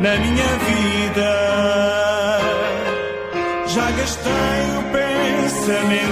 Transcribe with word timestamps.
Na 0.00 0.16
minha 0.18 0.50
vida. 0.68 1.30
Já 3.66 3.90
gastei 3.90 4.32
o 4.78 4.82
pensamento, 4.92 6.05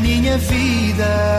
Minha 0.00 0.36
vida. 0.36 1.38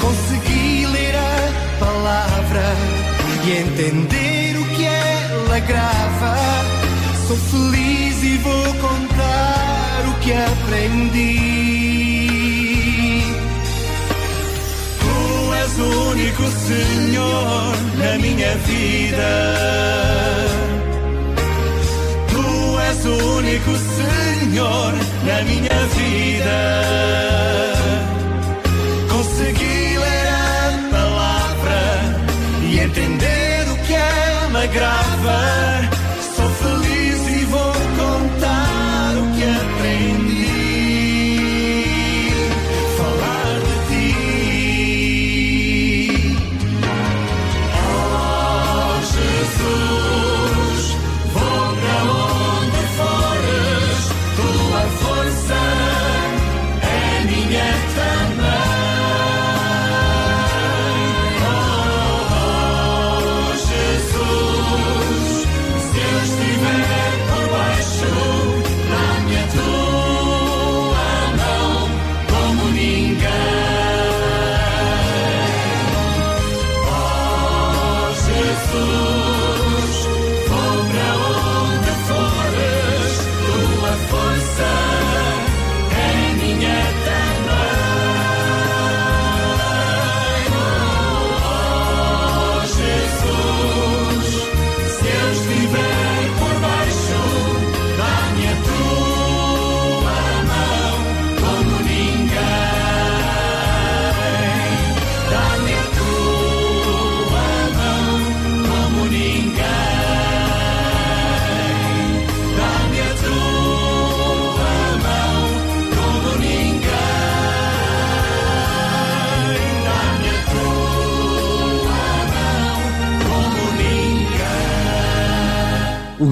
Consegui 0.00 0.86
ler 0.86 1.16
a 1.16 1.78
palavra 1.78 2.74
e 3.44 3.50
entender 3.58 4.56
o 4.56 4.64
que 4.76 4.84
ela 4.84 5.58
grava. 5.60 6.36
Sou 7.26 7.36
feliz 7.36 8.22
e 8.22 8.38
vou 8.38 8.74
contar 8.74 10.04
o 10.08 10.14
que 10.20 10.32
aprendi. 10.32 11.40
Tu 15.00 15.54
és 15.54 15.78
o 15.78 16.10
único 16.10 16.42
Senhor 16.48 17.76
na 17.98 18.18
minha 18.18 18.54
vida. 18.66 19.32
Tu 22.28 22.78
és 22.80 23.04
o 23.04 23.36
único 23.36 23.70
Senhor 23.76 24.29
na 24.52 25.42
minha 25.42 25.86
vida. 25.94 26.58
Consegui 29.08 29.98
ler 29.98 30.28
a 30.28 30.88
palavra 30.90 31.82
e 32.62 32.80
entender 32.80 33.68
o 33.70 33.76
que 33.86 33.94
ela 33.94 34.66
grava. 34.66 35.99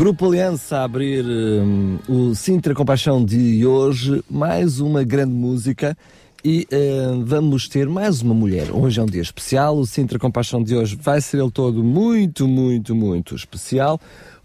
Grupo 0.08 0.24
Aliança 0.24 0.78
a 0.78 0.84
abrir 0.84 1.22
hum, 1.22 1.98
o 2.08 2.34
Sintra 2.34 2.74
Compaixão 2.74 3.22
de 3.22 3.66
hoje, 3.66 4.24
mais 4.30 4.80
uma 4.80 5.04
grande 5.04 5.34
música 5.34 5.94
e 6.42 6.66
hum, 6.72 7.24
vamos 7.26 7.68
ter 7.68 7.86
mais 7.86 8.22
uma 8.22 8.32
mulher. 8.32 8.70
Hoje 8.72 8.98
é 8.98 9.02
um 9.02 9.06
dia 9.06 9.20
especial, 9.20 9.76
o 9.76 9.84
Sintra 9.84 10.18
Compaixão 10.18 10.62
de 10.62 10.74
hoje 10.74 10.96
vai 10.98 11.20
ser 11.20 11.40
ele 11.40 11.50
todo 11.50 11.84
muito, 11.84 12.48
muito, 12.48 12.94
muito 12.94 13.34
especial, 13.34 14.00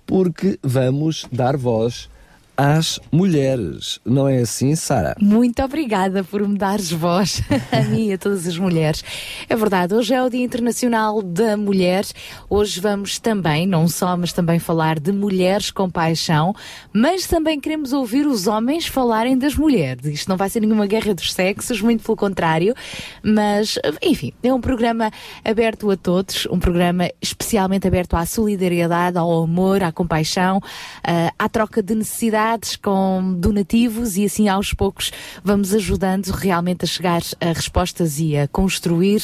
porque 0.06 0.60
vamos 0.62 1.26
dar 1.32 1.56
voz 1.56 2.10
às 2.56 3.00
mulheres. 3.12 4.00
Não 4.06 4.28
é 4.28 4.40
assim, 4.40 4.76
Sara? 4.76 5.16
Muito 5.20 5.62
obrigada 5.64 6.24
por 6.24 6.48
me 6.48 6.58
dares 6.58 6.92
voz 6.92 7.42
a 7.72 7.82
mim 7.82 8.10
e 8.10 8.14
a 8.14 8.18
todas 8.18 8.48
as 8.48 8.58
mulheres. 8.58 9.04
É 9.50 9.56
verdade, 9.56 9.94
hoje 9.94 10.14
é 10.14 10.22
o 10.22 10.30
Dia 10.30 10.44
Internacional 10.44 11.22
da 11.22 11.58
Mulher. 11.58 12.06
Hoje 12.50 12.80
vamos 12.80 13.18
também, 13.18 13.66
não 13.66 13.88
só, 13.88 14.16
mas 14.16 14.32
também 14.32 14.60
falar 14.60 15.00
de 15.00 15.12
mulheres 15.12 15.72
com 15.72 15.90
paixão, 15.90 16.54
mas 16.92 17.26
também 17.26 17.60
queremos 17.60 17.94
ouvir 17.94 18.28
os 18.28 18.48
homens 18.48 18.86
falarem 18.86 19.38
das 19.38 19.56
mulheres. 19.56 20.06
Isto 20.06 20.30
não 20.30 20.38
vai 20.38 20.50
ser 20.50 20.60
nenhuma 20.60 20.86
guerra 20.86 21.14
dos 21.14 21.34
sexos, 21.34 21.82
muito 21.82 22.04
pelo 22.04 22.18
contrário, 22.18 22.76
mas, 23.24 23.80
enfim, 24.02 24.32
é 24.44 24.54
um 24.54 24.62
programa 24.62 25.10
aberto 25.44 25.90
a 25.90 25.98
todos, 25.98 26.46
um 26.52 26.60
programa 26.60 27.10
especialmente 27.22 27.88
aberto 27.88 28.16
à 28.16 28.26
solidariedade, 28.26 29.18
ao 29.18 29.44
amor, 29.44 29.82
à 29.82 29.92
compaixão, 29.92 30.58
uh, 30.58 31.34
à 31.40 31.50
troca 31.50 31.82
de 31.82 31.96
necessidades 31.96 32.43
com 32.82 33.36
donativos 33.38 34.18
e 34.18 34.26
assim 34.26 34.48
aos 34.50 34.74
poucos 34.74 35.12
vamos 35.44 35.74
ajudando 35.74 36.28
realmente 36.28 36.84
a 36.84 36.88
chegar 36.88 37.22
a 37.40 37.48
respostas 37.48 38.20
e 38.20 38.36
a 38.38 38.48
construir 38.48 39.22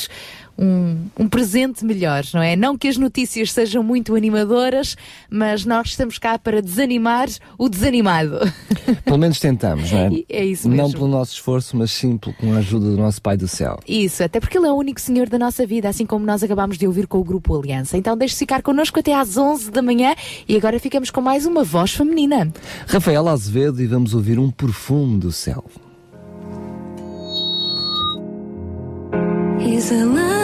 um, 0.60 1.08
um, 1.18 1.30
presente 1.30 1.86
melhor, 1.86 2.24
não 2.34 2.42
é? 2.42 2.56
Não 2.56 2.78
que 2.78 2.88
as 2.88 2.98
notícias 2.98 3.52
sejam 3.54 3.82
muito 3.82 4.16
animadoras, 4.16 4.98
mas 5.30 5.64
nós 5.64 5.88
estamos 5.88 6.18
cá 6.18 6.38
para 6.38 6.62
desanimar 6.62 7.30
o 7.58 7.70
desanimado. 7.70 8.40
Pelo 9.06 9.18
menos 9.18 9.40
tentamos, 9.40 9.92
não 9.92 10.00
é? 10.00 10.10
É 10.28 10.46
isso 10.46 10.68
mesmo. 10.68 10.84
Não 10.84 10.92
pelo 10.92 11.08
nosso 11.08 11.34
esforço, 11.34 11.78
mas 11.78 11.92
sim 11.92 12.18
com 12.18 12.54
a 12.54 12.58
ajuda 12.58 12.90
do 12.90 12.98
nosso 12.98 13.22
Pai 13.22 13.38
do 13.38 13.48
Céu. 13.48 13.80
Isso, 13.88 14.24
até 14.24 14.40
porque 14.40 14.58
Ele 14.58 14.68
é 14.68 14.72
o 14.72 14.76
único 14.76 15.00
Senhor 15.00 15.30
da 15.30 15.38
nossa 15.38 15.66
vida, 15.66 15.88
assim 15.88 16.06
como 16.06 16.26
nós 16.26 16.44
acabámos 16.44 16.78
de 16.78 16.88
ouvir 16.88 17.08
com 17.08 17.20
o 17.20 17.24
Grupo 17.24 17.58
Aliança. 17.58 17.98
Então 17.98 18.18
deixe-se 18.18 18.40
ficar 18.40 18.62
connosco 18.62 19.00
até 19.00 19.14
às 19.14 19.38
11 19.38 19.72
da 19.72 19.82
manhã 19.82 20.16
e 20.48 20.58
agora 20.58 20.80
ficamos 20.80 21.10
com 21.10 21.22
mais 21.22 21.46
uma 21.46 21.64
voz 21.64 21.94
feminina. 21.94 22.52
Rafael 22.88 23.28
Azevedo 23.28 23.82
e 23.82 23.88
vamos 23.88 24.14
ouvir 24.14 24.40
um 24.40 24.50
perfume 24.50 25.20
do 25.20 25.32
céu. 25.32 25.64
Exalar 29.62 30.30
o 30.36 30.39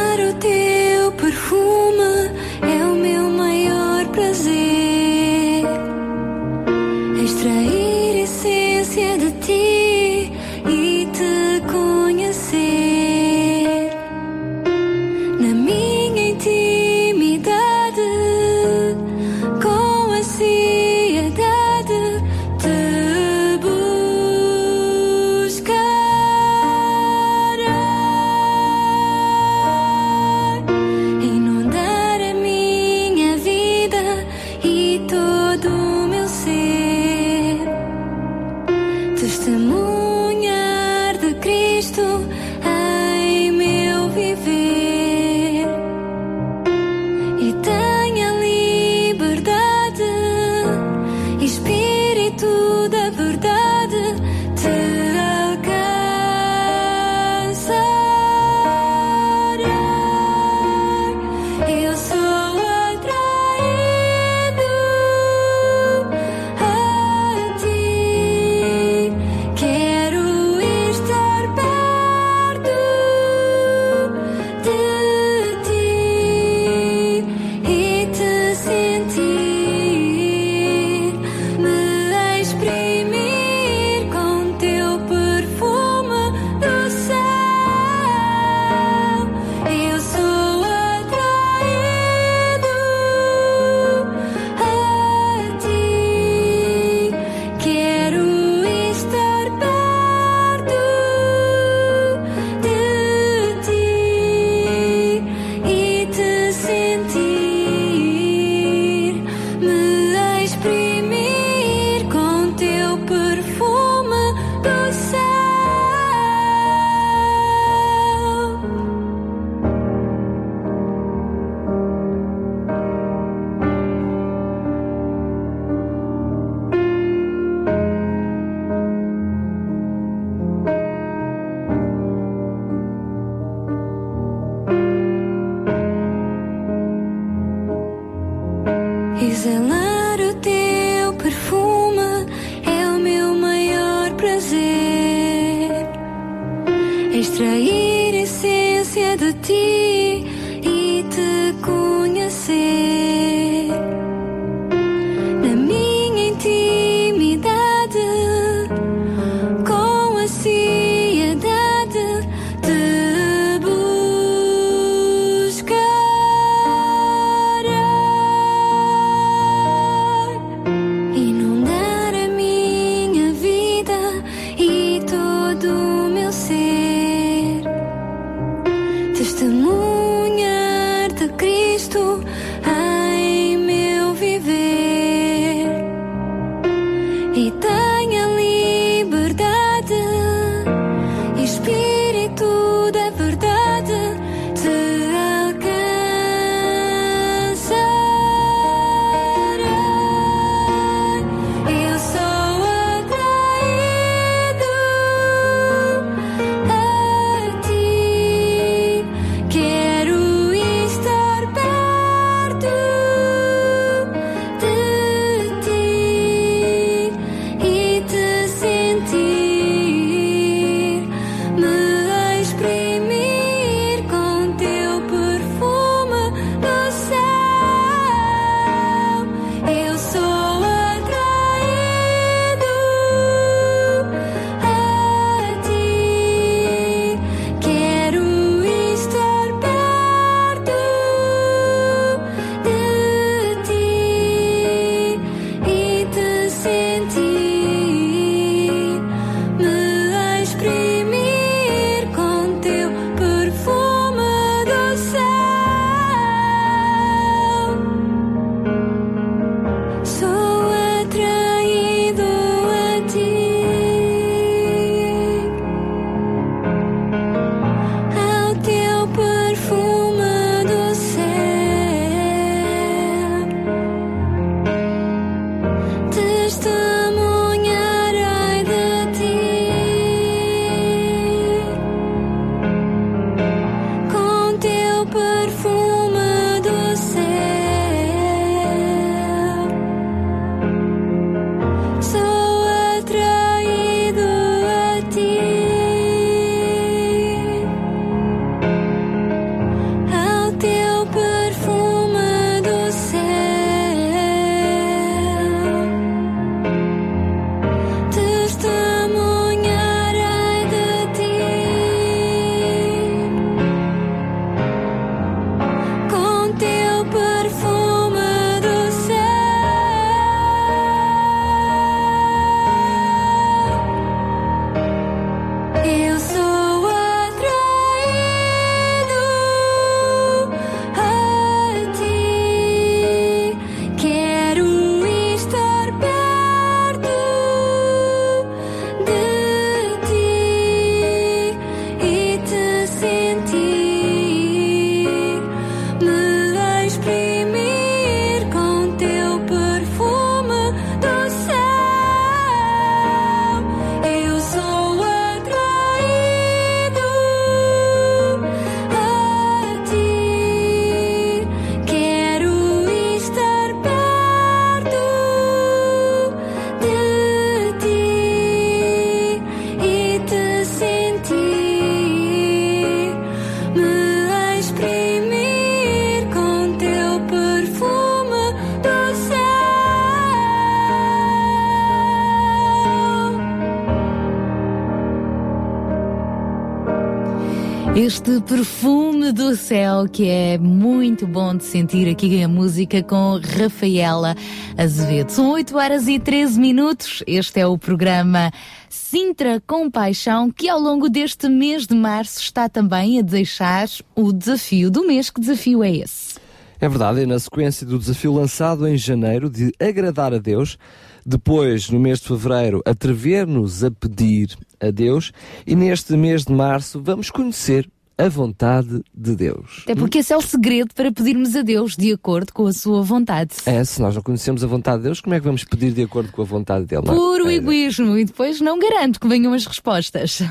perfume 388.55 389.33
do 389.33 389.53
céu 389.53 390.07
que 390.09 390.29
é 390.29 390.57
muito 390.57 391.27
bom 391.27 391.53
de 391.53 391.65
sentir 391.65 392.09
aqui 392.09 392.41
a 392.41 392.47
música 392.47 393.03
com 393.03 393.37
Rafaela 393.37 394.33
Azevedo. 394.77 395.29
São 395.29 395.51
8 395.51 395.75
horas 395.75 396.07
e 396.07 396.17
13 396.17 396.57
minutos. 396.57 397.21
Este 397.27 397.59
é 397.59 397.67
o 397.67 397.77
programa 397.77 398.53
Sintra 398.87 399.61
com 399.67 399.91
Paixão, 399.91 400.49
que 400.49 400.69
ao 400.69 400.79
longo 400.79 401.09
deste 401.09 401.49
mês 401.49 401.85
de 401.85 401.93
março 401.93 402.39
está 402.39 402.69
também 402.69 403.19
a 403.19 403.21
deixar 403.21 403.89
o 404.15 404.31
desafio 404.31 404.89
do 404.89 405.05
mês. 405.05 405.29
Que 405.29 405.41
desafio 405.41 405.83
é 405.83 405.97
esse? 405.97 406.39
É 406.79 406.87
verdade, 406.87 407.23
é 407.23 407.25
na 407.25 407.39
sequência 407.39 407.85
do 407.85 407.99
desafio 407.99 408.31
lançado 408.31 408.87
em 408.87 408.95
janeiro 408.95 409.49
de 409.49 409.73
agradar 409.77 410.33
a 410.33 410.37
Deus, 410.37 410.77
depois, 411.25 411.89
no 411.89 411.99
mês 411.99 412.21
de 412.21 412.29
fevereiro, 412.29 412.81
atrever-nos 412.85 413.83
a 413.83 413.91
pedir 413.91 414.57
a 414.79 414.91
Deus 414.91 415.33
e 415.67 415.75
neste 415.75 416.13
mês 416.15 416.45
de 416.45 416.53
março 416.53 417.01
vamos 417.03 417.29
conhecer 417.29 417.89
a 418.17 418.29
vontade 418.29 419.01
de 419.13 419.35
Deus. 419.35 419.83
É 419.87 419.95
porque 419.95 420.19
esse 420.19 420.31
é 420.31 420.37
o 420.37 420.41
segredo 420.41 420.93
para 420.93 421.11
pedirmos 421.11 421.55
a 421.55 421.61
Deus 421.61 421.95
de 421.95 422.13
acordo 422.13 422.53
com 422.53 422.65
a 422.65 422.73
sua 422.73 423.01
vontade. 423.01 423.55
É, 423.65 423.83
se 423.83 424.01
nós 424.01 424.15
não 424.15 424.21
conhecemos 424.21 424.63
a 424.63 424.67
vontade 424.67 424.97
de 424.97 425.03
Deus, 425.03 425.19
como 425.19 425.35
é 425.35 425.39
que 425.39 425.45
vamos 425.45 425.63
pedir 425.63 425.91
de 425.91 426.03
acordo 426.03 426.31
com 426.31 426.41
a 426.41 426.45
vontade 426.45 426.85
dele? 426.85 427.03
Puro 427.03 427.49
é? 427.49 427.55
egoísmo 427.55 428.17
e 428.17 428.25
depois 428.25 428.61
não 428.61 428.79
garanto 428.79 429.19
que 429.19 429.27
venham 429.27 429.53
as 429.53 429.65
respostas. 429.65 430.41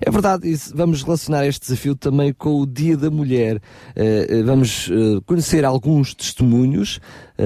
É 0.00 0.10
verdade, 0.10 0.48
e 0.48 0.56
vamos 0.74 1.02
relacionar 1.02 1.46
este 1.46 1.62
desafio 1.62 1.94
também 1.94 2.32
com 2.32 2.60
o 2.60 2.66
Dia 2.66 2.96
da 2.96 3.10
Mulher. 3.10 3.56
Uh, 3.56 4.44
vamos 4.44 4.88
uh, 4.88 5.20
conhecer 5.26 5.64
alguns 5.64 6.14
testemunhos 6.14 7.00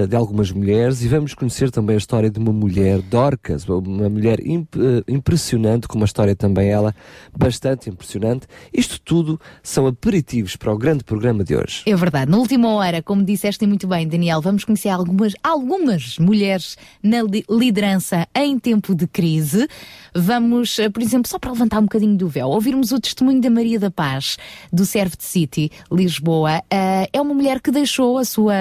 de 0.09 0.15
algumas 0.15 0.51
mulheres 0.51 1.01
e 1.01 1.07
vamos 1.07 1.33
conhecer 1.33 1.71
também 1.71 1.95
a 1.95 1.97
história 1.97 2.29
de 2.29 2.37
uma 2.37 2.51
mulher, 2.51 3.01
Dorcas, 3.01 3.67
uma 3.67 4.09
mulher 4.09 4.45
imp 4.45 4.75
impressionante, 5.07 5.87
com 5.87 5.95
uma 5.95 6.05
história 6.05 6.35
também 6.35 6.69
ela 6.69 6.93
bastante 7.35 7.89
impressionante. 7.89 8.45
Isto 8.71 8.99
tudo 9.01 9.39
são 9.63 9.87
aperitivos 9.87 10.55
para 10.55 10.71
o 10.73 10.77
grande 10.77 11.03
programa 11.03 11.43
de 11.43 11.55
hoje. 11.55 11.83
É 11.85 11.95
verdade. 11.95 12.29
Na 12.29 12.37
última 12.37 12.69
hora, 12.73 13.01
como 13.01 13.23
disseste 13.23 13.65
muito 13.65 13.87
bem, 13.87 14.07
Daniel, 14.07 14.41
vamos 14.41 14.63
conhecer 14.63 14.89
algumas, 14.89 15.33
algumas 15.43 16.19
mulheres 16.19 16.77
na 17.01 17.19
liderança 17.49 18.27
em 18.35 18.59
tempo 18.59 18.93
de 18.93 19.07
crise. 19.07 19.67
Vamos, 20.19 20.77
por 20.91 21.01
exemplo, 21.01 21.29
só 21.29 21.37
para 21.37 21.51
levantar 21.51 21.79
um 21.79 21.83
bocadinho 21.83 22.17
do 22.17 22.27
véu, 22.27 22.47
ouvirmos 22.49 22.91
o 22.91 22.99
testemunho 22.99 23.39
da 23.39 23.51
Maria 23.51 23.79
da 23.79 23.91
Paz, 23.91 24.37
do 24.73 24.83
Serve 24.83 25.15
City, 25.19 25.71
Lisboa. 25.91 26.59
Uh, 26.73 27.07
é 27.13 27.21
uma 27.21 27.35
mulher 27.35 27.61
que 27.61 27.69
deixou 27.69 28.17
a 28.17 28.25
sua, 28.25 28.55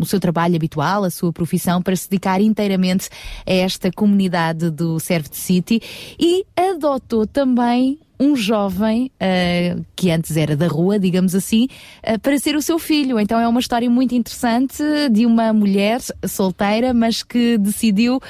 o 0.00 0.04
seu 0.04 0.18
trabalho 0.18 0.56
habitual, 0.56 1.04
a 1.04 1.10
sua 1.10 1.32
profissão, 1.32 1.80
para 1.80 1.94
se 1.94 2.10
dedicar 2.10 2.40
inteiramente 2.40 3.08
a 3.46 3.52
esta 3.52 3.90
comunidade 3.92 4.68
do 4.70 4.98
Serve 4.98 5.28
City 5.30 5.80
e 6.18 6.44
adotou 6.56 7.24
também 7.24 8.00
um 8.18 8.34
jovem 8.34 9.10
uh, 9.20 9.84
que 9.94 10.10
antes 10.10 10.36
era 10.36 10.56
da 10.56 10.66
rua, 10.66 10.98
digamos 10.98 11.34
assim, 11.34 11.68
uh, 12.06 12.18
para 12.18 12.38
ser 12.38 12.56
o 12.56 12.62
seu 12.62 12.78
filho. 12.78 13.20
Então 13.20 13.38
é 13.38 13.46
uma 13.46 13.60
história 13.60 13.88
muito 13.88 14.14
interessante 14.14 14.82
de 15.10 15.26
uma 15.26 15.52
mulher 15.52 16.00
solteira, 16.26 16.94
mas 16.94 17.22
que 17.22 17.58
decidiu, 17.58 18.16
uh, 18.16 18.20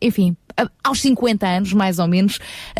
enfim, 0.00 0.36
aos 0.82 1.00
50 1.00 1.46
anos, 1.46 1.72
mais 1.72 1.98
ou 1.98 2.06
menos, 2.06 2.38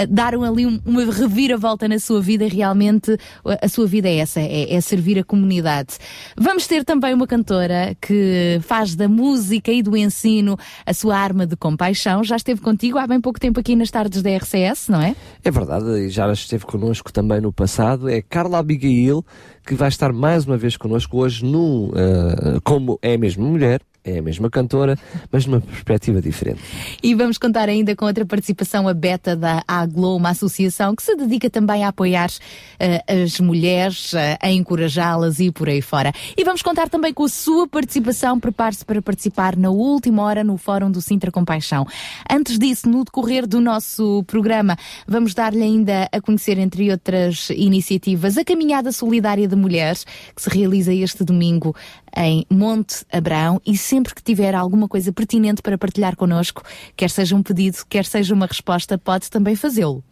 daram 0.08 0.42
ali 0.42 0.64
uma 0.64 1.04
reviravolta 1.04 1.88
na 1.88 1.98
sua 1.98 2.20
vida 2.20 2.44
e 2.44 2.48
realmente 2.48 3.16
a 3.62 3.68
sua 3.68 3.86
vida 3.86 4.08
é 4.08 4.16
essa, 4.16 4.40
é, 4.40 4.74
é, 4.74 4.80
servir 4.80 5.18
a 5.18 5.24
comunidade. 5.24 5.96
Vamos 6.36 6.66
ter 6.66 6.84
também 6.84 7.12
uma 7.14 7.26
cantora 7.26 7.96
que 8.00 8.58
faz 8.62 8.94
da 8.94 9.08
música 9.08 9.70
e 9.70 9.82
do 9.82 9.96
ensino 9.96 10.56
a 10.84 10.94
sua 10.94 11.16
arma 11.16 11.46
de 11.46 11.56
compaixão. 11.56 12.22
Já 12.24 12.36
esteve 12.36 12.60
contigo 12.60 12.98
há 12.98 13.06
bem 13.06 13.20
pouco 13.20 13.38
tempo 13.38 13.60
aqui 13.60 13.76
nas 13.76 13.90
tardes 13.90 14.22
da 14.22 14.30
RCS, 14.36 14.88
não 14.88 15.00
é? 15.00 15.14
É 15.44 15.50
verdade, 15.50 16.08
já 16.08 16.30
esteve 16.32 16.64
connosco 16.64 17.12
também 17.12 17.40
no 17.40 17.52
passado. 17.52 18.08
É 18.08 18.22
Carla 18.22 18.58
Abigail, 18.58 19.24
que 19.66 19.74
vai 19.74 19.88
estar 19.88 20.12
mais 20.12 20.46
uma 20.46 20.56
vez 20.56 20.76
connosco 20.76 21.18
hoje 21.18 21.44
no, 21.44 21.88
uh, 21.88 22.60
como 22.64 22.98
é 23.02 23.16
mesmo 23.16 23.44
mulher, 23.44 23.80
é 24.06 24.18
a 24.18 24.22
mesma 24.22 24.48
cantora, 24.48 24.96
mas 25.32 25.44
numa 25.46 25.60
perspectiva 25.60 26.22
diferente. 26.22 26.60
E 27.02 27.12
vamos 27.14 27.38
contar 27.38 27.68
ainda 27.68 27.94
com 27.96 28.06
outra 28.06 28.24
participação, 28.24 28.86
a 28.86 28.94
Beta 28.94 29.34
da 29.34 29.64
Aglo, 29.66 30.16
uma 30.16 30.30
associação 30.30 30.94
que 30.94 31.02
se 31.02 31.16
dedica 31.16 31.50
também 31.50 31.84
a 31.84 31.88
apoiar 31.88 32.30
uh, 32.30 33.22
as 33.24 33.40
mulheres, 33.40 34.12
uh, 34.12 34.38
a 34.40 34.50
encorajá-las 34.50 35.40
e 35.40 35.50
por 35.50 35.68
aí 35.68 35.82
fora. 35.82 36.12
E 36.36 36.44
vamos 36.44 36.62
contar 36.62 36.88
também 36.88 37.12
com 37.12 37.24
a 37.24 37.28
sua 37.28 37.66
participação, 37.66 38.38
prepare-se 38.38 38.84
para 38.84 39.02
participar 39.02 39.56
na 39.56 39.70
última 39.70 40.22
hora 40.22 40.44
no 40.44 40.56
Fórum 40.56 40.90
do 40.90 41.00
Sintra 41.00 41.32
Compaixão. 41.32 41.84
Antes 42.30 42.58
disso, 42.58 42.88
no 42.88 43.04
decorrer 43.04 43.44
do 43.46 43.60
nosso 43.60 44.22
programa, 44.28 44.76
vamos 45.06 45.34
dar-lhe 45.34 45.62
ainda 45.62 46.08
a 46.12 46.20
conhecer, 46.20 46.58
entre 46.58 46.92
outras 46.92 47.50
iniciativas, 47.50 48.38
a 48.38 48.44
Caminhada 48.44 48.92
Solidária 48.92 49.48
de 49.48 49.56
Mulheres, 49.56 50.06
que 50.34 50.42
se 50.42 50.48
realiza 50.48 50.94
este 50.94 51.24
domingo 51.24 51.74
em 52.16 52.46
Monte 52.50 53.04
Abrão 53.12 53.60
e 53.66 53.76
sempre 53.96 54.14
que 54.14 54.22
tiver 54.22 54.54
alguma 54.54 54.86
coisa 54.86 55.10
pertinente 55.10 55.62
para 55.62 55.78
partilhar 55.78 56.16
connosco, 56.16 56.62
quer 56.94 57.08
seja 57.08 57.34
um 57.34 57.42
pedido, 57.42 57.78
quer 57.88 58.04
seja 58.04 58.34
uma 58.34 58.46
resposta, 58.46 58.98
pode 58.98 59.30
também 59.30 59.56
fazê-lo. 59.56 60.04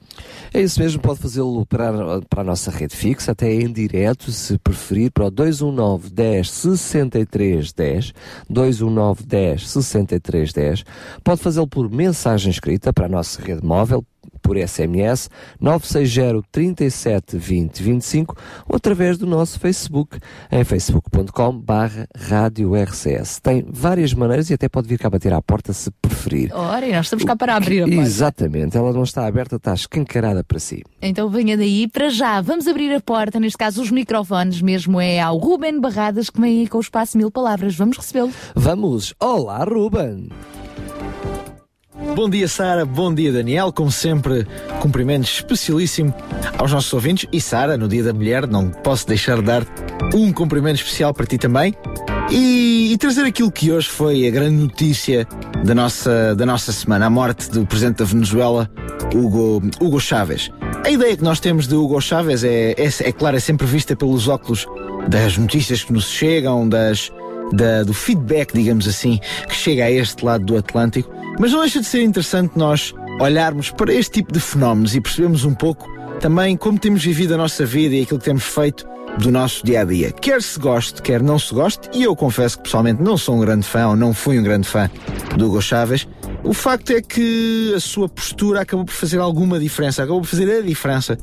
É 0.54 0.62
isso 0.62 0.80
mesmo, 0.80 1.02
pode 1.02 1.20
fazê-lo 1.20 1.66
para, 1.66 2.22
para 2.22 2.40
a 2.40 2.44
nossa 2.44 2.70
rede 2.70 2.96
fixa, 2.96 3.32
até 3.32 3.52
em 3.52 3.70
direto, 3.70 4.30
se 4.32 4.56
preferir, 4.58 5.10
para 5.10 5.26
o 5.26 5.30
219 5.30 6.08
10 6.10 6.50
63 6.50 7.72
10, 7.72 8.14
219 8.48 9.24
10 9.24 9.68
63 9.68 10.52
10. 10.52 10.84
Pode 11.22 11.40
fazê-lo 11.42 11.66
por 11.66 11.90
mensagem 11.90 12.50
escrita 12.50 12.92
para 12.92 13.06
a 13.06 13.08
nossa 13.08 13.42
rede 13.42 13.64
móvel, 13.64 14.04
por 14.42 14.56
SMS 14.56 15.28
960 15.60 16.42
37 16.50 17.36
20 17.36 17.82
25 17.82 18.36
ou 18.68 18.76
através 18.76 19.18
do 19.18 19.26
nosso 19.26 19.58
Facebook 19.58 20.18
em 20.50 20.64
facebook.com 20.64 21.58
barra 21.58 22.06
Rádio 22.16 22.74
RCS. 22.74 23.40
Tem 23.40 23.64
várias 23.68 24.12
maneiras 24.14 24.50
e 24.50 24.54
até 24.54 24.68
pode 24.68 24.88
vir 24.88 24.98
cá 24.98 25.08
bater 25.08 25.32
à 25.32 25.40
porta 25.40 25.72
se 25.72 25.90
preferir. 25.90 26.50
Ora, 26.54 26.86
e 26.86 26.92
nós 26.92 27.06
estamos 27.06 27.24
cá 27.24 27.36
para 27.36 27.56
abrir 27.56 27.82
a 27.82 27.86
porta. 27.86 28.02
Exatamente, 28.02 28.76
ela 28.76 28.92
não 28.92 29.02
está 29.02 29.26
aberta, 29.26 29.56
está 29.56 29.74
escancarada 29.74 30.44
para 30.44 30.58
si. 30.58 30.82
Então 31.00 31.28
venha 31.28 31.56
daí 31.56 31.88
para 31.88 32.08
já. 32.08 32.40
Vamos 32.40 32.66
abrir 32.66 32.94
a 32.94 33.00
porta, 33.00 33.40
neste 33.40 33.58
caso 33.58 33.82
os 33.82 33.90
microfones 33.90 34.60
mesmo 34.60 35.00
é 35.00 35.20
ao 35.20 35.36
Ruben 35.36 35.80
Barradas 35.80 36.30
que 36.30 36.40
vem 36.40 36.60
aí 36.60 36.68
com 36.68 36.78
o 36.78 36.80
espaço 36.80 37.16
Mil 37.16 37.30
Palavras. 37.30 37.74
Vamos 37.74 37.96
recebê-lo. 37.96 38.32
Vamos. 38.54 39.14
Olá, 39.20 39.64
Ruben. 39.64 40.28
Bom 41.96 42.28
dia, 42.28 42.48
Sara. 42.48 42.84
Bom 42.84 43.14
dia, 43.14 43.32
Daniel. 43.32 43.72
Como 43.72 43.90
sempre, 43.90 44.44
cumprimento 44.80 45.24
especialíssimo 45.26 46.12
aos 46.58 46.72
nossos 46.72 46.92
ouvintes. 46.92 47.28
E, 47.32 47.40
Sara, 47.40 47.76
no 47.76 47.86
Dia 47.86 48.02
da 48.02 48.12
Mulher, 48.12 48.48
não 48.48 48.68
posso 48.68 49.06
deixar 49.06 49.36
de 49.36 49.42
dar 49.42 49.64
um 50.12 50.32
cumprimento 50.32 50.76
especial 50.76 51.14
para 51.14 51.24
ti 51.24 51.38
também. 51.38 51.72
E, 52.32 52.92
e, 52.92 52.98
trazer 52.98 53.22
aquilo 53.22 53.50
que 53.52 53.70
hoje 53.70 53.88
foi 53.88 54.26
a 54.26 54.30
grande 54.30 54.56
notícia 54.56 55.24
da 55.64 55.72
nossa, 55.72 56.34
da 56.34 56.44
nossa 56.44 56.72
semana, 56.72 57.06
a 57.06 57.10
morte 57.10 57.48
do 57.48 57.64
presidente 57.64 57.98
da 57.98 58.04
Venezuela, 58.04 58.68
Hugo, 59.14 59.62
Hugo 59.80 60.00
Chávez. 60.00 60.50
A 60.84 60.90
ideia 60.90 61.16
que 61.16 61.22
nós 61.22 61.38
temos 61.38 61.68
de 61.68 61.76
Hugo 61.76 62.00
Chávez 62.00 62.42
é, 62.42 62.72
é, 62.72 62.88
é 63.02 63.12
claro, 63.12 63.36
é 63.36 63.40
sempre 63.40 63.66
vista 63.66 63.94
pelos 63.94 64.26
óculos 64.26 64.66
das 65.08 65.38
notícias 65.38 65.84
que 65.84 65.92
nos 65.92 66.08
chegam, 66.08 66.68
das, 66.68 67.12
da, 67.52 67.84
do 67.84 67.94
feedback, 67.94 68.52
digamos 68.52 68.88
assim, 68.88 69.20
que 69.48 69.54
chega 69.54 69.84
a 69.84 69.90
este 69.90 70.24
lado 70.24 70.44
do 70.44 70.56
Atlântico. 70.56 71.23
Mas 71.38 71.52
não 71.52 71.60
deixa 71.60 71.80
de 71.80 71.86
ser 71.86 72.02
interessante 72.02 72.56
nós 72.56 72.94
olharmos 73.20 73.70
para 73.70 73.92
este 73.92 74.12
tipo 74.12 74.32
de 74.32 74.40
fenómenos 74.40 74.94
e 74.94 75.00
percebermos 75.00 75.44
um 75.44 75.54
pouco 75.54 75.88
também 76.20 76.56
como 76.56 76.78
temos 76.78 77.04
vivido 77.04 77.34
a 77.34 77.36
nossa 77.36 77.66
vida 77.66 77.94
e 77.94 78.02
aquilo 78.02 78.18
que 78.18 78.24
temos 78.24 78.44
feito 78.44 78.86
do 79.18 79.30
nosso 79.30 79.64
dia 79.64 79.80
a 79.80 79.84
dia. 79.84 80.10
Quer 80.12 80.42
se 80.42 80.58
goste, 80.58 81.02
quer 81.02 81.22
não 81.22 81.38
se 81.38 81.54
goste, 81.54 81.88
e 81.92 82.02
eu 82.02 82.16
confesso 82.16 82.56
que 82.56 82.64
pessoalmente 82.64 83.02
não 83.02 83.16
sou 83.16 83.36
um 83.36 83.40
grande 83.40 83.66
fã 83.66 83.88
ou 83.88 83.96
não 83.96 84.12
fui 84.14 84.38
um 84.38 84.42
grande 84.42 84.66
fã 84.66 84.90
do 85.36 85.46
Hugo 85.46 85.60
Chávez, 85.60 86.06
o 86.44 86.52
facto 86.52 86.90
é 86.90 87.00
que 87.00 87.72
a 87.74 87.80
sua 87.80 88.08
postura 88.08 88.60
acabou 88.60 88.84
por 88.84 88.92
fazer 88.92 89.18
alguma 89.18 89.58
diferença, 89.58 90.02
acabou 90.02 90.20
por 90.20 90.28
fazer 90.28 90.58
a 90.58 90.60
diferença 90.60 91.18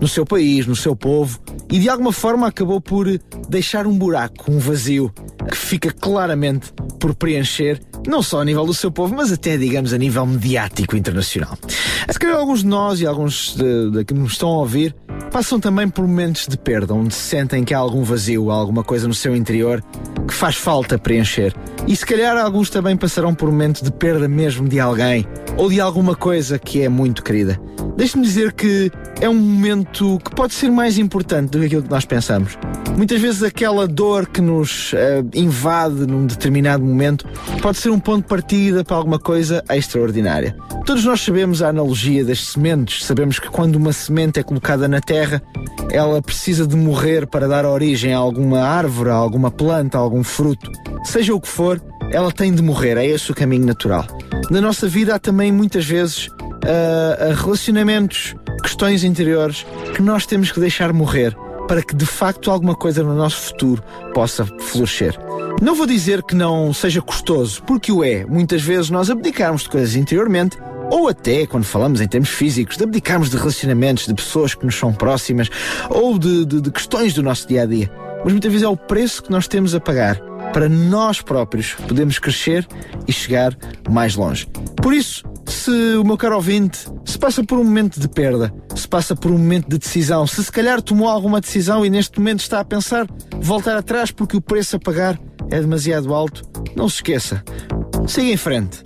no 0.00 0.06
seu 0.06 0.26
país, 0.26 0.66
no 0.66 0.76
seu 0.76 0.94
povo 0.94 1.40
e 1.70 1.78
de 1.78 1.88
alguma 1.88 2.12
forma 2.12 2.46
acabou 2.46 2.80
por 2.80 3.06
deixar 3.48 3.86
um 3.86 3.96
buraco, 3.96 4.50
um 4.50 4.58
vazio 4.58 5.12
que 5.50 5.56
fica 5.56 5.90
claramente 5.90 6.72
por 7.00 7.14
preencher, 7.14 7.80
não 8.06 8.22
só 8.22 8.40
a 8.40 8.44
nível 8.44 8.66
do 8.66 8.74
seu 8.74 8.90
povo, 8.90 9.14
mas 9.14 9.32
até, 9.32 9.56
digamos, 9.56 9.92
a 9.92 9.98
nível 9.98 10.26
mediático 10.26 10.96
internacional. 10.96 11.56
Se 12.10 12.18
calhar 12.18 12.36
alguns 12.36 12.60
de 12.60 12.66
nós 12.66 13.00
e 13.00 13.06
alguns 13.06 13.56
de, 13.56 13.90
de 13.90 14.04
que 14.04 14.14
nos 14.14 14.32
estão 14.32 14.48
a 14.48 14.58
ouvir 14.58 14.94
passam 15.30 15.60
também 15.60 15.88
por 15.88 16.06
momentos 16.06 16.46
de 16.46 16.56
perda, 16.56 16.94
onde 16.94 17.14
sentem 17.14 17.64
que 17.64 17.74
há 17.74 17.78
algum 17.78 18.02
vazio, 18.02 18.50
alguma 18.50 18.82
coisa 18.82 19.06
no 19.06 19.14
seu 19.14 19.34
interior 19.34 19.82
que 20.26 20.34
faz 20.34 20.56
falta 20.56 20.98
preencher. 20.98 21.54
E 21.86 21.94
se 21.94 22.04
calhar 22.04 22.36
alguns 22.36 22.70
também 22.70 22.96
passarão 22.96 23.34
por 23.34 23.50
momentos 23.50 23.82
de 23.82 23.92
perda 23.92 24.28
mesmo 24.28 24.68
de 24.68 24.80
alguém 24.80 25.26
ou 25.56 25.68
de 25.68 25.80
alguma 25.80 26.14
coisa 26.14 26.58
que 26.58 26.82
é 26.82 26.88
muito 26.88 27.22
querida. 27.22 27.60
Deixe-me 27.96 28.24
dizer 28.24 28.52
que 28.52 28.90
é 29.20 29.28
um 29.28 29.34
momento 29.34 30.18
que 30.22 30.34
pode 30.34 30.52
ser 30.52 30.70
mais 30.70 30.98
importante 30.98 31.50
do 31.50 31.60
que 31.60 31.66
aquilo 31.66 31.82
que 31.82 31.90
nós 31.90 32.04
pensamos. 32.04 32.58
Muitas 32.94 33.20
vezes 33.20 33.42
aquela 33.42 33.86
dor 33.86 34.26
que 34.26 34.40
nos 34.40 34.92
uh, 34.92 34.96
invade 35.34 36.06
num 36.06 36.26
determinado 36.26 36.84
momento 36.84 37.26
pode 37.62 37.78
ser 37.78 37.90
um 37.90 37.98
ponto 37.98 38.22
de 38.22 38.28
partida 38.28 38.84
para 38.84 38.96
alguma 38.96 39.18
coisa 39.18 39.64
extraordinária. 39.70 40.56
Todos 40.84 41.04
nós 41.04 41.20
sabemos 41.20 41.62
a 41.62 41.68
analogia 41.68 42.24
das 42.24 42.46
sementes. 42.48 43.04
Sabemos 43.04 43.38
que 43.38 43.48
quando 43.48 43.76
uma 43.76 43.92
semente 43.92 44.38
é 44.38 44.42
colocada 44.42 44.86
na 44.86 45.00
terra, 45.00 45.15
ela 45.90 46.20
precisa 46.20 46.66
de 46.66 46.76
morrer 46.76 47.26
para 47.26 47.48
dar 47.48 47.64
origem 47.64 48.12
a 48.12 48.18
alguma 48.18 48.60
árvore, 48.60 49.10
a 49.10 49.14
alguma 49.14 49.50
planta, 49.50 49.98
a 49.98 50.00
algum 50.00 50.22
fruto. 50.22 50.70
Seja 51.04 51.34
o 51.34 51.40
que 51.40 51.48
for, 51.48 51.80
ela 52.10 52.32
tem 52.32 52.52
de 52.52 52.62
morrer. 52.62 52.96
É 52.96 53.06
esse 53.06 53.30
o 53.30 53.34
caminho 53.34 53.66
natural. 53.66 54.06
Na 54.50 54.60
nossa 54.60 54.88
vida 54.88 55.14
há 55.14 55.18
também 55.18 55.52
muitas 55.52 55.84
vezes 55.84 56.28
uh, 56.28 57.34
relacionamentos, 57.34 58.34
questões 58.62 59.04
interiores 59.04 59.66
que 59.94 60.02
nós 60.02 60.26
temos 60.26 60.50
que 60.50 60.60
deixar 60.60 60.92
morrer 60.92 61.36
para 61.66 61.82
que 61.82 61.94
de 61.94 62.06
facto 62.06 62.50
alguma 62.50 62.74
coisa 62.74 63.02
no 63.02 63.14
nosso 63.14 63.36
futuro 63.48 63.82
possa 64.14 64.44
florescer. 64.44 65.18
Não 65.60 65.74
vou 65.74 65.86
dizer 65.86 66.22
que 66.22 66.34
não 66.34 66.72
seja 66.72 67.00
custoso, 67.00 67.62
porque 67.62 67.90
o 67.90 68.04
é. 68.04 68.24
Muitas 68.24 68.62
vezes 68.62 68.90
nós 68.90 69.10
abdicarmos 69.10 69.62
de 69.62 69.70
coisas 69.70 69.96
interiormente, 69.96 70.58
ou 70.90 71.08
até, 71.08 71.46
quando 71.46 71.64
falamos 71.64 72.00
em 72.00 72.08
termos 72.08 72.30
físicos, 72.30 72.76
de 72.76 72.84
abdicarmos 72.84 73.30
de 73.30 73.36
relacionamentos, 73.36 74.06
de 74.06 74.14
pessoas 74.14 74.54
que 74.54 74.64
nos 74.64 74.76
são 74.76 74.92
próximas, 74.92 75.50
ou 75.90 76.18
de, 76.18 76.44
de, 76.44 76.60
de 76.60 76.70
questões 76.70 77.14
do 77.14 77.22
nosso 77.22 77.46
dia 77.48 77.62
a 77.62 77.66
dia. 77.66 77.90
Mas 78.24 78.32
muitas 78.32 78.50
vezes 78.50 78.64
é 78.64 78.68
o 78.68 78.76
preço 78.76 79.22
que 79.22 79.30
nós 79.30 79.46
temos 79.46 79.74
a 79.74 79.80
pagar 79.80 80.20
para 80.52 80.68
nós 80.68 81.20
próprios 81.20 81.74
podermos 81.74 82.18
crescer 82.18 82.66
e 83.06 83.12
chegar 83.12 83.56
mais 83.90 84.16
longe. 84.16 84.48
Por 84.82 84.94
isso, 84.94 85.22
se 85.46 85.70
o 85.96 86.04
meu 86.04 86.16
caro 86.16 86.36
ouvinte 86.36 86.88
se 87.04 87.18
passa 87.18 87.44
por 87.44 87.58
um 87.58 87.64
momento 87.64 88.00
de 88.00 88.08
perda, 88.08 88.52
se 88.74 88.88
passa 88.88 89.14
por 89.14 89.30
um 89.30 89.38
momento 89.38 89.68
de 89.68 89.78
decisão, 89.78 90.26
se 90.26 90.42
se 90.42 90.50
calhar 90.50 90.80
tomou 90.80 91.08
alguma 91.08 91.40
decisão 91.40 91.84
e 91.84 91.90
neste 91.90 92.18
momento 92.18 92.40
está 92.40 92.60
a 92.60 92.64
pensar 92.64 93.06
voltar 93.40 93.76
atrás 93.76 94.10
porque 94.10 94.36
o 94.36 94.40
preço 94.40 94.76
a 94.76 94.78
pagar 94.78 95.18
é 95.50 95.60
demasiado 95.60 96.14
alto, 96.14 96.42
não 96.74 96.88
se 96.88 96.96
esqueça. 96.96 97.42
Siga 98.06 98.32
em 98.32 98.36
frente. 98.36 98.82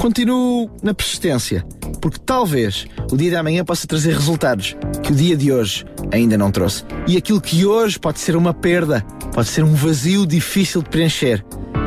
Continue 0.00 0.68
na 0.82 0.94
persistência, 0.94 1.64
porque 2.00 2.18
talvez 2.18 2.86
o 3.10 3.16
dia 3.16 3.30
de 3.30 3.36
amanhã 3.36 3.64
possa 3.64 3.86
trazer 3.86 4.14
resultados 4.14 4.76
que 5.02 5.12
o 5.12 5.14
dia 5.14 5.36
de 5.36 5.52
hoje 5.52 5.84
ainda 6.10 6.36
não 6.36 6.50
trouxe. 6.50 6.84
E 7.06 7.16
aquilo 7.16 7.40
que 7.40 7.64
hoje 7.64 7.98
pode 7.98 8.18
ser 8.18 8.36
uma 8.36 8.54
perda, 8.54 9.04
pode 9.34 9.48
ser 9.48 9.64
um 9.64 9.74
vazio 9.74 10.26
difícil 10.26 10.82
de 10.82 10.88
preencher, 10.88 11.44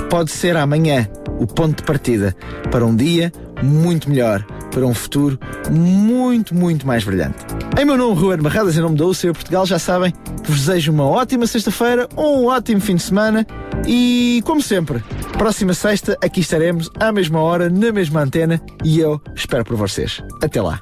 pode 0.10 0.32
ser 0.32 0.56
amanhã 0.56 1.10
o 1.39 1.47
ponto 1.47 1.78
de 1.78 1.84
partida 1.84 2.36
para 2.71 2.86
um 2.86 2.95
dia 2.95 3.32
muito 3.63 4.10
melhor, 4.10 4.45
para 4.75 4.85
um 4.85 4.93
futuro 4.93 5.39
muito, 5.71 6.53
muito 6.53 6.85
mais 6.85 7.05
brilhante. 7.05 7.38
Em 7.79 7.85
meu 7.85 7.97
nome, 7.97 8.19
Ruben 8.19 8.41
Barradas, 8.41 8.75
em 8.75 8.81
nome 8.81 8.97
da 8.97 9.05
UCE 9.05 9.31
Portugal, 9.31 9.65
já 9.65 9.79
sabem 9.79 10.11
que 10.11 10.51
vos 10.51 10.65
desejo 10.65 10.91
uma 10.91 11.05
ótima 11.05 11.47
sexta-feira, 11.47 12.09
um 12.17 12.47
ótimo 12.47 12.81
fim 12.81 12.95
de 12.95 13.03
semana 13.03 13.47
e, 13.88 14.43
como 14.45 14.61
sempre, 14.61 15.01
próxima 15.38 15.73
sexta 15.73 16.17
aqui 16.21 16.41
estaremos 16.41 16.89
à 16.99 17.09
mesma 17.13 17.39
hora, 17.39 17.69
na 17.69 17.93
mesma 17.93 18.21
antena 18.21 18.61
e 18.83 18.99
eu 18.99 19.21
espero 19.33 19.63
por 19.63 19.77
vocês. 19.77 20.21
Até 20.43 20.61
lá. 20.61 20.81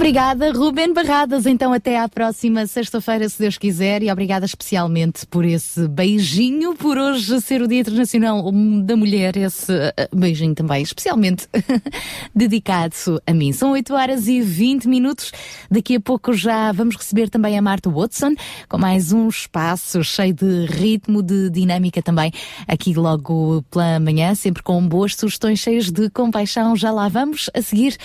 Obrigada, 0.00 0.50
Ruben 0.50 0.94
Barradas. 0.94 1.44
Então, 1.44 1.74
até 1.74 1.98
à 1.98 2.08
próxima 2.08 2.66
sexta-feira, 2.66 3.28
se 3.28 3.38
Deus 3.38 3.58
quiser. 3.58 4.02
E 4.02 4.10
obrigada 4.10 4.46
especialmente 4.46 5.26
por 5.26 5.44
esse 5.44 5.86
beijinho, 5.86 6.74
por 6.74 6.96
hoje 6.96 7.38
ser 7.42 7.60
o 7.60 7.68
Dia 7.68 7.80
Internacional 7.80 8.50
da 8.82 8.96
Mulher. 8.96 9.36
Esse 9.36 9.70
uh, 9.70 10.16
beijinho 10.16 10.54
também, 10.54 10.82
especialmente 10.82 11.46
dedicado 12.34 12.94
a 13.26 13.34
mim. 13.34 13.52
São 13.52 13.72
8 13.72 13.92
horas 13.92 14.26
e 14.26 14.40
20 14.40 14.88
minutos. 14.88 15.32
Daqui 15.70 15.96
a 15.96 16.00
pouco 16.00 16.32
já 16.32 16.72
vamos 16.72 16.96
receber 16.96 17.28
também 17.28 17.58
a 17.58 17.62
Marta 17.62 17.90
Watson 17.90 18.34
com 18.70 18.78
mais 18.78 19.12
um 19.12 19.28
espaço 19.28 20.02
cheio 20.02 20.32
de 20.32 20.64
ritmo, 20.64 21.22
de 21.22 21.50
dinâmica 21.50 22.00
também. 22.00 22.32
Aqui 22.66 22.94
logo 22.94 23.62
pela 23.70 24.00
manhã, 24.00 24.34
sempre 24.34 24.62
com 24.62 24.80
boas 24.88 25.14
sugestões 25.14 25.58
cheias 25.58 25.90
de 25.90 26.08
compaixão. 26.08 26.74
Já 26.74 26.90
lá 26.90 27.06
vamos. 27.08 27.50
A 27.52 27.60
seguir, 27.60 27.98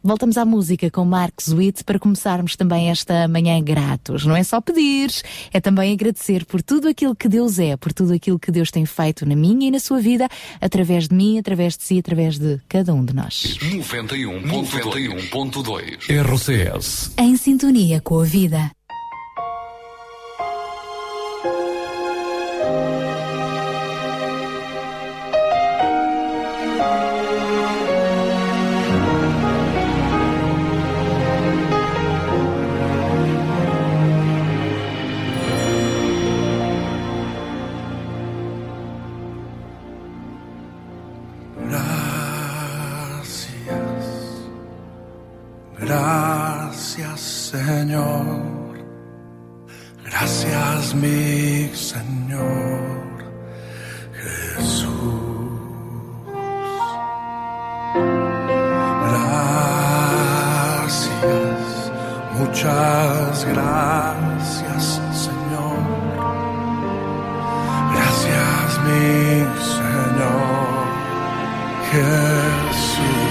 voltamos 0.00 0.38
à 0.38 0.44
música 0.44 0.88
com 0.92 1.04
Marcos 1.04 1.39
Witt 1.48 1.84
para 1.84 1.98
começarmos 1.98 2.56
também 2.56 2.90
esta 2.90 3.28
manhã 3.28 3.62
gratos. 3.62 4.24
Não 4.24 4.36
é 4.36 4.42
só 4.42 4.60
pedir, 4.60 5.10
é 5.52 5.60
também 5.60 5.92
agradecer 5.92 6.44
por 6.44 6.62
tudo 6.62 6.88
aquilo 6.88 7.14
que 7.14 7.28
Deus 7.28 7.58
é, 7.58 7.76
por 7.76 7.92
tudo 7.92 8.12
aquilo 8.12 8.38
que 8.38 8.50
Deus 8.50 8.70
tem 8.70 8.86
feito 8.86 9.26
na 9.26 9.36
minha 9.36 9.68
e 9.68 9.70
na 9.70 9.80
sua 9.80 10.00
vida, 10.00 10.28
através 10.60 11.08
de 11.08 11.14
mim, 11.14 11.38
através 11.38 11.76
de 11.76 11.84
si, 11.84 11.98
através 11.98 12.38
de 12.38 12.60
cada 12.68 12.94
um 12.94 13.04
de 13.04 13.14
nós. 13.14 13.58
91.2 13.60 16.08
RCS 16.08 17.12
Em 17.18 17.36
sintonia 17.36 18.00
com 18.00 18.20
a 18.20 18.24
vida. 18.24 18.70
Señor. 47.50 48.78
Gracias, 50.04 50.94
mi 50.94 51.68
Señor 51.74 53.24
Jesús. 54.22 54.86
Gracias, 60.70 61.22
muchas 62.38 63.44
gracias, 63.46 65.00
Señor. 65.26 65.82
Gracias, 67.94 68.68
mi 68.86 69.04
Señor 69.74 70.86
Jesús. 71.90 73.29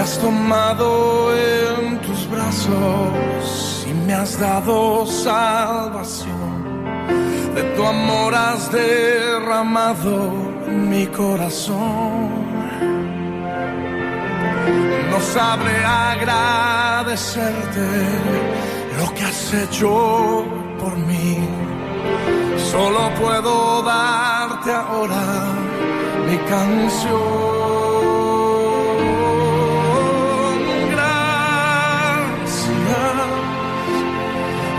Me 0.00 0.04
has 0.04 0.18
tomado 0.18 1.36
en 1.36 2.00
tus 2.00 2.26
brazos 2.30 3.86
y 3.86 3.92
me 3.92 4.14
has 4.14 4.40
dado 4.40 5.04
salvación. 5.04 6.86
De 7.54 7.62
tu 7.76 7.84
amor 7.84 8.34
has 8.34 8.72
derramado 8.72 10.32
mi 10.66 11.06
corazón. 11.08 12.30
No 15.10 15.20
sabré 15.20 15.84
agradecerte 15.84 17.86
lo 18.98 19.12
que 19.12 19.22
has 19.22 19.52
hecho 19.52 20.46
por 20.78 20.96
mí. 20.96 21.46
Solo 22.56 23.10
puedo 23.20 23.82
darte 23.82 24.72
ahora 24.72 25.44
mi 26.26 26.38
canción. 26.48 27.79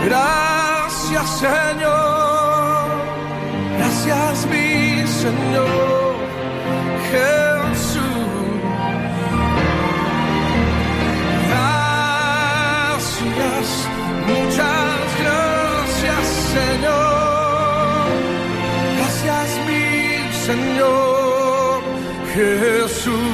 Gracias 0.04 1.30
Señor, 1.38 2.90
gracias 3.78 4.46
mi 4.46 5.06
Señor 5.06 6.16
Jesús. 7.10 8.02
Gracias, 12.82 13.68
muchas 14.26 14.98
gracias 15.22 16.24
Señor. 16.52 18.06
Gracias 18.98 19.48
mi 19.66 19.86
Señor 20.46 21.80
Jesús. 22.34 23.31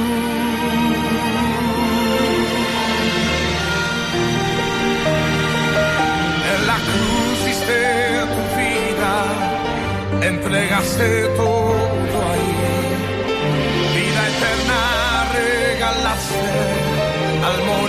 Entregaste 10.21 11.27
todo 11.37 11.75
ahí. 12.31 12.51
Vida 13.95 14.21
eterna 14.33 14.79
regalaste 15.33 16.49
al 17.43 17.57
morir. 17.65 17.88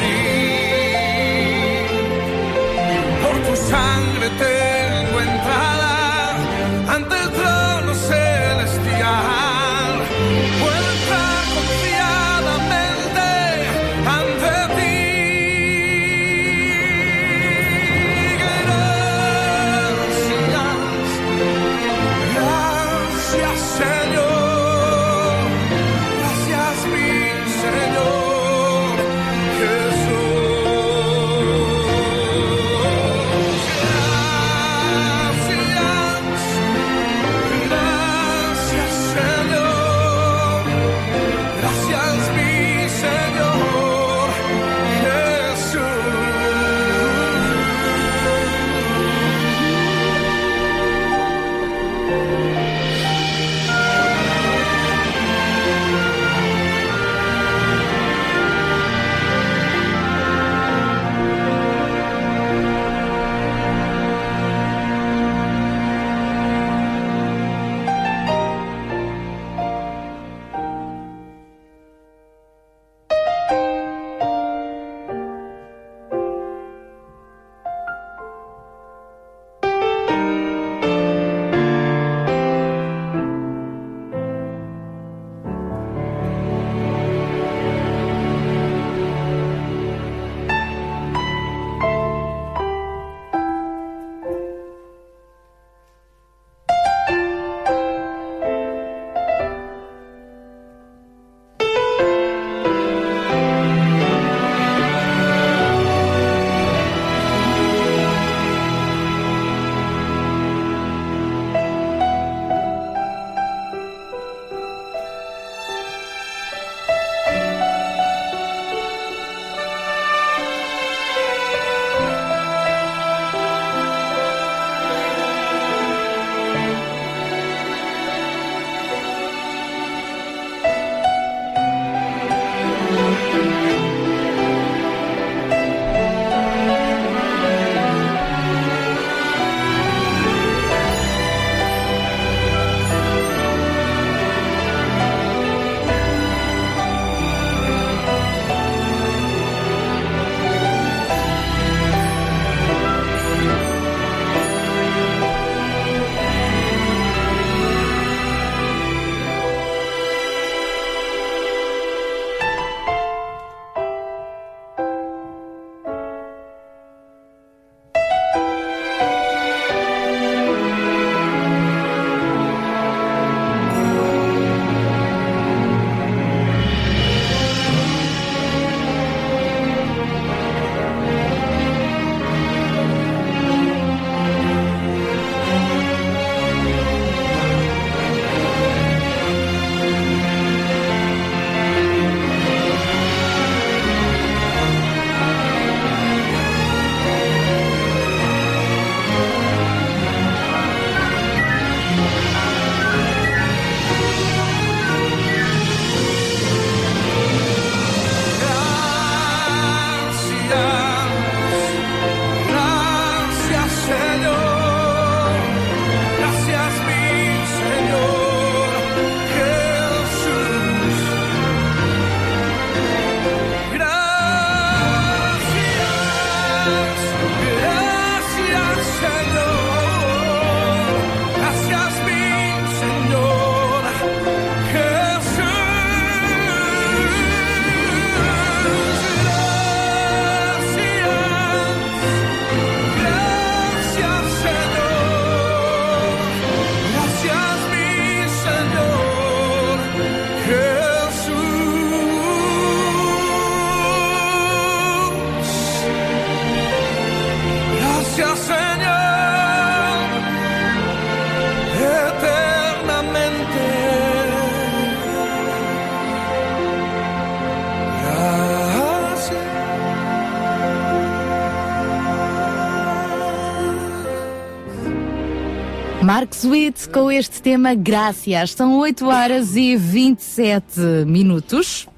Mark 276.21 276.35
Sweet 276.35 276.91
com 276.91 277.11
este 277.11 277.41
tema 277.41 277.75
Gracias. 277.75 278.53
São 278.53 278.79
8 278.79 279.07
horas 279.07 279.57
e 279.57 279.75
27 279.75 280.79
minutos. 281.07 281.89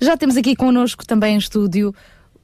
Já 0.00 0.16
temos 0.16 0.36
aqui 0.36 0.54
connosco 0.54 1.04
também 1.04 1.34
em 1.34 1.38
estúdio 1.38 1.92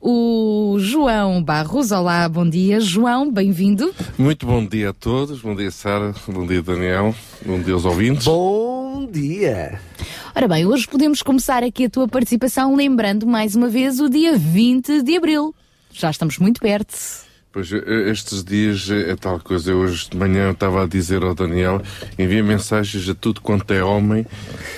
o 0.00 0.78
João 0.80 1.40
Barros. 1.40 1.92
Olá, 1.92 2.28
bom 2.28 2.48
dia. 2.48 2.80
João, 2.80 3.30
bem-vindo. 3.30 3.94
Muito 4.18 4.44
bom 4.46 4.66
dia 4.66 4.90
a 4.90 4.92
todos. 4.92 5.40
Bom 5.40 5.54
dia, 5.54 5.70
Sara. 5.70 6.12
Bom 6.26 6.44
dia, 6.44 6.61
Daniel. 6.61 7.14
Bom 7.46 7.61
dia 7.61 7.74
aos 7.74 7.85
ouvintes. 7.85 8.24
Bom 8.24 9.06
dia! 9.06 9.80
Ora 10.35 10.48
bem, 10.48 10.66
hoje 10.66 10.88
podemos 10.88 11.22
começar 11.22 11.62
aqui 11.62 11.85
a 11.85 11.90
tua 11.90 12.08
participação 12.08 12.74
lembrando 12.74 13.28
mais 13.28 13.54
uma 13.54 13.68
vez 13.68 14.00
o 14.00 14.11
dia 14.11 14.37
20 14.37 15.02
de 15.02 15.16
abril. 15.16 15.54
Já 15.92 16.11
estamos 16.11 16.37
muito 16.38 16.61
perto. 16.61 17.30
Pois 17.52 17.70
eh, 17.70 18.10
estes 18.10 18.42
dias 18.42 18.88
é 18.90 19.14
tal 19.14 19.38
coisa. 19.38 19.70
Eu 19.72 19.78
hoje 19.80 20.08
de 20.10 20.16
manhã 20.16 20.52
estava 20.52 20.84
a 20.84 20.86
dizer 20.86 21.22
ao 21.22 21.34
Daniel, 21.34 21.82
envia 22.18 22.42
mensagens 22.42 23.06
a 23.10 23.14
tudo 23.14 23.42
quanto 23.42 23.70
é 23.74 23.84
homem 23.84 24.24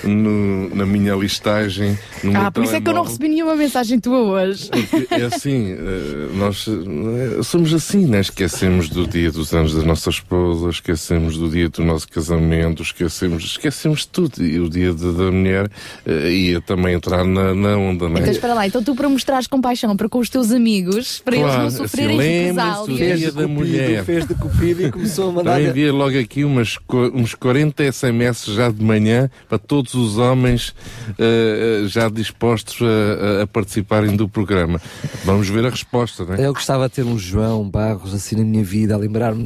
no- 0.03 0.75
na 0.75 0.85
minha 0.85 1.15
listagem. 1.15 1.97
Ah, 2.33 2.51
por 2.51 2.65
isso 2.65 2.75
é 2.75 2.81
que 2.81 2.89
eu 2.89 2.93
não 2.93 3.03
recebi 3.03 3.29
nenhuma 3.29 3.55
mensagem 3.55 3.97
tua 3.97 4.19
hoje. 4.19 4.69
Porque 4.89 5.13
é 5.13 5.23
assim, 5.25 5.71
eh, 5.71 6.27
nós 6.35 6.65
eh, 6.67 7.41
somos 7.43 7.73
assim, 7.73 8.05
né? 8.07 8.19
Esquecemos 8.19 8.89
do 8.89 9.07
dia 9.07 9.31
dos 9.31 9.53
anos 9.53 9.73
da 9.73 9.83
nossa 9.83 10.09
esposa, 10.09 10.69
esquecemos 10.69 11.37
do 11.37 11.49
dia 11.49 11.69
do 11.69 11.81
nosso 11.81 12.09
casamento, 12.09 12.83
esquecemos, 12.83 13.43
esquecemos 13.45 14.01
de 14.01 14.07
tudo. 14.09 14.43
E 14.43 14.59
o 14.59 14.69
dia 14.69 14.91
de- 14.93 15.13
da 15.13 15.31
mulher 15.31 15.71
eh, 16.05 16.29
ia 16.29 16.59
também 16.61 16.93
entrar 16.95 17.23
na, 17.23 17.53
na 17.55 17.77
onda, 17.77 18.09
né? 18.09 18.19
Então 18.19 18.31
espera 18.33 18.53
lá, 18.53 18.67
então 18.67 18.83
tu 18.83 18.93
para 18.95 19.07
mostrares 19.07 19.47
compaixão 19.47 19.95
para 19.95 20.09
com 20.09 20.19
os 20.19 20.27
teus 20.29 20.51
amigos, 20.51 21.21
para 21.23 21.35
eles 21.37 21.45
Claro, 21.45 21.61
não 21.61 21.67
assim, 21.69 21.77
sofrerem 21.77 22.17
lembre-se 22.17 22.64
represálias. 22.73 23.19
dia 23.19 23.31
da 23.31 23.47
mulher. 23.47 24.03
Fez 24.03 24.27
de 24.27 24.33
cupido 24.35 24.81
e 24.83 24.91
começou 24.91 25.29
a 25.29 25.31
mandar. 25.33 25.59
Então 25.61 25.71
envia 25.71 25.93
logo 25.93 26.17
aqui 26.19 26.43
umas, 26.43 26.77
uns 27.13 27.33
40 27.35 27.91
SMS 27.91 28.45
já 28.45 28.69
de 28.69 28.83
manhã 28.83 29.29
para 29.47 29.57
todos 29.57 29.93
os 29.93 30.17
homens 30.17 30.73
eh, 31.17 31.83
já 31.87 32.09
dispostos 32.09 32.77
a, 32.81 33.43
a- 33.43 33.47
participarem 33.47 34.15
do 34.15 34.27
programa. 34.27 34.81
Vamos 35.23 35.47
ver 35.49 35.65
a 35.65 35.69
resposta, 35.69 36.25
né? 36.25 36.37
Eu 36.39 36.53
gostava 36.53 36.87
de 36.89 36.95
ter 36.95 37.03
um 37.05 37.17
João 37.17 37.67
Barros 37.69 38.13
assim 38.13 38.35
na 38.35 38.43
minha 38.43 38.63
vida, 38.63 38.93
a 38.93 38.97
lembrar-me 38.97 39.45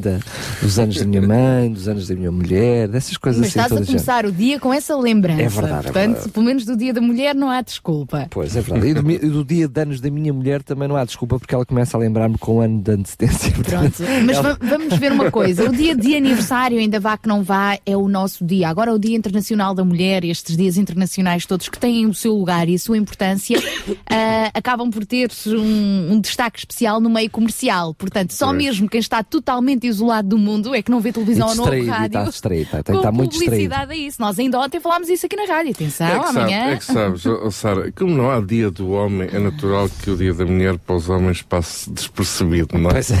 dos 0.62 0.78
anos 0.78 0.96
da 0.98 1.04
minha 1.04 1.22
mãe, 1.22 1.70
dos 1.72 1.88
anos 1.88 2.08
da 2.08 2.14
minha 2.14 2.30
mulher, 2.30 2.88
dessas 2.88 3.16
coisas 3.16 3.40
Mas 3.40 3.50
assim 3.50 3.60
estás 3.60 3.82
a 3.82 3.84
começar 3.86 4.26
o 4.26 4.32
dia 4.32 4.58
com 4.58 4.72
essa 4.72 4.96
lembrança. 4.96 5.42
É 5.42 5.48
verdade, 5.48 5.72
é 5.88 5.92
Portanto, 5.92 6.12
verdade. 6.14 6.28
pelo 6.32 6.46
menos 6.46 6.64
do 6.64 6.76
dia 6.76 6.92
da 6.92 7.00
mulher 7.00 7.34
não 7.34 7.50
há 7.50 7.60
desculpa. 7.60 8.26
Pois, 8.30 8.56
é 8.56 8.60
verdade. 8.60 8.88
E 8.88 8.94
do, 8.94 9.30
do 9.32 9.44
dia 9.44 9.68
de 9.68 9.80
anos 9.80 10.00
da 10.00 10.10
minha 10.10 10.32
mulher 10.32 10.62
também 10.62 10.88
não 10.88 10.96
há 10.96 11.04
desculpa, 11.04 11.38
porque 11.38 11.54
ela 11.54 11.64
começa 11.66 11.96
a 11.96 12.00
lembrar-me 12.00 12.38
com 12.38 12.56
um 12.56 12.60
ano 12.60 12.80
de 12.82 12.90
antecedência. 13.14 13.52
Pronto, 13.62 14.02
mas 14.26 14.38
va- 14.38 14.58
vamos 14.60 14.94
ver 14.98 15.12
uma 15.12 15.30
coisa. 15.30 15.64
O 15.68 15.72
dia 15.72 15.94
de 15.94 16.14
aniversário, 16.14 16.78
ainda 16.78 16.98
vá 17.00 17.16
que 17.16 17.28
não 17.28 17.42
vá, 17.42 17.78
é 17.84 17.96
o 17.96 18.08
nosso 18.08 18.44
dia. 18.44 18.68
Agora, 18.68 18.92
o 18.92 18.98
Dia 18.98 19.16
Internacional 19.16 19.74
da 19.74 19.84
Mulher, 19.84 20.24
estes 20.24 20.56
dias 20.56 20.76
internacionais 20.76 21.46
todos 21.46 21.68
que 21.68 21.78
têm 21.78 22.06
o 22.06 22.14
seu 22.14 22.34
lugar 22.34 22.68
e 22.68 22.74
a 22.74 22.78
sua 22.78 22.96
importância, 22.98 23.58
ah, 24.08 24.50
acabam 24.54 24.90
por 24.90 25.04
ter 25.06 25.30
um, 25.46 26.12
um 26.12 26.20
destaque 26.20 26.58
especial 26.58 27.00
no 27.00 27.10
meio 27.10 27.30
comercial. 27.30 27.94
Portanto, 27.94 28.32
só 28.32 28.46
Pois. 28.46 28.58
mesmo 28.58 28.88
quem 28.88 29.00
está 29.00 29.22
totalmente 29.22 29.86
isolado 29.86 30.28
do 30.28 30.38
mundo 30.38 30.74
é 30.74 30.82
que 30.82 30.90
não 30.90 31.00
vê 31.00 31.12
televisão 31.12 31.48
E 31.48 31.50
ou 31.50 31.56
não 31.56 31.64
ouve 31.64 31.80
e 31.80 31.86
rádio. 31.86 32.06
está 32.18 32.24
distraído, 32.24 32.62
está- 32.76 32.80
está 32.94 33.12
muito 33.12 33.38
publicidade 33.38 33.92
a 33.92 33.96
isso. 33.96 34.20
Nós 34.20 34.38
ainda 34.38 34.58
ontem 34.58 34.80
falámos 34.80 35.08
isso 35.08 35.26
aqui 35.26 35.36
na 35.36 35.44
rádio. 35.46 35.72
Atenção, 35.72 36.06
É 36.06 36.18
que, 36.18 36.24
sabe, 36.26 36.38
amanhã. 36.38 36.64
é 36.70 36.76
que 36.76 36.84
sabes, 36.84 37.26
ó, 37.26 37.50
Sara, 37.50 37.92
como 37.92 38.14
não 38.14 38.30
há 38.30 38.40
dia 38.40 38.70
do 38.70 38.90
homem, 38.90 39.28
é 39.32 39.38
natural 39.38 39.88
que 40.02 40.10
o 40.10 40.16
dia 40.16 40.32
da 40.34 40.44
mulher 40.44 40.78
para 40.78 40.96
os 40.96 41.08
homens 41.08 41.42
passe 41.42 41.90
despercebido, 41.90 42.78
não 42.78 42.90
é? 42.90 42.99
Pois 43.00 43.10
é. 43.12 43.16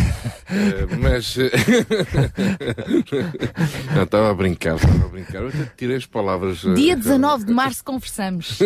Eh, 0.52 0.86
mas. 0.98 1.38
eh, 1.38 1.50
não, 3.94 4.02
estava 4.02 4.30
a 4.30 4.34
brincar, 4.34 4.76
estava 4.76 5.06
a 5.06 5.08
brincar. 5.08 5.42
Eu 5.42 5.48
até 5.48 5.70
tirei 5.76 5.96
as 5.96 6.04
palavras. 6.06 6.62
eh, 6.64 6.74
Dia 6.74 6.96
19 6.96 7.44
de 7.46 7.52
março 7.52 7.82
conversamos. 7.82 8.58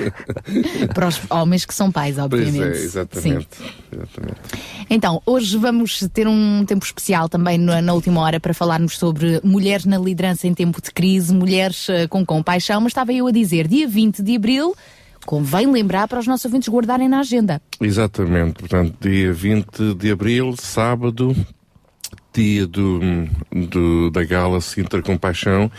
Para 0.94 1.08
os 1.08 1.20
homens 1.28 1.64
que 1.66 1.74
são 1.74 1.92
pais, 1.92 2.14
Pois 2.16 2.24
obviamente. 2.24 2.62
é, 2.62 2.74
Sim. 2.74 2.82
exatamente. 2.84 3.48
exatamente. 3.92 4.40
Então, 4.88 5.20
hoje 5.26 5.56
vamos 5.58 6.00
ter 6.12 6.26
um 6.26 6.64
tempo 6.64 6.84
especial 6.84 7.28
também 7.28 7.58
na, 7.58 7.82
na 7.82 7.92
última 7.92 8.20
hora 8.22 8.40
para 8.40 8.54
falarmos 8.54 8.96
sobre 8.98 9.38
mulheres 9.44 9.84
na 9.84 9.98
liderança 9.98 10.46
em 10.46 10.54
tempo 10.54 10.80
de 10.80 10.90
crise, 10.92 11.34
mulheres 11.34 11.86
com 12.08 12.24
compaixão, 12.24 12.80
mas 12.80 12.90
estava 12.90 13.12
eu 13.12 13.26
a 13.26 13.32
dizer, 13.32 13.68
dia 13.68 13.86
20 13.86 14.22
de 14.22 14.36
abril, 14.36 14.74
convém 15.26 15.70
lembrar 15.70 16.08
para 16.08 16.18
os 16.20 16.26
nossos 16.26 16.44
ouvintes 16.46 16.68
guardarem 16.68 17.08
na 17.08 17.20
agenda. 17.20 17.60
Exatamente, 17.80 18.54
portanto, 18.54 18.94
dia 19.00 19.32
20 19.32 19.94
de 19.94 20.10
abril, 20.10 20.54
sábado, 20.58 21.34
dia 22.34 22.66
do, 22.66 22.98
do- 23.50 24.10
da 24.10 24.24
Gala 24.24 24.58
Sintra 24.62 25.02
Compaixão. 25.02 25.70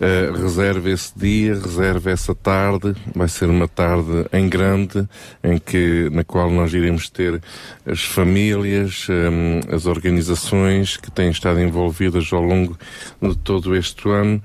Eh, 0.00 0.30
reserve 0.36 0.92
esse 0.92 1.12
dia, 1.18 1.54
reserve 1.54 2.10
essa 2.12 2.32
tarde. 2.32 2.94
Vai 3.14 3.26
ser 3.28 3.48
uma 3.48 3.66
tarde 3.66 4.24
em 4.32 4.48
grande, 4.48 5.04
em 5.42 5.58
que, 5.58 6.08
na 6.12 6.22
qual 6.22 6.48
nós 6.48 6.72
iremos 6.72 7.10
ter 7.10 7.42
as 7.84 8.02
famílias, 8.04 9.08
hum, 9.10 9.60
as 9.74 9.86
organizações 9.86 10.96
que 10.96 11.10
têm 11.10 11.30
estado 11.30 11.60
envolvidas 11.60 12.32
ao 12.32 12.42
longo 12.42 12.78
de 13.20 13.36
todo 13.38 13.74
este 13.74 14.08
ano. 14.08 14.40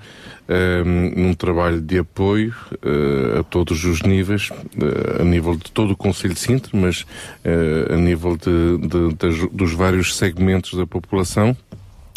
Num 1.16 1.34
trabalho 1.34 1.80
de 1.82 2.00
apoio 2.00 2.54
eh, 2.84 3.40
a 3.40 3.44
todos 3.44 3.84
os 3.86 4.02
níveis, 4.02 4.50
eh, 4.78 5.22
a 5.22 5.24
nível 5.24 5.56
de 5.56 5.72
todo 5.72 5.92
o 5.92 5.96
Conselho 5.98 6.34
de 6.34 6.40
Sintra, 6.40 6.72
mas 6.74 7.06
eh, 7.44 7.88
a 7.94 7.96
nível 7.96 8.36
de- 8.38 8.78
de- 8.88 9.16
das- 9.16 9.50
dos 9.52 9.74
vários 9.74 10.16
segmentos 10.18 10.74
da 10.78 10.86
população. 10.86 11.56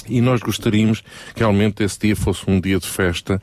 E 0.07 0.21
nós 0.21 0.41
gostaríamos 0.41 1.01
que 1.35 1.39
realmente 1.41 1.83
esse 1.83 1.99
dia 1.99 2.15
fosse 2.15 2.43
um 2.47 2.61
dia 2.61 2.79
de 2.79 2.87
festa. 2.87 3.41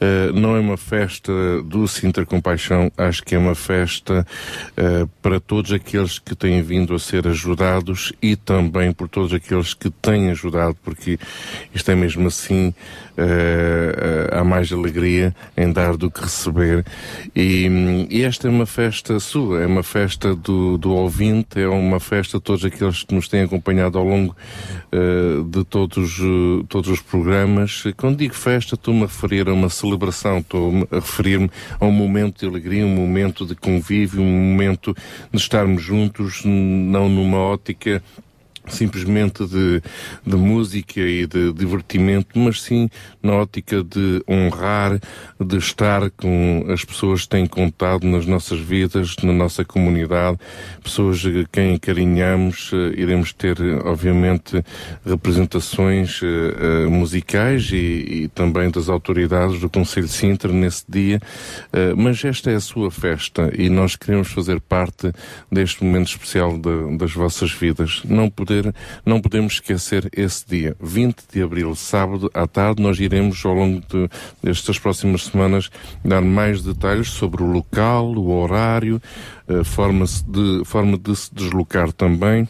Eh, 0.00 0.30
não 0.32 0.54
é 0.54 0.60
uma 0.60 0.76
festa 0.76 1.32
do 1.64 1.88
Sintra 1.88 2.24
Compaixão, 2.24 2.92
acho 2.96 3.24
que 3.24 3.34
é 3.34 3.38
uma 3.38 3.56
festa 3.56 4.24
eh, 4.76 5.04
para 5.20 5.40
todos 5.40 5.72
aqueles 5.72 6.20
que 6.20 6.36
têm 6.36 6.62
vindo 6.62 6.94
a 6.94 6.98
ser 7.00 7.26
ajudados 7.26 8.12
e 8.22 8.36
também 8.36 8.92
por 8.92 9.08
todos 9.08 9.32
aqueles 9.34 9.74
que 9.74 9.90
têm 9.90 10.30
ajudado, 10.30 10.76
porque 10.84 11.18
isto 11.74 11.90
é 11.90 11.96
mesmo 11.96 12.28
assim, 12.28 12.72
há 14.32 14.44
mais 14.44 14.72
alegria 14.72 15.34
em 15.56 15.72
dar 15.72 15.96
do 15.96 16.10
que 16.10 16.20
receber. 16.20 16.84
E, 17.34 18.06
e 18.10 18.22
esta 18.22 18.48
é 18.48 18.50
uma 18.50 18.66
festa 18.66 19.18
sua, 19.18 19.62
é 19.62 19.66
uma 19.66 19.82
festa 19.82 20.34
do, 20.34 20.76
do 20.78 20.92
ouvinte, 20.92 21.60
é 21.60 21.68
uma 21.68 22.00
festa 22.00 22.38
de 22.38 22.44
todos 22.44 22.64
aqueles 22.64 23.02
que 23.02 23.14
nos 23.14 23.28
têm 23.28 23.42
acompanhado 23.42 23.98
ao 23.98 24.04
longo 24.04 24.36
eh, 24.92 25.42
de 25.48 25.64
todos, 25.64 26.18
eh, 26.20 26.64
todos 26.68 26.90
os 26.90 27.00
programas. 27.00 27.84
Quando 27.96 28.18
digo 28.18 28.34
festa, 28.34 28.74
estou-me 28.74 29.02
a 29.02 29.06
referir 29.06 29.48
a 29.48 29.52
uma 29.52 29.68
celebração, 29.68 30.38
estou-me 30.38 30.86
a 30.90 30.96
referir-me 30.96 31.50
a 31.78 31.84
um 31.84 31.92
momento 31.92 32.40
de 32.40 32.46
alegria, 32.46 32.86
um 32.86 32.94
momento 32.94 33.44
de 33.44 33.54
convívio, 33.54 34.22
um 34.22 34.50
momento 34.50 34.94
de 35.32 35.38
estarmos 35.38 35.82
juntos, 35.82 36.42
não 36.44 37.08
numa 37.08 37.38
ótica 37.38 38.02
simplesmente 38.68 39.46
de, 39.46 39.82
de 40.26 40.36
música 40.36 41.00
e 41.00 41.26
de 41.26 41.52
divertimento, 41.52 42.38
mas 42.38 42.62
sim 42.62 42.88
na 43.22 43.34
ótica 43.34 43.82
de 43.82 44.22
honrar, 44.28 44.98
de 45.40 45.56
estar 45.56 46.10
com 46.10 46.64
as 46.68 46.84
pessoas 46.84 47.22
que 47.22 47.28
têm 47.28 47.46
contado 47.46 48.06
nas 48.06 48.26
nossas 48.26 48.58
vidas, 48.60 49.16
na 49.22 49.32
nossa 49.32 49.64
comunidade, 49.64 50.38
pessoas 50.82 51.24
a 51.24 51.44
quem 51.50 51.74
encarinhamos. 51.74 52.70
Eh, 52.72 53.00
Iremos 53.00 53.32
ter, 53.32 53.56
obviamente, 53.84 54.62
representações 55.04 56.20
eh, 56.22 56.86
musicais 56.86 57.70
e, 57.72 57.76
e 58.24 58.28
também 58.34 58.70
das 58.70 58.88
autoridades 58.88 59.60
do 59.60 59.68
Conselho 59.68 60.06
de 60.06 60.12
Sintra 60.12 60.52
nesse 60.52 60.84
dia, 60.88 61.20
Eh, 61.72 61.94
mas 61.96 62.24
esta 62.24 62.50
é 62.50 62.54
a 62.56 62.60
sua 62.60 62.90
festa 62.90 63.50
e 63.56 63.68
nós 63.68 63.96
queremos 63.96 64.28
fazer 64.28 64.60
parte 64.60 65.12
deste 65.50 65.84
momento 65.84 66.08
especial 66.08 66.56
da- 66.58 66.96
das 66.96 67.12
vossas 67.12 67.52
vidas. 67.52 68.02
Não 68.04 68.30
poder 68.56 68.74
não 69.04 69.20
podemos 69.20 69.54
esquecer 69.54 70.08
esse 70.16 70.46
dia, 70.46 70.76
20 70.80 71.24
de 71.32 71.42
abril, 71.42 71.74
sábado 71.74 72.30
à 72.32 72.46
tarde, 72.46 72.82
nós 72.82 72.98
iremos 72.98 73.44
ao 73.44 73.54
longo 73.54 73.80
de, 73.80 74.08
destas 74.42 74.78
próximas 74.78 75.24
semanas 75.24 75.70
dar 76.04 76.22
mais 76.22 76.62
detalhes 76.62 77.08
sobre 77.08 77.42
o 77.42 77.46
local, 77.46 78.06
o 78.06 78.30
horário, 78.40 79.00
a 79.48 79.64
forma 79.64 80.04
de, 80.26 80.64
forma 80.64 80.96
de 80.96 81.14
se 81.14 81.34
deslocar 81.34 81.92
também. 81.92 82.48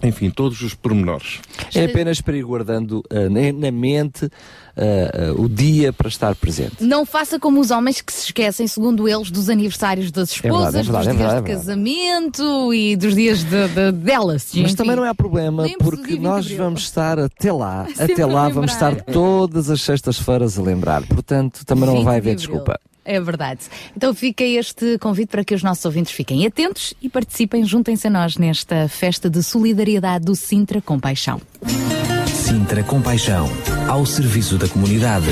Enfim, 0.00 0.30
todos 0.30 0.62
os 0.62 0.74
pormenores. 0.74 1.40
É 1.74 1.86
apenas 1.86 2.20
para 2.20 2.36
ir 2.36 2.44
guardando 2.44 3.02
na, 3.10 3.52
na 3.52 3.70
mente 3.72 4.30
ah, 4.78 5.32
o 5.36 5.48
dia 5.48 5.92
para 5.92 6.08
estar 6.08 6.34
presente. 6.34 6.76
Não 6.84 7.04
faça 7.04 7.38
como 7.38 7.60
os 7.60 7.70
homens 7.70 8.00
que 8.00 8.12
se 8.12 8.26
esquecem, 8.26 8.66
segundo 8.66 9.08
eles, 9.08 9.30
dos 9.30 9.48
aniversários 9.48 10.10
das 10.10 10.30
esposas, 10.30 10.72
verdade, 10.74 10.78
é 10.78 10.82
verdade, 10.82 11.06
dos 11.06 11.08
é 11.08 11.16
dias 11.16 11.32
verdade, 11.32 11.44
de 11.46 11.50
é 11.50 11.54
verdade. 11.54 11.66
casamento 11.66 12.74
e 12.74 12.96
dos 12.96 13.14
dias 13.14 13.44
de, 13.44 13.68
de- 13.68 13.92
delas. 13.92 14.46
Mas 14.54 14.64
enfim. 14.64 14.74
também 14.74 14.96
não 14.96 15.04
há 15.04 15.14
problema, 15.14 15.66
porque 15.78 16.02
dia 16.02 16.16
20 16.16 16.16
de 16.16 16.20
nós 16.20 16.50
vamos 16.50 16.80
estar 16.82 17.18
até 17.18 17.52
lá, 17.52 17.86
Sempre 17.94 18.12
até 18.12 18.26
lá 18.26 18.48
vamos 18.48 18.72
estar 18.72 18.94
todas 19.02 19.70
as 19.70 19.80
sextas-feiras 19.82 20.58
a 20.58 20.62
lembrar. 20.62 21.02
Portanto, 21.06 21.64
também 21.64 21.86
não 21.86 21.96
20 21.96 22.04
vai 22.04 22.14
de 22.14 22.28
haver 22.28 22.36
desculpa. 22.36 22.80
É 23.04 23.18
verdade. 23.18 23.60
Então 23.96 24.12
fica 24.14 24.44
este 24.44 24.98
convite 24.98 25.30
para 25.30 25.42
que 25.42 25.54
os 25.54 25.62
nossos 25.62 25.82
ouvintes 25.86 26.12
fiquem 26.12 26.46
atentos 26.46 26.92
e 27.00 27.08
participem, 27.08 27.64
juntem-se 27.64 28.06
a 28.06 28.10
nós 28.10 28.36
nesta 28.36 28.86
festa 28.86 29.30
de 29.30 29.42
solidariedade 29.42 30.26
do 30.26 30.36
Sintra 30.36 30.82
Compaixão. 30.82 31.40
Sintra 31.66 32.17
Sintra 32.58 32.82
Compaixão, 32.82 33.48
ao 33.88 34.04
serviço 34.04 34.58
da 34.58 34.66
comunidade. 34.66 35.28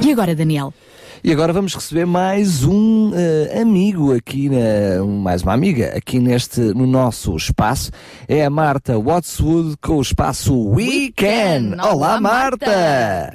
E 0.00 0.12
agora, 0.12 0.32
Daniel? 0.32 0.72
E 1.24 1.32
agora 1.32 1.52
vamos 1.52 1.74
receber 1.74 2.06
mais 2.06 2.62
um 2.62 3.10
uh, 3.10 3.60
amigo 3.60 4.14
aqui, 4.14 4.48
na, 4.48 5.04
mais 5.04 5.42
uma 5.42 5.54
amiga 5.54 5.92
aqui 5.96 6.20
neste, 6.20 6.60
no 6.60 6.86
nosso 6.86 7.34
espaço. 7.34 7.90
É 8.28 8.44
a 8.44 8.48
Marta 8.48 8.96
Watswood 8.96 9.74
com 9.82 9.96
o 9.96 10.02
espaço 10.02 10.56
Weekend. 10.56 11.70
Weekend. 11.70 11.80
Olá, 11.80 11.92
Olá, 11.92 12.20
Marta! 12.20 12.66
Marta. 12.66 13.34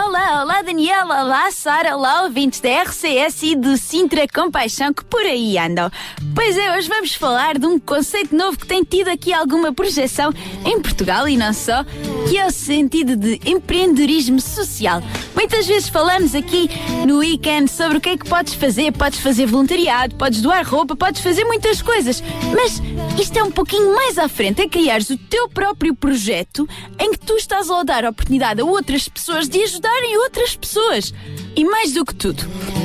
Olá, 0.00 0.44
olá 0.44 0.62
Daniel, 0.62 1.06
olá 1.06 1.50
Sara, 1.50 1.96
olá 1.96 2.22
ouvintes 2.22 2.60
da 2.60 2.68
RCS 2.84 3.42
e 3.42 3.56
do 3.56 3.76
Sintra 3.76 4.28
Compaixão 4.32 4.94
que 4.94 5.04
por 5.04 5.20
aí 5.20 5.58
andam. 5.58 5.90
Pois 6.36 6.56
é, 6.56 6.76
hoje 6.76 6.88
vamos 6.88 7.14
falar 7.14 7.58
de 7.58 7.66
um 7.66 7.80
conceito 7.80 8.34
novo 8.34 8.56
que 8.56 8.66
tem 8.66 8.84
tido 8.84 9.08
aqui 9.08 9.32
alguma 9.32 9.72
projeção 9.72 10.32
em 10.64 10.80
Portugal 10.80 11.28
e 11.28 11.36
não 11.36 11.52
só, 11.52 11.82
que 12.28 12.38
é 12.38 12.46
o 12.46 12.50
sentido 12.52 13.16
de 13.16 13.40
empreendedorismo 13.44 14.40
social. 14.40 15.02
Muitas 15.34 15.66
vezes 15.66 15.88
falamos 15.88 16.34
aqui 16.34 16.70
no 17.06 17.18
weekend 17.18 17.70
sobre 17.70 17.98
o 17.98 18.00
que 18.00 18.10
é 18.10 18.16
que 18.16 18.28
podes 18.28 18.54
fazer. 18.54 18.92
Podes 18.92 19.18
fazer 19.18 19.46
voluntariado, 19.46 20.14
podes 20.14 20.40
doar 20.40 20.64
roupa, 20.64 20.94
podes 20.94 21.20
fazer 21.20 21.44
muitas 21.44 21.82
coisas. 21.82 22.22
Mas 22.54 22.80
isto 23.20 23.36
é 23.36 23.42
um 23.42 23.50
pouquinho 23.50 23.94
mais 23.94 24.18
à 24.18 24.28
frente, 24.28 24.62
é 24.62 24.68
criares 24.68 25.10
o 25.10 25.16
teu 25.16 25.48
próprio 25.48 25.94
projeto 25.94 26.68
em 26.98 27.12
que 27.12 27.18
tu 27.18 27.34
estás 27.34 27.70
a 27.70 27.82
dar 27.82 28.04
oportunidade 28.04 28.60
a 28.60 28.64
outras 28.64 29.08
pessoas 29.08 29.48
de 29.48 29.58
ajudarem 29.88 30.18
outras 30.18 30.54
pessoas. 30.54 31.14
E 31.56 31.64
mais 31.64 31.92
do 31.92 32.04
que 32.04 32.14
tudo, 32.14 32.44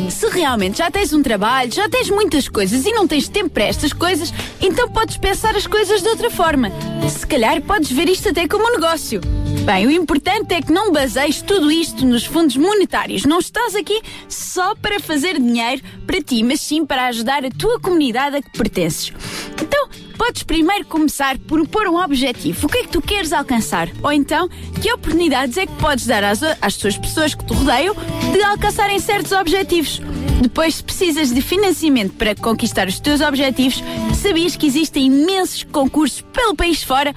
se 0.09 0.27
realmente 0.29 0.79
já 0.79 0.89
tens 0.89 1.13
um 1.13 1.21
trabalho, 1.21 1.71
já 1.71 1.87
tens 1.87 2.09
muitas 2.09 2.47
coisas 2.47 2.85
e 2.85 2.91
não 2.91 3.07
tens 3.07 3.27
tempo 3.27 3.49
para 3.49 3.65
estas 3.65 3.93
coisas, 3.93 4.33
então 4.59 4.89
podes 4.89 5.17
pensar 5.17 5.55
as 5.55 5.67
coisas 5.67 6.01
de 6.01 6.07
outra 6.07 6.31
forma. 6.31 6.71
Se 7.07 7.27
calhar 7.27 7.61
podes 7.61 7.91
ver 7.91 8.09
isto 8.09 8.29
até 8.29 8.47
como 8.47 8.65
um 8.67 8.71
negócio. 8.71 9.21
Bem, 9.65 9.85
o 9.85 9.91
importante 9.91 10.53
é 10.53 10.61
que 10.61 10.71
não 10.71 10.91
baseies 10.91 11.41
tudo 11.41 11.71
isto 11.71 12.05
nos 12.05 12.25
fundos 12.25 12.57
monetários. 12.57 13.25
Não 13.25 13.39
estás 13.39 13.75
aqui 13.75 14.01
só 14.27 14.73
para 14.75 14.99
fazer 14.99 15.35
dinheiro 15.35 15.81
para 16.07 16.21
ti, 16.21 16.43
mas 16.43 16.59
sim 16.61 16.85
para 16.85 17.07
ajudar 17.07 17.45
a 17.45 17.49
tua 17.49 17.79
comunidade 17.79 18.37
a 18.37 18.41
que 18.41 18.57
pertences. 18.57 19.13
Então, 19.61 19.87
podes 20.17 20.43
primeiro 20.43 20.85
começar 20.85 21.37
por 21.37 21.67
pôr 21.67 21.87
um 21.87 22.01
objetivo. 22.01 22.65
O 22.65 22.69
que 22.69 22.77
é 22.77 22.83
que 22.83 22.89
tu 22.89 23.01
queres 23.01 23.33
alcançar? 23.33 23.89
Ou 24.01 24.11
então, 24.11 24.47
que 24.81 24.91
oportunidades 24.93 25.57
é 25.57 25.65
que 25.65 25.73
podes 25.73 26.05
dar 26.05 26.23
às, 26.23 26.41
às 26.61 26.77
tuas 26.77 26.92
pessoas 26.97 27.33
que 27.33 27.45
te 27.45 27.53
rodeiam 27.53 27.95
de 28.31 28.41
alcançarem 28.43 28.99
certos 28.99 29.31
objetivos? 29.31 30.01
Depois, 30.41 30.75
se 30.75 30.83
precisas 30.83 31.33
de 31.33 31.41
financiamento 31.41 32.13
para 32.13 32.35
conquistar 32.35 32.87
os 32.87 32.99
teus 32.99 33.21
objetivos, 33.21 33.83
sabias 34.21 34.55
que 34.55 34.67
existem 34.67 35.05
imensos 35.05 35.63
concursos 35.63 36.21
pelo 36.33 36.55
país 36.55 36.83
fora 36.83 37.13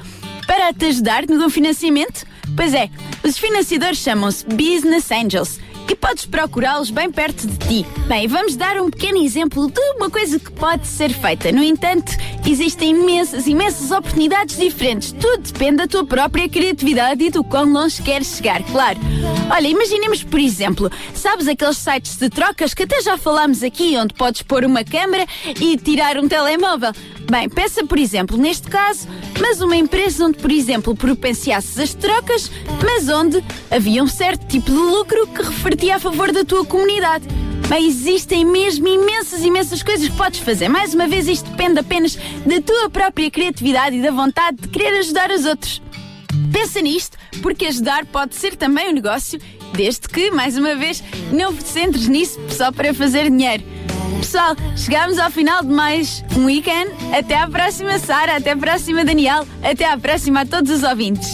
para 0.46 0.72
te 0.72 0.86
ajudar 0.86 1.26
no 1.26 1.50
financiamento? 1.50 2.24
Pois 2.56 2.72
é, 2.72 2.88
os 3.24 3.36
financiadores 3.36 3.98
chamam-se 3.98 4.46
Business 4.46 5.10
Angels 5.10 5.58
e 5.88 5.94
podes 5.94 6.26
procurá-los 6.26 6.90
bem 6.90 7.10
perto 7.10 7.46
de 7.46 7.56
ti. 7.58 7.86
Bem, 8.06 8.26
vamos 8.26 8.56
dar 8.56 8.80
um 8.80 8.90
pequeno 8.90 9.22
exemplo 9.22 9.70
de 9.70 9.80
uma 9.96 10.10
coisa 10.10 10.38
que 10.38 10.50
pode 10.52 10.86
ser 10.86 11.10
feita. 11.10 11.52
No 11.52 11.62
entanto, 11.62 12.12
existem 12.46 12.90
imensas, 12.90 13.46
imensas 13.46 13.90
oportunidades 13.90 14.56
diferentes. 14.56 15.12
Tudo 15.12 15.42
depende 15.42 15.76
da 15.76 15.86
tua 15.86 16.04
própria 16.04 16.48
criatividade 16.48 17.24
e 17.24 17.30
do 17.30 17.44
quão 17.44 17.72
longe 17.72 18.02
queres 18.02 18.36
chegar, 18.36 18.62
claro. 18.64 18.98
Olha, 19.50 19.68
imaginemos, 19.68 20.22
por 20.22 20.40
exemplo, 20.40 20.90
sabes 21.14 21.48
aqueles 21.48 21.78
sites 21.78 22.16
de 22.16 22.28
trocas 22.28 22.74
que 22.74 22.82
até 22.82 23.00
já 23.00 23.16
falámos 23.16 23.62
aqui, 23.62 23.96
onde 23.96 24.14
podes 24.14 24.42
pôr 24.42 24.64
uma 24.64 24.84
câmera 24.84 25.26
e 25.60 25.76
tirar 25.76 26.16
um 26.18 26.28
telemóvel. 26.28 26.92
Bem, 27.28 27.48
pensa, 27.48 27.84
por 27.84 27.98
exemplo, 27.98 28.36
neste 28.36 28.68
caso, 28.68 29.08
mas 29.40 29.60
uma 29.60 29.76
empresa 29.76 30.24
onde, 30.26 30.38
por 30.38 30.50
exemplo, 30.50 30.94
propenciasses 30.94 31.76
as 31.78 31.92
trocas, 31.92 32.50
mas 32.84 33.08
onde 33.08 33.42
havia 33.68 34.02
um 34.02 34.06
certo 34.06 34.46
tipo 34.46 34.70
de 34.70 34.76
lucro 34.76 35.26
que 35.26 35.42
revertia 35.76 35.96
a 35.96 36.00
favor 36.00 36.32
da 36.32 36.42
tua 36.42 36.64
comunidade. 36.64 37.26
Bem, 37.68 37.86
existem 37.86 38.44
mesmo 38.46 38.88
imensas, 38.88 39.42
imensas 39.42 39.82
coisas 39.82 40.08
que 40.08 40.16
podes 40.16 40.40
fazer. 40.40 40.68
Mais 40.68 40.94
uma 40.94 41.06
vez, 41.06 41.28
isto 41.28 41.50
depende 41.50 41.78
apenas 41.78 42.16
da 42.46 42.60
tua 42.62 42.88
própria 42.88 43.30
criatividade 43.30 43.96
e 43.96 44.02
da 44.02 44.10
vontade 44.10 44.56
de 44.56 44.68
querer 44.68 44.98
ajudar 44.98 45.30
os 45.30 45.44
outros. 45.44 45.82
Pensa 46.50 46.80
nisto, 46.80 47.18
porque 47.42 47.66
ajudar 47.66 48.06
pode 48.06 48.34
ser 48.36 48.56
também 48.56 48.88
um 48.88 48.92
negócio, 48.92 49.38
desde 49.74 50.08
que, 50.08 50.30
mais 50.30 50.56
uma 50.56 50.74
vez, 50.74 51.04
não 51.30 51.54
te 51.54 51.68
centres 51.68 52.08
nisso 52.08 52.40
só 52.48 52.72
para 52.72 52.94
fazer 52.94 53.24
dinheiro. 53.24 53.62
Pessoal, 54.18 54.56
chegamos 54.76 55.18
ao 55.18 55.30
final 55.30 55.62
de 55.62 55.68
mais 55.68 56.24
um 56.36 56.46
weekend. 56.46 56.90
Até 57.16 57.36
à 57.36 57.46
próxima, 57.46 57.98
Sara. 57.98 58.36
Até 58.36 58.52
à 58.52 58.56
próxima, 58.56 59.04
Daniel. 59.04 59.46
Até 59.62 59.84
à 59.84 59.98
próxima 59.98 60.40
a 60.40 60.46
todos 60.46 60.70
os 60.70 60.82
ouvintes. 60.82 61.28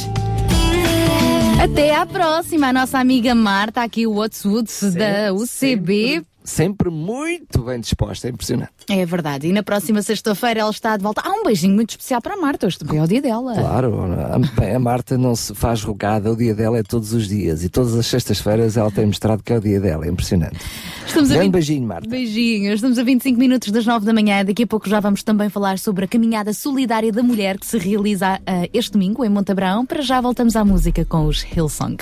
Até 1.63 1.95
à 1.95 2.05
próxima, 2.05 2.71
a 2.71 2.73
nossa 2.73 2.99
amiga 2.99 3.37
Marta, 3.37 3.85
aqui 3.85 4.05
o 4.05 4.15
Watswood 4.15 4.69
da 4.99 5.33
UCB. 5.33 6.27
Sempre, 6.45 6.91
muito 6.91 7.63
bem 7.63 7.81
disposta, 7.81 8.27
é 8.27 8.31
impressionante. 8.31 8.73
É 8.89 9.07
verdade. 9.07 9.47
E 9.47 9.53
na 9.53 9.63
próxima 9.63 10.03
sexta-feira 10.03 10.61
ela 10.61 10.71
está 10.71 10.97
de 10.97 11.03
volta. 11.03 11.23
Ah, 11.25 11.31
um 11.31 11.45
beijinho 11.45 11.75
muito 11.75 11.91
especial 11.91 12.21
para 12.21 12.35
a 12.35 12.37
Marta. 12.37 12.67
Hoje 12.67 12.79
também 12.79 12.99
é 12.99 13.03
o 13.03 13.07
dia 13.07 13.23
dela. 13.23 13.55
Claro, 13.55 14.03
a, 14.13 14.39
bem, 14.61 14.75
a 14.75 14.79
Marta 14.79 15.17
não 15.17 15.37
se 15.37 15.55
faz 15.55 15.83
rogada, 15.83 16.33
o 16.33 16.37
dia 16.37 16.55
dela 16.55 16.79
é 16.79 16.83
todos 16.83 17.13
os 17.13 17.29
dias 17.29 17.63
e 17.63 17.69
todas 17.69 17.95
as 17.95 18.07
sextas-feiras 18.07 18.77
ela 18.77 18.91
tem 18.91 19.07
mostrado 19.07 19.43
que 19.43 19.53
é 19.53 19.57
o 19.57 19.61
dia 19.61 19.81
dela, 19.81 20.05
é 20.05 20.09
impressionante. 20.09 20.59
Estamos 21.07 21.31
a 21.31 21.35
Grande 21.35 21.47
20 21.47 21.53
beijinho, 21.53 21.87
Marta. 21.87 22.09
Beijinhos. 22.09 22.75
Estamos 22.75 22.99
a 22.99 23.05
25 23.05 23.39
minutos 23.39 23.71
das 23.71 23.87
9 23.87 24.05
da 24.05 24.13
manhã. 24.13 24.45
Daqui 24.45 24.65
a 24.65 24.67
pouco 24.67 24.89
já 24.89 24.99
vamos 24.99 25.23
também 25.23 25.49
falar 25.49 25.79
sobre 25.79 26.05
a 26.05 26.09
caminhada 26.09 26.53
solidária 26.53 27.13
da 27.13 27.23
mulher 27.23 27.59
que 27.59 27.67
se 27.67 27.79
realiza 27.79 28.41
ah, 28.47 28.69
este 28.73 28.93
domingo 28.93 29.25
em 29.25 29.29
Montabrão. 29.29 29.87
Para 29.87 30.03
já 30.03 30.21
voltamos 30.21 30.57
à 30.57 30.65
música 30.65 31.05
com 31.05 31.27
os 31.27 31.45
Hillsong. 31.45 31.99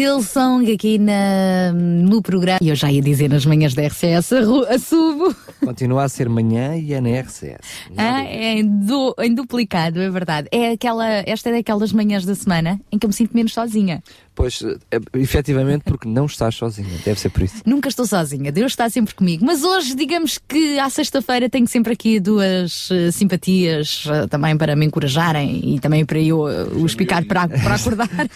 Zilsong 0.00 0.72
aqui 0.72 0.98
na, 0.98 1.72
no 1.74 2.22
programa. 2.22 2.58
E 2.62 2.70
eu 2.70 2.74
já 2.74 2.90
ia 2.90 3.02
dizer 3.02 3.28
nas 3.28 3.44
manhãs 3.44 3.74
da 3.74 3.82
RCS, 3.86 4.32
assumo. 4.70 5.36
Continua 5.62 6.04
a 6.04 6.08
ser 6.08 6.26
manhã 6.26 6.74
e 6.74 6.94
é 6.94 7.02
na 7.02 7.10
RCS. 7.20 7.58
Ah, 7.96 8.22
é 8.24 8.58
em, 8.60 8.66
du- 8.66 9.14
em 9.20 9.34
duplicado, 9.34 10.00
é 10.00 10.08
verdade. 10.10 10.48
É 10.52 10.72
aquela, 10.72 11.06
esta 11.26 11.48
é 11.50 11.52
daquelas 11.52 11.92
manhãs 11.92 12.24
da 12.24 12.34
semana 12.34 12.80
em 12.92 12.98
que 12.98 13.06
eu 13.06 13.08
me 13.08 13.14
sinto 13.14 13.34
menos 13.34 13.52
sozinha. 13.52 14.02
Pois, 14.34 14.62
eh, 14.62 14.98
efetivamente, 15.14 15.82
porque 15.84 16.08
não 16.08 16.24
estás 16.26 16.54
sozinha. 16.54 16.88
Deve 17.04 17.20
ser 17.20 17.28
por 17.30 17.42
isso. 17.42 17.56
Nunca 17.66 17.88
estou 17.88 18.06
sozinha, 18.06 18.50
Deus 18.50 18.72
está 18.72 18.88
sempre 18.88 19.14
comigo. 19.14 19.44
Mas 19.44 19.62
hoje, 19.64 19.94
digamos 19.94 20.38
que 20.38 20.78
à 20.78 20.88
sexta-feira 20.88 21.48
tenho 21.50 21.66
sempre 21.66 21.92
aqui 21.92 22.18
duas 22.20 22.88
eh, 22.90 23.10
simpatias 23.10 24.04
eh, 24.08 24.26
também 24.28 24.56
para 24.56 24.74
me 24.76 24.86
encorajarem 24.86 25.74
e 25.74 25.80
também 25.80 26.04
para 26.06 26.18
eu 26.20 26.48
eh, 26.48 26.62
os 26.74 26.94
picar 26.94 27.24
para, 27.26 27.48
para 27.48 27.74
acordarem. 27.74 28.28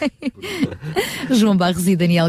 João 1.31 1.57
Barros 1.57 1.87
e 1.89 1.97
Daniel 1.97 2.27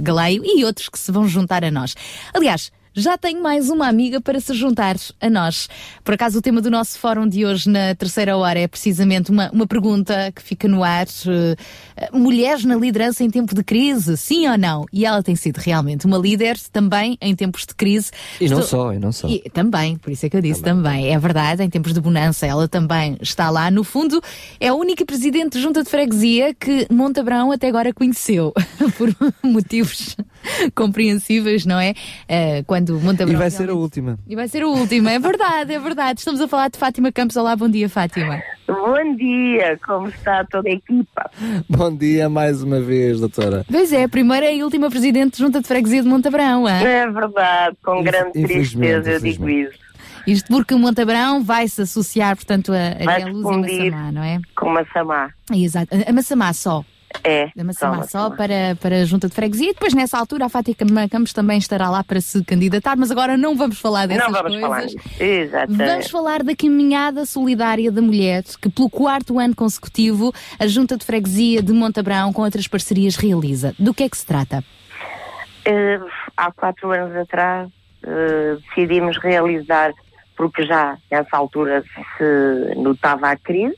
Galeio 0.00 0.42
e 0.44 0.64
outros 0.64 0.88
que 0.88 0.98
se 0.98 1.12
vão 1.12 1.28
juntar 1.28 1.64
a 1.64 1.70
nós. 1.70 1.94
Aliás, 2.32 2.70
já 2.96 3.18
tenho 3.18 3.42
mais 3.42 3.68
uma 3.68 3.86
amiga 3.86 4.20
para 4.22 4.40
se 4.40 4.54
juntar 4.54 4.96
a 5.20 5.28
nós. 5.28 5.68
Por 6.02 6.14
acaso, 6.14 6.38
o 6.38 6.42
tema 6.42 6.62
do 6.62 6.70
nosso 6.70 6.98
fórum 6.98 7.28
de 7.28 7.44
hoje, 7.44 7.68
na 7.68 7.94
terceira 7.94 8.36
hora, 8.36 8.58
é 8.58 8.66
precisamente 8.66 9.30
uma, 9.30 9.50
uma 9.52 9.66
pergunta 9.66 10.32
que 10.34 10.42
fica 10.42 10.66
no 10.66 10.82
ar: 10.82 11.06
eh, 11.26 12.08
mulheres 12.12 12.64
na 12.64 12.74
liderança 12.74 13.22
em 13.22 13.28
tempo 13.30 13.54
de 13.54 13.62
crise, 13.62 14.16
sim 14.16 14.48
ou 14.48 14.56
não? 14.56 14.86
E 14.92 15.04
ela 15.04 15.22
tem 15.22 15.36
sido 15.36 15.58
realmente 15.58 16.06
uma 16.06 16.16
líder 16.16 16.56
também 16.72 17.18
em 17.20 17.36
tempos 17.36 17.66
de 17.66 17.74
crise. 17.74 18.10
E 18.40 18.48
não 18.48 18.60
Estou- 18.60 18.80
só, 18.86 18.92
e 18.94 18.98
não 18.98 19.12
só. 19.12 19.28
e 19.28 19.40
também, 19.50 19.96
por 19.96 20.10
isso 20.10 20.24
é 20.24 20.30
que 20.30 20.36
eu 20.36 20.40
disse 20.40 20.62
também. 20.62 21.12
É 21.12 21.18
verdade, 21.18 21.62
em 21.62 21.68
tempos 21.68 21.92
de 21.92 22.00
bonança 22.00 22.46
ela 22.46 22.66
também 22.66 23.18
está 23.20 23.50
lá. 23.50 23.70
No 23.70 23.84
fundo, 23.84 24.22
é 24.58 24.68
a 24.68 24.74
única 24.74 25.04
presidente 25.04 25.54
de 25.58 25.60
junta 25.62 25.82
de 25.84 25.90
freguesia 25.90 26.54
que 26.54 26.86
Montabrão 26.90 27.52
até 27.52 27.68
agora 27.68 27.92
conheceu, 27.92 28.54
por 28.96 29.14
motivos 29.42 30.16
compreensíveis, 30.74 31.66
não 31.66 31.78
é? 31.78 31.94
Eh, 32.28 32.62
quando 32.66 32.85
Montabrão. 32.94 33.34
E 33.34 33.36
vai 33.36 33.50
ser 33.50 33.70
a 33.70 33.74
última. 33.74 34.18
E 34.26 34.34
vai 34.36 34.48
ser 34.48 34.62
a 34.62 34.68
última, 34.68 35.10
é 35.12 35.18
verdade, 35.18 35.72
é 35.74 35.78
verdade. 35.78 36.20
Estamos 36.20 36.40
a 36.40 36.48
falar 36.48 36.68
de 36.68 36.78
Fátima 36.78 37.12
Campos. 37.12 37.36
Olá, 37.36 37.54
bom 37.56 37.68
dia, 37.68 37.88
Fátima. 37.88 38.40
Bom 38.66 39.16
dia, 39.16 39.78
como 39.86 40.08
está 40.08 40.44
toda 40.44 40.68
a 40.68 40.72
equipa? 40.72 41.30
Bom 41.68 41.94
dia 41.96 42.28
mais 42.28 42.62
uma 42.62 42.80
vez, 42.80 43.20
doutora. 43.20 43.64
Pois 43.70 43.92
é, 43.92 44.04
a 44.04 44.08
primeira 44.08 44.50
e 44.50 44.62
última 44.62 44.88
presidente 44.90 45.36
de 45.36 45.38
junta 45.38 45.60
de 45.60 45.68
freguesia 45.68 46.02
de 46.02 46.08
Montabrão. 46.08 46.66
hã? 46.66 46.80
É 46.80 47.10
verdade, 47.10 47.76
com 47.84 48.02
grande 48.02 48.38
infelizmente, 48.40 49.02
tristeza 49.02 49.10
eu 49.10 49.20
digo 49.20 49.48
isso. 49.48 49.86
Isto 50.26 50.48
porque 50.48 50.74
Montabrão 50.74 51.44
vai 51.44 51.68
se 51.68 51.82
associar, 51.82 52.34
portanto, 52.34 52.72
a, 52.72 53.00
a 53.00 53.04
Vai 53.04 53.24
Luz 53.30 53.68
e. 53.70 53.90
Massamá, 53.90 54.12
não 54.12 54.24
é? 54.24 54.40
Com 54.56 54.70
Massamá. 54.70 55.30
Exato. 55.52 55.88
A 56.04 56.12
Massamá 56.12 56.52
só. 56.52 56.84
É. 57.24 57.50
Da 57.54 57.64
Massamá 57.64 58.02
só 58.04 58.16
só 58.16 58.30
para, 58.30 58.76
para 58.80 59.02
a 59.02 59.04
Junta 59.04 59.28
de 59.28 59.34
Freguesia. 59.34 59.70
E 59.70 59.72
depois, 59.74 59.92
nessa 59.94 60.18
altura, 60.18 60.46
a 60.46 60.48
Fátima 60.48 61.08
Campos 61.08 61.32
também 61.32 61.58
estará 61.58 61.90
lá 61.90 62.02
para 62.02 62.20
se 62.20 62.42
candidatar, 62.44 62.96
mas 62.96 63.10
agora 63.10 63.36
não 63.36 63.56
vamos 63.56 63.78
falar 63.78 64.06
dessas 64.06 64.24
Não 64.24 64.32
vamos 64.32 64.58
coisas. 64.58 64.94
falar. 64.94 65.20
Exatamente. 65.20 65.90
Vamos 65.90 66.10
falar 66.10 66.42
da 66.42 66.56
caminhada 66.56 67.26
solidária 67.26 67.90
da 67.92 68.00
mulher, 68.00 68.42
que 68.60 68.68
pelo 68.70 68.88
quarto 68.88 69.38
ano 69.38 69.54
consecutivo 69.54 70.32
a 70.58 70.66
Junta 70.66 70.96
de 70.96 71.04
Freguesia 71.04 71.62
de 71.62 71.72
Montabrão 71.72 72.32
com 72.32 72.42
outras 72.42 72.66
parcerias 72.66 73.16
realiza. 73.16 73.74
Do 73.78 73.92
que 73.92 74.04
é 74.04 74.08
que 74.08 74.16
se 74.16 74.26
trata? 74.26 74.64
Eh, 75.64 76.00
há 76.36 76.50
quatro 76.52 76.90
anos 76.92 77.16
atrás 77.16 77.68
eh, 78.04 78.56
decidimos 78.68 79.18
realizar, 79.18 79.92
porque 80.36 80.64
já 80.64 80.96
nessa 81.10 81.36
altura 81.36 81.82
se 82.16 82.74
notava 82.76 83.30
a 83.30 83.36
crise, 83.36 83.76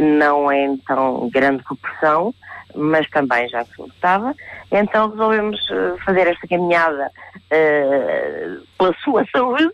não 0.00 0.50
em 0.52 0.76
tão 0.78 1.28
grande 1.30 1.62
proporção, 1.64 2.34
mas 2.78 3.08
também 3.10 3.48
já 3.48 3.64
se 3.64 3.78
notava, 3.78 4.34
então 4.70 5.10
resolvemos 5.10 5.58
eh, 5.70 5.94
fazer 6.04 6.26
esta 6.28 6.46
caminhada 6.46 7.10
eh, 7.50 8.56
pela 8.78 8.94
sua 9.02 9.24
saúde, 9.32 9.70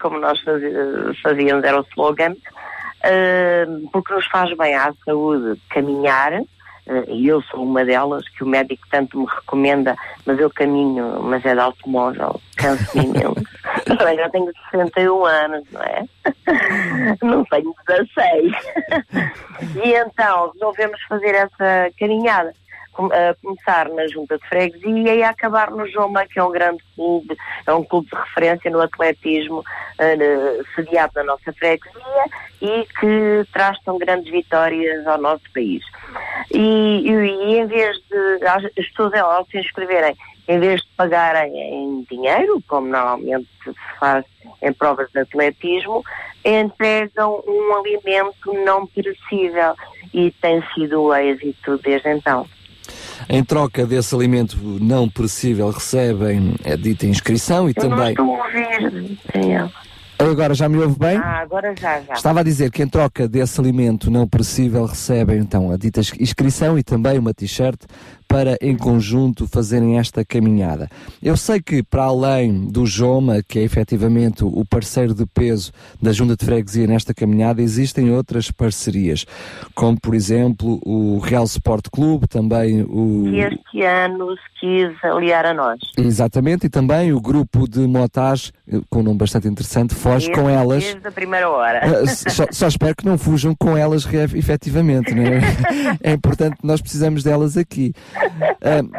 como 0.00 0.18
nós 0.18 0.40
fazíamos, 1.22 1.64
era 1.64 1.80
o 1.80 1.86
slogan, 1.92 2.34
eh, 3.04 3.66
porque 3.92 4.12
nos 4.12 4.26
faz 4.26 4.54
bem 4.56 4.74
à 4.74 4.92
saúde 5.04 5.60
caminhar, 5.70 6.32
e 7.08 7.28
eu 7.28 7.42
sou 7.42 7.62
uma 7.62 7.84
delas, 7.84 8.26
que 8.30 8.44
o 8.44 8.46
médico 8.46 8.86
tanto 8.90 9.18
me 9.18 9.26
recomenda, 9.26 9.96
mas 10.24 10.38
eu 10.38 10.50
caminho, 10.50 11.22
mas 11.22 11.44
é 11.44 11.54
de 11.54 11.60
automóvel, 11.60 12.40
canso-me 12.56 13.04
imenso. 13.06 13.44
Também 13.84 14.16
já 14.16 14.28
tenho 14.30 14.50
61 14.70 15.24
anos, 15.24 15.64
não 15.70 15.82
é? 15.82 16.04
Não 17.22 17.44
tenho 17.44 17.74
16. 17.86 18.52
E 19.84 19.92
então 19.92 20.52
resolvemos 20.52 21.00
fazer 21.08 21.34
essa 21.34 21.90
caminhada. 21.98 22.54
A 22.98 23.34
começar 23.40 23.88
na 23.90 24.08
Junta 24.08 24.36
de 24.38 24.48
Freguesia 24.48 25.14
e 25.14 25.22
a 25.22 25.30
acabar 25.30 25.70
no 25.70 25.86
Joma, 25.86 26.26
que 26.26 26.36
é 26.40 26.42
um 26.42 26.50
grande 26.50 26.82
clube, 26.96 27.36
é 27.64 27.72
um 27.72 27.84
clube 27.84 28.08
de 28.10 28.16
referência 28.16 28.68
no 28.72 28.80
atletismo, 28.80 29.62
eh, 30.00 30.60
sediado 30.74 31.12
na 31.14 31.22
nossa 31.22 31.52
freguesia 31.52 32.24
e 32.60 32.84
que 32.98 33.44
traz 33.52 33.78
tão 33.84 33.98
grandes 33.98 34.28
vitórias 34.32 35.06
ao 35.06 35.16
nosso 35.18 35.44
país. 35.54 35.84
E, 36.52 36.58
e- 36.58 37.52
e 37.52 37.58
em 37.58 37.66
vez 37.66 37.96
de 38.10 38.44
as 38.44 38.64
pessoas 38.74 39.14
ao 39.14 39.46
se 39.46 39.58
inscreverem, 39.60 40.16
em 40.48 40.58
vez 40.58 40.80
de 40.80 40.88
pagarem 40.96 41.56
em 41.56 42.06
dinheiro, 42.10 42.60
como 42.66 42.88
normalmente 42.88 43.46
se 43.62 43.72
faz 44.00 44.24
em 44.60 44.72
provas 44.72 45.08
de 45.12 45.20
atletismo, 45.20 46.02
entregam 46.44 47.44
um 47.46 47.74
alimento 47.76 48.52
não 48.64 48.86
perecível 48.88 49.74
e 50.12 50.32
tem 50.40 50.60
sido 50.74 51.02
o 51.02 51.14
êxito 51.14 51.78
desde 51.78 52.08
então. 52.10 52.44
Em 53.28 53.42
troca 53.44 53.86
desse 53.86 54.14
alimento 54.14 54.56
não 54.80 55.08
perecível, 55.08 55.70
recebem 55.70 56.54
a 56.64 56.76
dita 56.76 57.06
inscrição 57.06 57.68
e 57.68 57.74
Eu 57.76 57.82
não 57.84 57.90
também. 57.96 58.10
estou 58.10 58.34
a 58.34 58.44
ouvir, 58.46 59.18
Daniel. 59.32 59.70
Agora 60.20 60.52
já 60.52 60.68
me 60.68 60.78
ouve 60.78 60.98
bem? 60.98 61.16
Ah, 61.16 61.38
agora 61.42 61.72
já, 61.78 62.00
já. 62.00 62.14
Estava 62.14 62.40
a 62.40 62.42
dizer 62.42 62.72
que 62.72 62.82
em 62.82 62.88
troca 62.88 63.28
desse 63.28 63.60
alimento 63.60 64.10
não 64.10 64.26
perecível 64.26 64.84
recebem 64.84 65.38
então 65.38 65.70
a 65.70 65.76
dita 65.76 66.00
inscrição 66.18 66.76
e 66.76 66.82
também 66.82 67.18
uma 67.20 67.32
t-shirt 67.32 67.78
para 68.28 68.58
em 68.60 68.76
conjunto 68.76 69.48
fazerem 69.48 69.98
esta 69.98 70.24
caminhada. 70.24 70.88
Eu 71.22 71.36
sei 71.36 71.60
que 71.60 71.82
para 71.82 72.04
além 72.04 72.66
do 72.66 72.84
Joma, 72.84 73.42
que 73.42 73.58
é 73.58 73.62
efetivamente 73.62 74.44
o 74.44 74.64
parceiro 74.64 75.14
de 75.14 75.24
peso 75.24 75.72
da 76.00 76.12
Junta 76.12 76.36
de 76.36 76.44
Freguesia 76.44 76.86
nesta 76.86 77.14
caminhada, 77.14 77.62
existem 77.62 78.12
outras 78.12 78.50
parcerias, 78.50 79.24
como 79.74 79.98
por 79.98 80.14
exemplo 80.14 80.78
o 80.84 81.18
Real 81.18 81.44
Sport 81.44 81.86
Clube, 81.90 82.28
também 82.28 82.82
o 82.82 83.24
Que 83.30 83.38
este 83.38 83.82
ano 83.82 84.36
se 84.36 84.60
quis 84.60 85.04
aliar 85.04 85.46
a 85.46 85.54
nós. 85.54 85.78
Exatamente, 85.96 86.66
e 86.66 86.68
também 86.68 87.12
o 87.12 87.20
grupo 87.20 87.66
de 87.66 87.80
motage, 87.86 88.52
eh, 88.70 88.80
com 88.90 89.00
um 89.00 89.02
nome 89.04 89.18
bastante 89.18 89.48
interessante, 89.48 89.94
foge 89.94 90.30
com 90.32 90.50
elas. 90.50 90.84
Desde 90.84 91.08
a 91.08 91.12
primeira 91.12 91.48
hora. 91.48 91.80
Ah, 91.82 92.06
só, 92.06 92.44
só 92.50 92.68
espero 92.68 92.94
que 92.94 93.06
não 93.06 93.16
fujam 93.16 93.54
com 93.54 93.76
elas 93.76 94.06
efetivamente, 94.34 95.14
não 95.14 95.22
é? 95.24 95.40
É 96.02 96.12
importante, 96.12 96.58
nós 96.62 96.80
precisamos 96.80 97.22
delas 97.22 97.56
aqui. 97.56 97.92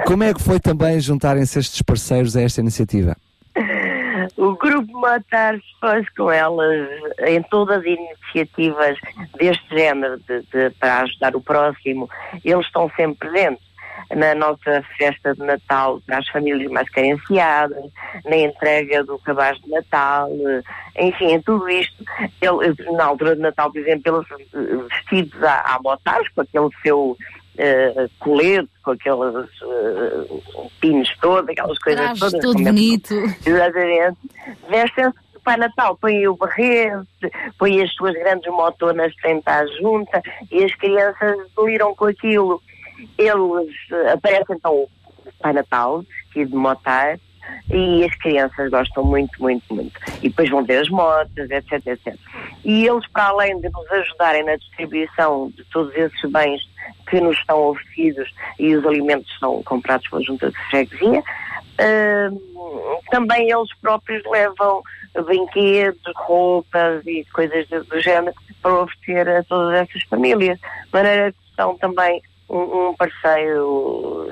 Como 0.06 0.24
é 0.24 0.34
que 0.34 0.42
foi 0.42 0.60
também 0.60 1.00
juntarem-se 1.00 1.60
estes 1.60 1.82
parceiros 1.82 2.36
a 2.36 2.42
esta 2.42 2.62
iniciativa? 2.62 3.16
O 4.38 4.56
Grupo 4.56 5.00
Matar 5.00 5.56
faz 5.82 6.08
com 6.16 6.32
elas 6.32 6.88
em 7.28 7.42
todas 7.44 7.80
as 7.80 7.86
iniciativas 7.86 8.98
deste 9.38 9.68
género 9.70 10.18
de, 10.28 10.42
de- 10.52 10.70
para 10.80 11.02
ajudar 11.02 11.36
o 11.36 11.42
próximo. 11.42 12.10
Eles 12.44 12.66
estão 12.66 12.90
sempre 12.96 13.30
presentes. 13.30 13.70
Na 14.16 14.34
nossa 14.34 14.84
festa 14.98 15.36
de 15.36 15.42
Natal 15.44 16.02
para 16.08 16.18
as 16.18 16.28
famílias 16.30 16.72
mais 16.72 16.90
carenciadas, 16.90 17.78
na 18.26 18.38
entrega 18.38 19.04
do 19.04 19.20
cabaz 19.20 19.60
de 19.60 19.70
Natal, 19.70 20.30
enfim, 20.98 21.34
em 21.34 21.42
tudo 21.42 21.70
isto. 21.70 22.04
Ele, 22.42 22.74
na 22.98 23.06
altura 23.06 23.36
de 23.36 23.42
Natal, 23.42 23.72
por 23.72 23.80
exemplo, 23.80 24.26
eles 24.32 24.50
eh, 24.56 24.84
vestidos 24.90 25.44
à, 25.44 25.76
à 25.76 25.80
motage, 25.84 26.28
com 26.34 26.42
aquele 26.42 26.70
seu 26.82 27.16
eh, 27.60 28.08
colete, 28.20 28.70
com 28.84 28.92
aqueles 28.92 29.50
eh, 29.62 30.40
pinos 30.80 31.14
todos, 31.20 31.50
aquelas 31.50 31.78
coisas 31.80 32.18
Trajes 32.20 32.40
todas. 32.42 32.62
é- 32.62 32.64
bonito. 32.64 33.14
Exatamente. 33.46 34.18
Vestem-se 34.70 35.20
de 35.34 35.40
Pai 35.44 35.58
Natal, 35.58 35.98
põem 35.98 36.26
o 36.28 36.36
barrete, 36.38 37.06
põem 37.58 37.84
as 37.84 37.94
suas 37.94 38.14
grandes 38.14 38.50
motonas 38.52 39.14
frente 39.22 39.44
à 39.46 39.66
junta 39.82 40.22
e 40.50 40.64
as 40.64 40.74
crianças 40.76 41.38
deliram 41.58 41.94
com 41.96 42.06
aquilo. 42.06 42.62
Eles 43.18 43.76
eh, 43.92 44.14
aparecem 44.14 44.56
então 44.56 44.74
o 44.74 44.90
Pai 45.42 45.52
Natal, 45.54 46.02
vestido 46.02 46.52
de 46.52 46.56
motar, 46.56 47.20
e 47.72 48.04
as 48.04 48.16
crianças 48.16 48.70
gostam 48.70 49.04
muito, 49.04 49.42
muito, 49.42 49.74
muito. 49.74 50.00
E 50.22 50.30
depois 50.30 50.50
vão 50.50 50.66
ter 50.66 50.78
as 50.78 50.90
motas, 50.90 51.50
etc, 51.50 51.86
etc. 51.86 52.16
E 52.64 52.88
eles, 52.88 53.08
para 53.08 53.26
além 53.26 53.60
de 53.60 53.70
nos 53.70 53.92
ajudarem 53.92 54.44
na 54.44 54.56
distribuição 54.56 55.52
de 55.56 55.64
todos 55.66 55.94
esses 55.96 56.32
bens 56.32 56.62
que 57.10 57.20
nos 57.22 57.38
estão 57.38 57.68
oferecidos 57.68 58.34
e 58.58 58.76
os 58.76 58.86
alimentos 58.86 59.32
são 59.40 59.62
comprados 59.64 60.08
pela 60.10 60.24
junta 60.24 60.50
de 60.50 60.58
freguesia, 60.70 61.24
Hum, 61.80 63.00
também 63.10 63.50
eles 63.50 63.74
próprios 63.82 64.22
levam 64.30 64.84
brinquedos, 65.26 66.02
roupas 66.16 67.06
e 67.08 67.26
coisas 67.34 67.68
do, 67.70 67.84
do 67.86 68.02
género 68.02 68.36
para 68.62 68.84
oferecer 68.84 69.30
a 69.30 69.44
todas 69.44 69.80
essas 69.80 70.04
famílias. 70.04 70.60
De 70.60 70.90
maneira 70.92 71.32
que 71.32 71.38
são 71.56 71.78
também 71.78 72.22
um, 72.50 72.90
um 72.90 72.96
parceiro 72.96 74.30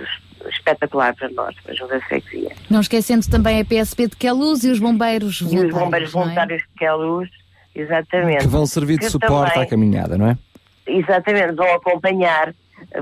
espetacular 0.50 1.16
para 1.16 1.30
nós, 1.30 1.56
para 1.62 1.72
a 1.72 1.76
Junta 1.76 2.00
de 2.00 2.06
Freguesia. 2.06 2.52
Não 2.70 2.82
esquecendo 2.82 3.28
também 3.30 3.60
a 3.62 3.66
PSP 3.66 4.08
de 4.08 4.16
Queluz 4.16 4.64
e 4.64 4.70
os 4.70 4.80
bombeiros 4.80 5.42
E 5.42 5.46
os 5.46 5.50
voluntários. 5.52 5.74
bombeiros 5.84 6.14
não 6.14 6.22
é? 6.22 6.24
voluntários 6.26 6.62
de 6.62 6.68
Queluz, 6.78 7.30
exatamente. 7.76 8.42
Que 8.44 8.48
vão 8.48 8.66
servir 8.66 8.94
de 9.00 9.06
Que 9.06 9.10
suporte 9.12 9.54
também- 9.54 9.68
à 9.68 9.70
caminhada, 9.70 10.18
não 10.18 10.28
é? 10.28 10.38
Exatamente, 10.86 11.54
vão 11.54 11.74
acompanhar, 11.76 12.54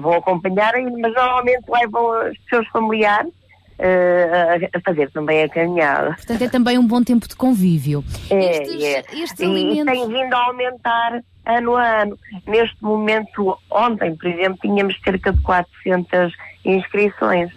vão 0.01 0.13
acompanhar, 0.13 0.73
mas 0.73 1.13
normalmente 1.13 1.63
levam 1.69 2.29
os 2.31 2.37
seus 2.49 2.67
familiares 2.69 3.31
eh, 3.77 4.69
a, 4.73 4.79
fazer 4.79 5.11
também 5.11 5.43
a 5.43 5.49
caminhada. 5.49 6.13
Portanto, 6.15 6.41
é 6.41 6.47
também 6.49 6.77
um 6.79 6.87
bom 6.87 7.03
tempo 7.03 7.27
de 7.27 7.35
convívio. 7.35 8.03
É, 8.29 8.51
Estes, 8.63 8.83
é. 8.83 8.99
estes 9.21 9.39
e, 9.39 9.43
alimentos. 9.45 9.93
e 9.93 9.97
tem 9.97 10.07
vindo 10.07 10.33
a 10.33 10.45
aumentar 10.45 11.21
ano 11.45 11.75
a 11.75 12.01
ano. 12.03 12.17
Neste 12.47 12.81
momento, 12.81 13.57
ontem, 13.69 14.15
por 14.15 14.27
exemplo, 14.27 14.57
tínhamos 14.61 14.95
cerca 15.03 15.31
de 15.31 15.41
400 15.41 16.33
inscrições. 16.65 17.51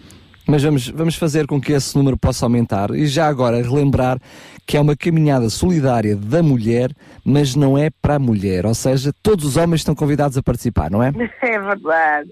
Mas 0.50 0.62
vamos, 0.62 0.88
vamos 0.88 1.14
fazer 1.14 1.46
com 1.46 1.60
que 1.60 1.72
esse 1.72 1.94
número 1.94 2.16
possa 2.16 2.46
aumentar 2.46 2.90
e 2.92 3.06
já 3.06 3.26
agora 3.26 3.60
relembrar 3.60 4.18
que 4.66 4.78
é 4.78 4.80
uma 4.80 4.96
caminhada 4.96 5.50
solidária 5.50 6.16
da 6.16 6.42
mulher, 6.42 6.90
mas 7.22 7.54
não 7.54 7.76
é 7.76 7.90
para 7.90 8.14
a 8.14 8.18
mulher, 8.18 8.64
ou 8.64 8.74
seja, 8.74 9.12
todos 9.22 9.44
os 9.44 9.56
homens 9.58 9.80
estão 9.80 9.94
convidados 9.94 10.38
a 10.38 10.42
participar, 10.42 10.90
não 10.90 11.02
é? 11.02 11.12
É 11.42 11.58
verdade. 11.58 12.30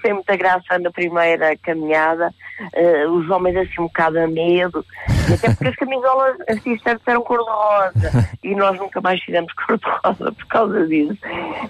Sem 0.00 0.14
muita 0.14 0.36
graça 0.36 0.78
na 0.78 0.90
primeira 0.90 1.56
caminhada, 1.58 2.32
eh, 2.74 3.06
os 3.06 3.28
homens 3.28 3.56
assim 3.56 3.80
um 3.80 3.84
bocado 3.84 4.18
a 4.18 4.26
medo, 4.26 4.84
até 5.32 5.48
porque 5.50 5.68
as 5.68 5.76
camisolas, 5.76 6.36
as 6.48 6.62
t-shirts 6.62 7.02
eram 7.06 7.22
cor-de-rosa 7.22 8.28
e 8.42 8.54
nós 8.54 8.78
nunca 8.78 9.00
mais 9.00 9.22
fizemos 9.22 9.52
cor-de-rosa 9.52 10.32
por 10.32 10.46
causa 10.46 10.86
disso. 10.86 11.18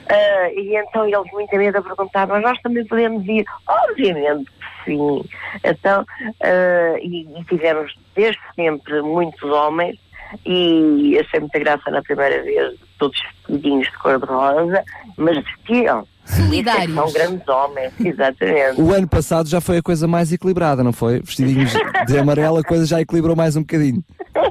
Eh, 0.08 0.54
e 0.54 0.76
então 0.76 1.04
eles 1.04 1.32
muito 1.32 1.54
a 1.54 1.58
medo 1.58 1.78
a 1.78 1.82
perguntar, 1.82 2.26
mas 2.28 2.42
nós 2.42 2.60
também 2.62 2.84
podemos 2.86 3.26
ir? 3.26 3.44
Obviamente 3.68 4.50
sim. 4.84 5.24
Então, 5.64 6.04
eh, 6.40 6.98
e, 7.02 7.38
e 7.38 7.44
tivemos 7.44 7.94
desde 8.14 8.40
sempre 8.54 9.02
muitos 9.02 9.42
homens 9.42 9.98
e 10.44 11.18
achei 11.18 11.40
muita 11.40 11.58
graça 11.58 11.90
na 11.90 12.02
primeira 12.02 12.42
vez, 12.42 12.74
todos 12.98 13.18
vestidinhos 13.48 13.88
de 13.88 13.98
cor-de-rosa, 13.98 14.84
mas 15.16 15.36
vestiam. 15.44 16.06
Solidários. 16.24 16.94
São 16.94 17.12
grandes 17.12 17.48
homens, 17.48 17.92
exatamente. 17.98 18.80
O 18.80 18.92
ano 18.92 19.08
passado 19.08 19.48
já 19.48 19.60
foi 19.60 19.78
a 19.78 19.82
coisa 19.82 20.06
mais 20.06 20.32
equilibrada, 20.32 20.84
não 20.84 20.92
foi? 20.92 21.20
Vestidinhos 21.20 21.72
de 22.06 22.18
amarelo, 22.18 22.58
a 22.58 22.62
coisa 22.62 22.86
já 22.86 23.00
equilibrou 23.00 23.34
mais 23.34 23.56
um 23.56 23.60
bocadinho. 23.60 24.04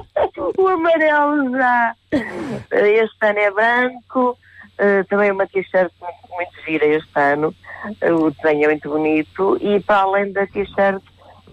O 0.58 0.68
amarelo 0.68 1.52
já. 1.52 1.94
Este 2.12 3.16
ano 3.22 3.38
é 3.38 3.50
branco, 3.50 4.36
eh, 4.80 5.04
também 5.04 5.30
uma 5.30 5.46
t-shirt 5.46 5.92
muito, 6.00 6.34
muito 6.34 6.52
gira 6.66 6.86
este 6.86 7.10
ano. 7.18 7.54
Eh, 8.00 8.12
O 8.12 8.30
desenho 8.30 8.64
é 8.64 8.68
muito 8.68 8.88
bonito 8.88 9.56
e 9.60 9.78
para 9.80 9.98
além 10.02 10.32
da 10.32 10.46
t-shirt 10.46 11.02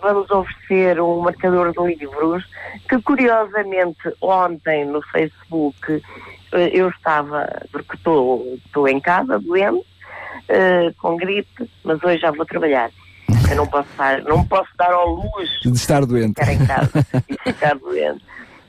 vamos 0.02 0.30
oferecer 0.30 1.00
um 1.02 1.20
marcador 1.22 1.72
de 1.72 1.96
livros 1.96 2.44
que 2.88 3.02
curiosamente 3.02 3.98
ontem 4.22 4.86
no 4.86 5.02
Facebook 5.02 6.02
eh, 6.54 6.70
eu 6.74 6.90
estava, 6.90 7.48
porque 7.72 7.96
estou 7.96 8.88
em 8.88 9.00
casa 9.00 9.40
doente, 9.40 9.86
com 11.02 11.18
gripe, 11.18 11.70
mas 11.84 12.02
hoje 12.04 12.20
já 12.20 12.32
vou 12.32 12.46
trabalhar. 12.46 12.90
Eu 13.50 13.58
não 13.58 13.68
posso 13.68 13.90
dar, 13.98 14.22
não 14.24 14.46
posso 14.46 14.70
dar 14.78 14.92
ao 14.94 15.10
luxo 15.10 15.70
De 15.72 15.76
estar 15.78 16.06
doente. 16.06 16.40
ficar 16.40 16.54
em 16.54 16.66
casa 16.66 16.92
e 17.28 17.38
ficar 17.44 17.76
doente. 17.78 18.24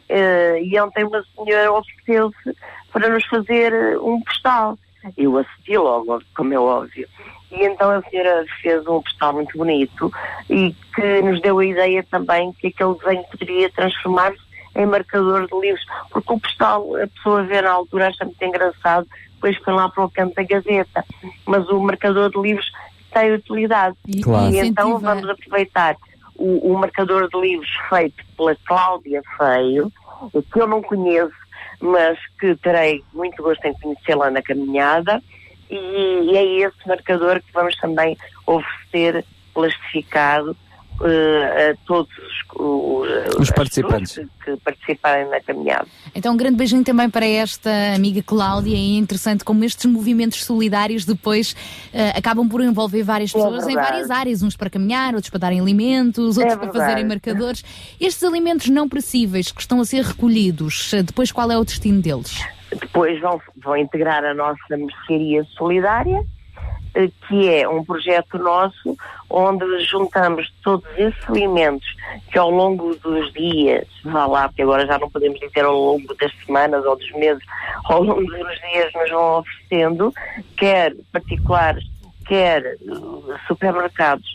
Eh, 0.09 0.63
e 0.63 0.81
ontem 0.81 1.05
uma 1.05 1.23
senhora 1.35 1.73
ofereceu-se 1.73 2.57
para 2.93 3.09
nos 3.09 3.25
fazer 3.27 3.73
eh, 3.73 3.99
um 3.99 4.21
postal. 4.23 4.79
Eu 5.17 5.37
assisti 5.39 5.77
logo, 5.77 6.21
como 6.37 6.55
é 6.55 6.59
óbvio. 6.59 7.09
E 7.51 7.65
então 7.65 7.91
a 7.91 8.03
senhora 8.03 8.45
fez 8.61 8.87
um 8.87 9.01
postal 9.03 9.33
muito 9.35 9.57
bonito 9.57 10.13
e 10.51 10.75
que 10.95 11.23
nos 11.23 11.41
deu 11.41 11.59
a 11.59 11.65
ideia 11.65 12.05
também 12.11 12.53
que 12.55 12.69
aquele 12.69 12.95
desenho 12.95 13.25
poderia 13.31 13.71
transformar-se 13.71 14.39
em 14.77 14.87
marcador 14.87 15.47
de 15.47 15.59
livros, 15.59 15.85
porque 16.11 16.33
o 16.33 16.39
postal 16.41 16.97
a 16.97 17.07
pessoa 17.07 17.43
vê 17.45 17.61
na 17.63 17.71
altura 17.73 18.09
acha 18.09 18.25
muito 18.25 18.43
engraçado, 18.45 19.07
depois 19.35 19.57
foi 19.59 19.73
lá 19.73 19.89
para 19.89 20.05
o 20.05 20.11
canto 20.11 20.35
da 20.35 20.43
gazeta. 20.43 21.05
Mas 21.47 21.69
o 21.69 21.81
marcador 21.81 22.31
de 22.31 22.41
livros 22.41 22.71
tem 23.13 23.33
utilidade. 23.33 23.97
E- 24.07 24.21
Claro. 24.21 24.55
E 24.55 24.59
então 24.59 24.99
vamos 24.99 25.29
aproveitar 25.29 25.97
o, 26.39 26.73
o 26.73 26.79
marcador 26.79 27.29
de 27.29 27.39
livros 27.39 27.69
feito 27.89 28.25
pela 28.37 28.57
Cláudia 28.67 29.21
Feio, 29.37 29.93
que 30.53 30.61
eu 30.61 30.67
não 30.67 30.81
conheço, 30.81 31.35
mas 31.81 32.19
que 32.41 32.55
terei 32.57 33.03
muito 33.13 33.43
gosto 33.43 33.65
em 33.67 33.75
conhecê-la 33.75 34.31
na 34.31 34.41
caminhada, 34.41 35.23
e, 35.69 35.77
e 35.77 36.37
é 36.37 36.45
esse 36.67 36.89
marcador 36.89 37.43
que 37.43 37.53
vamos 37.53 37.77
também 37.77 38.17
oferecer 38.47 39.25
plastificado 39.53 40.57
eh, 41.05 41.71
a 41.73 41.87
todos 41.87 42.11
os, 42.55 43.39
Os 43.39 43.51
participantes. 43.51 44.15
que, 44.15 44.27
que 44.45 44.57
participarem 44.59 45.29
na 45.29 45.41
caminhada. 45.41 45.87
Então, 46.15 46.35
um 46.35 46.37
grande 46.37 46.57
beijinho 46.57 46.83
também 46.85 47.09
para 47.09 47.27
esta 47.27 47.71
amiga 47.95 48.23
Cláudia. 48.23 48.75
E 48.77 48.97
é 48.97 48.99
interessante 48.99 49.45
como 49.45 49.63
estes 49.65 49.87
movimentos 49.87 50.45
solidários 50.45 51.05
depois 51.05 51.55
eh, 51.93 52.11
acabam 52.17 52.49
por 52.49 52.61
envolver 52.61 53.03
várias 53.03 53.31
É 53.31 53.35
pessoas 53.35 53.65
em 53.65 53.75
verdade. 53.75 53.89
várias 53.91 54.11
áreas, 54.11 54.43
uns 54.43 54.57
para 54.57 54.71
caminhar, 54.71 55.15
outros 55.15 55.31
para 55.31 55.41
darem 55.41 55.61
alimentos, 55.61 56.37
outros 56.37 56.55
É 56.55 56.57
para 56.57 56.73
fazerem 56.73 57.07
marcadores. 57.07 57.65
Estes 58.01 58.23
alimentos 58.25 58.69
não 58.69 58.89
perecíveis 58.89 59.53
que 59.53 59.61
estão 59.61 59.81
a 59.81 59.85
ser 59.85 60.03
recolhidos, 60.05 60.93
eh, 60.95 61.03
depois 61.03 61.31
qual 61.31 61.51
é 61.51 61.59
o 61.59 61.65
destino 61.65 62.01
deles? 62.03 62.37
Depois 62.71 63.19
vão, 63.21 63.41
vão 63.63 63.77
integrar 63.77 64.23
a 64.25 64.35
nossa 64.35 64.77
mercearia 64.77 65.43
solidária, 65.57 66.23
que 67.07 67.49
é 67.49 67.69
um 67.69 67.85
projeto 67.85 68.39
nosso 68.39 68.97
onde 69.31 69.85
juntamos 69.85 70.53
todos 70.63 70.89
esses 70.97 71.29
alimentos 71.29 71.87
que 72.33 72.39
ao 72.39 72.51
longo 72.51 72.95
dos 72.97 73.33
dias, 73.33 73.87
vá 74.05 74.27
lá, 74.27 74.49
porque 74.49 74.63
agora 74.63 74.87
já 74.87 74.99
não 74.99 75.11
podemos 75.11 75.39
dizer 75.39 75.65
ao 75.65 75.77
longo 75.77 76.15
das 76.15 76.33
semanas 76.45 76.85
ou 76.85 76.97
dos 76.97 77.11
meses, 77.13 77.43
ao 77.85 78.03
longo 78.03 78.25
dos 78.25 78.61
dias 78.61 78.93
nos 78.95 79.11
vão 79.11 79.39
oferecendo, 79.39 80.13
quer 80.57 80.95
particulares, 81.13 81.85
quer 82.27 82.65
eh, 82.65 82.77
supermercados 83.47 84.27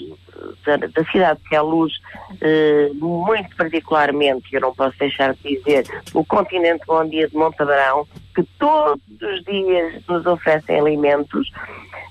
da, 0.66 0.78
da 0.78 1.06
cidade 1.12 1.40
de 1.42 1.50
Queluz, 1.50 1.94
eh, 2.42 2.90
muito 2.94 3.56
particularmente, 3.56 4.54
eu 4.54 4.62
não 4.62 4.74
posso 4.74 4.98
deixar 4.98 5.34
de 5.36 5.58
dizer, 5.58 5.86
o 6.14 6.26
Continente 6.26 6.86
Bom 6.86 7.06
Dia 7.08 7.28
de 7.28 7.36
Montabrão, 7.36 8.08
que 8.36 8.44
todos 8.60 9.02
os 9.22 9.44
dias 9.44 10.04
nos 10.08 10.26
oferecem 10.26 10.80
alimentos 10.80 11.52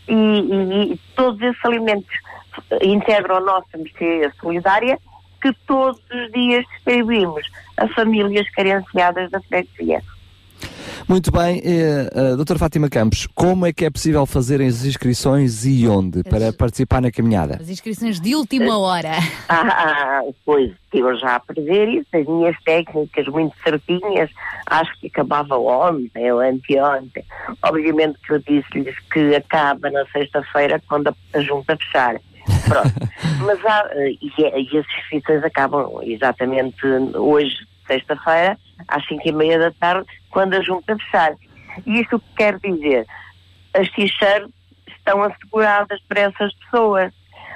e, 0.09 0.15
e- 0.15 0.93
e 0.95 1.01
todos 1.15 1.41
esses 1.43 1.65
alimentos 1.65 2.11
integram 2.83 3.37
a 3.37 3.41
nossa 3.41 3.77
mercearia 3.79 4.33
solidária 4.41 4.99
que 5.41 5.53
todos 5.67 6.01
os 6.13 6.33
dias 6.33 6.65
distribuímos 6.75 7.51
a 7.77 7.89
famílias 7.89 8.49
carenciadas 8.51 9.31
da 9.31 9.41
freguesia. 9.41 10.03
Muito 11.09 11.33
bem, 11.33 11.61
eh, 11.65 12.09
eh, 12.15 12.37
doutora 12.37 12.59
Fátima 12.59 12.89
Campos, 12.89 13.27
como 13.35 13.67
é 13.67 13.73
que 13.73 13.85
é 13.85 13.91
possível 13.91 14.25
fazer 14.25 14.63
as 14.63 14.85
inscrições 14.85 15.65
e 15.65 15.87
onde 15.89 16.23
para 16.23 16.53
participar 16.53 17.03
na 17.03 17.11
caminhada? 17.11 17.59
As 17.61 17.69
inscrições 17.69 18.21
de 18.21 18.35
última 18.35 18.79
hora. 18.79 19.13
Ah, 19.49 20.23
pois, 20.47 20.73
eu 20.93 21.17
já 21.19 21.37
a 21.37 21.41
prever 21.41 21.89
isso, 21.89 22.09
as 22.15 22.27
minhas 22.27 22.57
técnicas 22.65 23.27
muito 23.27 23.55
certinhas, 23.63 24.31
acho 24.67 24.93
que 25.01 25.09
acabava 25.09 25.59
ontem 25.59 26.33
ou 26.33 26.41
anteontem. 26.41 27.25
Obviamente 27.63 28.19
que 28.21 28.33
eu 28.33 28.39
disse-lhes 28.39 28.99
que 29.13 29.35
acaba 29.35 29.91
na 29.91 30.07
sexta-feira 30.07 30.81
quando 30.89 31.09
a, 31.09 31.15
a 31.35 31.41
junta 31.41 31.77
fechar. 31.77 32.17
Pronto. 32.67 33.11
Mas 33.45 33.65
há, 33.65 33.89
eh, 33.93 34.13
e, 34.21 34.33
e 34.39 34.79
as 34.79 34.87
inscrições 34.87 35.45
acabam 35.45 36.01
exatamente 36.03 36.87
hoje, 37.15 37.57
sexta-feira, 37.93 38.59
às 38.89 39.07
cinco 39.07 39.29
e 39.29 39.33
meia 39.33 39.59
da 39.59 39.71
tarde, 39.73 40.07
quando 40.31 40.55
a 40.55 40.63
junta 40.63 40.97
fechar. 40.97 41.35
E 41.87 42.01
isto 42.01 42.17
o 42.17 42.21
que 42.21 42.35
quer 42.37 42.59
dizer? 42.59 43.07
As 43.75 43.89
t-shirts 43.91 44.51
estão 44.89 45.23
asseguradas 45.23 46.01
para 46.09 46.21
essas 46.23 46.53
pessoas. 46.55 47.13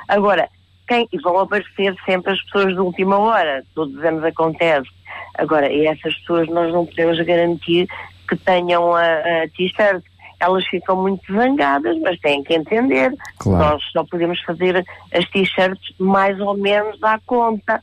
Agora, 0.09 0.49
quem, 0.89 1.09
e 1.13 1.19
vão 1.19 1.39
aparecer 1.39 1.95
sempre 2.05 2.33
as 2.33 2.43
pessoas 2.45 2.75
de 2.75 2.81
última 2.81 3.19
hora, 3.19 3.63
todos 3.75 3.95
os 3.95 4.05
anos 4.05 4.25
acontece. 4.25 4.89
Agora, 5.37 5.71
e 5.71 5.87
essas 5.87 6.15
pessoas 6.21 6.49
nós 6.49 6.73
não 6.73 6.87
podemos 6.87 7.21
garantir 7.25 7.89
que 8.29 8.37
tenham 8.37 8.95
a, 8.95 9.03
a 9.03 9.49
t-shirt. 9.57 10.03
Elas 10.39 10.67
ficam 10.67 11.01
muito 11.01 11.33
zangadas, 11.33 11.99
mas 12.01 12.19
têm 12.21 12.43
que 12.43 12.55
entender. 12.55 13.13
Claro. 13.39 13.65
Nós 13.65 13.83
só 13.91 14.05
podemos 14.05 14.41
fazer 14.43 14.85
as 15.13 15.25
t-shirts 15.31 15.95
mais 15.99 16.39
ou 16.41 16.57
menos 16.57 17.03
à 17.03 17.19
conta. 17.25 17.83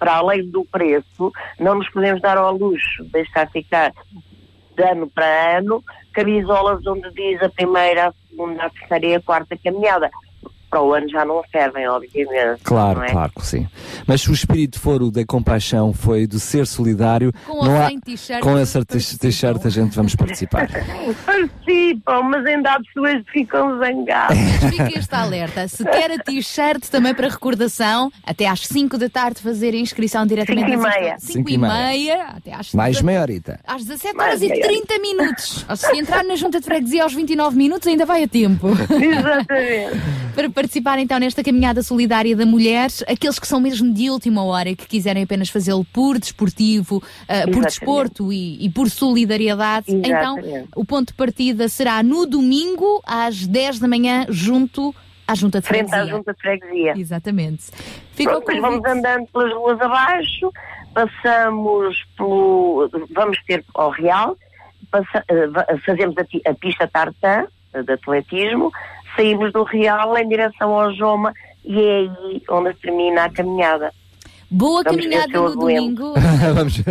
Para 0.00 0.16
além 0.16 0.50
do 0.50 0.64
preço, 0.64 1.30
não 1.60 1.76
nos 1.76 1.88
podemos 1.90 2.20
dar 2.20 2.36
ao 2.36 2.56
luxo 2.56 3.04
de 3.04 3.10
deixar 3.10 3.48
ficar 3.50 3.92
de 4.74 4.82
ano 4.82 5.08
para 5.08 5.58
ano 5.58 5.84
camisolas 6.12 6.84
onde 6.86 7.08
diz 7.12 7.40
a 7.42 7.48
primeira, 7.48 8.08
a 8.08 8.12
segunda, 8.28 8.64
a 8.64 8.70
terceira 8.70 9.06
e 9.06 9.14
a 9.14 9.20
quarta 9.20 9.56
caminhada 9.62 10.10
para 10.70 10.82
o 10.82 10.94
ano 10.94 11.08
já 11.08 11.24
não 11.24 11.42
servem, 11.50 11.86
obviamente. 11.88 12.62
Claro, 12.62 13.00
não 13.00 13.04
é? 13.04 13.10
claro 13.10 13.32
que 13.36 13.44
sim. 13.46 13.68
Mas 14.06 14.22
se 14.22 14.30
o 14.30 14.32
espírito 14.32 14.78
for 14.78 15.02
o 15.02 15.10
da 15.10 15.24
compaixão, 15.26 15.92
foi 15.92 16.26
de 16.26 16.38
ser 16.38 16.66
solidário, 16.66 17.32
Com 17.46 17.64
não 17.64 17.82
há, 17.82 17.90
com 18.40 18.56
essa 18.56 18.84
t-shirt 18.86 19.64
a 19.64 19.68
gente 19.68 19.94
vamos 19.96 20.14
participar. 20.14 20.68
Participam, 21.26 22.22
mas 22.22 22.46
ainda 22.46 22.72
há 22.72 22.80
pessoas 22.80 23.22
que 23.24 23.32
ficam 23.32 23.78
zangadas. 23.78 24.38
Fica 24.70 24.98
este 24.98 25.14
alerta. 25.14 25.68
Se 25.68 25.84
quer 25.84 26.12
a 26.12 26.18
t-shirt 26.18 26.88
também 26.88 27.14
para 27.14 27.28
recordação, 27.28 28.10
até 28.24 28.46
às 28.46 28.66
5 28.66 28.96
da 28.98 29.08
tarde 29.08 29.40
fazer 29.40 29.74
a 29.74 29.78
inscrição 29.78 30.26
diretamente 30.26 30.70
Cinco 30.70 30.80
e 30.80 30.82
nas 30.82 30.96
meia. 30.96 31.18
5 31.18 31.32
Cinco 31.32 31.50
e 31.50 31.54
e 31.54 31.58
meia. 31.58 31.74
meia, 31.74 32.24
até 32.36 32.54
às 32.54 32.72
Mais 32.72 32.96
5 32.96 33.06
meia 33.06 33.20
horita. 33.22 33.60
Às 33.66 33.84
17 33.84 34.16
Mais 34.16 34.28
horas 34.30 34.42
e 34.42 34.48
meia 34.48 34.62
30 34.62 34.98
minutos. 34.98 35.66
Ou 35.68 35.76
se 35.76 35.96
entrar 35.96 36.24
na 36.24 36.36
junta 36.36 36.60
de 36.60 36.66
freguesia 36.66 37.02
aos 37.02 37.12
29 37.14 37.56
minutos, 37.56 37.88
ainda 37.88 38.06
vai 38.06 38.22
a 38.24 38.28
tempo. 38.28 38.68
Exatamente. 38.68 40.00
Para 40.34 40.48
participar 40.60 40.98
então 40.98 41.18
nesta 41.18 41.42
caminhada 41.42 41.82
solidária 41.82 42.36
da 42.36 42.44
mulher, 42.44 42.88
aqueles 43.08 43.38
que 43.38 43.46
são 43.46 43.58
mesmo 43.60 43.92
de 43.94 44.10
última 44.10 44.44
hora 44.44 44.68
e 44.68 44.76
que 44.76 44.86
quiserem 44.86 45.22
apenas 45.22 45.48
fazê-lo 45.48 45.84
por 45.86 46.18
desportivo, 46.18 47.02
ah, 47.28 47.50
por 47.50 47.64
desporto 47.64 48.32
e, 48.32 48.64
e 48.64 48.68
por 48.70 48.90
solidariedade, 48.90 49.86
então 49.90 50.38
Exatamente. 50.38 50.68
o 50.76 50.84
ponto 50.84 51.08
de 51.08 51.14
partida 51.14 51.68
será 51.68 52.02
no 52.02 52.26
domingo 52.26 53.02
às 53.06 53.46
10 53.46 53.78
da 53.78 53.88
manhã, 53.88 54.26
junto 54.28 54.94
à 55.26 55.34
junta 55.34 55.60
de 55.60 55.66
Frente 55.66 55.86
à 55.86 55.90
freguesia. 55.90 56.16
junta 56.16 56.34
de 56.34 56.40
freguesia. 56.40 56.94
Exatamente. 56.96 57.64
Fica 58.12 58.36
o 58.36 58.42
Pronto, 58.42 58.52
depois 58.54 58.60
vamos 58.60 58.84
andando 58.90 59.26
pelas 59.32 59.52
ruas 59.54 59.80
abaixo, 59.80 60.52
passamos 60.92 61.96
pelo. 62.16 62.90
Vamos 63.14 63.38
ter 63.46 63.64
ao 63.74 63.90
Real, 63.90 64.36
passa- 64.90 65.24
eh, 65.28 65.76
fazemos 65.86 66.14
a, 66.18 66.50
a 66.50 66.54
pista 66.54 66.86
tartan 66.88 67.46
eh, 67.72 67.82
de 67.82 67.92
atletismo, 67.92 68.70
saímos 69.16 69.52
do 69.52 69.62
Real 69.64 70.16
em 70.16 70.28
direção 70.28 70.70
ao 70.78 70.92
Joma 70.94 71.32
e 71.64 71.78
é 71.80 71.98
aí 71.98 72.42
onde 72.50 72.74
termina 72.74 73.24
a 73.24 73.30
caminhada. 73.30 73.92
Boa 74.50 74.82
Vamos 74.82 75.02
caminhada 75.02 75.40
no 75.40 75.54
domingo. 75.54 76.14
vamos 76.54 76.82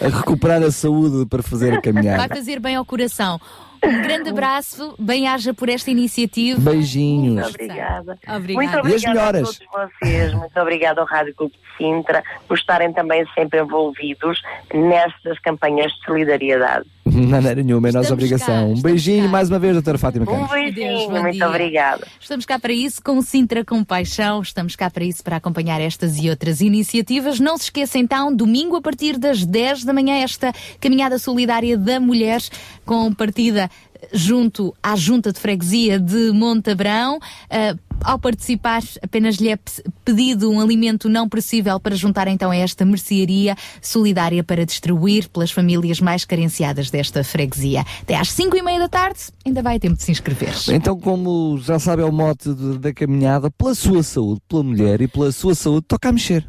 a 0.00 0.08
recuperar 0.18 0.62
a 0.62 0.70
saúde 0.72 1.24
para 1.28 1.42
fazer 1.42 1.68
a 1.68 1.72
Vai 1.74 1.82
caminhada. 1.82 2.34
fazer 2.34 2.58
bem 2.58 2.74
ao 2.74 2.84
coração. 2.84 3.40
Um 3.82 4.02
grande 4.02 4.28
abraço, 4.28 4.94
bem-haja 4.98 5.54
por 5.54 5.68
esta 5.70 5.90
iniciativa. 5.90 6.60
Beijinhos. 6.60 7.34
Muito 7.44 7.54
obrigada. 7.54 8.18
Obrigada. 8.28 8.82
Muito 8.82 8.88
E 8.88 8.94
as 8.94 9.04
obrigada 9.04 9.38
a 9.38 9.42
todos 9.42 9.60
vocês, 10.02 10.34
muito 10.34 10.60
obrigada 10.60 11.00
ao 11.00 11.06
Rádio 11.06 11.34
Clube 11.34 11.54
de 11.54 11.76
Sintra 11.78 12.22
por 12.46 12.58
estarem 12.58 12.92
também 12.92 13.24
sempre 13.34 13.60
envolvidos 13.60 14.42
nestas 14.74 15.38
campanhas 15.38 15.92
de 15.92 16.04
solidariedade. 16.04 16.84
De 17.10 17.16
maneira 17.26 17.62
nenhuma, 17.62 17.88
é 17.88 17.92
nossa 17.92 18.12
Estamos 18.14 18.28
cá, 18.30 18.36
obrigação. 18.46 18.72
Um 18.72 18.80
beijinho 18.82 19.24
cá. 19.24 19.28
mais 19.30 19.48
uma 19.48 19.58
vez, 19.58 19.72
doutora 19.72 19.98
Fátima 19.98 20.24
Um 20.24 20.26
Campos. 20.26 20.50
beijinho, 20.50 20.86
Adeus, 20.96 21.10
bom 21.10 21.22
muito 21.22 21.44
obrigada. 21.44 22.06
Estamos 22.20 22.44
cá 22.46 22.58
para 22.58 22.72
isso 22.72 23.02
com 23.02 23.18
o 23.18 23.22
Sintra 23.22 23.64
Compaixão. 23.64 24.42
Estamos 24.42 24.76
cá 24.76 24.90
para 24.90 25.04
isso, 25.04 25.22
para 25.24 25.36
acompanhar 25.36 25.80
estas 25.80 26.18
e 26.18 26.28
outras 26.28 26.60
iniciativas. 26.60 27.40
Não 27.40 27.56
se 27.56 27.64
esqueça 27.64 27.98
então, 27.98 28.34
domingo 28.34 28.76
a 28.76 28.82
partir 28.82 29.18
das 29.18 29.44
10 29.44 29.84
da 29.84 29.92
manhã, 29.92 30.22
esta 30.22 30.52
caminhada 30.78 31.18
solidária 31.18 31.76
da 31.76 31.98
mulher 31.98 32.40
com 32.84 33.12
partida 33.12 33.70
junto 34.12 34.74
à 34.82 34.96
Junta 34.96 35.32
de 35.32 35.38
Freguesia 35.40 35.98
de 35.98 36.30
Montabrão. 36.32 37.18
Ah, 37.50 37.74
ao 38.02 38.18
participar, 38.18 38.82
apenas 39.02 39.36
lhe 39.36 39.50
é 39.50 39.56
pe- 39.56 39.84
pedido 40.06 40.50
um 40.50 40.58
alimento 40.58 41.06
não 41.06 41.28
perecível 41.28 41.78
para 41.78 41.94
juntar 41.94 42.28
então 42.28 42.50
a 42.50 42.56
esta 42.56 42.82
mercearia 42.82 43.54
solidária 43.82 44.42
para 44.42 44.64
distribuir 44.64 45.28
pelas 45.28 45.50
famílias 45.50 46.00
mais 46.00 46.24
carenciadas 46.24 46.90
desta 46.90 47.22
freguesia. 47.22 47.84
Até 48.00 48.16
às 48.16 48.30
5 48.32 48.56
e 48.56 48.62
meia 48.62 48.78
da 48.78 48.88
tarde, 48.88 49.20
ainda 49.44 49.62
vai 49.62 49.76
a 49.76 49.78
tempo 49.80 49.96
de 49.98 50.02
se 50.02 50.10
inscrever. 50.12 50.54
Então, 50.70 50.98
como 50.98 51.58
já 51.62 51.78
sabe, 51.78 52.00
é 52.00 52.04
o 52.06 52.12
mote 52.12 52.54
de- 52.54 52.78
da 52.78 52.90
caminhada, 52.94 53.50
pela 53.50 53.74
sua 53.74 54.02
saúde, 54.02 54.40
pela 54.48 54.62
mulher 54.62 55.02
e 55.02 55.06
pela 55.06 55.30
sua 55.30 55.54
saúde, 55.54 55.84
toca 55.86 56.08
a 56.08 56.12
mexer. 56.12 56.46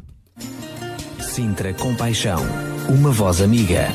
Sintra 1.20 1.74
Compaixão. 1.74 2.40
Uma 2.88 3.10
voz 3.10 3.40
amiga. 3.42 3.88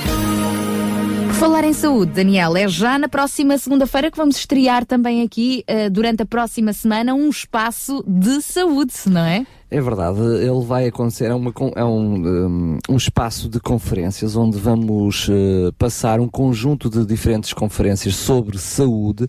Falar 1.39 1.63
em 1.63 1.73
saúde, 1.73 2.13
Daniel, 2.13 2.57
é 2.57 2.67
já 2.67 2.97
na 2.97 3.07
próxima 3.07 3.59
segunda-feira 3.59 4.09
que 4.09 4.17
vamos 4.17 4.37
estrear 4.37 4.83
também 4.83 5.21
aqui, 5.21 5.63
eh, 5.67 5.87
durante 5.87 6.23
a 6.23 6.25
próxima 6.25 6.73
semana, 6.73 7.13
um 7.13 7.29
espaço 7.29 8.03
de 8.07 8.41
saúde, 8.41 8.93
não 9.05 9.21
é? 9.21 9.45
É 9.69 9.79
verdade, 9.79 10.19
ele 10.19 10.65
vai 10.65 10.87
acontecer, 10.87 11.25
é, 11.25 11.33
uma 11.35 11.53
é 11.75 11.83
um, 11.83 12.15
um, 12.15 12.79
um 12.89 12.95
espaço 12.95 13.47
de 13.49 13.59
conferências 13.59 14.35
onde 14.35 14.57
vamos 14.57 15.27
eh, 15.29 15.71
passar 15.77 16.19
um 16.19 16.27
conjunto 16.27 16.89
de 16.89 17.05
diferentes 17.05 17.53
conferências 17.53 18.15
sobre 18.15 18.57
saúde. 18.57 19.27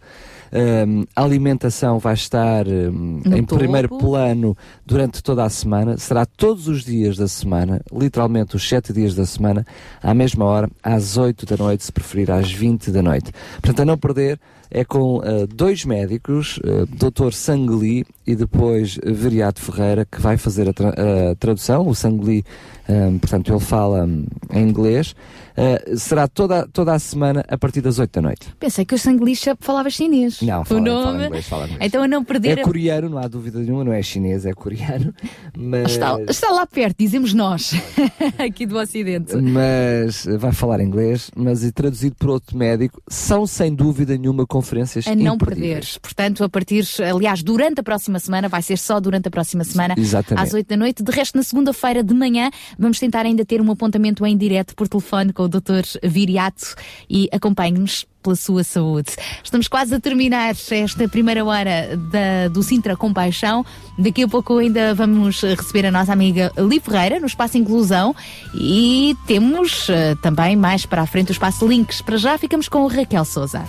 Um, 0.52 1.04
a 1.14 1.22
alimentação 1.22 1.98
vai 1.98 2.14
estar 2.14 2.66
um, 2.66 3.22
em 3.26 3.44
topo. 3.44 3.58
primeiro 3.58 3.88
plano 3.88 4.56
durante 4.84 5.22
toda 5.22 5.44
a 5.44 5.50
semana, 5.50 5.96
será 5.98 6.24
todos 6.24 6.68
os 6.68 6.84
dias 6.84 7.16
da 7.16 7.28
semana, 7.28 7.80
literalmente 7.92 8.56
os 8.56 8.68
sete 8.68 8.92
dias 8.92 9.14
da 9.14 9.26
semana, 9.26 9.66
à 10.02 10.14
mesma 10.14 10.44
hora, 10.44 10.70
às 10.82 11.16
8 11.16 11.46
da 11.46 11.56
noite, 11.56 11.84
se 11.84 11.92
preferir 11.92 12.30
às 12.30 12.50
20 12.50 12.90
da 12.90 13.02
noite. 13.02 13.32
Portanto, 13.60 13.80
a 13.80 13.84
não 13.84 13.98
perder, 13.98 14.40
é 14.70 14.84
com 14.84 15.22
eh, 15.24 15.46
dois 15.46 15.84
médicos, 15.84 16.58
uh, 16.58 16.86
Dr. 16.86 17.32
Sangli 17.32 18.04
e 18.28 18.36
depois 18.36 18.98
Veriato 19.04 19.60
Ferreira, 19.60 20.04
que 20.04 20.20
vai 20.20 20.36
fazer 20.36 20.68
a, 20.68 20.72
tra- 20.72 20.94
a 21.30 21.34
tradução. 21.36 21.88
O 21.88 21.94
Sangli, 21.94 22.44
um, 22.88 23.18
portanto, 23.18 23.50
ele 23.52 23.60
fala 23.60 24.04
hum, 24.04 24.26
em 24.52 24.68
inglês. 24.68 25.14
Uh, 25.58 25.96
será 25.98 26.28
toda, 26.28 26.68
toda 26.72 26.92
a 26.94 26.98
semana 27.00 27.44
a 27.48 27.58
partir 27.58 27.80
das 27.80 27.98
8 27.98 28.12
da 28.12 28.22
noite. 28.22 28.46
Pensei 28.60 28.84
que 28.84 28.94
o 28.94 28.98
sanglicha 28.98 29.56
falava 29.58 29.90
chinês. 29.90 30.40
Não, 30.40 30.60
o 30.60 30.64
fala, 30.64 30.80
nome. 30.80 31.02
fala 31.04 31.26
inglês, 31.26 31.46
fala 31.48 31.64
inglês. 31.64 31.80
Então 31.82 32.02
a 32.04 32.06
não 32.06 32.22
perder. 32.22 32.58
É 32.58 32.62
coreano, 32.62 33.08
não 33.08 33.18
há 33.18 33.26
dúvida 33.26 33.58
nenhuma, 33.58 33.82
não 33.82 33.92
é 33.92 34.00
chinês, 34.00 34.46
é 34.46 34.52
coreano. 34.52 35.12
Mas, 35.58 35.90
Está, 35.92 36.16
está 36.28 36.50
lá 36.50 36.64
perto, 36.64 36.96
dizemos 37.00 37.34
nós, 37.34 37.72
aqui 38.38 38.66
do 38.66 38.78
Ocidente. 38.78 39.34
mas 39.34 40.24
vai 40.38 40.52
falar 40.52 40.80
inglês, 40.80 41.28
mas 41.34 41.64
e 41.64 41.72
traduzido 41.72 42.14
por 42.16 42.30
outro 42.30 42.56
médico, 42.56 43.02
são 43.08 43.44
sem 43.44 43.74
dúvida 43.74 44.16
nenhuma 44.16 44.46
conferências 44.46 45.08
A 45.08 45.16
não 45.16 45.34
imperdíveis. 45.34 45.98
perder. 45.98 46.00
Portanto, 46.00 46.44
a 46.44 46.48
partir, 46.48 46.84
aliás, 47.10 47.42
durante 47.42 47.80
a 47.80 47.82
próxima 47.82 48.17
semana, 48.20 48.48
vai 48.48 48.62
ser 48.62 48.78
só 48.78 49.00
durante 49.00 49.28
a 49.28 49.30
próxima 49.30 49.64
semana, 49.64 49.94
Exatamente. 49.96 50.46
às 50.46 50.54
8 50.54 50.66
da 50.66 50.76
noite. 50.76 51.02
De 51.02 51.10
resto, 51.12 51.36
na 51.36 51.42
segunda-feira 51.42 52.02
de 52.02 52.14
manhã, 52.14 52.50
vamos 52.78 52.98
tentar 52.98 53.24
ainda 53.24 53.44
ter 53.44 53.60
um 53.60 53.70
apontamento 53.70 54.24
em 54.26 54.36
direto 54.36 54.74
por 54.74 54.88
telefone 54.88 55.32
com 55.32 55.44
o 55.44 55.48
Dr. 55.48 55.84
Viriato 56.02 56.74
e 57.08 57.28
acompanhe-nos 57.32 58.06
pela 58.22 58.36
sua 58.36 58.64
saúde. 58.64 59.12
Estamos 59.42 59.68
quase 59.68 59.94
a 59.94 60.00
terminar 60.00 60.54
esta 60.70 61.08
primeira 61.08 61.44
hora 61.44 61.96
da, 62.10 62.48
do 62.48 62.62
Sintra 62.62 62.96
Compaixão. 62.96 63.64
Daqui 63.98 64.24
a 64.24 64.28
pouco 64.28 64.58
ainda 64.58 64.94
vamos 64.94 65.40
receber 65.42 65.86
a 65.86 65.90
nossa 65.90 66.12
amiga 66.12 66.52
Li 66.58 66.80
Ferreira 66.80 67.20
no 67.20 67.26
Espaço 67.26 67.56
Inclusão 67.56 68.14
e 68.54 69.16
temos 69.26 69.88
eh, 69.88 70.14
também 70.16 70.56
mais 70.56 70.84
para 70.84 71.02
a 71.02 71.06
frente 71.06 71.30
o 71.30 71.32
Espaço 71.32 71.66
Links. 71.66 72.02
Para 72.02 72.16
já 72.16 72.36
ficamos 72.36 72.68
com 72.68 72.82
o 72.82 72.88
Raquel 72.88 73.24
Souza. 73.24 73.64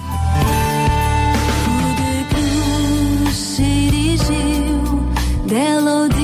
Melody 5.50 6.19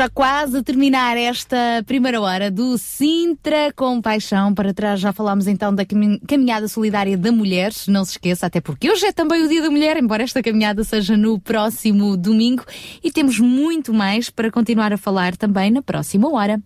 já 0.00 0.08
quase 0.08 0.56
a 0.56 0.62
terminar 0.62 1.18
esta 1.18 1.84
primeira 1.86 2.18
hora 2.22 2.50
do 2.50 2.78
Sintra 2.78 3.70
com 3.76 4.00
Paixão. 4.00 4.54
Para 4.54 4.72
trás 4.72 4.98
já 4.98 5.12
falámos 5.12 5.46
então 5.46 5.74
da 5.74 5.84
cami- 5.84 6.18
caminhada 6.26 6.66
solidária 6.68 7.18
da 7.18 7.30
mulher. 7.30 7.70
Não 7.86 8.02
se 8.02 8.12
esqueça, 8.12 8.46
até 8.46 8.62
porque 8.62 8.90
hoje 8.90 9.04
é 9.04 9.12
também 9.12 9.42
o 9.44 9.48
Dia 9.48 9.60
da 9.60 9.68
Mulher, 9.70 9.98
embora 9.98 10.22
esta 10.22 10.42
caminhada 10.42 10.82
seja 10.84 11.18
no 11.18 11.38
próximo 11.38 12.16
domingo. 12.16 12.64
E 13.04 13.12
temos 13.12 13.38
muito 13.38 13.92
mais 13.92 14.30
para 14.30 14.50
continuar 14.50 14.90
a 14.90 14.96
falar 14.96 15.36
também 15.36 15.70
na 15.70 15.82
próxima 15.82 16.32
hora. 16.32 16.58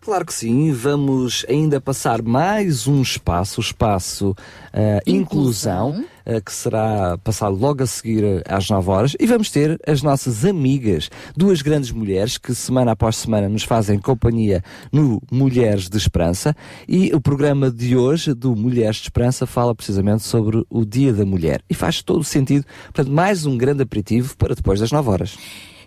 Claro 0.00 0.24
que 0.24 0.32
sim, 0.32 0.72
vamos 0.72 1.44
ainda 1.48 1.80
passar 1.80 2.22
mais 2.22 2.86
um 2.86 3.02
espaço, 3.02 3.60
o 3.60 3.64
espaço 3.64 4.36
eh, 4.72 5.00
inclusão, 5.04 6.04
eh, 6.24 6.40
que 6.40 6.52
será 6.52 7.18
passado 7.18 7.56
logo 7.56 7.82
a 7.82 7.86
seguir 7.86 8.42
às 8.48 8.70
9 8.70 8.88
horas, 8.88 9.16
e 9.18 9.26
vamos 9.26 9.50
ter 9.50 9.76
as 9.84 10.02
nossas 10.02 10.44
amigas, 10.44 11.10
duas 11.36 11.60
grandes 11.60 11.90
mulheres 11.90 12.38
que 12.38 12.54
semana 12.54 12.92
após 12.92 13.16
semana 13.16 13.48
nos 13.48 13.64
fazem 13.64 13.98
companhia 13.98 14.62
no 14.92 15.20
Mulheres 15.30 15.88
de 15.88 15.96
Esperança, 15.96 16.54
e 16.86 17.12
o 17.12 17.20
programa 17.20 17.68
de 17.68 17.96
hoje 17.96 18.32
do 18.32 18.54
Mulheres 18.54 18.96
de 18.96 19.02
Esperança 19.02 19.44
fala 19.44 19.74
precisamente 19.74 20.22
sobre 20.22 20.64
o 20.70 20.84
Dia 20.84 21.12
da 21.12 21.24
Mulher, 21.24 21.62
e 21.68 21.74
faz 21.74 22.00
todo 22.00 22.20
o 22.20 22.24
sentido, 22.24 22.64
portanto, 22.84 23.10
mais 23.10 23.44
um 23.44 23.58
grande 23.58 23.82
aperitivo 23.82 24.36
para 24.36 24.54
depois 24.54 24.78
das 24.78 24.92
9 24.92 25.10
horas. 25.10 25.36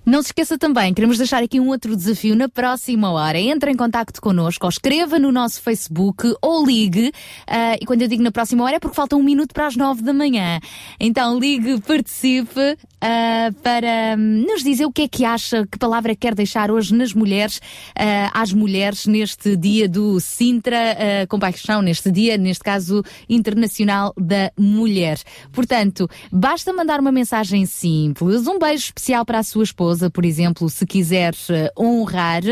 Não 0.06 0.22
se 0.22 0.30
esqueça 0.30 0.58
também, 0.58 0.94
queremos 0.94 1.18
deixar 1.18 1.44
aqui 1.44 1.60
um 1.60 1.70
outro 1.70 1.96
desafio 1.96 2.36
na 2.36 2.50
próxima 2.50 3.12
hora. 3.12 3.40
Entre 3.40 3.72
em 3.72 3.76
contato 3.76 4.22
connosco, 4.22 4.66
ou 4.66 4.70
escreva 4.70 5.20
no 5.20 5.32
nosso 5.32 5.62
Facebook 5.62 6.34
ou 6.42 6.66
ligue. 6.66 7.12
ah, 7.48 7.76
e 7.80 7.86
quando 7.86 8.02
eu 8.02 8.08
digo 8.08 8.24
na 8.24 8.32
próxima 8.32 8.64
hora 8.64 8.76
é 8.76 8.80
porque 8.80 8.96
falta 8.96 9.16
um 9.16 9.24
minuto 9.24 9.54
para 9.54 9.68
as 9.68 9.76
nove 9.76 10.02
da 10.02 10.14
manhã. 10.14 10.60
Então 11.00 11.38
ligue, 11.40 11.80
participe 11.82 12.78
ah, 13.02 13.50
para 13.64 14.16
hum, 14.18 14.46
nos 14.48 14.64
dizer 14.64 14.86
o 14.86 14.92
que 14.92 15.04
é 15.04 15.08
que 15.08 15.24
acha, 15.24 15.66
que 15.66 15.78
palavra 15.78 16.16
quer 16.16 16.36
deixar 16.36 16.70
hoje 16.72 16.94
nas 16.94 17.14
mulheres, 17.14 17.62
ah, 17.96 18.30
às 18.34 18.52
mulheres 18.52 19.06
neste 19.06 19.56
dia 19.56 19.88
do 19.88 20.20
Sintra 20.20 20.78
ah, 20.78 21.28
Compaixão, 21.28 21.82
neste 21.82 22.12
dia, 22.12 22.38
neste 22.38 22.64
caso, 22.64 23.04
Internacional 23.30 24.14
da 24.18 24.52
Mulher. 24.58 25.20
Portanto, 25.52 26.10
basta 26.32 26.74
mandar 26.74 27.00
uma 27.00 27.12
mensagem 27.12 27.66
simples, 27.66 28.48
um 28.48 28.60
beijo 28.60 28.86
especial 28.86 29.26
para 29.26 29.40
a 29.40 29.44
sua 29.44 29.64
esposa, 29.64 29.89
por 30.12 30.26
exemplo, 30.26 30.70
se 30.70 30.86
quiser 30.86 31.34
eh, 31.50 31.72
honrar, 31.78 32.44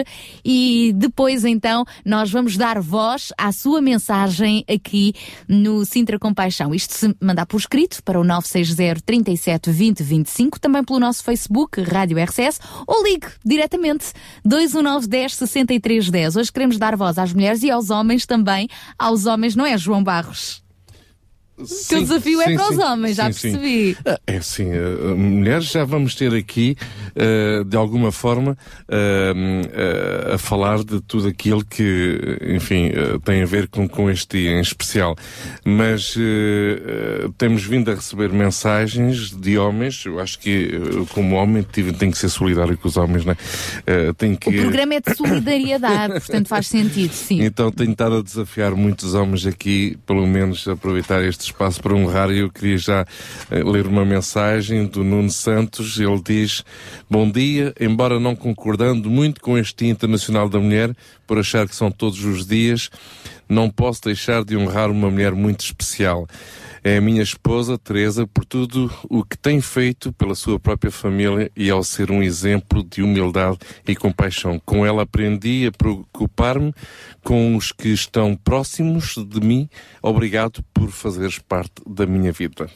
e 0.44 0.94
depois 0.96 1.44
então 1.46 1.86
nós 2.06 2.32
vamos 2.32 2.58
dar 2.58 2.80
voz 2.80 3.32
à 3.38 3.52
sua 3.52 3.82
mensagem 3.82 4.64
aqui 4.68 5.14
no 5.48 5.86
Sintra 5.86 6.20
Compaixão. 6.20 6.74
Isto 6.74 6.94
se 6.94 7.16
mandar 7.22 7.46
por 7.46 7.58
escrito 7.58 8.04
para 8.04 8.20
o 8.20 8.24
960 8.24 9.02
37 9.06 9.72
20 9.72 10.04
25, 10.04 10.60
também 10.60 10.84
pelo 10.84 11.00
nosso 11.00 11.24
Facebook, 11.24 11.82
Rádio 11.82 12.18
RCS, 12.18 12.60
ou 12.86 13.04
ligue 13.04 13.28
diretamente 13.44 14.14
219 14.44 15.08
10 15.08 15.36
63 15.36 16.10
10. 16.10 16.36
Hoje 16.36 16.52
queremos 16.52 16.78
dar 16.78 16.96
voz 16.96 17.18
às 17.18 17.34
mulheres 17.34 17.64
e 17.64 17.72
aos 17.72 17.90
homens 17.90 18.26
também. 18.26 18.68
Aos 18.98 19.26
homens, 19.26 19.56
não 19.56 19.66
é, 19.66 19.78
João 19.78 20.04
Barros? 20.04 20.67
Que 21.58 21.96
o 21.96 22.02
desafio 22.02 22.42
é 22.42 22.54
para 22.56 22.72
os 22.72 22.78
homens, 22.78 23.18
já 23.18 23.26
percebi. 23.26 23.98
Ah, 24.06 24.20
É 24.28 24.38
assim, 24.38 24.72
eh, 24.72 25.14
mulheres 25.16 25.66
já 25.66 25.84
vamos 25.84 26.16
ter 26.16 26.34
aqui, 26.34 26.76
eh, 27.16 27.64
de 27.66 27.76
alguma 27.78 28.12
forma, 28.12 28.58
eh, 28.88 30.34
a 30.34 30.38
falar 30.38 30.84
de 30.84 31.02
tudo 31.02 31.28
aquilo 31.28 31.64
que, 31.66 32.38
enfim, 32.56 32.92
tem 33.24 33.42
a 33.42 33.46
ver 33.46 33.68
com, 33.68 33.88
com 33.88 34.10
este 34.10 34.40
dia 34.40 34.52
em 34.52 34.62
especial. 34.62 35.16
Mas 35.66 36.16
temos 37.38 37.64
vindo 37.64 37.92
a 37.92 37.96
receber 37.96 38.32
mensagens 38.32 39.32
de 39.32 39.58
homens, 39.58 40.06
eu 40.06 40.20
acho 40.20 40.40
que, 40.40 40.80
como 41.14 41.36
homem, 41.36 41.66
tive, 41.72 41.94
tenho 41.94 42.12
que 42.12 42.18
ser 42.18 42.30
solidário 42.30 42.78
com 42.78 42.88
os 42.88 42.98
homens? 42.98 43.24
Eh, 43.86 44.14
tenho 44.18 44.38
que... 44.38 44.50
O 44.50 44.54
programa 44.54 44.96
é 44.96 45.02
de 45.02 45.16
solidariedade, 45.16 46.14
portanto 46.14 46.48
faz 46.48 46.68
sentido, 46.68 47.14
sim. 47.14 47.42
Então 47.44 47.72
tenho 47.72 47.92
estado 47.92 48.18
a 48.18 48.22
desafiar 48.22 48.76
muitos 48.76 49.14
homens 49.14 49.46
aqui, 49.46 49.98
pelo 50.06 50.26
menos 50.28 50.68
aproveitar 50.68 51.24
este 51.24 51.47
espaço 51.48 51.82
para 51.82 51.94
honrar. 51.96 52.32
E 52.32 52.40
eu 52.40 52.50
queria 52.50 52.78
já 52.78 53.06
eh, 53.52 53.64
ler 53.64 53.88
uma 53.88 54.06
mensagem 54.06 54.86
do 54.86 55.04
Nuno 55.04 55.30
Santos. 55.30 56.00
Ele 56.00 56.22
diz: 56.24 56.64
Bom 57.10 57.30
dia, 57.30 57.74
embora 57.80 58.20
não 58.20 58.36
concordando 58.36 59.10
muito 59.10 59.42
com 59.42 59.58
este 59.58 59.86
Dia 59.86 59.92
Internacional 59.92 60.48
da 60.50 60.60
Mulher, 60.60 60.96
por 61.26 61.38
achar 61.38 61.68
que 61.68 61.76
são 61.76 61.92
todos 61.92 62.24
os 62.24 62.46
dias, 62.46 62.90
não 63.50 63.70
posso 63.70 64.04
deixar 64.04 64.44
de 64.44 64.56
honrar 64.56 64.90
uma 64.90 65.10
mulher 65.10 65.34
muito 65.34 65.62
especial. 65.62 66.28
É 66.88 66.96
a 66.96 67.02
minha 67.02 67.22
esposa, 67.22 67.78
Teresa, 67.78 68.26
por 68.26 68.46
tudo 68.46 68.90
o 69.10 69.22
que 69.22 69.38
tem 69.38 69.60
feito 69.60 70.14
pela 70.14 70.34
sua 70.34 70.58
própria 70.58 70.90
família 70.90 71.52
e 71.54 71.70
ao 71.70 71.84
ser 71.84 72.10
um 72.10 72.24
exemplo 72.24 72.82
de 72.82 73.04
humildade 73.04 73.58
e 73.86 73.94
compaixão. 73.94 74.58
Com 74.66 74.86
ela 74.86 75.02
aprendi 75.02 75.68
a 75.68 75.72
preocupar-me 75.74 76.74
com 77.22 77.58
os 77.58 77.74
que 77.74 77.90
estão 77.90 78.38
próximos 78.38 79.16
de 79.18 79.42
mim. 79.42 79.70
Obrigado 80.02 80.64
por 80.74 80.90
fazeres 80.90 81.40
parte 81.40 81.74
da 81.86 82.06
minha 82.06 82.32
vida. 82.32 82.70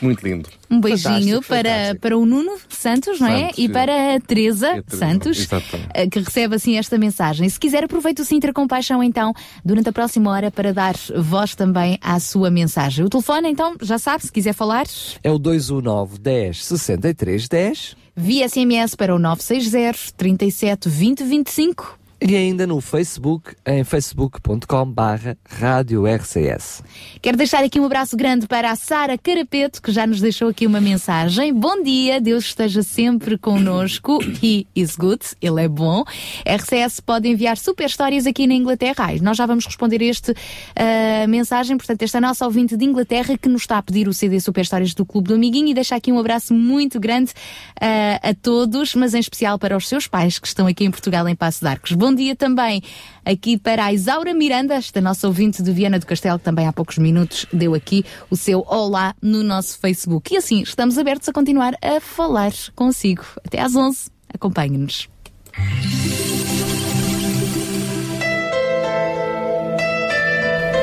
Muito 0.00 0.26
lindo. 0.26 0.48
Um 0.70 0.80
beijinho 0.80 1.42
Fantástico, 1.42 1.48
para, 1.48 1.94
para 2.00 2.18
o 2.18 2.24
Nuno 2.26 2.52
Santos, 2.68 3.18
não 3.20 3.26
é? 3.28 3.40
Santos, 3.46 3.58
e 3.58 3.62
sim. 3.62 3.68
para 3.72 4.14
a 4.16 4.20
Teresa 4.20 4.68
a 4.68 4.82
Teresa, 4.82 4.96
Santos, 4.96 5.38
exatamente. 5.40 5.88
eh, 5.94 6.06
que 6.08 6.18
recebe 6.20 6.54
assim 6.54 6.76
esta 6.76 6.98
mensagem. 6.98 7.48
Se 7.48 7.58
quiser, 7.58 7.84
aproveite 7.84 8.20
o 8.22 8.24
Sintra 8.24 8.52
Compaixão 8.52 9.02
então, 9.02 9.32
durante 9.64 9.88
a 9.88 9.92
próxima 9.92 10.30
hora, 10.30 10.50
para 10.50 10.72
dar 10.72 10.94
voz 11.16 11.54
também 11.54 11.98
à 12.02 12.20
sua 12.20 12.50
mensagem. 12.50 13.04
O 13.04 13.08
telefone, 13.08 13.48
então, 13.48 13.76
já 13.82 13.98
sabe, 13.98 14.24
se 14.24 14.32
quiser 14.32 14.52
falar, 14.52 14.86
É 15.24 15.30
o 15.30 15.38
219 15.38 16.18
10 16.18 16.64
63 16.64 17.48
10. 17.48 17.96
via 18.16 18.48
SMS 18.48 18.94
para 18.94 19.14
o 19.14 19.18
960 19.18 20.12
37 20.16 20.88
20 20.88 21.24
25. 21.24 21.98
E 22.20 22.34
ainda 22.34 22.66
no 22.66 22.80
Facebook, 22.80 23.54
em 23.64 23.84
facebook.com 23.84 24.90
barra 24.90 25.38
Rádio 25.48 26.04
RCS. 26.04 26.82
Quero 27.22 27.36
deixar 27.36 27.62
aqui 27.62 27.78
um 27.78 27.84
abraço 27.84 28.16
grande 28.16 28.48
para 28.48 28.72
a 28.72 28.76
Sara 28.76 29.16
Carapeto, 29.16 29.80
que 29.80 29.92
já 29.92 30.04
nos 30.04 30.20
deixou 30.20 30.48
aqui 30.48 30.66
uma 30.66 30.80
mensagem. 30.80 31.54
Bom 31.54 31.80
dia, 31.80 32.20
Deus 32.20 32.46
esteja 32.46 32.82
sempre 32.82 33.38
connosco. 33.38 34.18
He 34.42 34.66
is 34.74 34.96
good, 34.96 35.20
ele 35.40 35.62
é 35.62 35.68
bom. 35.68 36.02
RCS 36.44 36.98
pode 36.98 37.28
enviar 37.28 37.56
super 37.56 37.86
histórias 37.86 38.26
aqui 38.26 38.48
na 38.48 38.54
Inglaterra. 38.54 38.96
Ai, 38.98 39.20
nós 39.20 39.36
já 39.36 39.46
vamos 39.46 39.64
responder 39.64 40.02
este 40.02 40.34
ah, 40.74 41.24
mensagem. 41.28 41.76
Portanto, 41.76 42.02
esta 42.02 42.20
nossa 42.20 42.44
ouvinte 42.44 42.76
de 42.76 42.84
Inglaterra 42.84 43.38
que 43.38 43.48
nos 43.48 43.62
está 43.62 43.78
a 43.78 43.82
pedir 43.82 44.08
o 44.08 44.12
CD 44.12 44.40
Super 44.40 44.62
Histórias 44.62 44.92
do 44.92 45.06
Clube 45.06 45.28
do 45.28 45.34
Amiguinho 45.34 45.68
e 45.68 45.74
deixa 45.74 45.94
aqui 45.94 46.10
um 46.10 46.18
abraço 46.18 46.52
muito 46.52 46.98
grande 46.98 47.32
ah, 47.80 48.30
a 48.30 48.34
todos, 48.34 48.96
mas 48.96 49.14
em 49.14 49.20
especial 49.20 49.56
para 49.56 49.76
os 49.76 49.86
seus 49.86 50.08
pais 50.08 50.40
que 50.40 50.48
estão 50.48 50.66
aqui 50.66 50.84
em 50.84 50.90
Portugal, 50.90 51.28
em 51.28 51.36
Passo 51.36 51.60
de 51.60 51.68
Arcos. 51.68 51.92
Bom 51.92 52.07
dia 52.14 52.34
também 52.36 52.82
aqui 53.24 53.58
para 53.58 53.84
a 53.84 53.92
Isaura 53.92 54.32
Miranda, 54.34 54.74
esta 54.74 55.00
nossa 55.00 55.26
ouvinte 55.26 55.62
de 55.62 55.72
Viana 55.72 55.98
do 55.98 56.06
Castelo, 56.06 56.38
que 56.38 56.44
também 56.44 56.66
há 56.66 56.72
poucos 56.72 56.98
minutos 56.98 57.46
deu 57.52 57.74
aqui 57.74 58.04
o 58.30 58.36
seu 58.36 58.64
olá 58.66 59.14
no 59.20 59.42
nosso 59.42 59.78
Facebook. 59.78 60.32
E 60.34 60.36
assim, 60.36 60.62
estamos 60.62 60.98
abertos 60.98 61.28
a 61.28 61.32
continuar 61.32 61.74
a 61.82 62.00
falar 62.00 62.52
consigo. 62.74 63.24
Até 63.44 63.60
às 63.60 63.74
11. 63.74 64.10
Acompanhe-nos. 64.32 65.08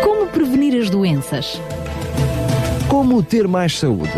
Como 0.04 0.28
prevenir 0.28 0.82
as 0.82 0.90
doenças? 0.90 1.60
Como 2.90 3.22
ter 3.24 3.48
mais 3.48 3.78
saúde? 3.78 4.12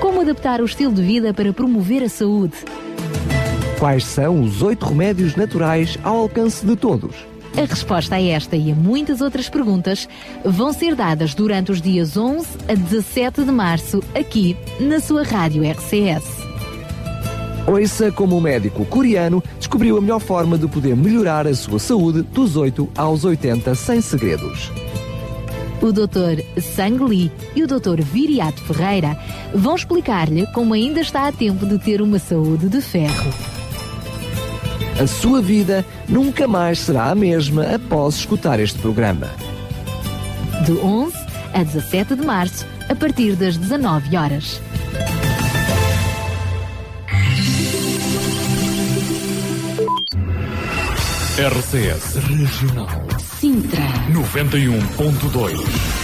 Como 0.00 0.20
adaptar 0.20 0.60
o 0.60 0.64
estilo 0.64 0.92
de 0.92 1.02
vida 1.02 1.32
para 1.32 1.52
promover 1.52 2.02
a 2.02 2.08
saúde? 2.08 2.56
Quais 3.82 4.04
são 4.04 4.40
os 4.40 4.62
oito 4.62 4.86
remédios 4.86 5.34
naturais 5.34 5.98
ao 6.04 6.18
alcance 6.18 6.64
de 6.64 6.76
todos? 6.76 7.16
A 7.56 7.64
resposta 7.64 8.14
a 8.14 8.22
esta 8.22 8.54
e 8.54 8.70
a 8.70 8.76
muitas 8.76 9.20
outras 9.20 9.48
perguntas 9.48 10.08
vão 10.44 10.72
ser 10.72 10.94
dadas 10.94 11.34
durante 11.34 11.72
os 11.72 11.82
dias 11.82 12.16
11 12.16 12.46
a 12.68 12.74
17 12.74 13.42
de 13.42 13.50
março, 13.50 14.00
aqui 14.14 14.56
na 14.78 15.00
sua 15.00 15.24
rádio 15.24 15.68
RCS. 15.68 16.24
Ouça 17.66 18.12
como 18.12 18.38
o 18.38 18.40
médico 18.40 18.84
coreano 18.84 19.42
descobriu 19.58 19.98
a 19.98 20.00
melhor 20.00 20.20
forma 20.20 20.56
de 20.56 20.68
poder 20.68 20.94
melhorar 20.94 21.48
a 21.48 21.54
sua 21.56 21.80
saúde 21.80 22.22
dos 22.22 22.54
8 22.54 22.88
aos 22.96 23.24
80 23.24 23.74
sem 23.74 24.00
segredos. 24.00 24.70
O 25.82 25.90
Dr. 25.90 26.40
Sang 26.60 27.02
Lee 27.02 27.32
e 27.56 27.64
o 27.64 27.66
Dr. 27.66 28.00
Viriato 28.00 28.62
Ferreira 28.62 29.18
vão 29.52 29.74
explicar-lhe 29.74 30.46
como 30.52 30.72
ainda 30.72 31.00
está 31.00 31.26
a 31.26 31.32
tempo 31.32 31.66
de 31.66 31.80
ter 31.80 32.00
uma 32.00 32.20
saúde 32.20 32.68
de 32.68 32.80
ferro. 32.80 33.61
A 35.00 35.06
sua 35.06 35.40
vida 35.40 35.84
nunca 36.08 36.46
mais 36.46 36.78
será 36.78 37.10
a 37.10 37.14
mesma 37.14 37.74
após 37.74 38.16
escutar 38.16 38.60
este 38.60 38.78
programa. 38.78 39.28
De 40.64 40.72
11 40.72 41.16
a 41.54 41.62
17 41.62 42.16
de 42.16 42.24
março, 42.24 42.66
a 42.88 42.94
partir 42.94 43.34
das 43.34 43.56
19 43.56 44.16
horas. 44.16 44.60
RCS 51.38 52.16
Regional 52.28 53.02
Sintra. 53.40 53.82
91.2. 54.12 56.02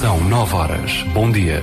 São 0.00 0.20
9 0.24 0.54
horas. 0.56 1.04
Bom 1.14 1.30
dia. 1.30 1.62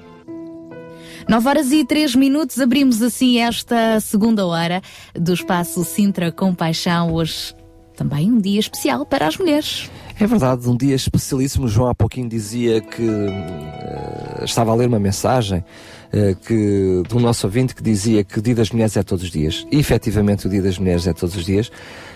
9 1.31 1.47
horas 1.47 1.71
e 1.71 1.85
3 1.85 2.13
minutos, 2.15 2.59
abrimos 2.59 3.01
assim 3.01 3.37
esta 3.37 4.01
segunda 4.01 4.45
hora 4.45 4.81
do 5.15 5.33
espaço 5.33 5.81
Sintra 5.85 6.29
Compaixão. 6.29 7.13
Hoje 7.13 7.55
também 7.95 8.29
um 8.29 8.37
dia 8.37 8.59
especial 8.59 9.05
para 9.05 9.27
as 9.27 9.37
mulheres. 9.37 9.89
É 10.19 10.27
verdade, 10.27 10.67
um 10.67 10.75
dia 10.75 10.93
especialíssimo. 10.93 11.69
João 11.69 11.87
há 11.87 11.95
pouquinho 11.95 12.27
dizia 12.27 12.81
que 12.81 13.07
eh, 13.07 14.43
estava 14.43 14.71
a 14.71 14.75
ler 14.75 14.89
uma 14.89 14.99
mensagem 14.99 15.63
eh, 16.11 16.35
que, 16.45 17.01
do 17.07 17.17
nosso 17.17 17.47
ouvinte 17.47 17.73
que 17.73 17.81
dizia 17.81 18.25
que 18.25 18.37
o 18.37 18.41
Dia 18.41 18.55
das 18.55 18.69
Mulheres 18.69 18.97
é 18.97 19.01
todos 19.01 19.23
os 19.23 19.31
dias. 19.31 19.65
E 19.71 19.79
efetivamente 19.79 20.47
o 20.47 20.49
Dia 20.49 20.61
das 20.61 20.77
Mulheres 20.77 21.07
é 21.07 21.13
todos 21.13 21.37
os 21.37 21.45
dias, 21.45 21.71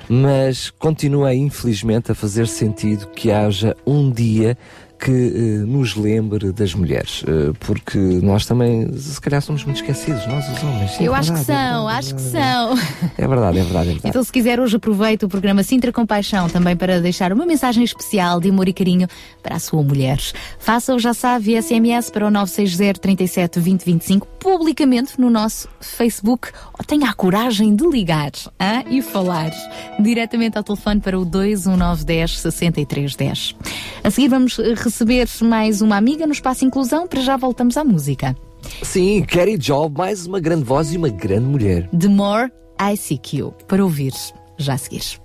mas 0.09 0.69
continua 0.71 1.33
infelizmente 1.33 2.11
a 2.11 2.15
fazer 2.15 2.49
sentido 2.49 3.07
que 3.07 3.31
haja 3.31 3.77
um 3.87 4.11
dia 4.11 4.57
que 4.99 5.11
eh, 5.11 5.65
nos 5.65 5.95
lembre 5.95 6.51
das 6.51 6.73
mulheres, 6.73 7.23
eh, 7.27 7.51
porque 7.59 7.97
nós 7.97 8.45
também, 8.45 8.91
se 8.97 9.19
calhar, 9.19 9.41
somos 9.41 9.63
muito 9.63 9.77
esquecidos, 9.81 10.25
nós 10.27 10.47
os 10.49 10.63
homens. 10.63 10.99
Eu 10.99 11.13
É 11.13 11.19
acho 11.19 11.33
que 11.33 11.37
verdade, 11.39 11.51
é 11.51 11.71
são, 11.71 11.85
verdade, 11.85 11.99
acho 11.99 12.15
que 12.15 12.21
é 12.21 12.29
são. 12.29 12.77
É 13.17 13.27
verdade, 13.27 13.59
é 13.59 13.63
verdade, 13.63 13.89
é 13.89 13.91
verdade. 13.93 14.07
Então, 14.07 14.23
se 14.23 14.31
quiser, 14.31 14.59
hoje 14.59 14.75
aproveita 14.77 15.25
o 15.25 15.29
programa 15.29 15.63
Sintra 15.63 15.91
Compaixão 15.91 16.47
também 16.49 16.75
para 16.75 17.01
deixar 17.01 17.31
uma 17.33 17.45
mensagem 17.45 17.83
especial 17.83 18.39
de 18.39 18.49
amor 18.49 18.67
e 18.67 18.73
carinho 18.73 19.07
para 19.43 19.55
a 19.55 19.59
sua 19.59 19.83
mulher. 19.83 20.19
Faça-o, 20.59 20.97
já 20.97 21.13
sabe, 21.13 21.61
SMS 21.61 22.09
para 22.09 22.25
o 22.27 22.31
960 22.31 22.99
37 22.99 23.59
20 23.59 23.83
25, 23.83 24.27
publicamente 24.39 25.19
no 25.19 25.29
nosso 25.29 25.67
Facebook, 25.79 26.49
ou 26.77 26.85
tenha 26.85 27.09
a 27.09 27.13
coragem 27.13 27.75
de 27.75 27.85
ligar 27.87 28.31
hã? 28.59 28.83
e 28.89 29.01
falar 29.01 29.51
diretamente 29.99 30.57
ao 30.57 30.63
telefone 30.63 30.99
para 31.01 31.19
o 31.19 31.25
21910 31.25 32.39
6310. 32.39 33.55
A 34.03 34.09
seguir, 34.11 34.27
vamos 34.29 34.57
eh, 34.59 34.75
receber 34.85 35.27
mais 35.41 35.81
uma 35.81 35.97
amiga 35.97 36.25
no 36.25 36.33
Espaço 36.33 36.63
Inclusão, 36.63 37.07
para 37.07 37.21
já 37.21 37.35
voltamos 37.35 37.75
à 37.77 37.83
música. 37.83 38.35
Sim, 38.83 39.23
Carrie 39.23 39.57
Job, 39.57 39.95
mais 39.97 40.25
uma 40.25 40.39
grande 40.39 40.63
voz 40.63 40.93
e 40.93 40.97
uma 40.97 41.09
grande 41.09 41.45
mulher. 41.45 41.89
The 41.89 42.07
More 42.07 42.51
I 42.79 42.95
Seek 42.95 43.37
You, 43.37 43.53
para 43.67 43.83
ouvir 43.83 44.13
já 44.57 44.73
a 44.73 44.77
seguir. 44.77 45.24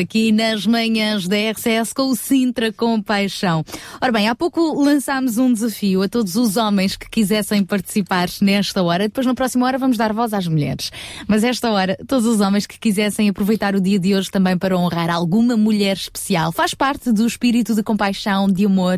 Aqui 0.00 0.32
nas 0.32 0.66
manhãs 0.66 1.28
da 1.28 1.36
RCS 1.36 1.92
com 1.92 2.10
o 2.10 2.16
Sintra 2.16 2.72
com 2.72 3.00
Paixão. 3.02 3.64
Ora 4.00 4.10
bem, 4.10 4.28
há 4.28 4.34
pouco 4.34 4.82
lançámos 4.82 5.38
um 5.38 5.52
desafio 5.52 6.02
a 6.02 6.08
todos 6.08 6.36
os 6.36 6.56
homens 6.56 6.96
que 6.96 7.08
quisessem 7.20 7.62
participar 7.62 8.30
nesta 8.40 8.82
hora. 8.82 9.06
Depois, 9.06 9.26
na 9.26 9.34
próxima 9.34 9.66
hora, 9.66 9.76
vamos 9.76 9.98
dar 9.98 10.10
voz 10.10 10.32
às 10.32 10.46
mulheres. 10.46 10.90
Mas 11.28 11.44
esta 11.44 11.70
hora, 11.70 11.94
todos 12.08 12.24
os 12.24 12.40
homens 12.40 12.66
que 12.66 12.78
quisessem 12.78 13.28
aproveitar 13.28 13.74
o 13.74 13.80
dia 13.80 13.98
de 13.98 14.14
hoje 14.14 14.30
também 14.30 14.56
para 14.56 14.74
honrar 14.74 15.10
alguma 15.10 15.54
mulher 15.54 15.96
especial. 15.96 16.50
Faz 16.50 16.72
parte 16.72 17.12
do 17.12 17.26
espírito 17.26 17.74
de 17.74 17.82
compaixão, 17.82 18.48
de 18.48 18.64
amor, 18.64 18.96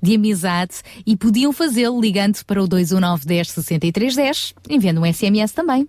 de 0.00 0.14
amizade 0.14 0.74
e 1.04 1.16
podiam 1.16 1.52
fazê-lo 1.52 2.00
ligando 2.00 2.36
para 2.44 2.62
o 2.62 2.68
219 2.68 3.26
10 3.26 3.50
63 3.50 4.14
10, 4.14 4.54
enviando 4.70 5.00
um 5.00 5.12
SMS 5.12 5.50
também. 5.50 5.88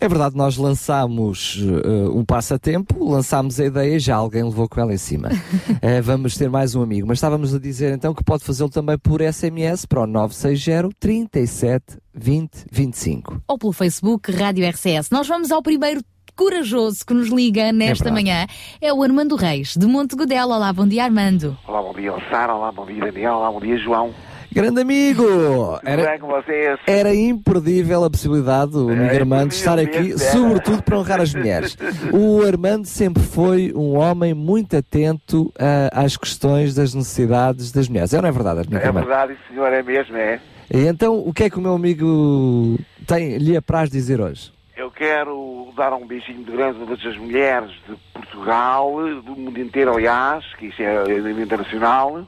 É 0.00 0.08
verdade, 0.08 0.34
nós 0.34 0.56
lançámos 0.56 1.56
uh, 1.56 2.16
um 2.18 2.24
passatempo, 2.24 3.04
lançámos 3.04 3.60
a 3.60 3.66
ideia 3.66 3.96
e 3.96 3.98
já 3.98 4.16
alguém 4.16 4.44
levou 4.44 4.66
com 4.66 4.80
ela 4.80 4.94
em 4.94 4.98
cima. 4.98 5.28
uh, 5.28 6.00
vamos 6.02 6.38
ter 6.38 6.48
mais 6.48 6.74
um 6.74 6.80
amigo, 6.80 7.06
mas 7.06 7.18
estávamos 7.18 7.54
a 7.54 7.58
dizer 7.58 7.92
então 7.92 8.14
que 8.14 8.24
pode 8.24 8.44
fazê-lo 8.44 8.70
também 8.70 8.96
por 8.96 9.20
SMS 9.20 9.84
para 9.84 10.00
o 10.00 10.06
960 10.06 10.88
37 11.26 11.98
20 12.14 12.66
25. 12.70 13.42
Ou 13.48 13.58
pelo 13.58 13.72
Facebook 13.72 14.30
Rádio 14.30 14.68
RCS. 14.68 15.10
Nós 15.10 15.26
vamos 15.26 15.50
ao 15.50 15.62
primeiro 15.62 16.00
corajoso 16.36 17.04
que 17.04 17.12
nos 17.14 17.28
liga 17.28 17.72
nesta 17.72 18.04
verdade. 18.04 18.24
manhã. 18.24 18.46
É 18.80 18.92
o 18.92 19.02
Armando 19.02 19.34
Reis, 19.34 19.74
de 19.76 19.86
Monte 19.86 20.14
Godel. 20.14 20.46
Olá, 20.48 20.72
bom 20.72 20.86
dia, 20.86 21.04
Armando. 21.04 21.56
Olá, 21.66 21.82
bom 21.82 21.92
dia, 21.94 22.12
Sara. 22.30 22.54
Olá, 22.54 22.70
bom 22.70 22.86
dia, 22.86 23.00
Daniel. 23.00 23.34
Olá, 23.34 23.50
bom 23.50 23.60
dia, 23.60 23.76
João. 23.78 24.14
Grande 24.50 24.80
amigo! 24.80 25.24
Tudo 25.24 25.80
Era, 25.84 26.10
bem 26.10 26.18
com 26.20 26.26
vocês? 26.28 26.78
era 26.86 27.14
imperdível 27.14 28.02
a 28.02 28.08
possibilidade 28.10 28.72
do 28.72 28.88
amigo 28.88 29.02
É 29.12 29.16
Armando 29.18 29.52
estar 29.52 29.78
aqui, 29.78 29.98
mesmo, 30.00 30.18
sobretudo 30.18 30.82
para 30.82 30.98
honrar 30.98 31.20
as 31.20 31.34
mulheres. 31.34 31.76
O 32.14 32.42
Armando 32.42 32.86
sempre 32.86 33.22
foi 33.22 33.72
um 33.76 33.98
homem 33.98 34.32
muito 34.32 34.74
atento 34.74 35.52
ah, 35.58 35.90
às 36.02 36.16
questões 36.16 36.74
das 36.74 36.94
necessidades 36.94 37.70
das 37.70 37.88
mulheres. 37.90 38.14
É 38.14 38.16
ou 38.16 38.22
não 38.22 38.28
é 38.30 38.32
verdade, 38.32 38.60
amigo 38.60 38.76
É 38.76 38.86
Armando? 38.86 39.04
verdade, 39.06 39.36
senhor, 39.48 39.70
é 39.70 39.82
mesmo, 39.82 40.16
é. 40.16 40.40
E 40.70 40.86
então, 40.86 41.18
o 41.18 41.32
que 41.32 41.44
é 41.44 41.50
que 41.50 41.58
o 41.58 41.62
meu 41.62 41.74
amigo 41.74 42.78
tem, 43.06 43.38
lhe 43.38 43.56
apraz 43.56 43.90
dizer 43.90 44.20
hoje? 44.20 44.52
Eu 44.76 44.90
quero 44.90 45.72
dar 45.76 45.92
um 45.94 46.06
beijinho 46.06 46.44
de 46.44 46.52
grande 46.52 46.82
a 46.82 46.86
todas 46.86 47.04
as 47.06 47.16
mulheres 47.16 47.70
de 47.88 47.96
Portugal, 48.12 48.92
do 49.22 49.34
mundo 49.34 49.58
inteiro, 49.58 49.94
aliás, 49.94 50.44
que 50.54 50.66
isso 50.66 50.82
é 50.82 50.98
a 50.98 51.04
nível 51.04 51.40
internacional. 51.42 52.24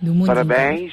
Do 0.00 0.14
mundo 0.14 0.26
Parabéns. 0.26 0.92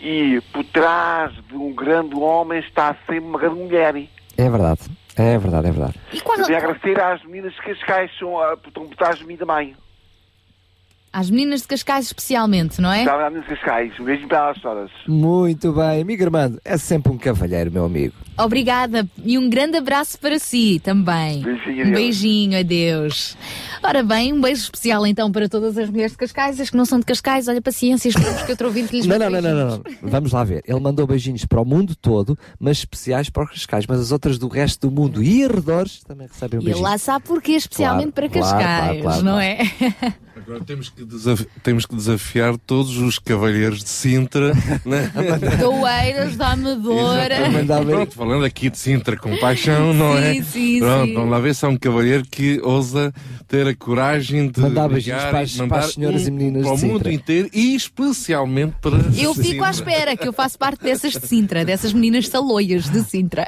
E 0.00 0.40
por 0.52 0.64
trás 0.64 1.32
de 1.48 1.56
um 1.56 1.74
grande 1.74 2.14
homem 2.14 2.58
está 2.60 2.94
sempre 3.06 3.20
uma 3.20 3.38
grande 3.38 3.56
mulher. 3.56 3.94
É 4.36 4.50
verdade, 4.50 4.80
é 5.16 5.38
verdade, 5.38 5.68
é 5.68 5.70
verdade. 5.70 5.94
E 6.12 6.20
qual... 6.20 6.38
Queria 6.38 6.58
agradecer 6.58 7.00
às 7.00 7.22
meninas 7.24 7.54
de 7.54 7.62
Cascais, 7.62 8.10
são, 8.18 8.38
ah, 8.38 8.56
estão 8.66 8.86
por 8.86 8.96
trás 8.96 9.18
de 9.18 9.26
mim 9.26 9.36
também. 9.36 9.74
Às 11.18 11.30
meninas 11.30 11.62
de 11.62 11.68
Cascais 11.68 12.04
especialmente, 12.06 12.78
não 12.78 12.92
é? 12.92 12.98
Estava 13.00 13.26
às 13.26 13.32
meninas 13.32 13.48
de 13.48 13.54
Cascais. 13.56 13.98
Um 13.98 14.04
beijinho 14.04 14.28
para 14.28 14.38
elas 14.38 14.60
todas. 14.60 14.90
Muito 15.08 15.72
bem, 15.72 16.02
amigo 16.02 16.22
Armando, 16.24 16.60
é 16.62 16.76
sempre 16.76 17.10
um 17.10 17.16
cavalheiro, 17.16 17.72
meu 17.72 17.86
amigo. 17.86 18.12
Obrigada 18.36 19.08
e 19.24 19.38
um 19.38 19.48
grande 19.48 19.78
abraço 19.78 20.18
para 20.20 20.38
si 20.38 20.78
também. 20.84 21.40
Beijinho, 21.40 21.76
um 21.78 21.80
adeus. 21.80 21.94
beijinho, 21.98 22.58
adeus. 22.60 23.36
Ora 23.82 24.02
bem, 24.02 24.30
um 24.34 24.40
beijo 24.42 24.60
especial 24.64 25.06
então 25.06 25.32
para 25.32 25.48
todas 25.48 25.78
as 25.78 25.88
mulheres 25.88 26.12
de 26.12 26.18
Cascais, 26.18 26.60
as 26.60 26.68
que 26.68 26.76
não 26.76 26.84
são 26.84 26.98
de 27.00 27.06
Cascais, 27.06 27.48
olha, 27.48 27.62
paciência, 27.62 28.10
esperamos 28.10 28.42
que 28.42 28.50
outro 28.50 28.66
ouvinte 28.66 28.94
lhes 28.94 29.06
Não, 29.06 29.18
não, 29.18 29.30
não, 29.30 29.40
não, 29.40 29.54
não, 29.54 29.68
não. 29.68 29.82
Vamos 30.02 30.32
lá 30.32 30.44
ver. 30.44 30.62
Ele 30.66 30.80
mandou 30.80 31.06
beijinhos 31.06 31.46
para 31.46 31.62
o 31.62 31.64
mundo 31.64 31.96
todo, 31.96 32.38
mas 32.60 32.76
especiais 32.78 33.30
para 33.30 33.44
os 33.44 33.50
Cascais. 33.52 33.86
Mas 33.86 34.00
as 34.00 34.12
outras 34.12 34.36
do 34.38 34.48
resto 34.48 34.90
do 34.90 34.94
mundo 34.94 35.22
e 35.22 35.42
arredores 35.44 36.02
também 36.04 36.26
recebem 36.26 36.58
um 36.58 36.62
E 36.62 36.66
ele 36.66 36.72
beijinho. 36.74 36.90
lá 36.90 36.98
sabe 36.98 37.24
porquê, 37.24 37.52
especialmente 37.52 38.12
Claro, 38.12 38.12
para 38.12 38.28
claro, 38.28 38.58
Cascais, 38.58 39.00
claro, 39.00 39.02
claro, 39.02 39.22
não 39.24 39.32
claro. 39.32 39.46
é? 40.12 40.14
Agora 40.46 40.62
temos 40.64 40.88
que, 40.88 41.04
desaf- 41.04 41.46
temos 41.60 41.86
que 41.86 41.96
desafiar 41.96 42.56
todos 42.56 42.96
os 42.98 43.18
cavalheiros 43.18 43.82
de 43.82 43.88
Sintra. 43.88 44.52
né? 44.86 45.10
Doeiras 45.58 46.36
da 46.36 46.52
Amadora. 46.52 47.36
Pronto, 47.84 48.14
falando 48.14 48.44
aqui 48.44 48.70
de 48.70 48.78
Sintra 48.78 49.16
com 49.16 49.36
paixão, 49.38 49.92
não 49.92 50.14
Sim, 50.16 50.22
é? 50.22 50.42
sim, 50.44 50.78
Pronto, 50.78 51.06
sim. 51.08 51.14
vamos 51.14 51.30
lá 51.30 51.40
ver 51.40 51.52
se 51.54 51.64
há 51.66 51.68
um 51.68 51.76
cavalheiro 51.76 52.24
que 52.30 52.60
ousa 52.62 53.12
ter 53.48 53.66
a 53.66 53.74
coragem 53.74 54.48
de 54.48 54.60
Mandar 54.60 54.88
beijinhos 54.88 55.22
para 55.24 55.40
as- 55.40 55.56
mandar 55.56 55.74
para 55.78 55.84
as 55.86 55.94
senhoras 55.94 56.22
um 56.22 56.28
e 56.28 56.30
meninas 56.30 56.62
para 56.62 56.72
o 56.74 56.78
mundo 56.78 56.96
Sintra. 56.98 57.12
inteiro 57.12 57.50
e 57.52 57.74
especialmente 57.74 58.74
para 58.80 58.96
Eu 59.18 59.34
fico 59.34 59.42
Sintra. 59.48 59.66
à 59.66 59.70
espera, 59.70 60.16
que 60.16 60.28
eu 60.28 60.32
faço 60.32 60.56
parte 60.56 60.84
dessas 60.84 61.12
de 61.14 61.26
Sintra, 61.26 61.64
dessas 61.64 61.92
meninas 61.92 62.28
saloias 62.28 62.88
de 62.88 63.02
Sintra. 63.02 63.46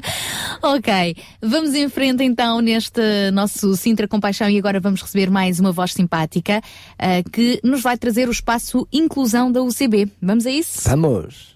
ok, 0.62 1.16
vamos 1.40 1.74
em 1.74 1.88
frente 1.88 2.22
então 2.22 2.60
neste 2.60 3.00
nosso 3.32 3.74
Sintra 3.76 4.06
com 4.06 4.20
Paixão 4.20 4.50
e 4.50 4.58
agora 4.58 4.78
vamos 4.80 5.00
receber 5.00 5.30
mais 5.30 5.58
uma 5.60 5.72
voz 5.72 5.94
simpática 5.94 6.25
ah, 6.98 7.22
que 7.32 7.60
nos 7.62 7.82
vai 7.82 7.96
trazer 7.96 8.28
o 8.28 8.32
espaço 8.32 8.86
Inclusão 8.92 9.50
da 9.50 9.62
UCB. 9.62 10.10
Vamos 10.20 10.46
a 10.46 10.50
isso? 10.50 10.88
Vamos! 10.88 11.55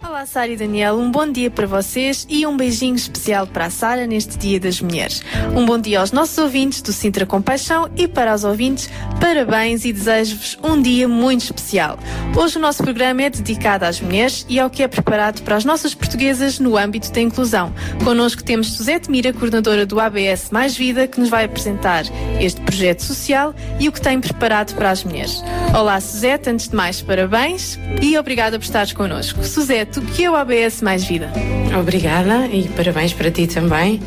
Olá, 0.00 0.24
Sara 0.24 0.46
e 0.46 0.56
Daniel. 0.56 0.96
Um 0.96 1.10
bom 1.10 1.30
dia 1.30 1.50
para 1.50 1.66
vocês 1.66 2.24
e 2.30 2.46
um 2.46 2.56
beijinho 2.56 2.94
especial 2.94 3.48
para 3.48 3.66
a 3.66 3.70
Sara 3.70 4.06
neste 4.06 4.38
Dia 4.38 4.60
das 4.60 4.80
Mulheres. 4.80 5.22
Um 5.56 5.66
bom 5.66 5.76
dia 5.76 5.98
aos 5.98 6.12
nossos 6.12 6.38
ouvintes 6.38 6.80
do 6.80 6.92
Sintra 6.92 7.26
Compaixão 7.26 7.90
e 7.96 8.06
para 8.06 8.32
os 8.32 8.44
ouvintes, 8.44 8.88
parabéns 9.20 9.84
e 9.84 9.92
desejo-vos 9.92 10.56
um 10.62 10.80
dia 10.80 11.08
muito 11.08 11.42
especial. 11.42 11.98
Hoje 12.36 12.58
o 12.58 12.60
nosso 12.60 12.82
programa 12.82 13.22
é 13.22 13.30
dedicado 13.30 13.84
às 13.84 14.00
mulheres 14.00 14.46
e 14.48 14.60
ao 14.60 14.70
que 14.70 14.84
é 14.84 14.88
preparado 14.88 15.42
para 15.42 15.56
as 15.56 15.64
nossas 15.64 15.94
portuguesas 15.94 16.60
no 16.60 16.76
âmbito 16.76 17.10
da 17.10 17.20
inclusão. 17.20 17.72
Connosco 18.04 18.44
temos 18.44 18.74
Suzete 18.74 19.10
Mira, 19.10 19.32
coordenadora 19.32 19.84
do 19.84 19.98
ABS 19.98 20.50
Mais 20.52 20.76
Vida, 20.76 21.08
que 21.08 21.18
nos 21.18 21.28
vai 21.28 21.44
apresentar 21.44 22.04
este 22.40 22.60
projeto 22.60 23.02
social 23.02 23.52
e 23.80 23.88
o 23.88 23.92
que 23.92 24.00
tem 24.00 24.20
preparado 24.20 24.76
para 24.76 24.90
as 24.90 25.02
mulheres. 25.02 25.42
Olá, 25.76 26.00
Suzete. 26.00 26.50
Antes 26.50 26.68
de 26.68 26.76
mais, 26.76 27.02
parabéns 27.02 27.78
e 28.00 28.16
obrigada 28.16 28.58
por 28.58 28.64
estares 28.64 28.92
connosco. 28.92 29.42
Suzete, 29.44 29.87
o 29.96 30.02
que 30.02 30.24
é 30.24 30.30
o 30.30 30.36
ABS 30.36 30.82
Mais 30.82 31.04
Vida? 31.04 31.32
Obrigada 31.78 32.46
e 32.46 32.68
parabéns 32.68 33.12
para 33.12 33.30
ti 33.30 33.46
também. 33.46 34.00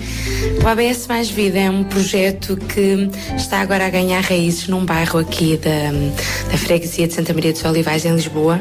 O 0.63 0.67
ABS 0.67 1.07
Mais 1.07 1.29
Vida 1.29 1.59
é 1.59 1.69
um 1.69 1.83
projeto 1.83 2.57
que 2.57 3.09
está 3.35 3.61
agora 3.61 3.87
a 3.87 3.89
ganhar 3.89 4.21
raízes 4.21 4.67
num 4.67 4.85
bairro 4.85 5.19
aqui 5.19 5.57
da, 5.57 6.51
da 6.51 6.57
freguesia 6.57 7.07
de 7.07 7.13
Santa 7.13 7.33
Maria 7.33 7.51
dos 7.51 7.63
Olivais, 7.63 8.05
em 8.05 8.13
Lisboa. 8.13 8.59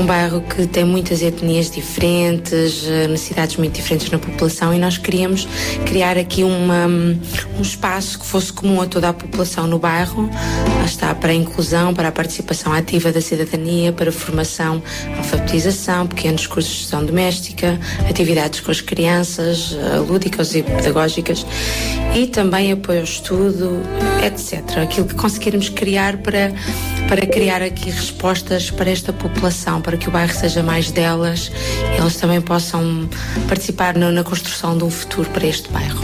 Um 0.00 0.06
bairro 0.06 0.40
que 0.42 0.66
tem 0.66 0.84
muitas 0.84 1.22
etnias 1.22 1.70
diferentes, 1.70 2.84
eh, 2.86 3.08
necessidades 3.08 3.56
muito 3.56 3.74
diferentes 3.74 4.10
na 4.10 4.18
população 4.18 4.74
e 4.74 4.78
nós 4.78 4.98
queríamos 4.98 5.48
criar 5.86 6.18
aqui 6.18 6.44
uma, 6.44 6.86
um 6.86 7.62
espaço 7.62 8.18
que 8.18 8.26
fosse 8.26 8.52
comum 8.52 8.80
a 8.80 8.86
toda 8.86 9.08
a 9.08 9.12
população 9.12 9.66
no 9.66 9.78
bairro. 9.78 10.28
Lá 10.78 10.84
está 10.84 11.14
para 11.14 11.32
a 11.32 11.34
inclusão, 11.34 11.94
para 11.94 12.08
a 12.08 12.12
participação 12.12 12.72
ativa 12.72 13.12
da 13.12 13.20
cidadania, 13.20 13.92
para 13.92 14.10
a 14.10 14.12
formação, 14.12 14.82
alfabetização, 15.16 16.06
pequenos 16.06 16.43
cursos 16.46 16.72
de 16.72 16.78
gestão 16.80 17.04
doméstica, 17.04 17.78
atividades 18.08 18.60
com 18.60 18.70
as 18.70 18.80
crianças, 18.80 19.76
eh, 19.78 19.96
lúdicas 19.98 20.54
e 20.54 20.62
pedagógicas 20.62 21.46
e 22.14 22.26
também 22.26 22.72
apoio 22.72 22.98
ao 22.98 23.04
estudo, 23.04 23.80
etc. 24.24 24.78
Aquilo 24.82 25.06
que 25.06 25.14
conseguirmos 25.14 25.68
criar 25.68 26.18
para, 26.18 26.52
para 27.08 27.26
criar 27.26 27.62
aqui 27.62 27.90
respostas 27.90 28.70
para 28.70 28.90
esta 28.90 29.12
população, 29.12 29.80
para 29.80 29.96
que 29.96 30.08
o 30.08 30.10
bairro 30.12 30.32
seja 30.34 30.62
mais 30.62 30.90
delas 30.90 31.50
e 31.96 32.00
eles 32.00 32.16
também 32.16 32.40
possam 32.40 33.08
participar 33.48 33.96
no- 33.96 34.12
na 34.12 34.22
construção 34.24 34.76
de 34.76 34.84
um 34.84 34.90
futuro 34.90 35.28
para 35.30 35.46
este 35.46 35.68
bairro. 35.70 36.00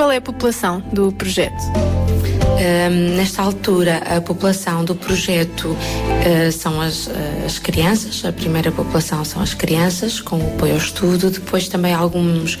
Qual 0.00 0.10
é 0.10 0.16
a 0.16 0.20
população 0.22 0.82
do 0.94 1.12
projeto? 1.12 1.62
Um, 1.62 3.16
nesta 3.16 3.42
altura, 3.42 3.98
a 3.98 4.18
população 4.22 4.82
do 4.82 4.94
projeto 4.94 5.68
uh, 5.68 6.50
são 6.50 6.80
as, 6.80 7.06
uh, 7.06 7.10
as 7.44 7.58
crianças. 7.58 8.24
A 8.24 8.32
primeira 8.32 8.72
população 8.72 9.22
são 9.26 9.42
as 9.42 9.52
crianças, 9.52 10.18
com 10.18 10.36
apoio 10.36 10.72
ao 10.72 10.78
estudo. 10.78 11.30
Depois, 11.30 11.68
também 11.68 11.92
alguns 11.92 12.58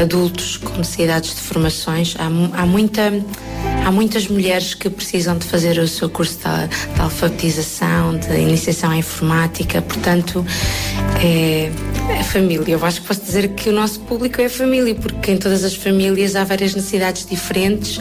adultos 0.00 0.56
com 0.56 0.78
necessidades 0.78 1.34
de 1.34 1.42
formações. 1.42 2.16
Há, 2.18 2.24
há 2.58 2.64
muita. 2.64 3.12
Há 3.84 3.92
muitas 3.92 4.26
mulheres 4.26 4.72
que 4.72 4.88
precisam 4.88 5.36
de 5.36 5.46
fazer 5.46 5.78
o 5.78 5.88
seu 5.88 6.08
curso 6.08 6.38
de, 6.38 6.94
de 6.94 7.00
alfabetização, 7.00 8.16
de 8.18 8.34
iniciação 8.38 8.90
à 8.90 8.96
informática, 8.96 9.80
portanto, 9.82 10.44
é, 11.22 11.70
é 12.10 12.22
família. 12.22 12.74
Eu 12.74 12.84
acho 12.84 13.00
que 13.00 13.06
posso 13.06 13.20
dizer 13.20 13.48
que 13.48 13.68
o 13.68 13.72
nosso 13.72 14.00
público 14.00 14.40
é 14.40 14.48
família, 14.48 14.94
porque 14.94 15.32
em 15.32 15.36
todas 15.36 15.64
as 15.64 15.74
famílias 15.74 16.34
há 16.36 16.44
várias 16.44 16.74
necessidades 16.74 17.26
diferentes 17.26 18.00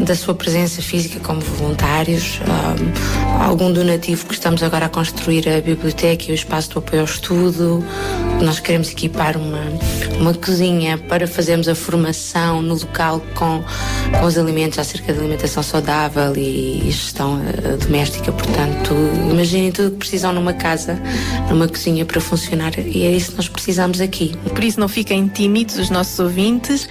da 0.00 0.16
sua 0.16 0.34
presença 0.34 0.82
física 0.82 1.20
como 1.20 1.40
voluntários, 1.40 2.40
ah, 2.48 2.74
algum 3.46 3.72
donativo 3.72 4.26
que 4.26 4.34
estamos 4.34 4.62
agora 4.62 4.84
a 4.86 4.88
construir 4.88 5.48
a 5.48 5.60
biblioteca 5.60 6.24
e 6.28 6.32
o 6.32 6.34
espaço 6.34 6.70
do 6.70 6.80
apoio 6.80 7.02
ao 7.02 7.06
estudo. 7.06 7.84
Nós 8.42 8.58
queremos 8.60 8.90
equipar 8.90 9.36
uma, 9.36 9.65
uma 10.18 10.34
cozinha 10.34 10.98
para 10.98 11.26
fazermos 11.26 11.68
a 11.68 11.74
formação 11.74 12.62
no 12.62 12.74
local 12.74 13.22
com, 13.34 13.62
com 14.18 14.26
os 14.26 14.38
alimentos 14.38 14.78
acerca 14.78 15.12
da 15.12 15.20
alimentação 15.20 15.62
saudável 15.62 16.34
e 16.36 16.82
gestão 16.86 17.40
eh, 17.40 17.76
doméstica. 17.76 18.32
Portanto, 18.32 18.94
imaginem 19.30 19.72
tudo 19.72 19.88
o 19.88 19.90
que 19.92 19.98
precisam 19.98 20.32
numa 20.32 20.52
casa, 20.52 21.00
numa 21.48 21.68
cozinha 21.68 22.04
para 22.04 22.20
funcionar 22.20 22.72
e 22.78 23.04
é 23.04 23.10
isso 23.10 23.30
que 23.30 23.36
nós 23.36 23.48
precisamos 23.48 24.00
aqui. 24.00 24.34
Por 24.54 24.64
isso 24.64 24.80
não 24.80 24.88
fiquem 24.88 25.28
tímidos 25.28 25.78
os 25.78 25.90
nossos 25.90 26.18
ouvintes 26.18 26.88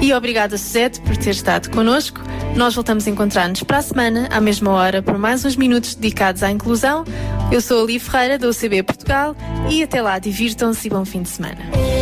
e 0.00 0.12
obrigada 0.12 0.56
Suzete 0.58 1.00
por 1.00 1.16
ter 1.16 1.30
estado 1.30 1.70
connosco. 1.70 2.20
Nós 2.54 2.74
voltamos 2.74 3.06
a 3.06 3.10
encontrar-nos 3.10 3.62
para 3.62 3.78
a 3.78 3.82
semana, 3.82 4.28
à 4.30 4.40
mesma 4.40 4.70
hora, 4.70 5.02
por 5.02 5.18
mais 5.18 5.44
uns 5.44 5.56
minutos 5.56 5.94
dedicados 5.94 6.42
à 6.42 6.50
inclusão. 6.50 7.04
Eu 7.50 7.60
sou 7.60 7.82
a 7.82 7.86
Li 7.86 7.98
Ferreira, 7.98 8.38
da 8.38 8.48
UCB 8.48 8.82
Portugal 8.82 9.36
e 9.70 9.82
até 9.82 10.00
lá, 10.00 10.18
divirtam-se 10.18 10.86
e 10.86 10.90
bom 10.90 11.04
fim 11.04 11.22
de 11.22 11.28
semana. 11.28 11.95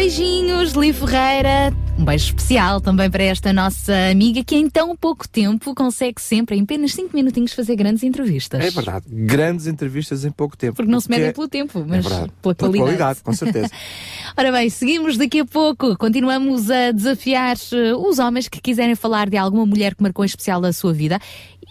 Beijinhos, 0.00 0.72
Li 0.72 0.94
Ferreira. 0.94 1.76
Um 1.98 2.06
beijo 2.06 2.28
especial 2.28 2.80
também 2.80 3.10
para 3.10 3.22
esta 3.22 3.52
nossa 3.52 3.92
amiga 4.10 4.42
que 4.42 4.56
em 4.56 4.66
tão 4.70 4.96
pouco 4.96 5.28
tempo 5.28 5.74
consegue 5.74 6.22
sempre, 6.22 6.56
em 6.56 6.62
apenas 6.62 6.94
5 6.94 7.14
minutinhos, 7.14 7.52
fazer 7.52 7.76
grandes 7.76 8.02
entrevistas. 8.02 8.64
É 8.64 8.70
verdade. 8.70 9.04
Grandes 9.10 9.66
entrevistas 9.66 10.24
em 10.24 10.30
pouco 10.30 10.56
tempo. 10.56 10.76
Porque 10.76 10.90
não 10.90 11.00
se 11.00 11.10
medem 11.10 11.26
é- 11.26 11.32
pelo 11.34 11.46
tempo, 11.46 11.80
É 11.80 11.84
mas 11.86 12.06
verdade. 12.06 12.32
pela 12.40 12.54
qualidade. 12.54 13.20
com 13.22 13.34
certeza. 13.34 13.70
Ora 14.38 14.50
bem, 14.50 14.70
seguimos 14.70 15.18
daqui 15.18 15.40
a 15.40 15.44
pouco. 15.44 15.94
Continuamos 15.98 16.70
a 16.70 16.92
desafiar 16.92 17.58
eh, 17.70 17.94
os 17.94 18.18
homens 18.18 18.48
que 18.48 18.58
quiserem 18.58 18.94
falar 18.94 19.28
de 19.28 19.36
alguma 19.36 19.66
mulher 19.66 19.94
que 19.94 20.02
marcou 20.02 20.24
em 20.24 20.28
especial 20.28 20.64
a 20.64 20.72
sua 20.72 20.94
vida 20.94 21.20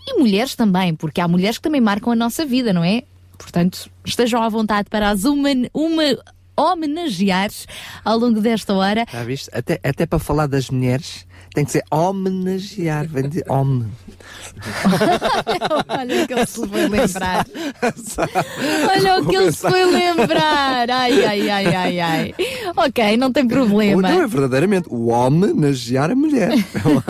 e 0.08 0.20
mulheres 0.20 0.54
também, 0.54 0.94
porque 0.94 1.20
há 1.20 1.28
mulheres 1.28 1.58
que 1.58 1.64
também 1.64 1.82
marcam 1.82 2.14
a 2.14 2.16
nossa 2.16 2.46
vida, 2.46 2.72
não 2.74 2.84
é? 2.84 3.02
Portanto, 3.40 3.90
estejam 4.06 4.44
à 4.44 4.50
vontade 4.50 4.88
para 4.88 5.10
as 5.10 5.24
uma, 5.24 5.50
uma 5.74 6.04
homenagear 6.60 7.50
ao 8.04 8.18
longo 8.18 8.42
desta 8.42 8.74
hora. 8.74 9.06
Já 9.12 9.24
viste? 9.24 9.50
Até, 9.54 9.80
até 9.84 10.06
para 10.06 10.20
falar 10.20 10.48
das 10.48 10.70
mulheres 10.70 11.26
tem 11.54 11.66
que 11.66 11.72
ser 11.72 11.84
homenagear. 11.92 13.08
Vem 13.08 13.30
de 13.30 13.44
homem. 13.48 13.88
Olha 15.88 16.24
o 16.24 16.28
que 16.28 16.34
ele 16.34 16.46
se 16.46 16.68
foi 16.68 16.88
lembrar. 16.88 17.46
Olha 18.90 19.20
o 19.20 19.26
que 19.26 19.36
ele 19.36 19.52
se 19.52 19.62
foi 19.62 19.86
lembrar. 19.86 20.90
Ai, 20.90 21.26
ai, 21.26 21.50
ai, 21.50 21.76
ai, 21.76 22.00
ai. 22.00 22.36
Ok, 22.76 23.18
não 23.18 23.32
tem 23.32 23.48
problema. 23.48 24.02
Não, 24.02 24.22
é 24.22 24.28
verdadeiramente 24.28 24.88
o 24.90 25.08
homenagear 25.10 26.12
a 26.12 26.16
mulher. 26.16 26.52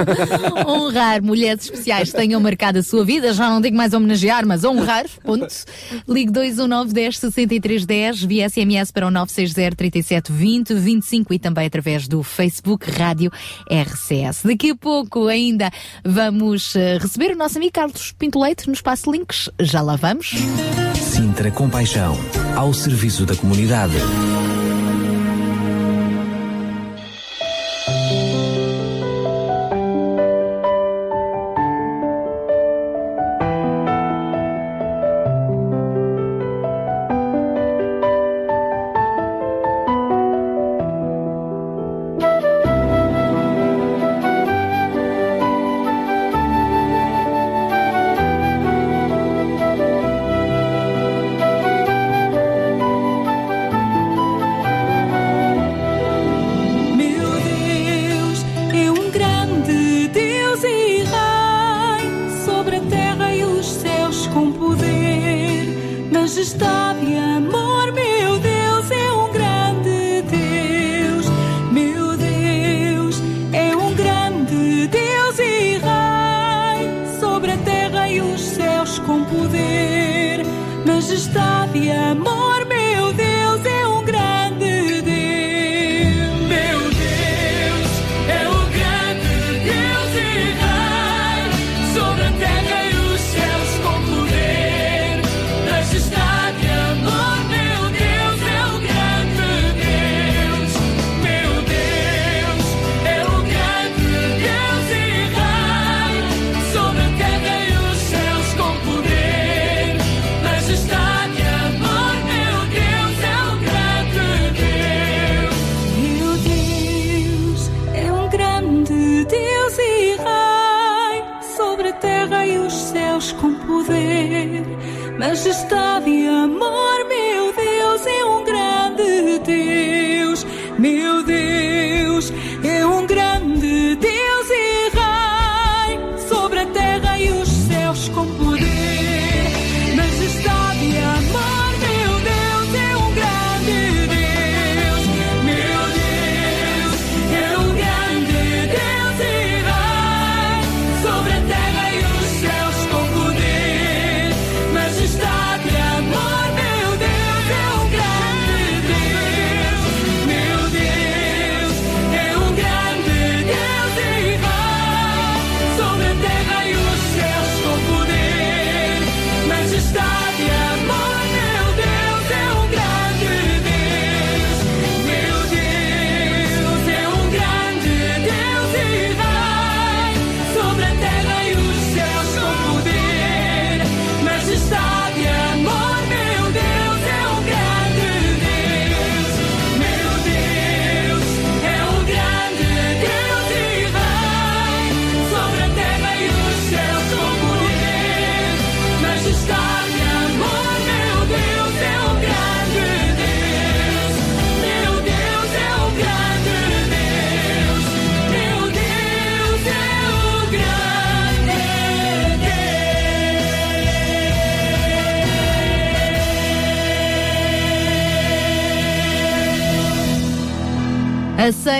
honrar 0.65 1.21
mulheres 1.21 1.65
especiais 1.65 2.11
que 2.11 2.17
tenham 2.17 2.39
marcado 2.39 2.79
a 2.79 2.83
sua 2.83 3.03
vida. 3.03 3.33
Já 3.33 3.49
não 3.49 3.61
digo 3.61 3.75
mais 3.75 3.93
homenagear, 3.93 4.45
mas 4.45 4.63
honrar. 4.63 5.05
Ponto. 5.23 5.47
Ligue 6.07 6.31
219 6.31 6.93
10 6.93 7.17
63 7.17 7.85
10 7.85 8.23
via 8.23 8.49
SMS 8.49 8.91
para 8.91 9.07
o 9.07 9.11
960 9.11 9.75
37 9.75 10.31
20 10.31 10.73
25 10.73 11.33
e 11.33 11.39
também 11.39 11.65
através 11.65 12.07
do 12.07 12.23
Facebook 12.23 12.89
Rádio 12.89 13.31
RCS. 13.69 14.28
Daqui 14.43 14.71
a 14.71 14.75
pouco 14.75 15.27
ainda 15.27 15.71
vamos 16.03 16.75
eh, 16.75 16.97
receber 16.99 17.31
o 17.31 17.37
nosso 17.37 17.57
amigo 17.57 17.73
Carlos 17.73 18.13
Pinto 18.17 18.39
Leite 18.39 18.67
no 18.67 18.73
Espaço 18.73 19.11
Links. 19.11 19.49
Já 19.59 19.81
lá 19.81 19.95
vamos. 19.95 20.33
Sintra 20.95 21.51
Compaixão, 21.51 22.17
ao 22.55 22.73
serviço 22.73 23.25
da 23.25 23.35
comunidade. 23.35 23.95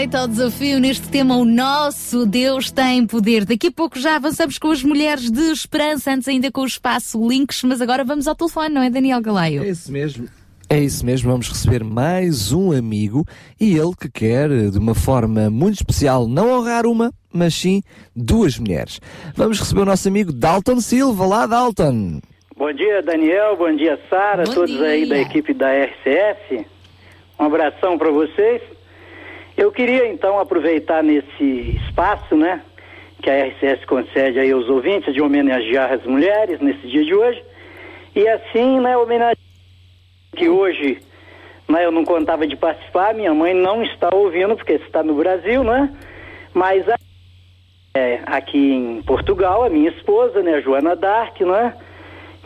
Aceita 0.10 0.24
o 0.24 0.28
desafio 0.28 0.80
neste 0.80 1.08
tema 1.08 1.38
O 1.38 1.46
Nosso 1.46 2.26
Deus 2.26 2.72
tem 2.72 3.06
Poder. 3.06 3.46
Daqui 3.46 3.68
a 3.68 3.72
pouco 3.72 4.00
já 4.00 4.16
avançamos 4.16 4.58
com 4.58 4.72
as 4.72 4.82
mulheres 4.82 5.30
de 5.30 5.52
esperança, 5.52 6.12
antes 6.12 6.28
ainda 6.28 6.52
com 6.52 6.62
o 6.62 6.66
espaço 6.66 7.28
Links, 7.28 7.62
mas 7.64 7.80
agora 7.80 8.04
vamos 8.04 8.28
ao 8.28 8.34
telefone, 8.34 8.74
não 8.74 8.82
é, 8.82 8.90
Daniel 8.90 9.22
Galaio? 9.22 9.64
É 9.64 9.70
isso 9.70 9.92
mesmo. 9.92 10.28
É 10.68 10.80
isso 10.80 11.06
mesmo, 11.06 11.30
vamos 11.30 11.48
receber 11.48 11.84
mais 11.84 12.52
um 12.52 12.72
amigo 12.72 13.24
e 13.62 13.78
ele 13.78 13.92
que 14.00 14.10
quer, 14.10 14.50
de 14.50 14.80
uma 14.80 14.96
forma 14.96 15.48
muito 15.52 15.76
especial, 15.76 16.28
não 16.28 16.58
honrar 16.58 16.88
uma, 16.88 17.12
mas 17.32 17.54
sim 17.54 17.84
duas 18.16 18.58
mulheres. 18.58 19.00
Vamos 19.36 19.60
receber 19.60 19.82
o 19.82 19.86
nosso 19.86 20.08
amigo 20.08 20.34
Dalton 20.34 20.82
Silva. 20.82 21.28
Lá, 21.28 21.46
Dalton. 21.46 22.20
Bom 22.58 22.74
dia, 22.74 23.04
Daniel. 23.04 23.56
Bom 23.58 23.76
dia, 23.76 24.00
Sara. 24.10 24.46
Todos 24.46 24.82
aí 24.82 25.08
da 25.08 25.20
equipe 25.20 25.54
da 25.54 25.68
RCS. 25.72 26.66
Um 27.40 27.46
abração 27.46 27.96
para 27.96 28.10
vocês. 28.10 28.79
Eu 29.60 29.74
queria 29.74 30.08
então 30.08 30.40
aproveitar 30.40 31.04
nesse 31.04 31.78
espaço, 31.86 32.34
né, 32.34 32.62
que 33.22 33.30
a 33.30 33.46
RCS 33.46 33.84
concede 33.84 34.40
aí 34.40 34.52
aos 34.54 34.70
ouvintes 34.70 35.14
de 35.14 35.22
homenagear 35.22 35.92
as 35.92 36.02
mulheres 36.06 36.62
nesse 36.62 36.88
dia 36.88 37.04
de 37.04 37.14
hoje. 37.14 37.44
E 38.16 38.26
assim, 38.26 38.80
né, 38.80 38.96
homenagear 38.96 39.36
que 40.34 40.48
hoje, 40.48 41.00
né, 41.68 41.84
eu 41.84 41.92
não 41.92 42.06
contava 42.06 42.48
de 42.48 42.56
participar, 42.56 43.14
minha 43.14 43.34
mãe 43.34 43.54
não 43.54 43.84
está 43.84 44.08
ouvindo 44.16 44.56
porque 44.56 44.76
está 44.76 45.04
no 45.04 45.16
Brasil, 45.16 45.62
né? 45.62 45.94
Mas 46.54 46.88
a- 46.88 46.96
é, 47.96 48.22
aqui 48.28 48.72
em 48.72 49.02
Portugal, 49.02 49.66
a 49.66 49.70
minha 49.70 49.90
esposa, 49.90 50.42
né, 50.42 50.54
a 50.54 50.62
Joana 50.62 50.96
Dark, 50.96 51.38
né? 51.42 51.74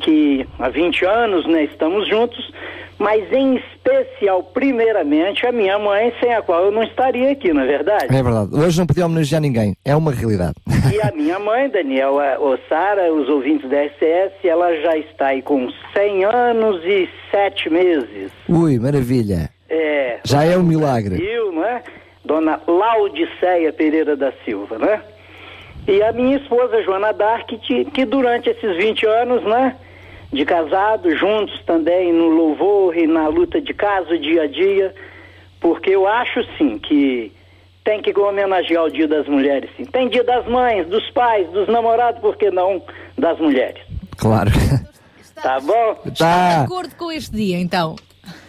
Que 0.04 0.46
há 0.60 0.70
20 0.70 1.06
anos, 1.06 1.48
né, 1.48 1.64
estamos 1.64 2.08
juntos, 2.10 2.52
mas 3.00 3.24
em 3.32 3.56
especial, 3.56 4.44
primeiramente, 4.44 5.46
a 5.48 5.52
minha 5.52 5.80
mãe, 5.80 6.14
sem 6.20 6.34
a 6.34 6.42
qual 6.42 6.66
eu 6.66 6.72
não 6.72 6.84
estaria 6.84 7.32
aqui, 7.32 7.54
não 7.54 7.62
é 7.62 7.66
verdade? 7.66 8.06
É 8.10 8.22
verdade. 8.22 8.50
Hoje 8.54 8.78
não 8.80 8.86
podia 8.86 9.06
homenagear 9.06 9.42
ninguém. 9.42 9.76
É 9.86 9.96
uma 9.96 10.12
realidade. 10.12 10.56
E 10.94 11.02
a 11.02 11.12
minha 11.16 11.40
mãe, 11.40 11.70
Daniel, 11.70 12.20
a, 12.20 12.38
o 12.40 12.58
Sara, 12.68 13.14
os 13.14 13.30
ouvintes 13.30 13.70
da 13.70 13.78
SS, 13.86 14.46
ela 14.48 14.76
já 14.82 14.98
está 14.98 15.28
aí 15.28 15.42
com 15.42 15.70
100 15.94 16.26
anos 16.26 16.84
e 16.84 17.10
7 17.32 17.70
meses. 17.70 18.32
Ui, 18.50 18.78
maravilha. 18.78 19.50
É, 19.70 20.20
Já 20.24 20.44
é 20.44 20.58
um 20.58 20.64
milagre. 20.64 21.16
Brasil, 21.18 21.52
né? 21.54 21.82
Dona 22.26 22.60
Laudiceia 22.68 23.74
Pereira 23.74 24.16
da 24.16 24.32
Silva, 24.46 24.78
né? 24.78 25.02
E 25.88 26.02
a 26.02 26.14
minha 26.14 26.38
esposa, 26.38 26.82
Joana 26.84 27.12
Dark, 27.12 27.48
que, 27.48 27.86
que 27.86 28.06
durante 28.06 28.50
esses 28.50 28.78
20 28.78 29.06
anos, 29.06 29.44
né? 29.44 29.76
De 30.34 30.44
casado, 30.46 31.16
juntos 31.16 31.62
também 31.66 32.12
no 32.12 32.28
louvor 32.28 32.98
e 32.98 33.06
na 33.06 33.28
luta 33.28 33.62
de 33.62 33.74
casa, 33.74 34.18
dia 34.18 34.44
a 34.44 34.48
dia, 34.48 34.94
porque 35.62 35.92
eu 35.92 36.08
acho 36.08 36.42
sim 36.58 36.80
que 36.80 37.32
tem 37.84 38.02
que 38.02 38.18
homenagear 38.18 38.86
o 38.86 38.90
Dia 38.92 39.08
das 39.08 39.28
Mulheres, 39.28 39.70
sim. 39.78 39.86
Tem 39.86 40.10
Dia 40.10 40.24
das 40.24 40.48
Mães, 40.48 40.88
dos 40.88 41.08
pais, 41.12 41.48
dos 41.52 41.68
namorados, 41.68 42.20
por 42.22 42.36
que 42.38 42.50
não 42.50 42.82
das 43.18 43.38
mulheres? 43.40 43.82
Claro. 44.18 44.52
Tá 45.36 45.60
bom? 45.60 45.98
De 46.06 46.18
Tá, 46.20 46.62
acordo 46.62 46.96
com 46.96 47.12
este 47.12 47.32
dia, 47.36 47.60
então. 47.60 47.96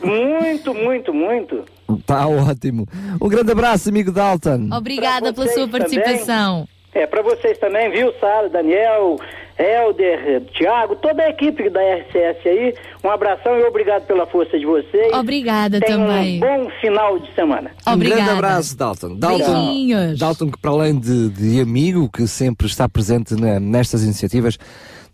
Muito, 0.03 0.73
muito, 0.73 1.13
muito. 1.13 1.65
tá 2.07 2.27
ótimo. 2.29 2.87
Um 3.21 3.29
grande 3.29 3.51
abraço, 3.53 3.89
amigo 3.89 4.13
Dalton. 4.13 4.69
Obrigada 4.73 5.33
pela 5.33 5.49
sua 5.49 5.67
participação. 5.69 6.69
É, 6.95 7.07
para 7.07 7.23
vocês 7.23 7.59
também, 7.59 7.91
viu, 7.91 8.13
Sara, 8.21 8.49
Daniel, 8.49 9.19
Helder, 9.59 10.43
Tiago, 10.53 10.97
toda 10.97 11.23
a 11.25 11.31
equipe 11.31 11.69
da 11.71 11.81
RCS 11.81 12.47
aí. 12.47 12.75
Um 13.03 13.11
abração 13.11 13.59
e 13.59 13.65
obrigado 13.65 14.07
pela 14.07 14.27
força 14.27 14.59
de 14.59 14.65
vocês. 14.65 15.13
Obrigada 15.13 15.81
Tenham 15.81 16.07
também. 16.07 16.37
um 16.37 16.41
bom 16.41 16.71
final 16.81 17.19
de 17.19 17.33
semana. 17.35 17.71
Um 17.87 17.99
grande 17.99 18.13
Obrigada. 18.15 18.33
abraço, 18.33 18.77
Dalton. 18.77 19.17
Dalton, 19.17 19.67
Beijinhos. 19.67 20.19
Dalton, 20.19 20.51
que 20.51 20.59
para 20.59 20.71
além 20.71 20.99
de, 20.99 21.29
de 21.31 21.61
amigo, 21.61 22.09
que 22.09 22.27
sempre 22.27 22.67
está 22.67 22.89
presente 22.89 23.35
na- 23.35 23.59
nestas 23.61 24.03
iniciativas, 24.05 24.57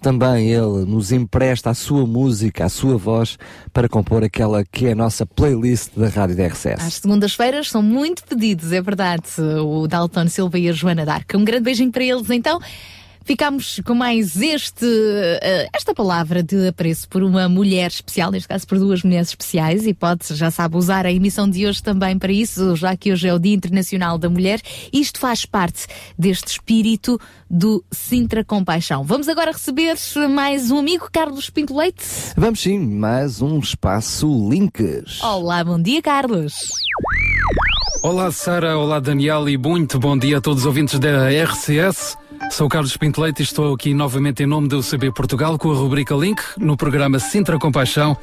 também 0.00 0.50
ele 0.50 0.84
nos 0.86 1.12
empresta 1.12 1.70
a 1.70 1.74
sua 1.74 2.06
música, 2.06 2.64
a 2.64 2.68
sua 2.68 2.96
voz, 2.96 3.38
para 3.72 3.88
compor 3.88 4.24
aquela 4.24 4.64
que 4.64 4.86
é 4.86 4.92
a 4.92 4.94
nossa 4.94 5.26
playlist 5.26 5.90
da 5.96 6.08
Rádio 6.08 6.36
da 6.36 6.46
RCS. 6.46 6.84
Às 6.84 6.94
segundas-feiras 6.94 7.68
são 7.68 7.82
muito 7.82 8.24
pedidos, 8.24 8.72
é 8.72 8.80
verdade. 8.80 9.28
O 9.62 9.86
Dalton 9.86 10.28
Silva 10.28 10.58
e 10.58 10.68
a 10.68 10.72
Joana 10.72 11.04
Dark. 11.04 11.30
Um 11.34 11.44
grande 11.44 11.64
beijinho 11.64 11.92
para 11.92 12.04
eles, 12.04 12.30
então. 12.30 12.58
Ficamos 13.24 13.80
com 13.84 13.94
mais 13.94 14.40
este, 14.40 14.86
eh, 15.42 15.68
esta 15.74 15.94
palavra 15.94 16.42
de 16.42 16.68
apreço 16.68 17.08
por 17.08 17.22
uma 17.22 17.48
mulher 17.48 17.88
especial, 17.88 18.30
neste 18.30 18.48
caso 18.48 18.66
por 18.66 18.78
duas 18.78 19.02
mulheres 19.02 19.28
especiais, 19.28 19.86
e 19.86 19.94
pode, 19.94 20.34
já 20.34 20.50
sabe, 20.50 20.76
usar 20.76 21.06
a 21.06 21.12
emissão 21.12 21.48
de 21.48 21.66
hoje 21.66 21.82
também 21.82 22.18
para 22.18 22.32
isso, 22.32 22.74
já 22.76 22.96
que 22.96 23.12
hoje 23.12 23.28
é 23.28 23.34
o 23.34 23.38
Dia 23.38 23.54
Internacional 23.54 24.18
da 24.18 24.28
Mulher. 24.28 24.60
Isto 24.92 25.20
faz 25.20 25.44
parte 25.44 25.86
deste 26.18 26.48
espírito 26.48 27.20
do 27.48 27.84
Sintra 27.90 28.44
Compaixão. 28.44 29.04
Vamos 29.04 29.28
agora 29.28 29.52
receber 29.52 29.96
mais 30.30 30.70
um 30.70 30.78
amigo, 30.78 31.08
Carlos 31.12 31.50
Pinto 31.50 31.76
Leite. 31.76 32.04
Vamos 32.36 32.60
sim, 32.60 32.78
mais 32.78 33.40
um 33.42 33.58
espaço 33.58 34.26
Links. 34.48 35.22
Olá, 35.22 35.62
bom 35.62 35.80
dia, 35.80 36.00
Carlos. 36.00 36.54
Olá 38.02 38.32
Sara, 38.32 38.78
olá 38.78 38.98
Daniel 38.98 39.46
e 39.48 39.58
muito 39.58 39.98
bom 39.98 40.16
dia 40.16 40.38
a 40.38 40.40
todos 40.40 40.60
os 40.62 40.66
ouvintes 40.66 40.98
da 40.98 41.28
RCS. 41.28 42.16
Sou 42.48 42.68
Carlos 42.68 42.96
Pinto 42.96 43.20
Leite 43.20 43.40
e 43.40 43.42
estou 43.42 43.74
aqui 43.74 43.92
novamente 43.92 44.42
em 44.42 44.46
nome 44.46 44.66
do 44.66 44.80
CB 44.82 45.12
Portugal 45.12 45.58
com 45.58 45.70
a 45.70 45.74
rubrica 45.74 46.14
Link 46.14 46.40
no 46.56 46.76
programa 46.76 47.18
Sintra 47.18 47.58
Compaixão 47.58 48.16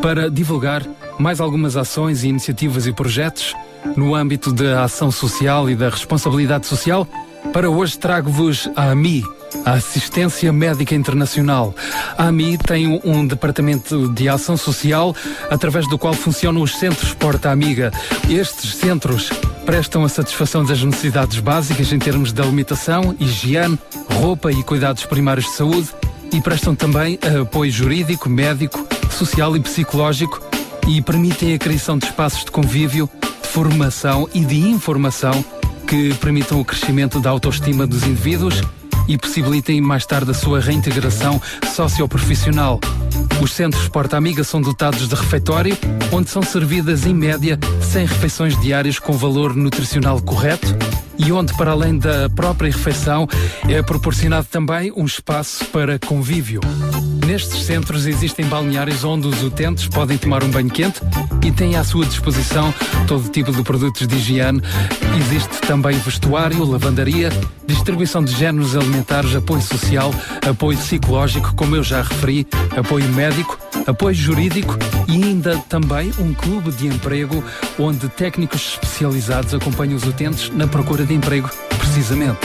para 0.00 0.30
divulgar 0.30 0.82
mais 1.18 1.40
algumas 1.40 1.76
ações 1.76 2.24
iniciativas 2.24 2.86
e 2.86 2.92
projetos 2.92 3.54
no 3.96 4.14
âmbito 4.14 4.52
da 4.52 4.84
ação 4.84 5.10
social 5.10 5.70
e 5.70 5.76
da 5.76 5.88
responsabilidade 5.88 6.66
social. 6.66 7.06
Para 7.52 7.70
hoje 7.70 7.98
trago-vos 7.98 8.68
a 8.76 8.90
AMI, 8.90 9.24
a 9.64 9.72
Assistência 9.72 10.52
Médica 10.52 10.94
Internacional. 10.94 11.74
A 12.16 12.26
AMI 12.28 12.58
tem 12.58 13.00
um 13.04 13.26
departamento 13.26 14.08
de 14.12 14.28
ação 14.28 14.56
social 14.56 15.14
através 15.50 15.88
do 15.88 15.98
qual 15.98 16.14
funcionam 16.14 16.62
os 16.62 16.76
centros 16.76 17.14
Porta 17.14 17.50
Amiga. 17.50 17.90
Estes 18.28 18.74
centros 18.74 19.30
prestam 19.64 20.04
a 20.04 20.08
satisfação 20.08 20.64
das 20.64 20.82
necessidades 20.82 21.38
básicas 21.38 21.92
em 21.92 21.98
termos 21.98 22.32
de 22.32 22.40
alimentação, 22.40 23.14
higiene, 23.18 23.78
roupa 24.10 24.50
e 24.50 24.62
cuidados 24.62 25.04
primários 25.06 25.46
de 25.46 25.52
saúde 25.52 25.88
e 26.32 26.40
prestam 26.40 26.74
também 26.74 27.18
apoio 27.40 27.70
jurídico, 27.70 28.28
médico, 28.28 28.86
social 29.10 29.56
e 29.56 29.60
psicológico 29.60 30.40
e 30.88 31.00
permitem 31.00 31.54
a 31.54 31.58
criação 31.58 31.96
de 31.96 32.06
espaços 32.06 32.44
de 32.44 32.50
convívio, 32.50 33.08
de 33.42 33.48
formação 33.48 34.28
e 34.34 34.40
de 34.44 34.58
informação 34.68 35.44
que 35.86 36.14
permitam 36.14 36.60
o 36.60 36.64
crescimento 36.64 37.20
da 37.20 37.30
autoestima 37.30 37.86
dos 37.86 38.02
indivíduos 38.04 38.62
e 39.08 39.18
possibilitem 39.18 39.80
mais 39.80 40.06
tarde 40.06 40.30
a 40.30 40.34
sua 40.34 40.60
reintegração 40.60 41.40
socioprofissional. 41.74 42.80
Os 43.40 43.52
centros 43.52 43.88
Porta 43.88 44.16
Amiga 44.16 44.44
são 44.44 44.60
dotados 44.60 45.08
de 45.08 45.14
refeitório, 45.14 45.76
onde 46.12 46.30
são 46.30 46.42
servidas 46.42 47.06
em 47.06 47.14
média 47.14 47.58
100 47.80 48.06
refeições 48.06 48.60
diárias 48.60 48.98
com 48.98 49.12
valor 49.12 49.54
nutricional 49.54 50.20
correto 50.20 50.76
e 51.24 51.32
onde, 51.32 51.54
para 51.54 51.70
além 51.70 51.98
da 51.98 52.28
própria 52.30 52.70
refeição, 52.70 53.28
é 53.68 53.82
proporcionado 53.82 54.46
também 54.50 54.92
um 54.96 55.04
espaço 55.04 55.64
para 55.66 55.98
convívio. 55.98 56.60
Nestes 57.26 57.62
centros 57.62 58.06
existem 58.06 58.44
balneários 58.46 59.04
onde 59.04 59.28
os 59.28 59.42
utentes 59.42 59.86
podem 59.86 60.18
tomar 60.18 60.42
um 60.42 60.50
banho 60.50 60.68
quente 60.68 61.00
e 61.44 61.50
têm 61.50 61.76
à 61.76 61.84
sua 61.84 62.04
disposição 62.04 62.74
todo 63.06 63.28
tipo 63.28 63.52
de 63.52 63.62
produtos 63.62 64.06
de 64.06 64.16
higiene. 64.16 64.60
Existe 65.18 65.60
também 65.60 65.96
vestuário, 65.98 66.64
lavandaria, 66.64 67.30
distribuição 67.66 68.24
de 68.24 68.32
géneros 68.32 68.76
alimentares, 68.76 69.34
apoio 69.34 69.62
social, 69.62 70.12
apoio 70.48 70.76
psicológico, 70.76 71.54
como 71.54 71.76
eu 71.76 71.82
já 71.82 72.02
referi, 72.02 72.46
apoio 72.76 73.08
médico, 73.10 73.58
apoio 73.86 74.14
jurídico 74.14 74.76
e 75.08 75.22
ainda 75.22 75.56
também 75.68 76.12
um 76.18 76.34
clube 76.34 76.70
de 76.72 76.86
emprego 76.86 77.42
onde 77.78 78.08
técnicos 78.08 78.72
especializados 78.74 79.54
acompanham 79.54 79.96
os 79.96 80.04
utentes 80.04 80.50
na 80.50 80.66
procura 80.66 81.04
de 81.04 81.11
emprego, 81.12 81.50
precisamente. 81.78 82.40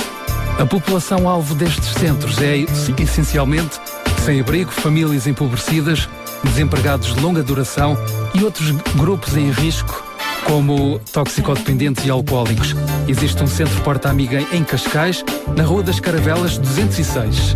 A 0.60 0.66
população-alvo 0.66 1.54
destes 1.54 1.90
centros 1.94 2.42
é 2.42 2.58
essencialmente 3.02 3.80
sem-abrigo, 4.26 4.72
famílias 4.72 5.28
empobrecidas, 5.28 6.10
desempregados 6.44 7.14
de 7.14 7.20
longa 7.22 7.42
duração 7.42 7.98
e 8.34 8.44
outros 8.44 8.72
grupos 8.96 9.38
em 9.38 9.50
risco, 9.52 10.04
como 10.46 11.00
toxicodependentes 11.14 12.06
e 12.06 12.10
alcoólicos. 12.10 12.76
Existe 13.08 13.42
um 13.42 13.48
centro 13.48 13.80
porta-amiga 13.84 14.46
em 14.52 14.64
Cascais, 14.64 15.24
na 15.56 15.64
Rua 15.64 15.84
das 15.84 16.00
Caravelas 16.00 16.58
206. 16.58 17.56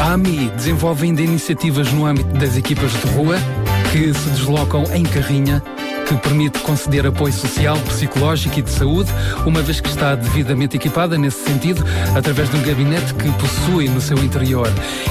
A 0.00 0.12
AMI 0.12 0.50
desenvolve 0.50 1.06
ainda 1.06 1.22
iniciativas 1.22 1.90
no 1.92 2.06
âmbito 2.06 2.32
das 2.34 2.56
equipas 2.56 2.92
de 2.92 3.08
rua 3.08 3.36
que 3.90 4.12
se 4.12 4.28
deslocam 4.30 4.84
em 4.92 5.02
carrinha 5.02 5.62
que 6.06 6.16
permite 6.16 6.60
conceder 6.60 7.06
apoio 7.06 7.32
social, 7.32 7.76
psicológico 7.80 8.58
e 8.58 8.62
de 8.62 8.70
saúde, 8.70 9.10
uma 9.44 9.60
vez 9.60 9.80
que 9.80 9.88
está 9.88 10.14
devidamente 10.14 10.76
equipada 10.76 11.18
nesse 11.18 11.44
sentido, 11.44 11.84
através 12.14 12.48
de 12.48 12.56
um 12.56 12.62
gabinete 12.62 13.12
que 13.14 13.30
possui 13.32 13.88
no 13.88 14.00
seu 14.00 14.16
interior. 14.18 14.68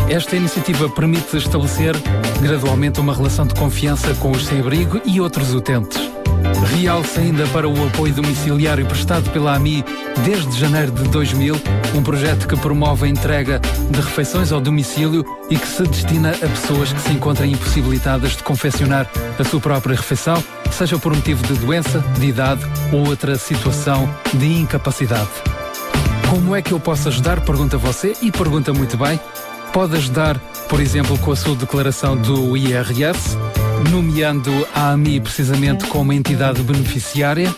Esta 0.10 0.36
iniciativa 0.36 0.90
permite 0.90 1.36
estabelecer 1.36 1.96
gradualmente 2.42 3.00
uma 3.00 3.14
relação 3.14 3.46
de 3.46 3.54
confiança 3.56 4.14
com 4.16 4.32
os 4.32 4.46
sem-abrigo 4.46 5.02
e 5.06 5.20
outros 5.20 5.54
utentes. 5.54 6.25
Realça 6.74 7.22
ainda 7.22 7.46
para 7.48 7.68
o 7.68 7.88
apoio 7.88 8.14
domiciliário 8.14 8.86
prestado 8.86 9.30
pela 9.32 9.56
AMI 9.56 9.84
desde 10.24 10.60
janeiro 10.60 10.92
de 10.92 11.04
2000, 11.10 11.56
um 11.94 12.04
projeto 12.04 12.48
que 12.48 12.56
promove 12.56 13.06
a 13.06 13.10
entrega 13.10 13.60
de 13.90 14.02
refeições 14.02 14.52
ao 14.52 14.60
domicílio 14.60 15.26
e 15.50 15.58
que 15.58 15.68
se 15.68 15.84
destina 15.84 16.32
a 16.32 16.48
pessoas 16.48 16.92
que 16.92 17.02
se 17.02 17.12
encontrem 17.12 17.52
impossibilitadas 17.52 18.36
de 18.36 18.44
confeccionar 18.44 19.10
a 19.40 19.44
sua 19.44 19.60
própria 19.60 19.96
refeição, 19.96 20.44
seja 20.72 20.98
por 20.98 21.16
motivo 21.16 21.46
de 21.46 21.54
doença, 21.54 22.00
de 22.20 22.28
idade 22.28 22.62
ou 22.92 23.08
outra 23.08 23.38
situação 23.38 24.10
de 24.34 24.60
incapacidade. 24.60 25.30
Como 26.30 26.56
é 26.56 26.62
que 26.62 26.72
eu 26.72 26.80
posso 26.80 27.08
ajudar? 27.08 27.42
Pergunta 27.42 27.78
você 27.78 28.14
e 28.22 28.32
pergunta 28.32 28.74
muito 28.74 28.98
bem. 28.98 29.20
Pode 29.72 29.96
ajudar, 29.96 30.38
por 30.68 30.80
exemplo, 30.80 31.18
com 31.20 31.32
a 31.32 31.36
sua 31.36 31.56
declaração 31.56 32.18
do 32.18 32.58
IRS, 32.58 33.38
nomeando 33.92 34.52
a 34.74 34.92
AMI 34.92 35.20
precisamente 35.20 35.86
como 35.88 36.14
entidade 36.14 36.62
beneficiária, 36.62 37.54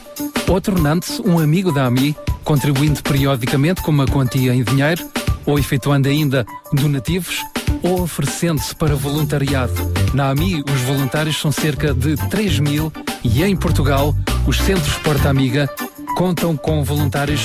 ou 0.47 0.61
tornando-se 0.61 1.21
um 1.21 1.39
amigo 1.39 1.71
da 1.71 1.85
AMI, 1.85 2.15
contribuindo 2.43 3.01
periodicamente 3.03 3.81
com 3.81 3.91
uma 3.91 4.05
quantia 4.05 4.53
em 4.53 4.63
dinheiro, 4.63 5.07
ou 5.45 5.57
efetuando 5.57 6.07
ainda 6.07 6.45
donativos, 6.73 7.41
ou 7.83 8.01
oferecendo-se 8.01 8.75
para 8.75 8.95
voluntariado. 8.95 9.73
Na 10.13 10.29
AMI, 10.29 10.63
os 10.63 10.81
voluntários 10.81 11.39
são 11.39 11.51
cerca 11.51 11.93
de 11.93 12.15
3 12.29 12.59
mil 12.59 12.91
e 13.23 13.43
em 13.43 13.55
Portugal, 13.55 14.15
os 14.45 14.57
centros 14.57 14.95
Porta 14.97 15.29
Amiga 15.29 15.69
contam 16.15 16.57
com 16.57 16.83
voluntários 16.83 17.41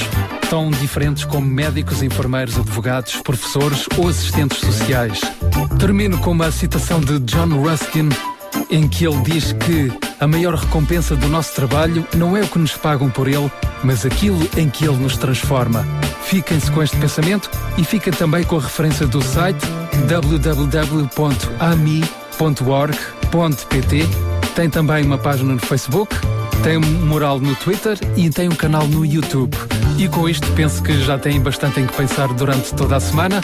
tão 0.48 0.70
diferentes 0.70 1.24
como 1.24 1.46
médicos, 1.46 2.02
enfermeiros, 2.02 2.58
advogados, 2.58 3.16
professores 3.16 3.86
ou 3.98 4.08
assistentes 4.08 4.58
sociais. 4.58 5.20
Termino 5.78 6.18
com 6.18 6.30
uma 6.30 6.50
citação 6.50 7.00
de 7.00 7.18
John 7.20 7.48
Ruskin, 7.62 8.08
em 8.70 8.88
que 8.88 9.06
ele 9.06 9.20
diz 9.22 9.52
que 9.52 9.92
a 10.20 10.26
maior 10.26 10.54
recompensa 10.54 11.16
do 11.16 11.28
nosso 11.28 11.54
trabalho 11.54 12.06
não 12.16 12.36
é 12.36 12.42
o 12.42 12.46
que 12.46 12.58
nos 12.58 12.76
pagam 12.76 13.10
por 13.10 13.26
ele, 13.26 13.50
mas 13.82 14.06
aquilo 14.06 14.48
em 14.56 14.68
que 14.68 14.84
ele 14.84 14.96
nos 14.96 15.16
transforma. 15.16 15.86
Fiquem-se 16.22 16.70
com 16.70 16.82
este 16.82 16.96
pensamento 16.96 17.50
e 17.76 17.84
fiquem 17.84 18.12
também 18.12 18.44
com 18.44 18.56
a 18.56 18.60
referência 18.60 19.06
do 19.06 19.20
site 19.20 19.66
www.ami.org.pt. 20.08 21.12
Tem 24.54 24.70
também 24.70 25.04
uma 25.04 25.18
página 25.18 25.54
no 25.54 25.60
Facebook, 25.60 26.14
tem 26.62 26.76
um 26.76 27.06
mural 27.06 27.40
no 27.40 27.56
Twitter 27.56 27.98
e 28.16 28.30
tem 28.30 28.48
um 28.48 28.54
canal 28.54 28.86
no 28.86 29.04
YouTube. 29.04 29.56
E 29.98 30.08
com 30.08 30.28
isto 30.28 30.46
penso 30.52 30.82
que 30.82 31.02
já 31.02 31.18
têm 31.18 31.40
bastante 31.40 31.80
em 31.80 31.86
que 31.86 31.92
pensar 31.94 32.28
durante 32.28 32.72
toda 32.74 32.96
a 32.96 33.00
semana. 33.00 33.40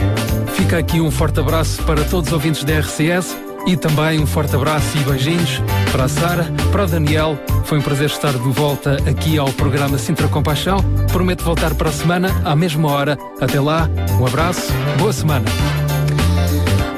Fica 0.55 0.79
aqui 0.79 1.01
um 1.01 1.11
forte 1.11 1.41
abraço 1.41 1.83
para 1.83 2.05
todos 2.05 2.29
os 2.29 2.33
ouvintes 2.33 2.65
da 2.65 2.79
RCS 2.79 3.48
e 3.69 3.77
também 3.77 4.19
um 4.19 4.27
forte 4.27 4.57
abraço 4.57 4.97
e 4.97 5.01
beijinhos 5.01 5.63
para 5.93 6.05
a 6.05 6.09
Sara, 6.09 6.47
para 6.73 6.85
o 6.85 6.87
Daniel. 6.87 7.39
Foi 7.65 7.79
um 7.79 7.83
prazer 7.83 8.07
estar 8.07 8.33
de 8.33 8.39
volta 8.39 8.97
aqui 9.09 9.37
ao 9.37 9.53
programa 9.53 9.99
Sintra 9.99 10.27
Compaixão. 10.27 10.79
Prometo 11.13 11.45
voltar 11.45 11.75
para 11.75 11.91
a 11.91 11.93
semana, 11.93 12.31
à 12.45 12.57
mesma 12.57 12.91
hora. 12.91 13.19
Até 13.39 13.61
lá, 13.61 13.89
um 14.19 14.27
abraço, 14.27 14.73
boa 14.99 15.13
semana. 15.13 15.45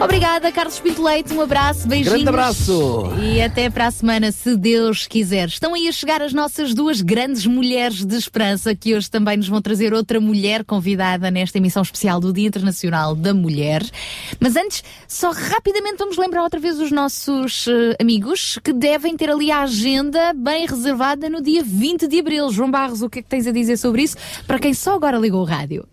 Obrigada, 0.02 0.51
Carlos 0.51 0.81
Pinto 0.81 1.02
Leite. 1.02 1.35
Um 1.35 1.43
abraço, 1.43 1.86
beijinhos. 1.86 2.14
Grande 2.14 2.28
abraço. 2.31 3.02
E 3.22 3.43
até 3.43 3.68
para 3.68 3.86
a 3.86 3.90
semana, 3.90 4.32
se 4.32 4.56
Deus 4.56 5.06
quiser. 5.06 5.48
Estão 5.48 5.74
aí 5.74 5.86
a 5.89 5.93
chegar 5.93 6.22
as 6.22 6.32
nossas 6.32 6.72
duas 6.72 7.02
grandes 7.02 7.44
mulheres 7.44 8.02
de 8.06 8.16
esperança, 8.16 8.74
que 8.74 8.94
hoje 8.94 9.10
também 9.10 9.36
nos 9.36 9.47
vão 9.47 9.60
trazer 9.60 9.93
outra 9.93 10.18
mulher 10.18 10.64
convidada 10.64 11.31
nesta 11.31 11.59
emissão 11.59 11.82
especial 11.82 12.18
do 12.18 12.32
Dia 12.32 12.48
Internacional 12.48 13.14
da 13.14 13.35
Mulher. 13.35 13.85
Mas 14.40 14.56
antes, 14.56 14.82
só 15.06 15.32
rapidamente 15.32 15.98
vamos 15.98 16.16
lembrar 16.16 16.44
outra 16.44 16.59
vez 16.59 16.81
os 16.81 16.90
nossos 16.90 17.68
eh, 17.68 17.97
amigos 18.01 18.59
que 18.64 18.72
devem 18.72 19.14
ter 19.18 19.28
ali 19.28 19.51
a 19.51 19.64
agenda 19.64 20.32
bem 20.32 20.66
reservada 20.66 21.28
no 21.28 21.43
dia 21.43 21.62
20 21.62 22.09
de 22.09 22.20
abril. 22.20 22.51
João 22.51 22.70
Barros, 22.70 23.02
o 23.02 23.10
que 23.10 23.18
é 23.18 23.22
que 23.22 23.28
tens 23.28 23.47
a 23.47 23.52
dizer 23.52 23.77
sobre 23.77 24.02
isso? 24.02 24.16
Para 24.47 24.59
quem 24.59 24.72
só 24.72 24.94
agora 24.94 25.18
ligou 25.18 25.43
o 25.43 25.44
rádio. 25.44 25.86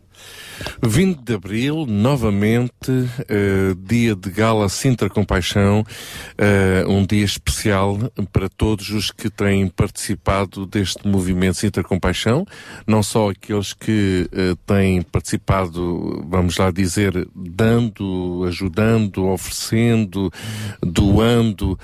20 0.81 1.21
de 1.21 1.34
Abril, 1.34 1.85
novamente, 1.88 2.71
eh, 3.27 3.75
dia 3.79 4.15
de 4.15 4.29
Gala 4.29 4.69
Sintra 4.69 5.09
Compaixão, 5.09 5.85
eh, 6.38 6.84
um 6.88 7.05
dia 7.05 7.25
especial 7.25 7.97
para 8.31 8.49
todos 8.49 8.89
os 8.89 9.11
que 9.11 9.29
têm 9.29 9.67
participado 9.67 10.65
deste 10.65 11.07
movimento 11.07 11.57
Sintra 11.57 11.84
Compaixão, 11.84 12.45
não 12.85 13.01
só 13.01 13.29
aqueles 13.29 13.73
que 13.73 14.29
eh, 14.31 14.55
têm 14.65 15.01
participado, 15.01 16.25
vamos 16.27 16.57
lá 16.57 16.71
dizer, 16.71 17.27
dando, 17.35 18.45
ajudando, 18.47 19.27
oferecendo, 19.27 20.31
doando, 20.81 21.77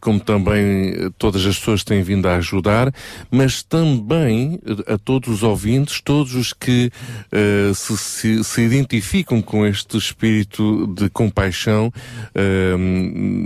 como 0.00 0.20
também 0.20 1.10
todas 1.16 1.46
as 1.46 1.58
pessoas 1.58 1.82
têm 1.82 2.02
vindo 2.02 2.28
a 2.28 2.36
ajudar, 2.36 2.92
mas 3.30 3.62
também 3.62 4.60
a 4.86 4.98
todos 4.98 5.28
os 5.28 5.42
ouvintes, 5.42 6.00
todos 6.00 6.34
os 6.34 6.52
que 6.52 6.90
eh, 7.32 7.72
se, 7.96 8.42
se, 8.44 8.60
identificam 8.62 9.40
com 9.40 9.66
este 9.66 9.96
espírito 9.96 10.86
de 10.88 11.08
compaixão, 11.10 11.92
eh, 12.34 12.74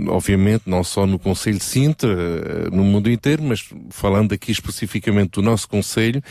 obviamente 0.07 0.63
não 0.65 0.83
só 0.83 1.05
no 1.05 1.19
Conselho 1.19 1.57
de 1.57 1.63
Sintra, 1.63 2.11
eh, 2.11 2.69
no 2.71 2.83
mundo 2.83 3.09
inteiro, 3.09 3.43
mas 3.43 3.69
falando 3.89 4.33
aqui 4.33 4.51
especificamente 4.51 5.31
do 5.31 5.41
nosso 5.41 5.67
Conselho, 5.67 6.21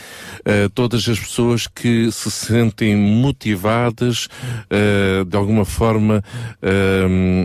eh, 0.45 0.69
todas 0.73 1.07
as 1.07 1.19
pessoas 1.19 1.67
que 1.67 2.11
se 2.11 2.31
sentem 2.31 2.95
motivadas, 2.95 4.27
eh, 4.69 5.23
de 5.25 5.37
alguma 5.37 5.65
forma, 5.65 6.23
eh, 6.61 7.43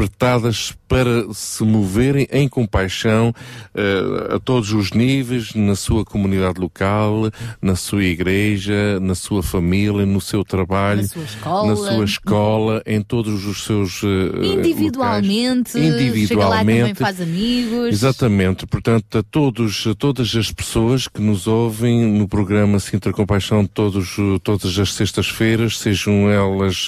interpretadas 0.00 0.74
para 0.86 1.32
se 1.32 1.64
moverem 1.64 2.28
em 2.30 2.48
compaixão 2.48 3.32
eh, 3.74 4.34
a 4.36 4.38
todos 4.38 4.72
os 4.72 4.92
níveis, 4.92 5.52
na 5.54 5.74
sua 5.74 6.04
comunidade 6.04 6.60
local, 6.60 7.30
na 7.60 7.74
sua 7.74 8.04
igreja, 8.04 9.00
na 9.00 9.14
sua 9.16 9.42
família, 9.42 10.06
no 10.06 10.20
seu 10.20 10.44
trabalho, 10.44 11.02
Na 11.02 11.08
sua 11.08 11.24
escola. 11.24 11.66
na 11.68 11.76
sua 11.76 12.04
escola, 12.04 12.82
em 12.86 13.00
todos 13.02 13.44
os 13.46 13.64
seus 13.64 14.02
eh, 14.04 14.46
Individualmente, 14.58 15.76
locais. 15.76 16.28
chega 16.28 16.46
lá 16.46 16.56
e 16.56 16.58
também 16.60 16.78
individualmente. 16.78 16.98
faz 17.00 17.20
amigos. 17.20 17.88
Exatamente, 17.88 18.66
portanto, 18.66 19.18
a 19.18 19.22
todos, 19.24 19.86
a 19.88 19.94
todas 19.94 20.36
as 20.36 20.52
pessoas 20.52 21.08
que 21.08 21.20
nos 21.20 21.46
ouvem 21.48 22.04
no 22.06 22.28
programa 22.28 22.78
Sintra 22.78 23.12
Compaixão 23.12 23.66
todos, 23.66 24.16
todas 24.44 24.78
as 24.78 24.92
sextas-feiras, 24.92 25.78
sejam 25.78 26.30
elas 26.30 26.86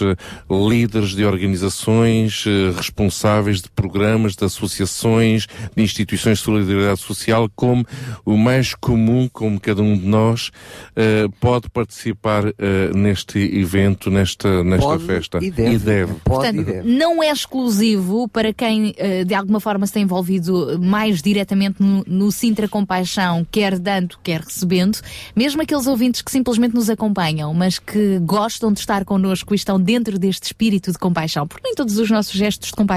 líderes 0.49 1.11
de 1.17 1.25
organizações, 1.25 2.45
eh, 2.47 2.71
responsáveis 2.99 3.63
de 3.63 3.71
programas, 3.71 4.35
de 4.35 4.45
associações, 4.45 5.47
de 5.75 5.83
instituições 5.83 6.39
de 6.39 6.45
solidariedade 6.45 7.01
social, 7.01 7.49
como 7.55 7.87
o 8.25 8.37
mais 8.37 8.75
comum, 8.75 9.29
como 9.33 9.61
cada 9.61 9.83
um 9.83 9.97
de 9.97 10.05
nós 10.05 10.51
eh, 10.97 11.27
pode 11.41 11.71
participar 11.71 12.47
eh, 12.47 12.91
neste 12.95 13.39
evento, 13.39 14.11
nesta, 14.11 14.65
nesta 14.65 14.87
Pode 14.87 15.05
festa. 15.05 15.39
e 15.41 15.51
deve. 15.51 16.15
Portanto, 16.25 16.65
não 16.85 17.23
é 17.23 17.31
exclusivo 17.31 18.27
para 18.29 18.53
quem 18.53 18.93
eh, 18.97 19.25
de 19.25 19.35
alguma 19.35 19.61
forma 19.61 19.87
se 19.87 19.93
tem 19.93 20.03
envolvido 20.03 20.79
mais 20.81 21.23
diretamente 21.23 21.81
no, 21.81 22.03
no 22.07 22.33
Sintra 22.33 22.67
Compaixão, 22.67 23.47
quer 23.51 23.79
dando, 23.79 24.19
quer 24.23 24.41
recebendo, 24.41 24.99
mesmo 25.37 25.63
aqueles 25.63 25.87
ouvintes 25.87 26.21
que 26.21 26.33
simplesmente 26.33 26.75
nos 26.75 26.91
acompanham, 26.91 27.55
mas 27.55 27.79
que 27.79 28.19
gostam 28.21 28.73
de 28.73 28.81
estar 28.81 29.05
connosco 29.05 29.55
e 29.55 29.57
estão 29.57 29.81
dentro 29.81 30.19
deste 30.19 30.45
espírito 30.45 30.91
de 30.91 30.99
compaixão, 30.99 31.47
porque 31.47 31.63
nem 31.65 31.75
todos 31.75 31.97
os 31.99 32.11
nossos 32.11 32.33
gestos 32.33 32.71
de 32.71 32.75
compaixão 32.75 32.88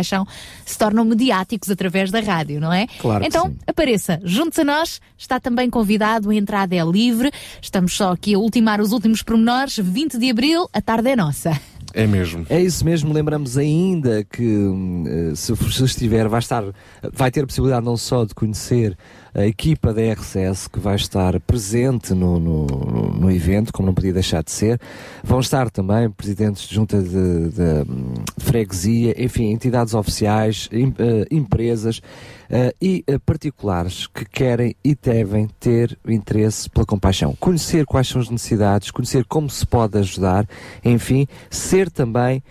se 0.65 0.77
tornam 0.77 1.03
mediáticos 1.05 1.69
através 1.69 2.11
da 2.11 2.19
rádio, 2.19 2.59
não 2.59 2.71
é? 2.71 2.87
Claro 2.99 3.21
que 3.21 3.27
então, 3.27 3.47
sim. 3.47 3.57
apareça, 3.67 4.19
junte-se 4.23 4.61
a 4.61 4.65
nós, 4.65 5.01
está 5.17 5.39
também 5.39 5.69
convidado, 5.69 6.29
a 6.29 6.35
entrada 6.35 6.75
é 6.75 6.83
livre, 6.83 7.31
estamos 7.61 7.95
só 7.95 8.11
aqui 8.11 8.33
a 8.33 8.39
ultimar 8.39 8.81
os 8.81 8.91
últimos 8.91 9.21
pormenores, 9.21 9.77
20 9.77 10.17
de 10.17 10.29
Abril, 10.29 10.69
a 10.73 10.81
tarde 10.81 11.09
é 11.09 11.15
nossa. 11.15 11.59
É 11.93 12.07
mesmo. 12.07 12.45
É 12.49 12.59
isso 12.61 12.85
mesmo, 12.85 13.11
lembramos 13.13 13.57
ainda 13.57 14.23
que 14.23 14.43
hum, 14.43 15.03
eh, 15.07 15.35
se, 15.35 15.55
se 15.55 15.83
estiver, 15.83 16.27
vai 16.27 16.39
estar, 16.39 16.63
vai 17.11 17.29
ter 17.29 17.43
a 17.43 17.45
possibilidade 17.45 17.85
não 17.85 17.97
só 17.97 18.23
de 18.23 18.33
conhecer 18.33 18.97
a 19.33 19.45
equipa 19.45 19.93
da 19.93 20.01
RCS 20.13 20.67
que 20.67 20.79
vai 20.79 20.95
estar 20.95 21.39
presente 21.41 22.13
no, 22.13 22.37
no, 22.39 22.65
no 22.65 23.31
evento, 23.31 23.71
como 23.71 23.85
não 23.87 23.93
podia 23.93 24.11
deixar 24.13 24.43
de 24.43 24.51
ser. 24.51 24.79
Vão 25.23 25.39
estar 25.39 25.69
também 25.69 26.09
presidentes 26.09 26.67
de 26.67 26.75
junta 26.75 27.01
de, 27.01 27.49
de, 27.49 27.89
hum, 27.89 28.13
freguesia, 28.37 29.15
enfim, 29.17 29.51
entidades 29.51 29.93
oficiais, 29.93 30.67
em- 30.71 30.93
eh, 30.99 31.25
empresas 31.31 32.01
eh, 32.49 32.73
e 32.81 33.03
eh, 33.07 33.17
particulares 33.19 34.05
que 34.07 34.25
querem 34.25 34.75
e 34.83 34.95
devem 34.95 35.47
ter 35.59 35.97
interesse 36.07 36.69
pela 36.69 36.85
compaixão. 36.85 37.35
Conhecer 37.39 37.85
quais 37.85 38.07
são 38.09 38.19
as 38.21 38.29
necessidades, 38.29 38.91
conhecer 38.91 39.23
como 39.25 39.49
se 39.49 39.65
pode 39.65 39.97
ajudar, 39.97 40.47
enfim, 40.83 41.25
ser 41.49 41.89
também 41.89 42.43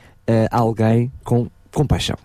alguém 0.53 1.11
com 1.25 1.49
compaixão. 1.73 2.17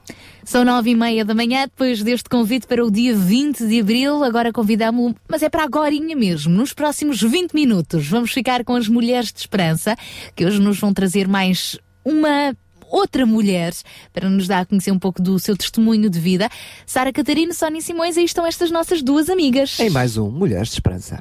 São 0.45 0.63
nove 0.63 0.91
e 0.91 0.95
meia 0.95 1.25
da 1.25 1.33
manhã, 1.33 1.63
depois 1.63 2.03
deste 2.03 2.29
convite 2.29 2.67
para 2.67 2.85
o 2.85 2.91
dia 2.91 3.17
20 3.17 3.65
de 3.65 3.81
Abril, 3.81 4.23
agora 4.23 4.53
convidamos-o, 4.53 5.15
mas 5.27 5.41
é 5.41 5.49
para 5.49 5.63
agorinha 5.63 6.15
mesmo, 6.15 6.53
nos 6.53 6.71
próximos 6.71 7.19
20 7.19 7.53
minutos. 7.53 8.07
Vamos 8.07 8.31
ficar 8.31 8.63
com 8.63 8.75
as 8.75 8.87
Mulheres 8.87 9.33
de 9.33 9.39
Esperança, 9.39 9.97
que 10.35 10.45
hoje 10.45 10.61
nos 10.61 10.79
vão 10.79 10.93
trazer 10.93 11.27
mais 11.27 11.79
uma 12.05 12.55
outra 12.87 13.25
mulher 13.25 13.73
para 14.13 14.29
nos 14.29 14.47
dar 14.47 14.59
a 14.59 14.65
conhecer 14.65 14.91
um 14.91 14.99
pouco 14.99 15.19
do 15.19 15.39
seu 15.39 15.57
testemunho 15.57 16.11
de 16.11 16.19
vida. 16.19 16.47
Sara 16.85 17.11
Catarina, 17.11 17.51
Sónia 17.51 17.81
Simões, 17.81 18.15
aí 18.15 18.25
estão 18.25 18.45
estas 18.45 18.69
nossas 18.69 19.01
duas 19.01 19.31
amigas. 19.31 19.79
Em 19.79 19.89
mais 19.89 20.15
um 20.15 20.29
Mulheres 20.29 20.67
de 20.67 20.75
Esperança. 20.75 21.19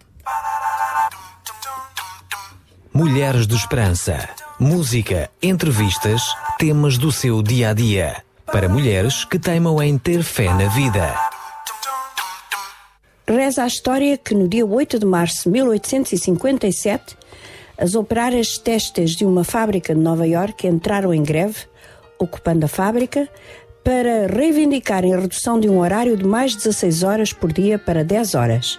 Mulheres 2.93 3.47
de 3.47 3.57
Esperança. 3.57 4.29
Música, 4.61 5.31
entrevistas, 5.43 6.23
temas 6.59 6.99
do 6.99 7.11
seu 7.11 7.43
dia 7.43 7.71
a 7.71 7.73
dia. 7.73 8.23
Para 8.55 8.69
mulheres 8.69 9.25
que 9.25 9.37
teimam 9.37 9.83
em 9.83 9.99
ter 9.99 10.23
fé 10.23 10.45
na 10.45 10.69
vida. 10.69 11.13
Reza 13.27 13.65
a 13.65 13.67
história 13.67 14.17
que 14.17 14.33
no 14.33 14.47
dia 14.47 14.65
8 14.65 15.01
de 15.01 15.05
março 15.05 15.43
de 15.43 15.51
1857, 15.51 17.17
as 17.77 17.97
operárias 17.97 18.57
testes 18.57 19.17
de 19.17 19.25
uma 19.25 19.43
fábrica 19.43 19.93
de 19.93 20.01
Nova 20.01 20.25
Iorque 20.25 20.69
entraram 20.69 21.13
em 21.13 21.25
greve, 21.25 21.67
ocupando 22.17 22.67
a 22.67 22.69
fábrica, 22.69 23.29
para 23.83 24.29
reivindicarem 24.29 25.13
a 25.13 25.19
redução 25.19 25.59
de 25.59 25.69
um 25.69 25.81
horário 25.81 26.17
de 26.17 26.25
mais 26.25 26.53
de 26.53 26.59
16 26.59 27.03
horas 27.03 27.33
por 27.33 27.53
dia 27.53 27.77
para 27.77 28.05
10 28.05 28.37
horas. 28.37 28.79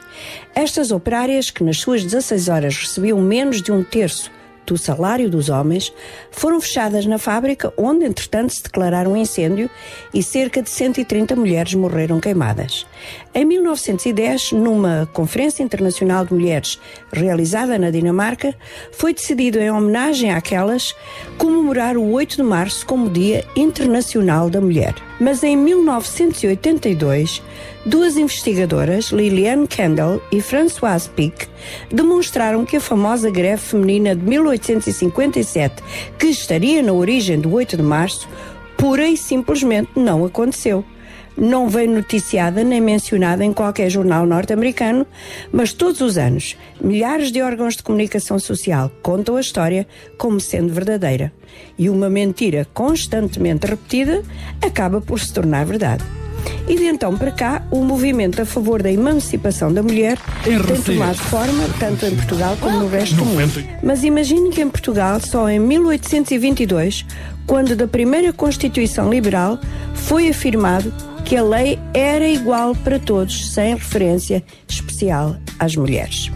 Estas 0.55 0.89
operárias, 0.89 1.51
que 1.51 1.65
nas 1.65 1.79
suas 1.79 2.01
16 2.01 2.47
horas 2.47 2.77
recebiam 2.77 3.19
menos 3.19 3.61
de 3.61 3.73
um 3.73 3.83
terço 3.83 4.31
do 4.65 4.77
salário 4.77 5.29
dos 5.29 5.49
homens, 5.49 5.93
foram 6.31 6.59
fechadas 6.59 7.05
na 7.05 7.17
fábrica, 7.17 7.73
onde, 7.77 8.05
entretanto, 8.05 8.53
se 8.53 8.63
declararam 8.63 9.13
um 9.13 9.17
incêndio 9.17 9.69
e 10.13 10.23
cerca 10.23 10.61
de 10.61 10.69
130 10.69 11.35
mulheres 11.35 11.73
morreram 11.73 12.19
queimadas. 12.19 12.85
Em 13.33 13.45
1910, 13.45 14.53
numa 14.53 15.09
Conferência 15.13 15.61
Internacional 15.61 16.25
de 16.25 16.33
Mulheres 16.33 16.79
realizada 17.11 17.77
na 17.77 17.91
Dinamarca, 17.91 18.55
foi 18.91 19.13
decidido, 19.13 19.59
em 19.59 19.69
homenagem 19.69 20.31
àquelas, 20.31 20.95
comemorar 21.37 21.97
o 21.97 22.11
8 22.11 22.37
de 22.37 22.43
março 22.43 22.85
como 22.85 23.09
Dia 23.09 23.45
Internacional 23.55 24.49
da 24.49 24.61
Mulher. 24.61 24.95
Mas 25.19 25.43
em 25.43 25.55
1982, 25.55 27.41
duas 27.85 28.17
investigadoras, 28.17 29.05
Liliane 29.05 29.67
Kendall 29.67 30.21
e 30.31 30.41
Françoise 30.41 31.09
Pic, 31.09 31.47
demonstraram 31.91 32.65
que 32.65 32.77
a 32.77 32.81
famosa 32.81 33.29
greve 33.29 33.61
feminina 33.61 34.15
de 34.15 34.23
1857, 34.23 35.83
que 36.17 36.27
estaria 36.27 36.81
na 36.81 36.93
origem 36.93 37.39
do 37.39 37.53
8 37.53 37.77
de 37.77 37.83
março, 37.83 38.27
pura 38.77 39.07
e 39.07 39.15
simplesmente 39.15 39.91
não 39.95 40.25
aconteceu. 40.25 40.83
Não 41.37 41.67
veio 41.67 41.91
noticiada 41.91 42.63
nem 42.63 42.79
mencionada 42.79 43.43
em 43.43 43.51
qualquer 43.51 43.89
jornal 43.89 44.25
norte-americano, 44.25 45.05
mas 45.51 45.73
todos 45.73 45.99
os 46.01 46.17
anos, 46.17 46.55
milhares 46.79 47.31
de 47.31 47.41
órgãos 47.41 47.75
de 47.75 47.83
comunicação 47.83 48.39
social 48.39 48.89
contam 49.01 49.35
a 49.35 49.41
história 49.41 49.85
como 50.17 50.39
sendo 50.39 50.73
verdadeira. 50.73 51.31
E 51.77 51.89
uma 51.89 52.09
mentira 52.09 52.65
constantemente 52.73 53.67
repetida 53.67 54.23
acaba 54.61 55.01
por 55.01 55.19
se 55.19 55.33
tornar 55.33 55.65
verdade. 55.65 56.03
E 56.67 56.75
de 56.75 56.85
então 56.85 57.15
para 57.17 57.31
cá, 57.31 57.63
o 57.69 57.83
movimento 57.83 58.41
a 58.41 58.45
favor 58.45 58.81
da 58.81 58.91
emancipação 58.91 59.73
da 59.73 59.83
mulher 59.83 60.17
tem 60.43 60.59
tomado 60.81 61.17
forma 61.17 61.63
tanto 61.79 62.05
em 62.05 62.15
Portugal 62.15 62.57
como 62.59 62.79
no 62.79 62.87
resto 62.87 63.15
do 63.15 63.25
mundo. 63.25 63.63
Mas 63.83 64.03
imagine 64.03 64.49
que 64.49 64.61
em 64.61 64.69
Portugal, 64.69 65.19
só 65.19 65.49
em 65.49 65.59
1822, 65.59 67.05
quando 67.45 67.75
da 67.75 67.87
primeira 67.87 68.33
Constituição 68.33 69.09
Liberal, 69.09 69.59
foi 69.93 70.29
afirmado 70.29 70.93
que 71.25 71.35
a 71.35 71.43
lei 71.43 71.79
era 71.93 72.27
igual 72.27 72.75
para 72.75 72.99
todos, 72.99 73.51
sem 73.51 73.73
referência 73.73 74.43
especial 74.67 75.35
às 75.59 75.75
mulheres. 75.75 76.31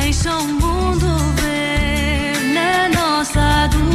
Deixa 0.00 0.36
o 0.36 0.46
mundo 0.46 1.06
ver 1.36 2.54
na 2.54 2.88
nossa 2.90 3.40
adoração 3.40 3.93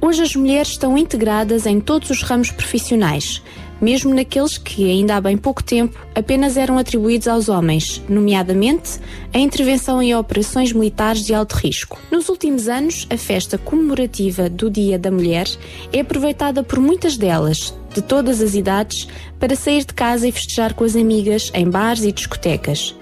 Hoje 0.00 0.22
as 0.22 0.34
mulheres 0.34 0.68
estão 0.68 0.96
integradas 0.96 1.66
em 1.66 1.80
todos 1.80 2.10
os 2.10 2.22
ramos 2.22 2.50
profissionais, 2.50 3.42
mesmo 3.82 4.14
naqueles 4.14 4.56
que, 4.56 4.88
ainda 4.88 5.16
há 5.16 5.20
bem 5.20 5.36
pouco 5.36 5.62
tempo, 5.62 5.98
apenas 6.14 6.56
eram 6.56 6.78
atribuídos 6.78 7.26
aos 7.26 7.48
homens, 7.48 8.00
nomeadamente 8.08 9.00
a 9.34 9.38
intervenção 9.38 10.00
em 10.00 10.14
operações 10.14 10.72
militares 10.72 11.24
de 11.24 11.34
alto 11.34 11.54
risco. 11.54 11.98
Nos 12.12 12.28
últimos 12.28 12.68
anos, 12.68 13.08
a 13.10 13.16
festa 13.16 13.58
comemorativa 13.58 14.48
do 14.48 14.70
Dia 14.70 14.96
da 14.96 15.10
Mulher 15.10 15.48
é 15.92 16.00
aproveitada 16.00 16.62
por 16.62 16.78
muitas 16.78 17.16
delas, 17.16 17.74
de 17.92 18.00
todas 18.00 18.40
as 18.40 18.54
idades, 18.54 19.08
para 19.40 19.56
sair 19.56 19.84
de 19.84 19.92
casa 19.92 20.28
e 20.28 20.32
festejar 20.32 20.74
com 20.74 20.84
as 20.84 20.94
amigas 20.94 21.50
em 21.52 21.68
bares 21.68 22.04
e 22.04 22.12
discotecas 22.12 22.94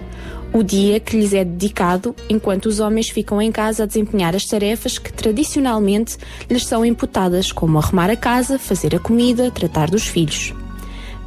o 0.52 0.62
dia 0.62 0.98
que 0.98 1.16
lhes 1.16 1.32
é 1.32 1.44
dedicado, 1.44 2.14
enquanto 2.28 2.66
os 2.66 2.80
homens 2.80 3.08
ficam 3.08 3.40
em 3.40 3.52
casa 3.52 3.84
a 3.84 3.86
desempenhar 3.86 4.34
as 4.34 4.44
tarefas 4.44 4.98
que 4.98 5.12
tradicionalmente 5.12 6.16
lhes 6.48 6.66
são 6.66 6.84
imputadas, 6.84 7.52
como 7.52 7.78
arrumar 7.78 8.10
a 8.10 8.16
casa, 8.16 8.58
fazer 8.58 8.94
a 8.94 8.98
comida, 8.98 9.50
tratar 9.50 9.88
dos 9.88 10.06
filhos. 10.06 10.52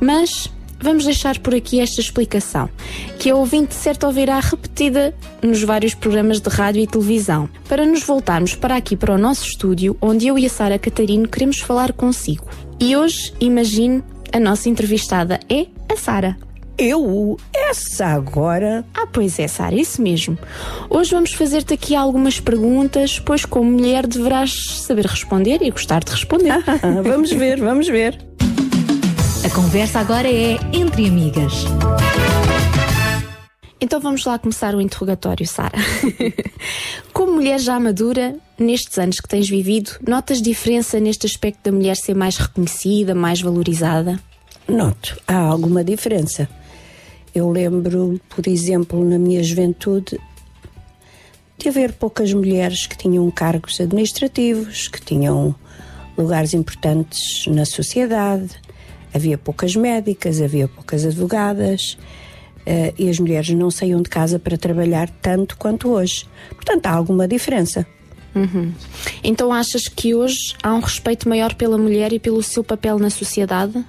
Mas 0.03 0.51
vamos 0.81 1.05
deixar 1.05 1.39
por 1.39 1.55
aqui 1.55 1.79
esta 1.79 2.01
explicação, 2.01 2.69
que 3.17 3.29
a 3.29 3.35
ouvinte 3.37 3.73
certo 3.73 4.05
ouvirá 4.05 4.37
repetida 4.41 5.15
nos 5.41 5.63
vários 5.63 5.93
programas 5.93 6.41
de 6.41 6.49
rádio 6.49 6.81
e 6.81 6.87
televisão, 6.87 7.47
para 7.69 7.85
nos 7.85 8.03
voltarmos 8.03 8.53
para 8.53 8.75
aqui 8.75 8.97
para 8.97 9.15
o 9.15 9.17
nosso 9.17 9.45
estúdio, 9.45 9.95
onde 10.01 10.27
eu 10.27 10.37
e 10.37 10.45
a 10.45 10.49
Sara 10.49 10.77
Catarino 10.77 11.25
queremos 11.25 11.61
falar 11.61 11.93
consigo. 11.93 12.45
E 12.81 12.97
hoje, 12.97 13.33
imagine, 13.39 14.03
a 14.33 14.41
nossa 14.41 14.67
entrevistada 14.67 15.39
é 15.49 15.67
a 15.89 15.95
Sara. 15.95 16.37
Eu? 16.77 17.37
Essa 17.53 18.07
agora? 18.07 18.83
Ah, 18.93 19.07
pois 19.07 19.39
é, 19.39 19.47
Sara, 19.47 19.75
isso 19.75 20.01
mesmo. 20.01 20.37
Hoje 20.89 21.11
vamos 21.11 21.31
fazer-te 21.31 21.75
aqui 21.75 21.95
algumas 21.95 22.41
perguntas, 22.41 23.19
pois 23.19 23.45
como 23.45 23.71
mulher 23.71 24.05
deverás 24.05 24.81
saber 24.81 25.05
responder 25.05 25.61
e 25.61 25.71
gostar 25.71 26.03
de 26.03 26.11
responder. 26.11 26.61
vamos 27.05 27.31
ver, 27.31 27.61
vamos 27.61 27.87
ver. 27.87 28.33
A 29.45 29.49
conversa 29.53 29.99
agora 29.99 30.29
é 30.29 30.53
entre 30.71 31.05
amigas. 31.05 31.65
Então 33.81 33.99
vamos 33.99 34.23
lá 34.23 34.39
começar 34.39 34.73
o 34.73 34.79
interrogatório, 34.79 35.45
Sara. 35.45 35.77
Como 37.11 37.33
mulher 37.33 37.59
já 37.59 37.77
madura, 37.77 38.37
nestes 38.57 38.97
anos 38.97 39.19
que 39.19 39.27
tens 39.27 39.49
vivido, 39.49 39.91
notas 40.07 40.41
diferença 40.41 40.97
neste 40.97 41.25
aspecto 41.25 41.59
da 41.69 41.71
mulher 41.73 41.97
ser 41.97 42.15
mais 42.15 42.37
reconhecida, 42.37 43.13
mais 43.13 43.41
valorizada? 43.41 44.17
Noto, 44.65 45.19
há 45.27 45.35
alguma 45.35 45.83
diferença. 45.83 46.47
Eu 47.35 47.49
lembro, 47.49 48.21
por 48.29 48.47
exemplo, 48.47 49.03
na 49.03 49.19
minha 49.19 49.43
juventude, 49.43 50.17
de 51.57 51.67
haver 51.67 51.91
poucas 51.91 52.31
mulheres 52.31 52.87
que 52.87 52.97
tinham 52.97 53.29
cargos 53.29 53.81
administrativos, 53.81 54.87
que 54.87 55.01
tinham 55.01 55.53
lugares 56.17 56.53
importantes 56.53 57.45
na 57.47 57.65
sociedade. 57.65 58.62
Havia 59.13 59.37
poucas 59.37 59.75
médicas, 59.75 60.41
havia 60.41 60.67
poucas 60.67 61.05
advogadas 61.05 61.97
uh, 62.61 62.93
e 62.97 63.09
as 63.09 63.19
mulheres 63.19 63.49
não 63.49 63.69
saíam 63.69 64.01
de 64.01 64.09
casa 64.09 64.39
para 64.39 64.57
trabalhar 64.57 65.09
tanto 65.21 65.57
quanto 65.57 65.89
hoje. 65.89 66.25
Portanto, 66.49 66.85
há 66.87 66.91
alguma 66.91 67.27
diferença. 67.27 67.85
Uhum. 68.35 68.73
Então 69.23 69.53
achas 69.53 69.87
que 69.87 70.15
hoje 70.15 70.55
há 70.63 70.73
um 70.73 70.79
respeito 70.79 71.29
maior 71.29 71.53
pela 71.53 71.77
mulher 71.77 72.11
e 72.11 72.19
pelo 72.19 72.41
seu 72.41 72.63
papel 72.63 72.97
na 72.97 73.11
sociedade? 73.11 73.85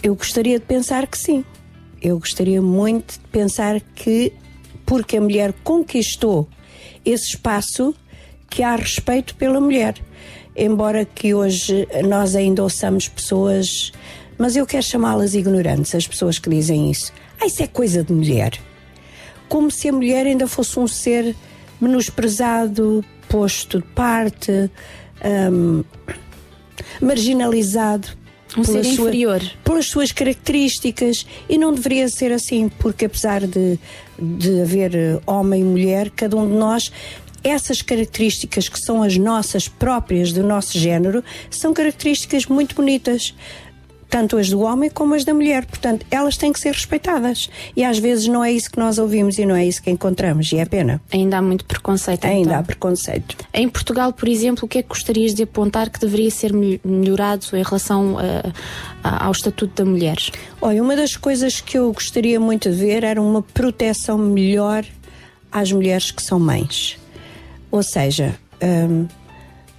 Eu 0.00 0.14
gostaria 0.14 0.60
de 0.60 0.64
pensar 0.64 1.06
que 1.06 1.18
sim 1.18 1.44
eu 2.00 2.18
gostaria 2.18 2.62
muito 2.62 3.14
de 3.14 3.26
pensar 3.30 3.80
que, 3.80 4.32
porque 4.86 5.16
a 5.16 5.20
mulher 5.20 5.52
conquistou 5.64 6.48
esse 7.04 7.30
espaço, 7.30 7.94
que 8.48 8.62
há 8.62 8.76
respeito 8.76 9.34
pela 9.34 9.60
mulher. 9.60 9.94
Embora 10.60 11.04
que 11.04 11.32
hoje 11.32 11.86
nós 12.04 12.34
ainda 12.34 12.64
ouçamos 12.64 13.06
pessoas, 13.06 13.92
mas 14.36 14.56
eu 14.56 14.66
quero 14.66 14.82
chamá-las 14.82 15.34
ignorantes, 15.34 15.94
as 15.94 16.06
pessoas 16.06 16.40
que 16.40 16.50
dizem 16.50 16.90
isso. 16.90 17.12
Ah, 17.40 17.46
isso 17.46 17.62
é 17.62 17.68
coisa 17.68 18.02
de 18.02 18.12
mulher. 18.12 18.52
Como 19.48 19.70
se 19.70 19.88
a 19.88 19.92
mulher 19.92 20.26
ainda 20.26 20.48
fosse 20.48 20.78
um 20.80 20.88
ser 20.88 21.36
menosprezado, 21.80 23.04
posto 23.28 23.78
de 23.78 23.84
parte, 23.86 24.68
um, 25.52 25.84
marginalizado 27.00 28.08
um 28.56 28.64
ser 28.64 28.84
sua, 28.84 29.08
inferior. 29.08 29.42
Pelas 29.62 29.86
suas 29.86 30.10
características. 30.10 31.26
E 31.48 31.58
não 31.58 31.72
deveria 31.72 32.08
ser 32.08 32.32
assim, 32.32 32.68
porque 32.68 33.04
apesar 33.04 33.46
de, 33.46 33.78
de 34.18 34.60
haver 34.60 35.20
homem 35.26 35.60
e 35.60 35.64
mulher, 35.64 36.10
cada 36.10 36.36
um 36.36 36.48
de 36.48 36.54
nós 36.54 36.90
essas 37.42 37.82
características 37.82 38.68
que 38.68 38.80
são 38.80 39.02
as 39.02 39.16
nossas 39.16 39.68
próprias 39.68 40.32
do 40.32 40.42
nosso 40.42 40.78
género 40.78 41.22
são 41.50 41.72
características 41.72 42.46
muito 42.46 42.74
bonitas 42.74 43.34
tanto 44.08 44.36
as 44.38 44.48
do 44.48 44.60
homem 44.60 44.90
como 44.90 45.14
as 45.14 45.24
da 45.24 45.34
mulher. 45.34 45.66
Portanto, 45.66 46.06
elas 46.10 46.36
têm 46.36 46.52
que 46.52 46.60
ser 46.60 46.72
respeitadas. 46.72 47.50
E 47.76 47.84
às 47.84 47.98
vezes 47.98 48.26
não 48.26 48.42
é 48.42 48.50
isso 48.52 48.70
que 48.70 48.78
nós 48.78 48.98
ouvimos 48.98 49.38
e 49.38 49.46
não 49.46 49.54
é 49.54 49.66
isso 49.66 49.82
que 49.82 49.90
encontramos, 49.90 50.50
e 50.52 50.56
é 50.56 50.64
pena. 50.64 51.00
Ainda 51.12 51.38
há 51.38 51.42
muito 51.42 51.64
preconceito. 51.64 52.24
Ainda 52.24 52.40
então. 52.40 52.58
há 52.58 52.62
preconceito. 52.62 53.36
Em 53.52 53.68
Portugal, 53.68 54.12
por 54.12 54.28
exemplo, 54.28 54.64
o 54.64 54.68
que 54.68 54.78
é 54.78 54.82
que 54.82 54.88
gostarias 54.88 55.34
de 55.34 55.42
apontar 55.42 55.90
que 55.90 56.00
deveria 56.00 56.30
ser 56.30 56.52
melhorado 56.52 57.46
em 57.52 57.62
relação 57.62 58.14
uh, 58.14 58.52
ao 59.02 59.32
Estatuto 59.32 59.84
da 59.84 59.88
Mulher? 59.88 60.16
Olha, 60.60 60.82
uma 60.82 60.96
das 60.96 61.16
coisas 61.16 61.60
que 61.60 61.76
eu 61.76 61.92
gostaria 61.92 62.40
muito 62.40 62.70
de 62.70 62.76
ver 62.76 63.04
era 63.04 63.20
uma 63.20 63.42
proteção 63.42 64.16
melhor 64.16 64.84
às 65.52 65.72
mulheres 65.72 66.10
que 66.10 66.22
são 66.22 66.38
mães. 66.38 66.98
Ou 67.70 67.82
seja, 67.82 68.38
um, 68.62 69.06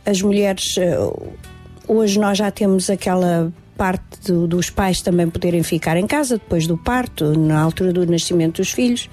as 0.06 0.22
mulheres. 0.22 0.78
Uh, 0.78 1.34
hoje 1.88 2.20
nós 2.20 2.38
já 2.38 2.52
temos 2.52 2.90
aquela 2.90 3.52
parte 3.78 4.22
do, 4.26 4.46
dos 4.46 4.70
pais 4.70 5.02
também 5.02 5.30
poderem 5.30 5.64
ficar 5.64 5.96
em 5.96 6.06
casa 6.06 6.38
depois 6.38 6.68
do 6.68 6.78
parto, 6.78 7.38
na 7.40 7.62
altura 7.62 7.94
do 7.94 8.06
nascimento 8.06 8.58
dos 8.58 8.72
filhos, 8.72 9.10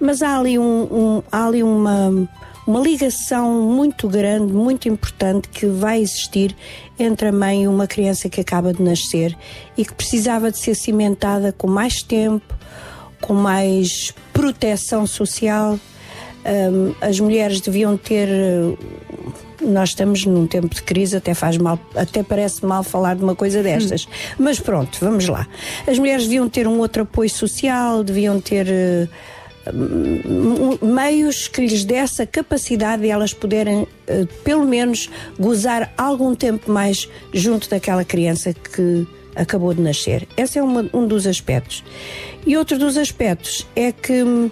mas 0.00 0.22
há 0.22 0.38
ali, 0.38 0.56
um, 0.58 0.62
um, 0.62 1.22
há 1.30 1.44
ali 1.44 1.60
uma, 1.60 2.28
uma 2.66 2.80
ligação 2.80 3.62
muito 3.62 4.08
grande, 4.08 4.52
muito 4.52 4.88
importante 4.88 5.48
que 5.48 5.66
vai 5.66 6.00
existir 6.00 6.54
entre 6.96 7.28
a 7.28 7.32
mãe 7.32 7.64
e 7.64 7.68
uma 7.68 7.88
criança 7.88 8.28
que 8.28 8.40
acaba 8.40 8.72
de 8.72 8.80
nascer 8.80 9.36
e 9.76 9.84
que 9.84 9.92
precisava 9.92 10.52
de 10.52 10.58
ser 10.58 10.76
cimentada 10.76 11.52
com 11.52 11.66
mais 11.66 12.00
tempo, 12.00 12.54
com 13.20 13.34
mais 13.34 14.14
proteção 14.32 15.04
social. 15.04 15.80
Um, 16.46 16.94
as 17.00 17.18
mulheres 17.18 17.60
deviam 17.60 17.96
ter 17.96 18.28
nós 19.62 19.88
estamos 19.88 20.24
num 20.24 20.46
tempo 20.46 20.72
de 20.72 20.82
crise, 20.82 21.16
até 21.16 21.34
faz 21.34 21.56
mal, 21.56 21.78
até 21.96 22.22
parece 22.22 22.64
mal 22.64 22.84
falar 22.84 23.16
de 23.16 23.24
uma 23.24 23.34
coisa 23.34 23.62
destas. 23.62 24.06
Mas 24.38 24.60
pronto, 24.60 24.96
vamos 25.00 25.26
lá. 25.28 25.48
As 25.88 25.98
mulheres 25.98 26.24
deviam 26.24 26.48
ter 26.48 26.68
um 26.68 26.78
outro 26.78 27.02
apoio 27.02 27.28
social, 27.30 28.04
deviam 28.04 28.38
ter 28.40 28.68
eh, 28.68 29.08
m- 29.72 30.78
meios 30.82 31.48
que 31.48 31.62
lhes 31.62 31.84
desse 31.84 32.22
a 32.22 32.26
capacidade 32.26 33.02
de 33.02 33.08
elas 33.08 33.32
poderem, 33.32 33.88
eh, 34.06 34.26
pelo 34.44 34.64
menos, 34.66 35.10
gozar 35.38 35.92
algum 35.96 36.34
tempo 36.34 36.70
mais 36.70 37.08
junto 37.32 37.68
daquela 37.68 38.04
criança 38.04 38.52
que 38.54 39.06
acabou 39.34 39.74
de 39.74 39.80
nascer. 39.80 40.28
Esse 40.36 40.58
é 40.58 40.62
uma- 40.62 40.88
um 40.94 41.06
dos 41.08 41.26
aspectos. 41.26 41.82
E 42.46 42.56
outro 42.56 42.78
dos 42.78 42.96
aspectos 42.96 43.66
é 43.74 43.90
que 43.90 44.22
hum, 44.22 44.50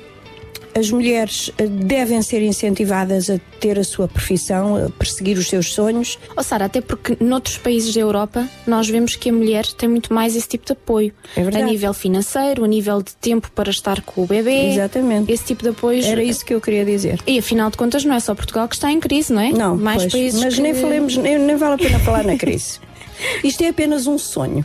as 0.75 0.91
mulheres 0.91 1.51
eh, 1.57 1.67
devem 1.67 2.21
ser 2.23 2.43
incentivadas 2.43 3.31
a 3.31 3.39
ter 3.61 3.79
a 3.79 3.85
sua 3.85 4.09
profissão, 4.09 4.77
a 4.77 4.91
perseguir 4.91 5.39
os 5.39 5.49
seus 5.49 5.73
sonhos. 5.73 6.19
Ó 6.37 6.43
Sara, 6.43 6.65
até 6.65 6.81
porque 6.81 7.17
noutros 7.21 7.57
países 7.57 7.95
da 7.95 8.01
Europa 8.01 8.49
nós 8.67 8.89
vemos 8.89 9.17
que 9.17 9.31
a 9.31 9.33
mulher 9.33 9.65
tem 9.67 9.89
muito 9.89 10.13
mais 10.13 10.35
esse 10.35 10.49
tipo 10.49 10.67
de 10.67 10.73
apoio. 10.73 11.13
É 11.37 11.43
verdade. 11.43 11.65
A 11.65 11.67
nível 11.67 11.95
financeiro, 11.95 12.65
a 12.65 12.69
nível 12.69 13.03
de 13.03 13.15
tempo 13.17 13.51
para 13.53 13.71
estar 13.71 14.03
com 14.03 14.23
o 14.23 14.27
bebê. 14.27 14.73
Exatamente. 14.73 15.33
Esse 15.33 15.45
tipo 15.45 15.63
de 15.63 15.71
apoio. 15.71 16.05
Era 16.05 16.23
isso 16.23 16.45
que 16.45 16.55
eu 16.55 16.61
queria 16.61 16.85
dizer. 16.85 17.21
E 17.27 17.39
afinal 17.39 17.71
de 17.71 17.77
contas 17.77 18.05
não 18.05 18.15
é 18.15 18.21
só 18.21 18.35
Portugal 18.35 18.69
que 18.69 18.75
está 18.75 18.91
em 18.91 19.01
crise, 19.01 19.33
não 19.33 19.41
é? 19.41 19.53
Não, 19.53 19.77
mais 19.77 20.03
pois, 20.03 20.13
países 20.13 20.43
mas 20.43 20.55
que... 20.57 20.61
nem 20.61 20.75
falemos, 20.75 21.17
nem, 21.17 21.39
nem 21.39 21.57
vale 21.57 21.75
a 21.75 21.79
pena 21.79 21.99
falar 22.01 22.25
na 22.25 22.37
crise. 22.37 22.81
Isto 23.45 23.63
é 23.63 23.69
apenas 23.69 24.07
um 24.07 24.19
sonho. 24.19 24.65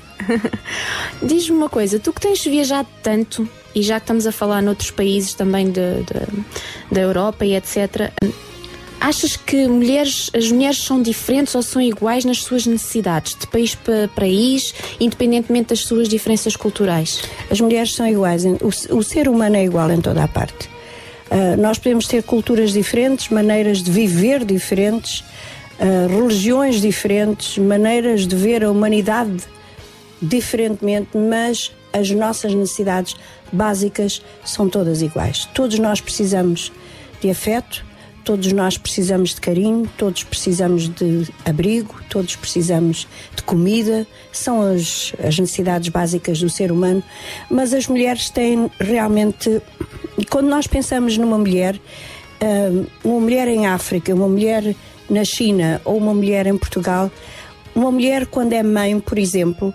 Diz-me 1.22 1.56
uma 1.56 1.70
coisa, 1.70 2.00
tu 2.00 2.12
que 2.12 2.22
tens 2.22 2.44
viajado 2.44 2.88
tanto 3.02 3.48
e 3.76 3.82
já 3.82 4.00
que 4.00 4.04
estamos 4.04 4.26
a 4.28 4.32
falar 4.32 4.62
noutros 4.62 4.92
países 4.92 5.34
também 5.34 5.68
de, 5.68 6.04
de- 6.04 6.44
da 6.92 7.02
Europa 7.02 7.46
e 7.46 7.56
etc. 7.56 8.12
Achas 9.02 9.38
que 9.38 9.66
mulheres, 9.68 10.30
as 10.36 10.52
mulheres 10.52 10.78
são 10.84 11.02
diferentes 11.02 11.56
ou 11.56 11.62
são 11.62 11.82
iguais 11.82 12.26
nas 12.26 12.40
suas 12.44 12.66
necessidades, 12.66 13.34
de 13.34 13.48
país 13.48 13.74
para 13.74 14.10
país, 14.10 14.74
independentemente 15.00 15.70
das 15.70 15.80
suas 15.80 16.10
diferenças 16.10 16.56
culturais? 16.58 17.22
As 17.50 17.62
mulheres 17.62 17.94
são 17.94 18.06
iguais, 18.06 18.44
o, 18.46 18.98
o 18.98 19.02
ser 19.04 19.30
humano 19.30 19.56
é 19.56 19.64
igual 19.64 19.90
em 19.90 20.02
toda 20.02 20.22
a 20.24 20.28
parte. 20.28 20.70
Ah, 21.32 21.56
nós 21.56 21.78
podemos 21.78 22.08
ter 22.08 22.24
culturas 22.24 22.74
diferentes, 22.74 23.30
maneiras 23.30 23.82
de 23.82 23.90
viver 23.90 24.44
diferentes, 24.44 25.24
ah, 25.80 26.08
religiões 26.10 26.82
diferentes, 26.82 27.58
maneiras 27.58 28.28
de 28.28 28.36
ver 28.36 28.66
a 28.66 28.70
humanidade 28.72 29.38
diferentemente, 30.22 31.18
mas 31.18 31.72
as 31.94 32.10
nossas 32.12 32.54
necessidades 32.54 33.16
básicas 33.52 34.22
são 34.46 34.70
todas 34.70 35.02
iguais. 35.02 35.48
Todos 35.54 35.80
nós 35.80 36.00
precisamos 36.02 36.72
de 37.22 37.30
afeto, 37.30 37.86
todos 38.24 38.52
nós 38.54 38.78
precisamos 38.78 39.34
de 39.34 39.42
carinho, 39.42 39.90
todos 39.98 40.24
precisamos 40.24 40.88
de 40.88 41.28
abrigo, 41.46 41.96
todos 42.10 42.36
precisamos 42.36 43.08
de 43.36 43.42
comida, 43.44 44.06
são 44.32 44.62
as, 44.62 45.14
as 45.24 45.40
necessidades 45.40 45.90
básicas 45.90 46.40
do 46.40 46.50
ser 46.50 46.72
humano, 46.72 47.04
mas 47.50 47.74
as 47.74 47.88
mulheres 47.88 48.30
têm 48.30 48.70
realmente. 48.80 49.62
Quando 50.30 50.48
nós 50.48 50.68
pensamos 50.68 51.18
numa 51.18 51.38
mulher, 51.38 51.80
ah, 52.42 52.86
uma 53.04 53.20
mulher 53.20 53.48
em 53.48 53.66
África, 53.66 54.14
uma 54.14 54.28
mulher 54.28 54.76
na 55.10 55.24
China 55.24 55.82
ou 55.84 55.98
uma 55.98 56.14
mulher 56.14 56.46
em 56.46 56.58
Portugal, 56.58 57.12
uma 57.74 57.92
mulher 57.92 58.28
quando 58.28 58.54
é 58.54 58.62
mãe, 58.62 59.00
por 59.00 59.18
exemplo, 59.18 59.74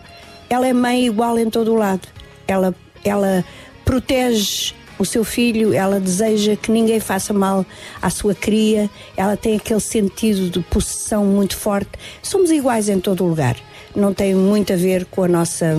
ela 0.54 0.68
é 0.68 0.72
mãe 0.72 1.06
igual 1.06 1.38
em 1.38 1.50
todo 1.50 1.72
o 1.72 1.76
lado. 1.76 2.06
Ela, 2.46 2.74
ela 3.04 3.44
protege 3.84 4.72
o 4.98 5.04
seu 5.04 5.24
filho, 5.24 5.74
ela 5.74 5.98
deseja 5.98 6.54
que 6.54 6.70
ninguém 6.70 7.00
faça 7.00 7.32
mal 7.32 7.66
à 8.00 8.08
sua 8.08 8.34
cria, 8.34 8.88
ela 9.16 9.36
tem 9.36 9.56
aquele 9.56 9.80
sentido 9.80 10.48
de 10.48 10.60
possessão 10.60 11.24
muito 11.24 11.56
forte. 11.56 11.90
Somos 12.22 12.52
iguais 12.52 12.88
em 12.88 13.00
todo 13.00 13.24
o 13.24 13.28
lugar. 13.28 13.56
Não 13.96 14.14
tem 14.14 14.34
muito 14.34 14.72
a 14.72 14.76
ver 14.76 15.04
com 15.06 15.24
a 15.24 15.28
nossa 15.28 15.76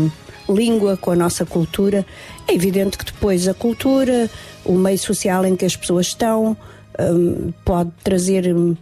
língua, 0.50 0.98
com 0.98 1.12
a 1.12 1.16
nossa 1.16 1.46
cultura. 1.46 2.06
É 2.46 2.54
evidente 2.54 2.98
que 2.98 3.06
depois 3.06 3.48
a 3.48 3.54
cultura, 3.54 4.30
o 4.66 4.74
meio 4.74 5.00
social 5.00 5.46
em 5.46 5.56
que 5.56 5.64
as 5.64 5.76
pessoas 5.76 6.08
estão, 6.08 6.58
hum, 7.00 7.54
pode 7.64 7.92
trazer 8.04 8.54
hum, 8.54 8.76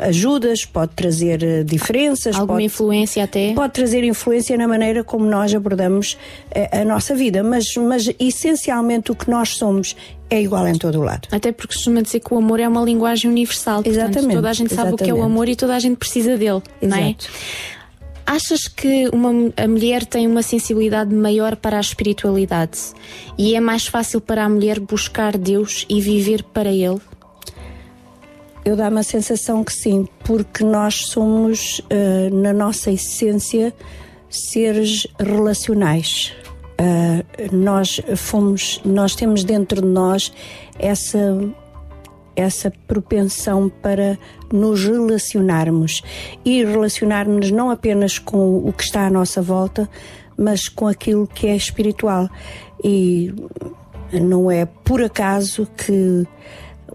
ajudas, 0.00 0.64
pode 0.64 0.92
trazer 0.94 1.42
eh, 1.42 1.64
diferenças, 1.64 2.34
Alguma 2.36 2.54
pode, 2.54 2.64
influência 2.64 3.24
até? 3.24 3.52
pode 3.54 3.72
trazer 3.72 4.04
influência 4.04 4.56
na 4.56 4.68
maneira 4.68 5.02
como 5.02 5.24
nós 5.24 5.54
abordamos 5.54 6.16
eh, 6.50 6.80
a 6.80 6.84
nossa 6.84 7.14
vida, 7.14 7.42
mas, 7.42 7.74
mas 7.76 8.10
essencialmente 8.18 9.10
o 9.10 9.14
que 9.14 9.30
nós 9.30 9.50
somos 9.50 9.96
é 10.28 10.40
igual 10.40 10.66
em 10.68 10.76
todo 10.76 11.00
o 11.00 11.02
lado. 11.02 11.28
Até 11.32 11.50
porque 11.50 11.74
costuma 11.74 12.02
dizer 12.02 12.20
que 12.20 12.32
o 12.32 12.38
amor 12.38 12.60
é 12.60 12.68
uma 12.68 12.82
linguagem 12.82 13.30
universal. 13.30 13.82
Portanto, 13.82 14.10
Exatamente, 14.10 14.34
toda 14.34 14.50
a 14.50 14.52
gente 14.52 14.74
sabe 14.74 14.94
o 14.94 14.96
que 14.96 15.04
é 15.04 15.06
o 15.06 15.08
exatamente. 15.08 15.32
amor 15.32 15.48
e 15.48 15.56
toda 15.56 15.74
a 15.74 15.78
gente 15.78 15.96
precisa 15.96 16.36
dele, 16.36 16.62
não 16.80 16.96
é? 16.96 17.10
Exato. 17.10 17.28
Achas 18.26 18.68
que 18.68 19.08
uma, 19.12 19.30
a 19.56 19.66
mulher 19.66 20.06
tem 20.06 20.24
uma 20.28 20.42
sensibilidade 20.42 21.12
maior 21.12 21.56
para 21.56 21.78
a 21.78 21.80
espiritualidade 21.80 22.78
e 23.36 23.56
é 23.56 23.60
mais 23.60 23.88
fácil 23.88 24.20
para 24.20 24.44
a 24.44 24.48
mulher 24.48 24.78
buscar 24.78 25.36
Deus 25.36 25.84
e 25.88 26.00
viver 26.00 26.44
para 26.44 26.70
Ele? 26.70 27.00
Eu 28.64 28.76
dá-me 28.76 29.00
a 29.00 29.02
sensação 29.02 29.64
que 29.64 29.72
sim, 29.72 30.06
porque 30.24 30.62
nós 30.62 31.06
somos, 31.06 31.80
eh, 31.88 32.28
na 32.30 32.52
nossa 32.52 32.90
essência, 32.90 33.72
seres 34.28 35.06
relacionais. 35.18 36.34
Eh, 36.76 37.24
nós 37.52 38.00
fomos, 38.16 38.80
nós 38.84 39.14
temos 39.14 39.44
dentro 39.44 39.80
de 39.80 39.88
nós 39.88 40.32
essa 40.78 41.38
essa 42.36 42.72
propensão 42.86 43.68
para 43.68 44.18
nos 44.52 44.84
relacionarmos 44.84 46.02
e 46.44 46.64
relacionarmos 46.64 47.50
não 47.50 47.70
apenas 47.70 48.18
com 48.18 48.56
o 48.58 48.72
que 48.72 48.84
está 48.84 49.06
à 49.06 49.10
nossa 49.10 49.42
volta, 49.42 49.88
mas 50.36 50.68
com 50.68 50.86
aquilo 50.86 51.26
que 51.26 51.46
é 51.46 51.56
espiritual. 51.56 52.28
E 52.82 53.34
não 54.12 54.50
é 54.50 54.64
por 54.64 55.02
acaso 55.02 55.68
que 55.76 56.26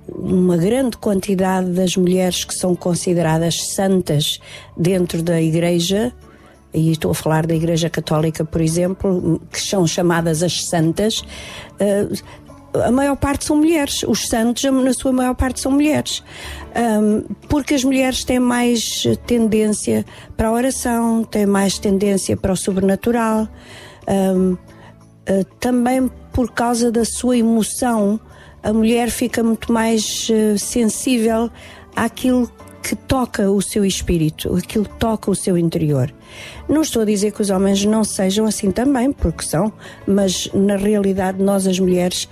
uma 0.10 0.57
grande 0.57 0.98
quantidade 0.98 1.72
das 1.72 1.95
mulheres 1.95 2.44
que 2.44 2.53
são 2.53 2.76
consideradas 2.76 3.73
santas 3.73 4.40
dentro 4.77 5.22
da 5.23 5.41
Igreja, 5.41 6.14
e 6.73 6.91
estou 6.91 7.11
a 7.11 7.15
falar 7.15 7.48
da 7.48 7.56
Igreja 7.56 7.90
Católica, 7.90 8.44
por 8.44 8.60
exemplo, 8.60 9.41
que 9.52 9.61
são 9.61 9.88
chamadas 9.88 10.44
as 10.44 10.65
santas, 10.65 11.23
eh, 11.80 12.07
a 12.84 12.91
maior 12.91 13.15
parte 13.15 13.45
são 13.45 13.56
mulheres. 13.56 14.03
Os 14.03 14.27
santos, 14.27 14.64
na 14.64 14.94
sua 14.94 15.14
maior 15.14 15.34
parte, 15.34 15.61
são 15.61 15.72
mulheres. 15.72 16.22
Porque 17.48 17.73
as 17.73 17.86
mulheres 17.86 18.26
têm 18.26 18.38
mais 18.38 19.07
tendência 19.26 20.06
para 20.36 20.49
a 20.49 20.52
oração, 20.52 21.23
têm 21.23 21.45
mais 21.45 21.80
tendência 21.80 22.36
para 22.36 22.52
o 22.52 22.57
sobrenatural. 22.57 23.48
Ah, 24.06 24.57
também 25.60 26.10
por 26.32 26.52
causa 26.52 26.91
da 26.91 27.06
sua 27.06 27.38
emoção, 27.38 28.19
a 28.66 28.74
mulher 28.74 29.12
fica 29.12 29.44
muito 29.44 29.72
mais 29.72 30.28
eh, 30.32 30.58
sensível 30.58 31.52
àquilo 31.96 32.52
que 32.82 32.96
toca 32.96 33.50
o 33.50 33.62
seu 33.62 33.86
espírito, 33.86 34.56
aquilo 34.56 34.86
que 34.86 34.96
toca 34.98 35.30
o 35.30 35.36
seu 35.36 35.56
interior. 35.56 36.12
Não 36.68 36.82
estou 36.82 37.04
a 37.04 37.06
dizer 37.06 37.32
que 37.32 37.44
os 37.44 37.52
homens 37.52 37.86
não 37.86 38.04
sejam 38.04 38.46
assim 38.48 38.72
também, 38.72 39.12
porque 39.12 39.44
são, 39.44 39.72
mas 40.08 40.50
na 40.52 40.78
realidade 40.78 41.42
nós, 41.42 41.68
as 41.68 41.80
mulheres, 41.80 42.28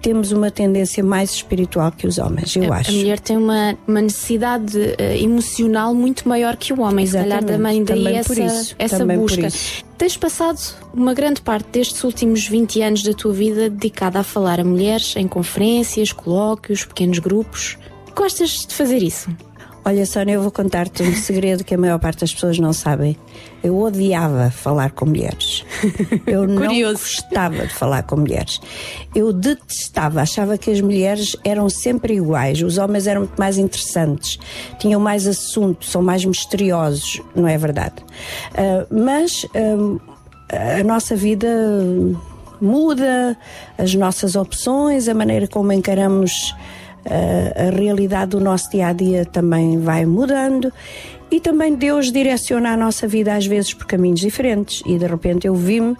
temos 0.00 0.32
uma 0.32 0.50
tendência 0.50 1.02
mais 1.02 1.30
espiritual 1.30 1.92
que 1.92 2.06
os 2.06 2.18
homens, 2.18 2.54
eu 2.56 2.72
a, 2.72 2.76
acho. 2.76 2.90
a 2.90 2.94
mulher 2.94 3.18
tem 3.20 3.36
uma, 3.36 3.76
uma 3.86 4.00
necessidade 4.00 4.78
eh, 4.98 5.18
emocional 5.22 5.94
muito 5.94 6.28
maior 6.28 6.56
que 6.56 6.72
o 6.72 6.80
homem, 6.80 7.06
se 7.06 7.12
calhar 7.12 7.38
Exatamente. 7.38 7.56
também 7.56 7.84
daí 7.84 7.98
Também 7.98 8.16
essa, 8.18 8.34
por 8.34 8.42
isso, 8.42 8.76
essa 8.78 8.98
também 8.98 9.16
por 9.18 9.22
busca. 9.28 9.46
isso. 9.46 9.84
Tens 9.96 10.16
passado 10.16 10.58
uma 10.94 11.12
grande 11.12 11.40
parte 11.40 11.66
destes 11.72 12.04
últimos 12.04 12.46
20 12.46 12.82
anos 12.82 13.02
da 13.02 13.12
tua 13.12 13.32
vida 13.32 13.68
dedicada 13.68 14.20
a 14.20 14.22
falar 14.22 14.60
a 14.60 14.64
mulheres 14.64 15.14
em 15.16 15.26
conferências, 15.26 16.12
colóquios, 16.12 16.84
pequenos 16.84 17.18
grupos. 17.18 17.76
Gostas 18.14 18.66
de 18.66 18.74
fazer 18.74 19.02
isso? 19.02 19.28
Olha, 19.88 20.04
Sónia, 20.04 20.34
eu 20.34 20.42
vou 20.42 20.50
contar-te 20.50 21.02
um 21.02 21.14
segredo 21.14 21.64
que 21.64 21.74
a 21.74 21.78
maior 21.78 21.98
parte 21.98 22.20
das 22.20 22.34
pessoas 22.34 22.58
não 22.58 22.74
sabem. 22.74 23.16
Eu 23.64 23.80
odiava 23.80 24.50
falar 24.50 24.90
com 24.90 25.06
mulheres. 25.06 25.64
Eu 26.28 26.46
não 26.46 26.78
gostava 26.78 27.66
de 27.66 27.72
falar 27.72 28.02
com 28.02 28.16
mulheres. 28.16 28.60
Eu 29.14 29.32
detestava, 29.32 30.20
achava 30.20 30.58
que 30.58 30.70
as 30.70 30.82
mulheres 30.82 31.34
eram 31.42 31.70
sempre 31.70 32.16
iguais. 32.16 32.60
Os 32.60 32.76
homens 32.76 33.06
eram 33.06 33.22
muito 33.22 33.38
mais 33.38 33.56
interessantes, 33.56 34.38
tinham 34.78 35.00
mais 35.00 35.26
assunto, 35.26 35.86
são 35.86 36.02
mais 36.02 36.22
misteriosos, 36.22 37.22
não 37.34 37.48
é 37.48 37.56
verdade? 37.56 38.04
Ah, 38.54 38.86
mas 38.90 39.46
ah, 39.54 40.80
a 40.80 40.84
nossa 40.84 41.16
vida 41.16 41.48
muda, 42.60 43.38
as 43.78 43.94
nossas 43.94 44.36
opções, 44.36 45.08
a 45.08 45.14
maneira 45.14 45.48
como 45.48 45.72
encaramos 45.72 46.52
uh, 46.52 46.77
a 47.06 47.70
realidade 47.70 48.30
do 48.32 48.40
nosso 48.40 48.70
dia 48.70 48.88
a 48.88 48.92
dia 48.92 49.24
também 49.24 49.78
vai 49.78 50.04
mudando 50.04 50.72
e 51.30 51.40
também 51.40 51.74
Deus 51.74 52.10
direciona 52.10 52.70
a 52.72 52.76
nossa 52.76 53.06
vida 53.06 53.34
às 53.34 53.46
vezes 53.46 53.74
por 53.74 53.86
caminhos 53.86 54.20
diferentes 54.20 54.82
e 54.86 54.98
de 54.98 55.06
repente 55.06 55.46
eu 55.46 55.54
vi-me 55.54 55.96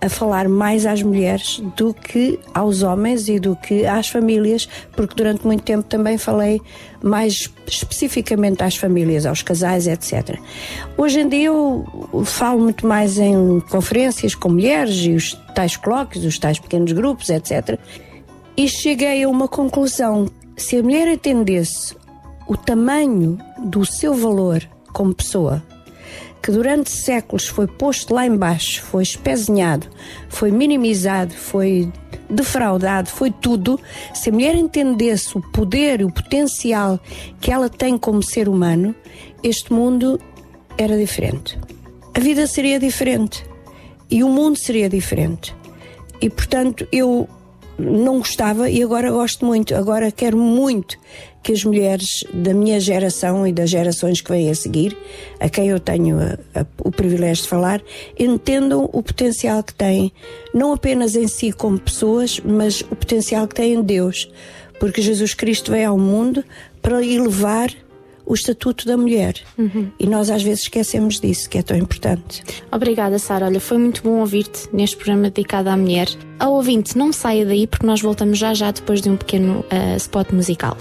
a 0.00 0.08
falar 0.08 0.48
mais 0.48 0.84
às 0.84 1.02
mulheres 1.02 1.60
do 1.76 1.94
que 1.94 2.38
aos 2.52 2.82
homens 2.82 3.28
e 3.28 3.40
do 3.40 3.56
que 3.56 3.86
às 3.86 4.08
famílias, 4.08 4.68
porque 4.92 5.14
durante 5.14 5.46
muito 5.46 5.62
tempo 5.62 5.84
também 5.84 6.18
falei 6.18 6.60
mais 7.02 7.50
especificamente 7.66 8.62
às 8.62 8.76
famílias, 8.76 9.24
aos 9.24 9.42
casais, 9.42 9.86
etc. 9.86 10.38
Hoje 10.96 11.20
em 11.20 11.28
dia 11.28 11.46
eu 11.46 11.84
falo 12.24 12.60
muito 12.60 12.86
mais 12.86 13.18
em 13.18 13.60
conferências 13.70 14.34
com 14.34 14.50
mulheres 14.50 14.96
e 14.96 15.12
os 15.12 15.32
tais 15.54 15.76
colóquios, 15.76 16.24
os 16.24 16.38
tais 16.38 16.58
pequenos 16.58 16.92
grupos, 16.92 17.30
etc. 17.30 17.78
E 18.56 18.68
cheguei 18.68 19.22
a 19.22 19.28
uma 19.28 19.46
conclusão: 19.46 20.28
se 20.56 20.76
a 20.76 20.82
mulher 20.82 21.08
atendesse 21.08 21.94
o 22.48 22.56
tamanho 22.56 23.38
do 23.58 23.84
seu 23.84 24.14
valor 24.14 24.66
como 24.92 25.14
pessoa, 25.14 25.62
que 26.42 26.50
durante 26.50 26.90
séculos 26.90 27.48
foi 27.48 27.66
posto 27.66 28.14
lá 28.14 28.24
embaixo, 28.24 28.82
foi 28.82 29.02
espezinhado, 29.02 29.88
foi 30.28 30.50
minimizado, 30.50 31.34
foi 31.34 31.92
defraudado, 32.30 33.10
foi 33.10 33.30
tudo. 33.30 33.78
Se 34.14 34.30
a 34.30 34.32
mulher 34.32 34.54
entendesse 34.54 35.36
o 35.36 35.42
poder 35.42 36.00
e 36.00 36.04
o 36.04 36.12
potencial 36.12 36.98
que 37.40 37.50
ela 37.50 37.68
tem 37.68 37.98
como 37.98 38.22
ser 38.22 38.48
humano, 38.48 38.94
este 39.42 39.72
mundo 39.72 40.18
era 40.78 40.96
diferente. 40.96 41.58
A 42.14 42.20
vida 42.20 42.46
seria 42.46 42.78
diferente 42.80 43.44
e 44.10 44.24
o 44.24 44.28
mundo 44.28 44.56
seria 44.56 44.88
diferente. 44.88 45.54
E 46.20 46.30
portanto 46.30 46.86
eu 46.90 47.28
não 47.78 48.18
gostava 48.18 48.70
e 48.70 48.82
agora 48.82 49.10
gosto 49.10 49.44
muito. 49.44 49.74
Agora 49.74 50.10
quero 50.10 50.36
muito 50.36 50.96
que 51.42 51.52
as 51.52 51.62
mulheres 51.62 52.24
da 52.34 52.52
minha 52.52 52.80
geração 52.80 53.46
e 53.46 53.52
das 53.52 53.70
gerações 53.70 54.20
que 54.20 54.30
vêm 54.30 54.50
a 54.50 54.54
seguir, 54.54 54.96
a 55.38 55.48
quem 55.48 55.68
eu 55.68 55.78
tenho 55.78 56.18
a, 56.18 56.60
a, 56.60 56.66
o 56.84 56.90
privilégio 56.90 57.44
de 57.44 57.48
falar, 57.48 57.80
entendam 58.18 58.90
o 58.92 59.02
potencial 59.02 59.62
que 59.62 59.72
têm, 59.72 60.12
não 60.52 60.72
apenas 60.72 61.14
em 61.14 61.28
si 61.28 61.52
como 61.52 61.78
pessoas, 61.78 62.40
mas 62.44 62.80
o 62.80 62.96
potencial 62.96 63.46
que 63.46 63.54
têm 63.54 63.74
em 63.74 63.82
Deus. 63.82 64.30
Porque 64.80 65.00
Jesus 65.00 65.34
Cristo 65.34 65.70
veio 65.70 65.90
ao 65.90 65.98
mundo 65.98 66.44
para 66.82 67.04
elevar 67.04 67.70
o 68.26 68.34
estatuto 68.34 68.84
da 68.86 68.96
mulher. 68.96 69.34
E 69.98 70.06
nós 70.06 70.28
às 70.28 70.42
vezes 70.42 70.62
esquecemos 70.62 71.20
disso, 71.20 71.48
que 71.48 71.58
é 71.58 71.62
tão 71.62 71.76
importante. 71.76 72.42
Obrigada, 72.70 73.18
Sara. 73.18 73.46
Olha, 73.46 73.60
foi 73.60 73.78
muito 73.78 74.02
bom 74.02 74.18
ouvir-te 74.20 74.68
neste 74.72 74.96
programa 74.96 75.30
dedicado 75.30 75.70
à 75.70 75.76
mulher. 75.76 76.08
Ao 76.38 76.52
ouvinte, 76.52 76.98
não 76.98 77.12
saia 77.12 77.46
daí 77.46 77.66
porque 77.66 77.86
nós 77.86 78.00
voltamos 78.02 78.36
já 78.36 78.52
já 78.52 78.70
depois 78.70 79.00
de 79.00 79.08
um 79.08 79.16
pequeno 79.16 79.60
uh, 79.60 79.96
spot 79.96 80.32
musical. 80.32 80.76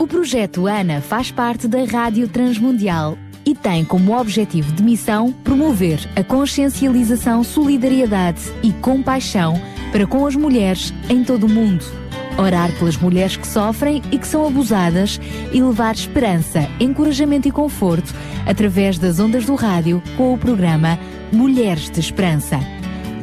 O 0.00 0.06
projeto 0.06 0.66
ANA 0.66 1.00
faz 1.00 1.30
parte 1.30 1.68
da 1.68 1.84
Rádio 1.84 2.28
Transmundial 2.28 3.18
e 3.44 3.54
tem 3.54 3.84
como 3.84 4.18
objetivo 4.18 4.72
de 4.72 4.82
missão 4.82 5.32
promover 5.44 5.98
a 6.16 6.22
consciencialização, 6.22 7.42
solidariedade 7.42 8.40
e 8.62 8.72
compaixão 8.72 9.54
para 9.90 10.06
com 10.06 10.26
as 10.26 10.36
mulheres 10.36 10.92
em 11.08 11.22
todo 11.24 11.44
o 11.44 11.48
mundo. 11.48 12.01
Orar 12.38 12.72
pelas 12.78 12.96
mulheres 12.96 13.36
que 13.36 13.46
sofrem 13.46 14.00
e 14.10 14.16
que 14.18 14.26
são 14.26 14.46
abusadas 14.46 15.20
e 15.52 15.62
levar 15.62 15.94
esperança, 15.94 16.66
encorajamento 16.80 17.46
e 17.48 17.52
conforto 17.52 18.14
através 18.46 18.98
das 18.98 19.20
ondas 19.20 19.44
do 19.44 19.54
rádio 19.54 20.02
com 20.16 20.32
o 20.34 20.38
programa 20.38 20.98
Mulheres 21.32 21.90
de 21.90 22.00
Esperança. 22.00 22.58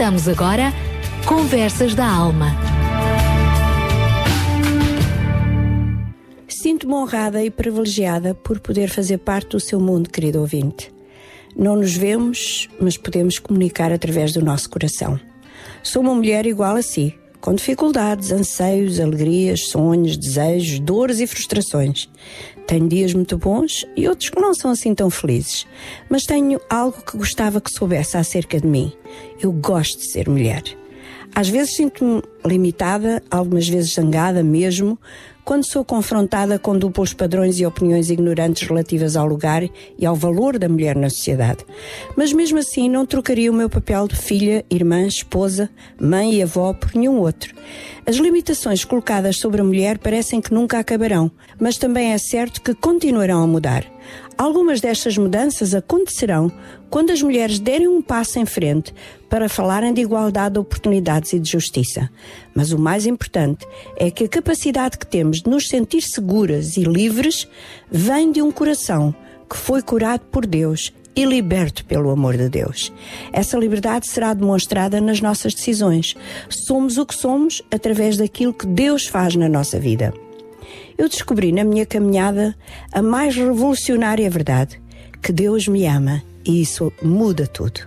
Apresentamos 0.01 0.28
agora 0.28 0.72
Conversas 1.27 1.94
da 1.94 2.06
Alma. 2.06 2.56
Sinto-me 6.48 6.94
honrada 6.94 7.44
e 7.44 7.51
privilegiada 7.51 8.35
por 8.35 8.60
poder 8.60 8.89
fazer 8.89 9.18
parte 9.18 9.51
do 9.51 9.60
seu 9.60 9.78
mundo, 9.78 10.09
querido 10.09 10.40
ouvinte. 10.40 10.90
Não 11.55 11.77
nos 11.77 11.94
vemos, 11.94 12.66
mas 12.81 12.97
podemos 12.97 13.39
comunicar 13.39 13.93
através 13.93 14.32
do 14.32 14.43
nosso 14.43 14.70
coração. 14.70 15.20
Sou 15.82 16.01
uma 16.01 16.14
mulher 16.14 16.47
igual 16.47 16.77
a 16.77 16.82
si, 16.82 17.14
com 17.40 17.54
dificuldades, 17.54 18.30
anseios, 18.30 19.00
alegrias, 19.00 19.68
sonhos, 19.68 20.16
desejos, 20.16 20.78
dores 20.78 21.20
e 21.20 21.26
frustrações. 21.26 22.08
Tenho 22.66 22.88
dias 22.88 23.14
muito 23.14 23.36
bons 23.36 23.84
e 23.96 24.06
outros 24.06 24.30
que 24.30 24.40
não 24.40 24.54
são 24.54 24.70
assim 24.70 24.94
tão 24.94 25.10
felizes, 25.10 25.66
mas 26.08 26.26
tenho 26.26 26.60
algo 26.68 27.02
que 27.02 27.16
gostava 27.16 27.60
que 27.60 27.70
soubesse 27.70 28.16
acerca 28.16 28.60
de 28.60 28.66
mim. 28.66 28.92
Eu 29.40 29.50
gosto 29.50 29.98
de 29.98 30.04
ser 30.04 30.28
mulher. 30.28 30.62
Às 31.34 31.48
vezes 31.48 31.76
sinto-me 31.76 32.22
limitada, 32.44 33.22
algumas 33.30 33.68
vezes 33.68 33.94
zangada 33.94 34.42
mesmo, 34.42 34.98
quando 35.44 35.66
sou 35.66 35.84
confrontada 35.84 36.58
com 36.58 36.76
duplos 36.76 37.12
padrões 37.12 37.58
e 37.58 37.66
opiniões 37.66 38.10
ignorantes 38.10 38.68
relativas 38.68 39.16
ao 39.16 39.26
lugar 39.26 39.62
e 39.98 40.06
ao 40.06 40.14
valor 40.14 40.58
da 40.58 40.68
mulher 40.68 40.96
na 40.96 41.10
sociedade. 41.10 41.64
Mas 42.16 42.32
mesmo 42.32 42.58
assim 42.58 42.88
não 42.88 43.06
trocaria 43.06 43.50
o 43.50 43.54
meu 43.54 43.68
papel 43.68 44.06
de 44.08 44.16
filha, 44.16 44.64
irmã, 44.70 45.06
esposa, 45.06 45.70
mãe 46.00 46.34
e 46.34 46.42
avó 46.42 46.72
por 46.72 46.94
nenhum 46.94 47.18
outro. 47.18 47.54
As 48.06 48.16
limitações 48.16 48.84
colocadas 48.84 49.36
sobre 49.36 49.60
a 49.60 49.64
mulher 49.64 49.98
parecem 49.98 50.40
que 50.40 50.52
nunca 50.52 50.78
acabarão, 50.78 51.30
mas 51.58 51.76
também 51.76 52.12
é 52.12 52.18
certo 52.18 52.62
que 52.62 52.74
continuarão 52.74 53.42
a 53.42 53.46
mudar. 53.46 53.84
Algumas 54.36 54.80
destas 54.80 55.18
mudanças 55.18 55.74
acontecerão 55.74 56.50
quando 56.90 57.12
as 57.12 57.22
mulheres 57.22 57.60
derem 57.60 57.86
um 57.86 58.02
passo 58.02 58.38
em 58.38 58.44
frente 58.44 58.92
para 59.28 59.48
falarem 59.48 59.94
de 59.94 60.00
igualdade 60.00 60.54
de 60.54 60.58
oportunidades 60.58 61.32
e 61.32 61.38
de 61.38 61.48
justiça. 61.48 62.10
Mas 62.54 62.72
o 62.72 62.78
mais 62.78 63.06
importante 63.06 63.64
é 63.96 64.10
que 64.10 64.24
a 64.24 64.28
capacidade 64.28 64.98
que 64.98 65.06
temos 65.06 65.40
de 65.40 65.48
nos 65.48 65.68
sentir 65.68 66.02
seguras 66.02 66.76
e 66.76 66.82
livres 66.82 67.46
vem 67.90 68.32
de 68.32 68.42
um 68.42 68.50
coração 68.50 69.14
que 69.48 69.56
foi 69.56 69.80
curado 69.82 70.22
por 70.32 70.44
Deus 70.44 70.92
e 71.14 71.24
liberto 71.24 71.84
pelo 71.84 72.10
amor 72.10 72.36
de 72.36 72.48
Deus. 72.48 72.92
Essa 73.32 73.56
liberdade 73.56 74.08
será 74.08 74.34
demonstrada 74.34 75.00
nas 75.00 75.20
nossas 75.20 75.54
decisões. 75.54 76.16
Somos 76.48 76.98
o 76.98 77.06
que 77.06 77.14
somos 77.14 77.62
através 77.70 78.16
daquilo 78.16 78.54
que 78.54 78.66
Deus 78.66 79.06
faz 79.06 79.36
na 79.36 79.48
nossa 79.48 79.78
vida. 79.78 80.12
Eu 80.96 81.08
descobri 81.08 81.52
na 81.52 81.64
minha 81.64 81.86
caminhada 81.86 82.56
a 82.92 83.02
mais 83.02 83.34
revolucionária 83.36 84.28
verdade: 84.30 84.80
que 85.22 85.32
Deus 85.32 85.66
me 85.66 85.86
ama 85.86 86.22
e 86.44 86.60
isso 86.60 86.92
muda 87.02 87.46
tudo. 87.46 87.80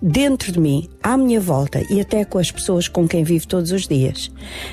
Dentro 0.00 0.52
de 0.52 0.60
mim, 0.60 0.88
à 1.02 1.16
minha 1.16 1.40
volta 1.40 1.82
e 1.90 2.00
até 2.00 2.24
com 2.24 2.38
as 2.38 2.50
pessoas 2.50 2.86
com 2.86 3.08
quem 3.08 3.24
vivo 3.24 3.46
todos 3.46 3.72
os 3.72 3.88
dias. 3.88 4.30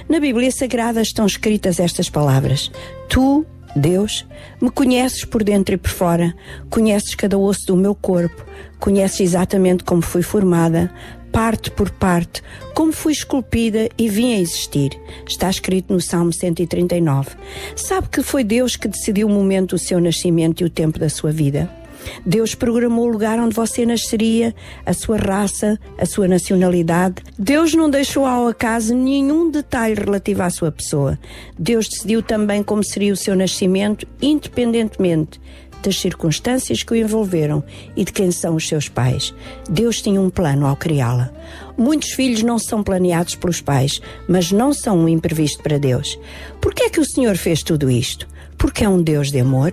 Na 0.10 0.20
Bíblia 0.20 0.52
Sagrada 0.52 1.02
estão 1.02 1.26
escritas 1.26 1.80
estas 1.80 2.10
palavras: 2.10 2.70
Tu, 3.08 3.46
Deus, 3.76 4.26
me 4.62 4.70
conheces 4.70 5.24
por 5.24 5.44
dentro 5.44 5.76
e 5.76 5.78
por 5.78 5.90
fora, 5.90 6.36
conheces 6.70 7.16
cada 7.16 7.38
osso 7.38 7.68
do 7.68 7.78
meu 7.78 7.96
corpo, 7.96 8.46
conheces 8.80 9.22
exatamente 9.22 9.84
como 9.84 10.02
fui 10.02 10.22
formada, 10.22 10.92
parte 11.32 11.72
por 11.72 11.90
parte, 11.90 12.44
como 12.76 12.92
fui 12.92 13.14
esculpida 13.14 13.90
e 13.98 14.08
vim 14.08 14.36
a 14.36 14.40
existir. 14.40 14.92
Está 15.28 15.50
escrito 15.50 15.92
no 15.92 16.00
Salmo 16.00 16.32
139. 16.32 17.32
Sabe 17.76 18.08
que 18.10 18.22
foi 18.22 18.44
Deus 18.44 18.76
que 18.76 18.88
decidiu 18.88 19.28
o 19.28 19.32
momento 19.32 19.72
do 19.72 19.80
seu 19.80 20.00
nascimento 20.00 20.62
e 20.62 20.66
o 20.66 20.70
tempo 20.70 21.00
da 21.00 21.10
sua 21.10 21.32
vida? 21.32 21.83
Deus 22.26 22.56
programou 22.56 23.06
o 23.06 23.12
lugar 23.12 23.40
onde 23.40 23.56
você 23.56 23.86
nasceria, 23.86 24.54
a 24.86 24.94
sua 24.94 25.18
raça, 25.18 25.80
a 25.98 26.06
sua 26.06 26.28
nacionalidade. 26.28 27.16
Deus 27.38 27.74
não 27.74 27.90
deixou 27.90 28.26
ao 28.26 28.48
acaso 28.48 28.96
nenhum 28.96 29.50
detalhe 29.50 29.96
relativo 29.96 30.44
à 30.44 30.50
sua 30.50 30.72
pessoa. 30.72 31.20
Deus 31.58 31.88
decidiu 31.88 32.22
também 32.22 32.64
como 32.64 32.84
seria 32.84 33.14
o 33.14 33.18
seu 33.18 33.36
nascimento, 33.36 34.08
independentemente 34.22 35.40
das 35.84 36.00
circunstâncias 36.00 36.82
que 36.82 36.94
o 36.94 36.96
envolveram 36.96 37.64
e 37.96 38.04
de 38.06 38.12
quem 38.12 38.32
são 38.32 38.56
os 38.56 38.68
seus 38.68 38.88
pais. 38.88 39.34
Deus 39.70 40.02
tinha 40.02 40.20
um 40.20 40.30
plano 40.30 40.66
ao 40.66 40.78
criá-la. 40.78 41.30
Muitos 41.78 42.12
filhos 42.12 42.42
não 42.42 42.58
são 42.58 42.82
planeados 42.82 43.36
pelos 43.36 43.62
pais, 43.62 44.02
mas 44.28 44.52
não 44.52 44.74
são 44.74 44.98
um 44.98 45.10
imprevisto 45.10 45.62
para 45.62 45.78
Deus. 45.78 46.18
Por 46.62 46.74
que 46.74 46.84
é 46.84 46.90
que 46.90 47.00
o 47.00 47.06
Senhor 47.06 47.36
fez 47.36 47.62
tudo 47.62 47.92
isto? 47.92 48.28
Porque 48.58 48.86
é 48.86 48.90
um 48.90 49.02
Deus 49.02 49.30
de 49.30 49.40
amor? 49.40 49.72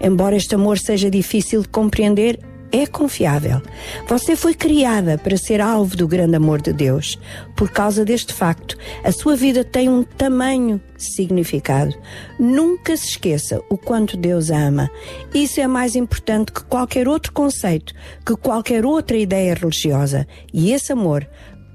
Embora 0.00 0.36
este 0.36 0.54
amor 0.54 0.78
seja 0.78 1.10
difícil 1.10 1.62
de 1.62 1.68
compreender, 1.68 2.38
é 2.72 2.86
confiável. 2.86 3.62
Você 4.08 4.36
foi 4.36 4.54
criada 4.54 5.16
para 5.18 5.36
ser 5.36 5.60
alvo 5.60 5.96
do 5.96 6.08
grande 6.08 6.36
amor 6.36 6.60
de 6.60 6.72
Deus. 6.72 7.18
Por 7.56 7.70
causa 7.70 8.04
deste 8.04 8.32
facto, 8.32 8.76
a 9.04 9.12
sua 9.12 9.36
vida 9.36 9.64
tem 9.64 9.88
um 9.88 10.02
tamanho 10.02 10.80
significado. 10.96 11.94
Nunca 12.38 12.96
se 12.96 13.10
esqueça 13.10 13.62
o 13.70 13.78
quanto 13.78 14.16
Deus 14.16 14.50
ama. 14.50 14.90
Isso 15.32 15.60
é 15.60 15.66
mais 15.66 15.96
importante 15.96 16.52
que 16.52 16.64
qualquer 16.64 17.08
outro 17.08 17.32
conceito, 17.32 17.94
que 18.24 18.36
qualquer 18.36 18.84
outra 18.84 19.16
ideia 19.16 19.54
religiosa. 19.54 20.26
E 20.52 20.72
esse 20.72 20.92
amor 20.92 21.26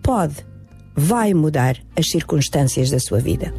pode 0.04 0.36
vai 0.96 1.34
mudar 1.34 1.78
as 1.96 2.10
circunstâncias 2.10 2.92
da 2.92 3.00
sua 3.00 3.20
vida. 3.20 3.54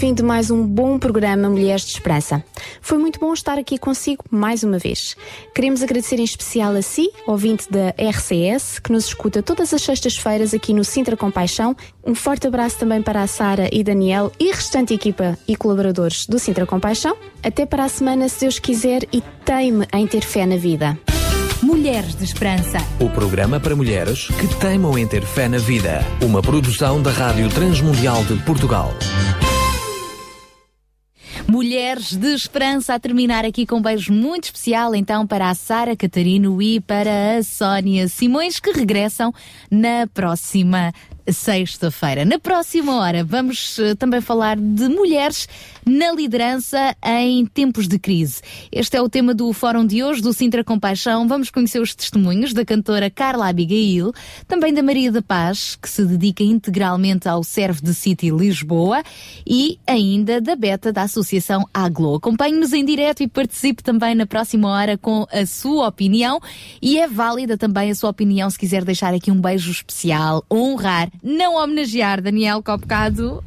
Fim 0.00 0.14
de 0.14 0.22
mais 0.22 0.50
um 0.50 0.66
bom 0.66 0.98
programa 0.98 1.50
Mulheres 1.50 1.82
de 1.82 1.90
Esperança. 1.90 2.42
Foi 2.80 2.96
muito 2.96 3.20
bom 3.20 3.34
estar 3.34 3.58
aqui 3.58 3.76
consigo 3.76 4.24
mais 4.30 4.62
uma 4.62 4.78
vez. 4.78 5.14
Queremos 5.54 5.82
agradecer 5.82 6.18
em 6.18 6.24
especial 6.24 6.74
a 6.74 6.80
si, 6.80 7.10
ouvinte 7.26 7.70
da 7.70 7.90
RCS, 7.98 8.78
que 8.78 8.90
nos 8.90 9.08
escuta 9.08 9.42
todas 9.42 9.74
as 9.74 9.82
sextas-feiras 9.82 10.54
aqui 10.54 10.72
no 10.72 10.84
Sintra 10.84 11.18
Compaixão. 11.18 11.76
Um 12.02 12.14
forte 12.14 12.46
abraço 12.46 12.78
também 12.78 13.02
para 13.02 13.20
a 13.20 13.26
Sara 13.26 13.68
e 13.70 13.84
Daniel 13.84 14.32
e 14.40 14.50
restante 14.50 14.94
equipa 14.94 15.38
e 15.46 15.54
colaboradores 15.54 16.24
do 16.24 16.38
Sintra 16.38 16.64
Compaixão. 16.64 17.14
Até 17.42 17.66
para 17.66 17.84
a 17.84 17.88
semana, 17.90 18.26
se 18.30 18.40
Deus 18.40 18.58
quiser, 18.58 19.02
e 19.12 19.22
teime 19.44 19.86
em 19.92 20.06
ter 20.06 20.22
fé 20.22 20.46
na 20.46 20.56
vida. 20.56 20.98
Mulheres 21.62 22.14
de 22.14 22.24
Esperança. 22.24 22.78
O 22.98 23.10
programa 23.10 23.60
para 23.60 23.76
mulheres 23.76 24.28
que 24.28 24.48
teimam 24.58 24.96
em 24.96 25.06
ter 25.06 25.26
fé 25.26 25.46
na 25.46 25.58
vida. 25.58 26.02
Uma 26.22 26.40
produção 26.40 27.02
da 27.02 27.10
Rádio 27.10 27.50
Transmundial 27.50 28.24
de 28.24 28.36
Portugal. 28.44 28.94
Mulheres 31.46 32.14
de 32.14 32.34
Esperança 32.34 32.94
a 32.94 33.00
terminar 33.00 33.44
aqui 33.44 33.66
com 33.66 33.76
um 33.76 33.82
beijo 33.82 34.12
muito 34.12 34.44
especial 34.44 34.94
então 34.94 35.26
para 35.26 35.50
a 35.50 35.54
Sara 35.54 35.96
Catarino 35.96 36.60
e 36.62 36.80
para 36.80 37.38
a 37.38 37.42
Sónia 37.42 38.08
Simões 38.08 38.60
que 38.60 38.70
regressam 38.70 39.32
na 39.70 40.06
próxima 40.12 40.92
sexta-feira. 41.32 42.24
Na 42.24 42.38
próxima 42.38 42.96
hora 42.96 43.24
vamos 43.24 43.78
eh, 43.78 43.94
também 43.94 44.20
falar 44.20 44.56
de 44.56 44.88
mulheres 44.88 45.48
na 45.84 46.12
liderança 46.12 46.94
em 47.04 47.46
tempos 47.46 47.88
de 47.88 47.98
crise. 47.98 48.40
Este 48.70 48.96
é 48.96 49.02
o 49.02 49.08
tema 49.08 49.34
do 49.34 49.52
fórum 49.52 49.86
de 49.86 50.02
hoje 50.02 50.22
do 50.22 50.32
Sintra 50.32 50.62
Compaixão. 50.62 51.26
Vamos 51.26 51.50
conhecer 51.50 51.80
os 51.80 51.94
testemunhos 51.94 52.52
da 52.52 52.64
cantora 52.64 53.10
Carla 53.10 53.48
Abigail, 53.48 54.12
também 54.46 54.72
da 54.72 54.82
Maria 54.82 55.10
da 55.10 55.22
Paz, 55.22 55.76
que 55.76 55.88
se 55.88 56.04
dedica 56.04 56.42
integralmente 56.42 57.28
ao 57.28 57.42
Serve 57.42 57.80
de 57.82 57.94
City 57.94 58.30
Lisboa 58.30 59.02
e 59.46 59.78
ainda 59.86 60.40
da 60.40 60.54
Beta 60.54 60.92
da 60.92 61.02
Associação 61.02 61.64
Aglo. 61.72 62.14
Acompanhe-nos 62.14 62.72
em 62.72 62.84
direto 62.84 63.22
e 63.22 63.28
participe 63.28 63.82
também 63.82 64.14
na 64.14 64.26
próxima 64.26 64.68
hora 64.68 64.96
com 64.96 65.26
a 65.32 65.44
sua 65.46 65.88
opinião 65.88 66.40
e 66.80 66.98
é 66.98 67.08
válida 67.08 67.56
também 67.56 67.90
a 67.90 67.94
sua 67.94 68.10
opinião 68.10 68.48
se 68.50 68.58
quiser 68.58 68.84
deixar 68.84 69.14
aqui 69.14 69.30
um 69.30 69.40
beijo 69.40 69.70
especial, 69.70 70.44
honrar, 70.50 71.10
não 71.22 71.56
homenagear 71.56 72.22
Daniel 72.22 72.62
que 72.62 73.40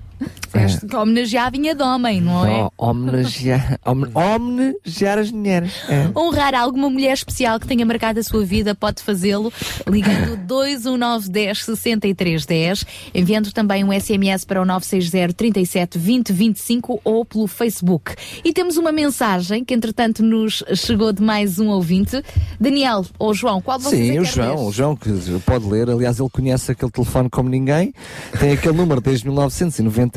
disseste 0.45 0.85
que 0.87 0.95
homenagear 0.95 1.51
vinha 1.51 1.73
de 1.75 1.81
homem, 1.83 2.21
não 2.21 2.45
é? 2.45 2.69
Homenagear, 2.77 3.79
home- 3.85 4.07
homenagear 4.13 5.17
as 5.19 5.31
mulheres. 5.31 5.71
É. 5.89 6.09
Honrar 6.17 6.53
alguma 6.55 6.89
mulher 6.89 7.13
especial 7.13 7.59
que 7.59 7.67
tenha 7.67 7.85
marcado 7.85 8.19
a 8.19 8.23
sua 8.23 8.45
vida, 8.45 8.73
pode 8.75 9.01
fazê-lo 9.01 9.51
ligando 9.87 10.37
21910 10.47 11.63
6310, 11.65 12.85
enviando 13.13 13.51
também 13.51 13.83
um 13.83 13.91
SMS 13.91 14.45
para 14.45 14.61
o 14.61 14.65
960 14.65 15.33
37 15.33 15.97
20 15.97 16.33
25 16.33 17.01
ou 17.03 17.25
pelo 17.25 17.47
Facebook. 17.47 18.15
E 18.43 18.53
temos 18.53 18.77
uma 18.77 18.91
mensagem 18.91 19.63
que 19.63 19.73
entretanto 19.73 20.23
nos 20.23 20.63
chegou 20.75 21.11
de 21.11 21.21
mais 21.21 21.59
um 21.59 21.69
ouvinte. 21.69 22.23
Daniel 22.59 23.05
ou 23.17 23.33
João, 23.33 23.61
qual 23.61 23.77
de 23.77 23.83
vocês 23.85 24.01
é 24.01 24.05
Sim, 24.05 24.13
que 24.13 24.19
o 24.19 24.25
João, 24.25 24.55
ler? 24.55 24.67
o 24.67 24.71
João 24.71 24.95
que 24.95 25.09
pode 25.45 25.65
ler, 25.67 25.89
aliás, 25.89 26.19
ele 26.19 26.29
conhece 26.29 26.71
aquele 26.71 26.91
telefone 26.91 27.29
como 27.29 27.49
ninguém, 27.49 27.93
tem 28.39 28.51
aquele 28.51 28.75
número 28.77 29.01
desde 29.01 29.27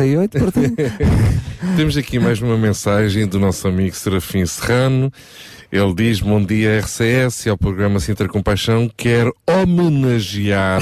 1998, 0.04 0.38
portanto. 0.38 0.76
Temos 1.76 1.96
aqui 1.96 2.18
mais 2.18 2.40
uma 2.40 2.56
mensagem 2.58 3.26
do 3.26 3.40
nosso 3.40 3.66
amigo 3.66 3.94
Serafim 3.96 4.44
Serrano. 4.44 5.10
Ele 5.70 5.94
diz: 5.94 6.20
Bom 6.20 6.42
dia, 6.42 6.78
RCS, 6.80 7.46
e 7.46 7.48
ao 7.48 7.58
programa 7.58 7.98
Sintra 7.98 8.28
Compaixão. 8.28 8.90
Quer 8.96 9.30
homenagear, 9.46 10.80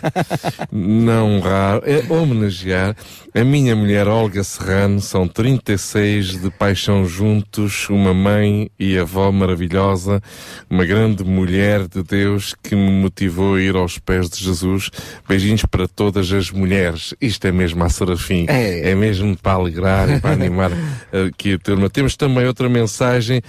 não 0.70 1.36
honrar, 1.36 1.80
é 1.84 2.04
homenagear 2.12 2.94
a 3.34 3.44
minha 3.44 3.74
mulher 3.74 4.06
Olga 4.06 4.44
Serrano. 4.44 5.00
São 5.00 5.26
36 5.26 6.42
de 6.42 6.50
paixão 6.50 7.06
juntos, 7.06 7.88
uma 7.88 8.12
mãe 8.12 8.70
e 8.78 8.98
avó 8.98 9.32
maravilhosa, 9.32 10.20
uma 10.68 10.84
grande 10.84 11.24
mulher 11.24 11.88
de 11.88 12.02
Deus 12.02 12.54
que 12.62 12.76
me 12.76 12.90
motivou 12.90 13.54
a 13.54 13.60
ir 13.62 13.74
aos 13.74 13.98
pés 13.98 14.28
de 14.28 14.44
Jesus. 14.44 14.90
Beijinhos 15.26 15.64
para 15.64 15.88
todas 15.88 16.30
as 16.32 16.50
mulheres. 16.50 17.14
Isto 17.20 17.46
é 17.46 17.52
mesmo 17.52 17.82
a 17.82 17.88
Serafim. 17.88 18.46
É. 18.48 18.90
É 18.90 18.94
mesmo 18.94 19.36
para 19.36 19.52
alegrar 19.52 20.10
e 20.10 20.20
para 20.20 20.32
animar 20.32 20.70
aqui 21.28 21.54
a 21.54 21.58
turma. 21.58 21.88
Temos 21.88 22.16
também 22.16 22.46
outra 22.46 22.68
mensagem 22.68 23.40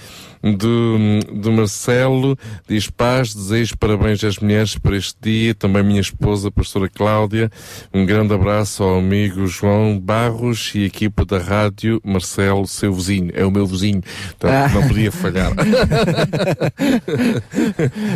do, 0.52 0.98
do 1.32 1.52
Marcelo, 1.52 2.36
diz 2.68 2.90
paz, 2.90 3.34
desejo 3.34 3.76
parabéns 3.78 4.22
às 4.22 4.38
mulheres 4.38 4.76
por 4.76 4.92
este 4.92 5.16
dia, 5.22 5.54
também 5.54 5.82
minha 5.82 6.00
esposa, 6.00 6.48
a 6.48 6.50
pastora 6.50 6.88
Cláudia, 6.88 7.50
um 7.92 8.04
grande 8.04 8.34
abraço 8.34 8.82
ao 8.82 8.98
amigo 8.98 9.46
João 9.46 9.98
Barros 9.98 10.72
e 10.74 10.84
equipa 10.84 11.24
da 11.24 11.38
rádio, 11.38 12.00
Marcelo, 12.04 12.66
seu 12.66 12.92
vizinho, 12.92 13.30
é 13.34 13.44
o 13.44 13.50
meu 13.50 13.66
vizinho, 13.66 14.02
então 14.36 14.50
Ah. 14.50 14.68
não 14.68 14.86
podia 14.86 15.10
falhar. 15.10 15.52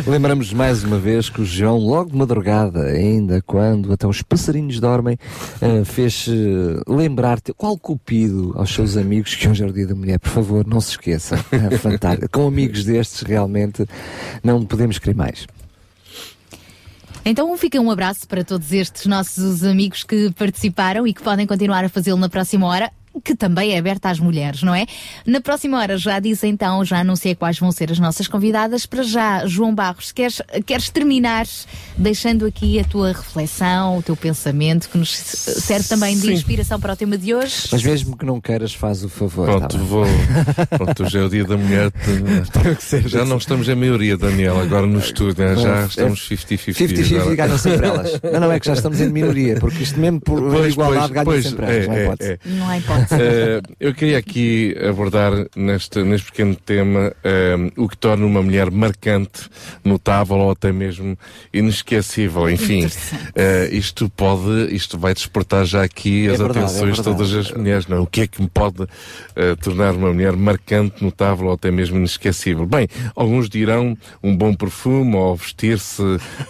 Lembramos 0.05 0.53
mais 0.53 0.83
uma 0.83 0.99
vez 0.99 1.29
que 1.29 1.41
o 1.41 1.45
João, 1.45 1.77
logo 1.77 2.11
de 2.11 2.17
madrugada, 2.17 2.83
ainda 2.85 3.41
quando 3.45 3.91
até 3.91 4.07
os 4.07 4.21
passarinhos 4.21 4.79
dormem, 4.79 5.17
eh, 5.61 5.83
fez 5.83 6.27
eh, 6.29 6.81
lembrar-te, 6.87 7.53
qual 7.53 7.77
cupido 7.77 8.53
aos 8.55 8.73
seus 8.73 8.97
amigos 8.97 9.33
que 9.35 9.47
hoje 9.47 9.63
é 9.63 9.67
o 9.67 9.73
dia 9.73 9.87
da 9.87 9.95
mulher, 9.95 10.19
por 10.19 10.29
favor, 10.29 10.65
não 10.67 10.79
se 10.81 10.91
esqueça. 10.91 11.43
É 11.51 11.77
fantástico. 11.77 12.18
Com 12.31 12.47
amigos 12.47 12.83
destes, 12.83 13.21
realmente, 13.21 13.85
não 14.43 14.65
podemos 14.65 14.97
querer 14.97 15.15
mais. 15.15 15.47
Então 17.25 17.55
fica 17.57 17.79
um 17.79 17.91
abraço 17.91 18.27
para 18.27 18.43
todos 18.43 18.71
estes 18.71 19.05
nossos 19.05 19.63
amigos 19.63 20.03
que 20.03 20.31
participaram 20.31 21.05
e 21.05 21.13
que 21.13 21.21
podem 21.21 21.45
continuar 21.45 21.83
a 21.83 21.89
fazê-lo 21.89 22.17
na 22.17 22.29
próxima 22.29 22.65
hora. 22.65 22.91
Que 23.23 23.35
também 23.35 23.73
é 23.73 23.77
aberta 23.77 24.09
às 24.09 24.19
mulheres, 24.19 24.63
não 24.63 24.73
é? 24.73 24.85
Na 25.25 25.41
próxima 25.41 25.77
hora 25.79 25.97
já 25.97 26.19
disse 26.19 26.47
então, 26.47 26.83
já 26.85 26.99
anunciei 26.99 27.35
quais 27.35 27.59
vão 27.59 27.71
ser 27.71 27.91
as 27.91 27.99
nossas 27.99 28.27
convidadas. 28.27 28.85
Para 28.85 29.03
já, 29.03 29.45
João 29.45 29.73
Barros, 29.73 30.11
queres, 30.11 30.41
queres 30.65 30.89
terminar 30.89 31.45
deixando 31.97 32.45
aqui 32.45 32.79
a 32.79 32.83
tua 32.83 33.11
reflexão, 33.11 33.97
o 33.97 34.01
teu 34.03 34.15
pensamento, 34.15 34.89
que 34.89 34.97
nos 34.97 35.11
serve 35.15 35.87
também 35.87 36.15
de 36.15 36.21
Sim. 36.27 36.33
inspiração 36.33 36.79
para 36.79 36.93
o 36.93 36.95
tema 36.95 37.17
de 37.17 37.33
hoje? 37.33 37.67
Mas 37.71 37.83
mesmo 37.83 38.17
que 38.17 38.25
não 38.25 38.39
queiras, 38.39 38.73
faz 38.73 39.03
o 39.03 39.09
favor. 39.09 39.45
Pronto, 39.45 39.77
tá 39.77 39.83
vou. 39.83 40.05
Pronto, 40.77 41.03
hoje 41.03 41.17
é 41.17 41.21
o 41.23 41.29
dia 41.29 41.43
da 41.45 41.57
mulher. 41.57 41.91
Já 43.07 43.25
não 43.25 43.37
estamos 43.37 43.67
em 43.69 43.75
maioria, 43.75 44.17
Daniel, 44.17 44.59
agora 44.59 44.85
no 44.85 44.99
estúdio, 44.99 45.43
né? 45.43 45.55
já 45.55 45.81
É 45.81 45.85
estamos 45.85 46.29
50-50. 46.29 46.73
50-50 46.73 47.19
agora. 47.21 47.35
ganham 47.35 47.57
sempre 47.57 47.87
elas. 47.87 48.19
Não, 48.31 48.39
não, 48.41 48.51
é 48.51 48.59
que 48.59 48.65
já 48.67 48.73
estamos 48.73 48.99
em 49.01 49.09
minoria, 49.09 49.57
porque 49.59 49.83
isto 49.83 49.99
mesmo 49.99 50.19
por 50.21 50.39
Pois, 50.41 50.73
igualdade 50.73 50.99
pois, 50.99 51.11
ganha 51.13 51.25
pois, 51.25 51.45
sempre 51.45 51.65
é, 51.65 51.85
elas, 51.85 51.87
não 51.87 51.93
há 51.93 51.97
é, 51.97 52.31
é. 52.31 52.39
Não 52.45 52.69
há 52.69 52.77
hipótese. 52.77 53.08
Eh, 53.11 53.61
eu 53.79 53.93
queria 53.93 54.17
aqui 54.17 54.75
abordar 54.87 55.31
neste, 55.55 56.03
neste 56.03 56.31
pequeno 56.31 56.55
tema 56.55 57.13
eh, 57.23 57.55
o 57.77 57.87
que 57.87 57.97
torna 57.97 58.25
uma 58.25 58.41
mulher 58.41 58.69
marcante, 58.71 59.49
notável 59.83 60.37
ou 60.37 60.51
até 60.51 60.71
mesmo 60.71 61.17
inesquecível. 61.53 62.49
Enfim, 62.49 62.87
eh, 63.35 63.69
isto 63.71 64.09
pode, 64.09 64.73
isto 64.75 64.97
vai 64.97 65.13
despertar 65.13 65.65
já 65.65 65.83
aqui 65.83 66.27
É 66.27 66.31
as 66.31 66.37
verdade, 66.39 66.59
é 66.59 66.63
atenções 66.63 66.95
de 66.95 67.01
verdade. 67.03 67.17
todas 67.17 67.33
as 67.33 67.51
mulheres, 67.51 67.87
não 67.87 67.97
é? 67.97 67.99
O 67.99 68.07
que 68.07 68.21
é 68.21 68.27
que 68.27 68.41
me 68.41 68.49
pode 68.49 68.85
tornar 69.61 69.95
uma 69.95 70.11
mulher 70.13 70.35
marcante, 70.35 71.03
notável 71.03 71.47
ou 71.47 71.53
até 71.53 71.71
mesmo 71.71 71.97
inesquecível? 71.97 72.65
Bem, 72.65 72.87
alguns 73.15 73.49
dirão 73.49 73.97
um 74.21 74.35
bom 74.35 74.53
perfume 74.53 75.15
ou 75.15 75.35
vestir-se 75.35 76.01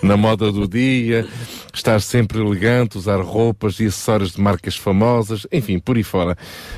na 0.02 0.18
moda 0.18 0.52
do 0.52 0.68
dia, 0.68 1.26
estar 1.74 2.02
sempre 2.02 2.40
elegante, 2.40 2.98
usar 2.98 3.22
roupas 3.22 3.80
e 3.80 3.86
acessórios 3.86 4.32
de 4.34 4.42
marcas 4.42 4.76
famosas, 4.76 5.46
enfim, 5.52 5.80
por 5.80 5.98
aí 5.98 6.04
fora. 6.04 6.38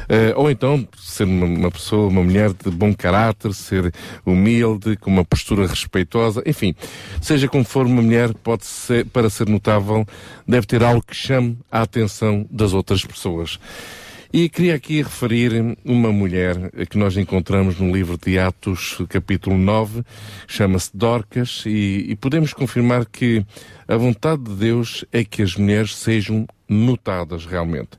Eh, 0.10 0.34
ou 0.36 0.50
então 0.50 0.88
ser 0.98 1.24
uma, 1.24 1.46
uma 1.46 1.72
pessoa, 1.72 2.08
uma 2.08 2.24
mulher 2.24 2.52
de 2.54 2.70
bom 2.70 2.94
caráter, 2.94 3.54
ser 3.54 3.94
humilde, 4.26 4.98
com 4.98 5.10
uma 5.10 5.26
postura 5.26 5.68
respeitosa, 5.68 6.44
enfim, 6.46 6.76
seja 7.22 7.48
como 7.48 7.64
for 7.64 7.86
uma 7.86 8.02
mulher, 8.02 8.34
pode 8.34 8.66
ser, 8.66 9.06
para 9.06 9.30
ser 9.30 9.48
notável, 9.48 10.06
deve 10.48 10.68
ter 10.68 10.84
algo 10.84 11.02
que 11.02 11.16
chame 11.16 11.58
a 11.72 11.82
atenção 11.82 12.46
das 12.50 12.74
outras 12.74 13.06
pessoas. 13.06 13.60
E 14.34 14.48
queria 14.48 14.76
aqui 14.76 15.02
referir 15.02 15.78
uma 15.84 16.10
mulher 16.10 16.56
que 16.90 16.98
nós 16.98 17.18
encontramos 17.18 17.78
no 17.78 17.94
livro 17.94 18.18
de 18.18 18.40
Atos, 18.40 18.98
capítulo 19.10 19.58
9, 19.58 20.04
chama-se 20.48 20.90
Dorcas, 20.94 21.64
e, 21.66 22.06
e 22.08 22.16
podemos 22.16 22.54
confirmar 22.54 23.06
que 23.06 23.46
a 23.86 23.98
vontade 23.98 24.44
de 24.44 24.56
Deus 24.56 25.04
é 25.12 25.26
que 25.26 25.42
as 25.42 25.58
mulheres 25.58 25.94
sejam 25.98 26.48
notadas 26.72 27.46
realmente. 27.46 27.90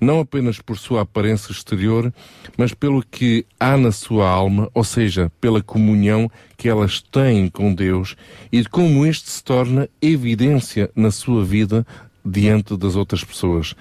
Não 0.00 0.18
apenas 0.20 0.60
por 0.60 0.76
sua 0.76 1.02
aparência 1.02 1.52
exterior, 1.52 2.12
mas 2.58 2.74
pelo 2.74 3.02
que 3.02 3.46
há 3.58 3.76
na 3.76 3.92
sua 3.92 4.28
alma, 4.28 4.68
ou 4.74 4.82
seja, 4.82 5.30
pela 5.40 5.62
comunhão 5.62 6.30
que 6.56 6.68
elas 6.68 7.00
têm 7.00 7.48
com 7.48 7.72
Deus 7.72 8.16
e 8.50 8.60
de 8.60 8.68
como 8.68 9.06
este 9.06 9.30
se 9.30 9.44
torna 9.44 9.88
evidência 10.02 10.90
na 10.96 11.10
sua 11.10 11.44
vida 11.44 11.86
diante 12.24 12.76
das 12.76 12.96
outras 12.96 13.22
pessoas. 13.22 13.74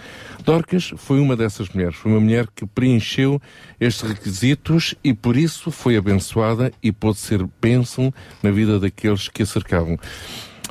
Dorcas 0.43 0.93
foi 0.95 1.19
uma 1.19 1.35
dessas 1.35 1.67
mulheres, 1.69 1.95
foi 1.95 2.11
uma 2.11 2.21
mulher 2.21 2.47
que 2.53 2.67
preencheu 2.67 3.41
estes 3.79 4.07
requisitos 4.07 4.93
e 5.03 5.13
por 5.13 5.35
isso 5.35 5.71
foi 5.71 5.97
abençoada 5.97 6.71
e 6.83 6.91
pôde 6.91 7.17
ser 7.17 7.43
bênção 7.59 8.13
na 8.43 8.51
vida 8.51 8.79
daqueles 8.79 9.27
que 9.27 9.41
a 9.41 9.45
cercavam. 9.45 9.97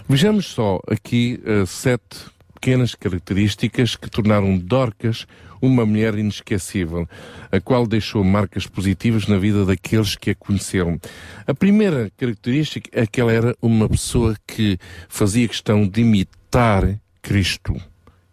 Vejamos 0.09 0.47
só 0.47 0.81
aqui 0.87 1.41
eh, 1.45 1.65
sete 1.67 2.34
pequenas 2.65 2.95
características 2.95 3.95
que 3.95 4.09
tornaram 4.09 4.57
Dorcas 4.57 5.27
uma 5.61 5.85
mulher 5.85 6.15
inesquecível, 6.15 7.07
a 7.53 7.61
qual 7.61 7.87
deixou 7.87 8.25
marcas 8.25 8.67
positivas 8.67 9.27
na 9.27 9.37
vida 9.37 9.67
daqueles 9.67 10.17
que 10.17 10.31
a 10.31 10.35
conheceram. 10.35 10.99
A 11.47 11.53
primeira 11.53 12.11
característica 12.17 12.89
é 12.91 13.07
que 13.07 13.21
ela 13.21 13.31
era 13.31 13.55
uma 13.61 13.87
pessoa 13.87 14.35
que 14.47 14.79
fazia 15.11 15.47
questão 15.47 15.87
de 15.87 16.01
imitar 16.01 16.99
Cristo. 17.21 17.77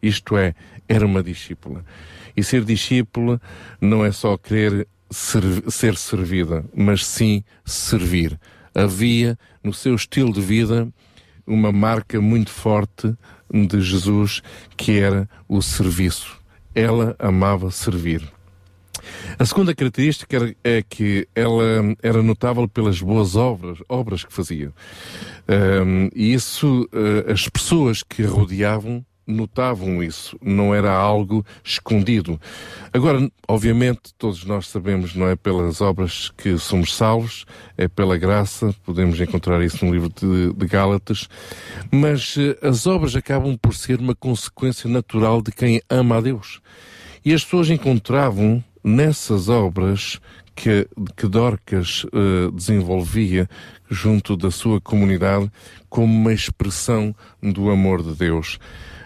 Isto 0.01 0.37
é, 0.37 0.55
era 0.87 1.05
uma 1.05 1.21
discípula. 1.21 1.83
E 2.35 2.41
ser 2.41 2.63
discípula 2.63 3.41
não 3.81 4.05
é 4.05 4.13
só 4.13 4.37
querer 4.37 4.87
ser, 5.09 5.43
ser 5.69 5.97
servida, 5.97 6.63
mas 6.73 7.05
sim 7.05 7.43
servir. 7.65 8.39
Havia 8.73 9.37
no 9.61 9.73
seu 9.73 9.93
estilo 9.93 10.31
de 10.31 10.39
vida 10.39 10.87
uma 11.45 11.71
marca 11.71 12.21
muito 12.21 12.49
forte 12.49 13.13
de 13.51 13.81
Jesus 13.81 14.41
que 14.77 14.99
era 14.99 15.29
o 15.47 15.61
serviço. 15.61 16.39
Ela 16.73 17.15
amava 17.19 17.69
servir. 17.71 18.21
A 19.37 19.45
segunda 19.45 19.73
característica 19.73 20.55
é 20.63 20.83
que 20.87 21.27
ela 21.33 21.63
era 22.01 22.21
notável 22.21 22.67
pelas 22.67 23.01
boas 23.01 23.35
obras, 23.35 23.79
obras 23.89 24.23
que 24.23 24.33
fazia. 24.33 24.71
Ahm, 25.47 26.09
e 26.15 26.33
isso, 26.33 26.87
eh, 26.93 27.31
as 27.31 27.49
pessoas 27.49 28.03
que 28.03 28.23
a 28.23 28.29
rodeavam 28.29 29.03
notavam 29.31 30.03
isso, 30.03 30.37
não 30.41 30.75
era 30.75 30.91
algo 30.91 31.45
escondido. 31.63 32.39
Agora, 32.93 33.31
obviamente, 33.47 34.13
todos 34.17 34.45
nós 34.45 34.67
sabemos, 34.67 35.15
não 35.15 35.27
é 35.27 35.35
pelas 35.35 35.81
obras 35.81 36.31
que 36.37 36.57
somos 36.57 36.95
salvos, 36.95 37.45
é 37.77 37.87
pela 37.87 38.17
graça, 38.17 38.75
podemos 38.85 39.19
encontrar 39.19 39.63
isso 39.63 39.85
no 39.85 39.93
livro 39.93 40.09
de, 40.09 40.53
de 40.53 40.67
Gálatas, 40.67 41.27
mas 41.91 42.35
eh, 42.37 42.57
as 42.61 42.85
obras 42.85 43.15
acabam 43.15 43.57
por 43.57 43.73
ser 43.73 43.99
uma 43.99 44.15
consequência 44.15 44.89
natural 44.89 45.41
de 45.41 45.51
quem 45.51 45.81
ama 45.89 46.17
a 46.17 46.21
Deus. 46.21 46.61
E 47.23 47.33
as 47.33 47.43
pessoas 47.43 47.69
encontravam 47.69 48.63
nessas 48.83 49.47
obras 49.47 50.19
que, 50.55 50.87
que 51.15 51.27
Dorcas 51.27 52.05
eh, 52.13 52.51
desenvolvia 52.53 53.49
junto 53.89 54.35
da 54.35 54.51
sua 54.51 54.79
comunidade 54.79 55.51
como 55.89 56.13
uma 56.13 56.33
expressão 56.33 57.15
do 57.41 57.69
amor 57.69 58.03
de 58.03 58.15
Deus. 58.15 58.59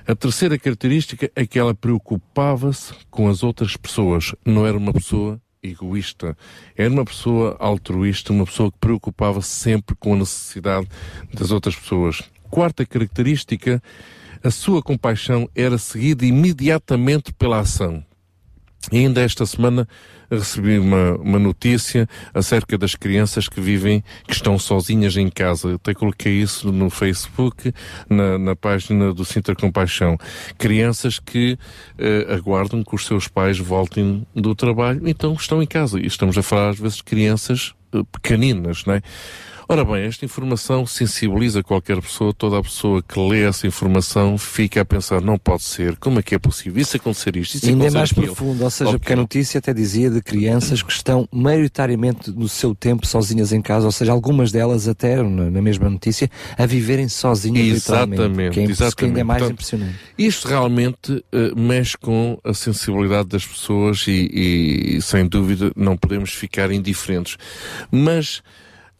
A 0.07 0.13
terceira 0.13 0.55
característica 0.59 1.31
é 1.35 1.47
que 1.47 1.57
ela 1.57 1.73
preocupava-se 1.73 2.93
com 3.09 3.27
as 3.27 3.41
outras 3.41 3.75
pessoas, 3.75 4.35
não 4.45 4.67
era 4.67 4.77
uma 4.77 4.93
pessoa 4.93 5.41
egoísta, 5.63 6.37
era 6.77 6.93
uma 6.93 7.03
pessoa 7.03 7.57
altruísta, 7.59 8.31
uma 8.31 8.45
pessoa 8.45 8.71
que 8.71 8.77
preocupava-se 8.77 9.49
sempre 9.49 9.95
com 9.95 10.13
a 10.13 10.17
necessidade 10.17 10.87
das 11.33 11.49
outras 11.49 11.75
pessoas. 11.75 12.21
Quarta 12.51 12.85
característica, 12.85 13.81
a 14.43 14.51
sua 14.51 14.79
compaixão 14.83 15.49
era 15.55 15.79
seguida 15.79 16.23
imediatamente 16.23 17.33
pela 17.33 17.61
ação. 17.61 18.05
E 18.91 18.99
ainda 18.99 19.21
esta 19.21 19.45
semana 19.45 19.87
recebi 20.29 20.79
uma, 20.79 21.15
uma 21.17 21.39
notícia 21.39 22.07
acerca 22.33 22.77
das 22.77 22.95
crianças 22.95 23.47
que 23.47 23.61
vivem, 23.61 24.03
que 24.27 24.33
estão 24.33 24.57
sozinhas 24.57 25.15
em 25.17 25.29
casa. 25.29 25.75
Até 25.75 25.93
coloquei 25.93 26.33
isso 26.33 26.71
no 26.71 26.89
Facebook, 26.89 27.73
na, 28.09 28.37
na 28.37 28.55
página 28.55 29.13
do 29.13 29.23
Sintra 29.23 29.55
Compaixão. 29.55 30.17
Crianças 30.57 31.19
que 31.19 31.57
eh, 31.97 32.27
aguardam 32.33 32.83
que 32.83 32.95
os 32.95 33.05
seus 33.05 33.27
pais 33.27 33.57
voltem 33.57 34.25
do 34.35 34.55
trabalho, 34.55 35.07
então 35.07 35.33
estão 35.33 35.61
em 35.61 35.67
casa. 35.67 35.99
E 35.99 36.05
estamos 36.05 36.37
a 36.37 36.43
falar 36.43 36.69
às 36.69 36.79
vezes 36.79 36.97
de 36.97 37.03
crianças 37.03 37.73
eh, 37.93 38.01
pequeninas, 38.11 38.85
não 38.85 38.95
é? 38.95 39.01
Ora 39.67 39.83
bem, 39.83 40.03
esta 40.05 40.23
informação 40.23 40.85
sensibiliza 40.85 41.63
qualquer 41.63 41.99
pessoa, 41.99 42.31
toda 42.31 42.59
a 42.59 42.61
pessoa 42.61 43.01
que 43.01 43.19
lê 43.19 43.43
essa 43.47 43.65
informação 43.65 44.37
fica 44.37 44.81
a 44.81 44.85
pensar, 44.85 45.21
não 45.21 45.39
pode 45.39 45.63
ser, 45.63 45.95
como 45.97 46.19
é 46.19 46.21
que 46.21 46.35
é 46.35 46.39
possível 46.39 46.79
isso 46.79 46.95
acontecer 46.95 47.35
isto, 47.35 47.55
isso 47.55 47.65
E 47.65 47.69
ainda 47.69 47.87
é 47.87 47.89
mais 47.89 48.11
aquilo. 48.11 48.27
profundo, 48.27 48.63
ou 48.63 48.69
seja, 48.69 48.89
Ok. 48.91 48.99
porque 48.99 49.13
a 49.13 49.15
notícia 49.15 49.57
até 49.57 49.73
dizia 49.73 50.11
de 50.11 50.21
crianças 50.21 50.83
que 50.83 50.91
estão 50.91 51.27
maioritariamente 51.31 52.29
no 52.29 52.47
seu 52.47 52.75
tempo 52.75 53.07
sozinhas 53.07 53.51
em 53.51 53.59
casa, 53.61 53.87
ou 53.87 53.91
seja, 53.91 54.11
algumas 54.11 54.51
delas 54.51 54.87
até 54.87 55.21
na, 55.23 55.61
mesma 55.61 55.89
notícia 55.89 56.29
a 56.55 56.65
viverem 56.67 57.09
sozinhas. 57.09 57.65
Exatamente, 57.77 58.53
que 58.53 58.59
é, 58.59 58.63
impress- 58.65 58.93
que 58.93 59.05
ainda 59.05 59.19
é 59.19 59.23
mais 59.23 59.39
Portanto, 59.39 59.53
impressionante. 59.55 59.95
Isto 60.15 60.47
realmente 60.47 61.25
eh, 61.31 61.51
mexe 61.55 61.97
com 61.97 62.37
a 62.43 62.53
sensibilidade 62.53 63.29
das 63.29 63.45
pessoas 63.47 64.05
e, 64.07 64.97
e, 64.97 65.01
sem 65.01 65.27
dúvida, 65.27 65.71
não 65.75 65.97
podemos 65.97 66.29
ficar 66.31 66.71
indiferentes. 66.71 67.35
Mas 67.91 68.43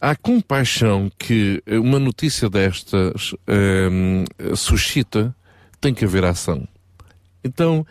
a 0.00 0.14
compaixão 0.14 1.10
que 1.18 1.62
eh, 1.66 1.78
uma 1.78 1.98
notícia 1.98 2.48
destas 2.48 3.34
ehm, 3.46 4.24
suscita, 4.54 5.34
tem 5.80 5.94
que 5.94 6.04
haver 6.04 6.24
ação. 6.24 6.66
Então, 7.42 7.86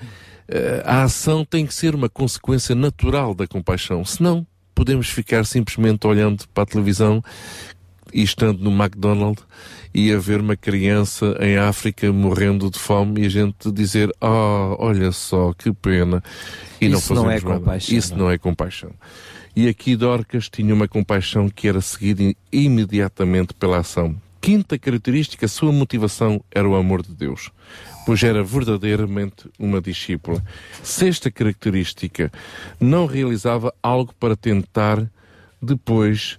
eh, 0.48 0.84
a 0.86 1.04
ação 1.04 1.44
tem 1.44 1.66
que 1.66 1.74
ser 1.74 1.96
uma 1.96 2.10
consequência 2.10 2.76
natural 2.76 3.34
da 3.34 3.48
compaixão. 3.48 4.04
Senão, 4.06 4.46
podemos 4.74 5.10
ficar 5.10 5.46
simplesmente 5.46 6.06
olhando 6.06 6.48
para 6.54 6.64
a 6.64 6.68
televisão 6.68 7.24
e 8.14 8.22
estando 8.22 8.60
no 8.60 8.72
McDonald's 8.72 9.44
e 9.94 10.12
a 10.12 10.18
ver 10.18 10.42
uma 10.42 10.56
criança 10.56 11.38
em 11.40 11.58
África 11.58 12.12
morrendo 12.12 12.70
de 12.70 12.78
fome 12.78 13.22
e 13.22 13.26
a 13.26 13.30
gente 13.30 13.72
dizer, 13.72 14.12
ah, 14.22 14.76
olha 14.78 15.12
só, 15.12 15.54
que 15.54 15.72
pena. 15.74 16.22
E 16.80 16.90
não 16.90 17.00
Isso 17.00 17.14
não 17.14 17.24
fazemos 17.24 17.44
é 17.44 17.48
nada. 17.48 17.60
compaixão, 17.60 17.98
Isso 17.98 18.16
não 18.16 18.30
é 18.30 18.38
compaixão. 18.38 18.92
E 19.56 19.70
aqui 19.70 19.96
Dorcas 19.96 20.50
tinha 20.50 20.74
uma 20.74 20.86
compaixão 20.86 21.48
que 21.48 21.68
era 21.68 21.80
seguida 21.80 22.36
imediatamente 22.52 23.54
pela 23.54 23.78
ação. 23.78 24.20
Quinta 24.42 24.78
característica, 24.78 25.48
sua 25.48 25.72
motivação 25.72 26.44
era 26.52 26.68
o 26.68 26.76
amor 26.76 27.02
de 27.02 27.16
Deus, 27.16 27.50
pois 28.06 28.22
era 28.22 28.44
verdadeiramente 28.44 29.50
uma 29.58 29.80
discípula. 29.80 30.44
Sexta 30.84 31.32
característica, 31.32 32.30
não 32.80 33.06
realizava 33.06 33.74
algo 33.82 34.14
para 34.20 34.36
tentar 34.36 35.10
depois, 35.62 36.38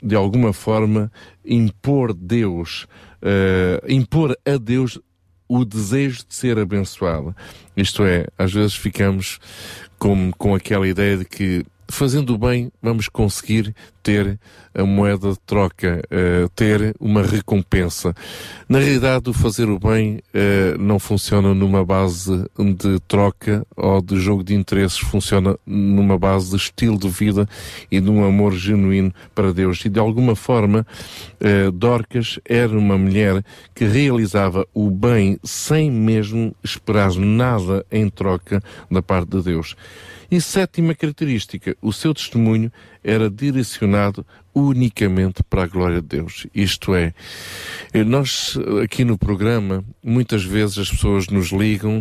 de 0.00 0.14
alguma 0.14 0.52
forma, 0.52 1.10
impor 1.44 2.14
Deus, 2.14 2.86
eh, 3.20 3.82
impor 3.88 4.38
a 4.46 4.56
Deus 4.56 5.00
o 5.48 5.64
desejo 5.64 6.24
de 6.26 6.34
ser 6.34 6.58
abençoada. 6.58 7.36
Isto 7.76 8.04
é, 8.04 8.26
às 8.38 8.52
vezes 8.52 8.74
ficamos 8.74 9.40
com, 9.98 10.30
com 10.32 10.54
aquela 10.54 10.88
ideia 10.88 11.18
de 11.18 11.24
que 11.26 11.66
fazendo 11.92 12.34
o 12.34 12.38
bem 12.38 12.72
vamos 12.82 13.06
conseguir 13.06 13.74
ter 14.02 14.40
a 14.74 14.82
moeda 14.82 15.30
de 15.30 15.38
troca, 15.40 16.02
uh, 16.10 16.48
ter 16.56 16.96
uma 16.98 17.22
recompensa. 17.22 18.14
Na 18.66 18.78
realidade, 18.78 19.28
o 19.28 19.32
fazer 19.32 19.68
o 19.68 19.78
bem 19.78 20.16
uh, 20.16 20.78
não 20.78 20.98
funciona 20.98 21.54
numa 21.54 21.84
base 21.84 22.44
de 22.58 22.98
troca 23.06 23.64
ou 23.76 24.00
de 24.00 24.16
jogo 24.18 24.42
de 24.42 24.54
interesses, 24.54 24.98
funciona 24.98 25.56
numa 25.66 26.18
base 26.18 26.50
de 26.50 26.56
estilo 26.56 26.98
de 26.98 27.08
vida 27.08 27.46
e 27.90 28.00
de 28.00 28.10
um 28.10 28.24
amor 28.24 28.54
genuíno 28.54 29.12
para 29.34 29.52
Deus. 29.52 29.84
E 29.84 29.90
de 29.90 30.00
alguma 30.00 30.34
forma, 30.34 30.86
uh, 31.40 31.70
Dorcas 31.70 32.40
era 32.46 32.76
uma 32.76 32.96
mulher 32.96 33.44
que 33.74 33.84
realizava 33.84 34.66
o 34.72 34.90
bem 34.90 35.38
sem 35.44 35.90
mesmo 35.90 36.56
esperar 36.64 37.14
nada 37.14 37.84
em 37.92 38.08
troca 38.08 38.62
da 38.90 39.02
parte 39.02 39.28
de 39.28 39.42
Deus. 39.42 39.76
E 40.32 40.40
sétima 40.40 40.94
característica, 40.94 41.76
o 41.82 41.92
seu 41.92 42.14
testemunho 42.14 42.72
era 43.04 43.28
direcionado 43.28 44.24
unicamente 44.54 45.42
para 45.42 45.64
a 45.64 45.66
glória 45.66 46.00
de 46.00 46.08
Deus. 46.08 46.46
Isto 46.54 46.94
é, 46.94 47.12
nós 48.06 48.58
aqui 48.82 49.04
no 49.04 49.18
programa, 49.18 49.84
muitas 50.02 50.42
vezes 50.42 50.78
as 50.78 50.90
pessoas 50.90 51.28
nos 51.28 51.52
ligam 51.52 51.98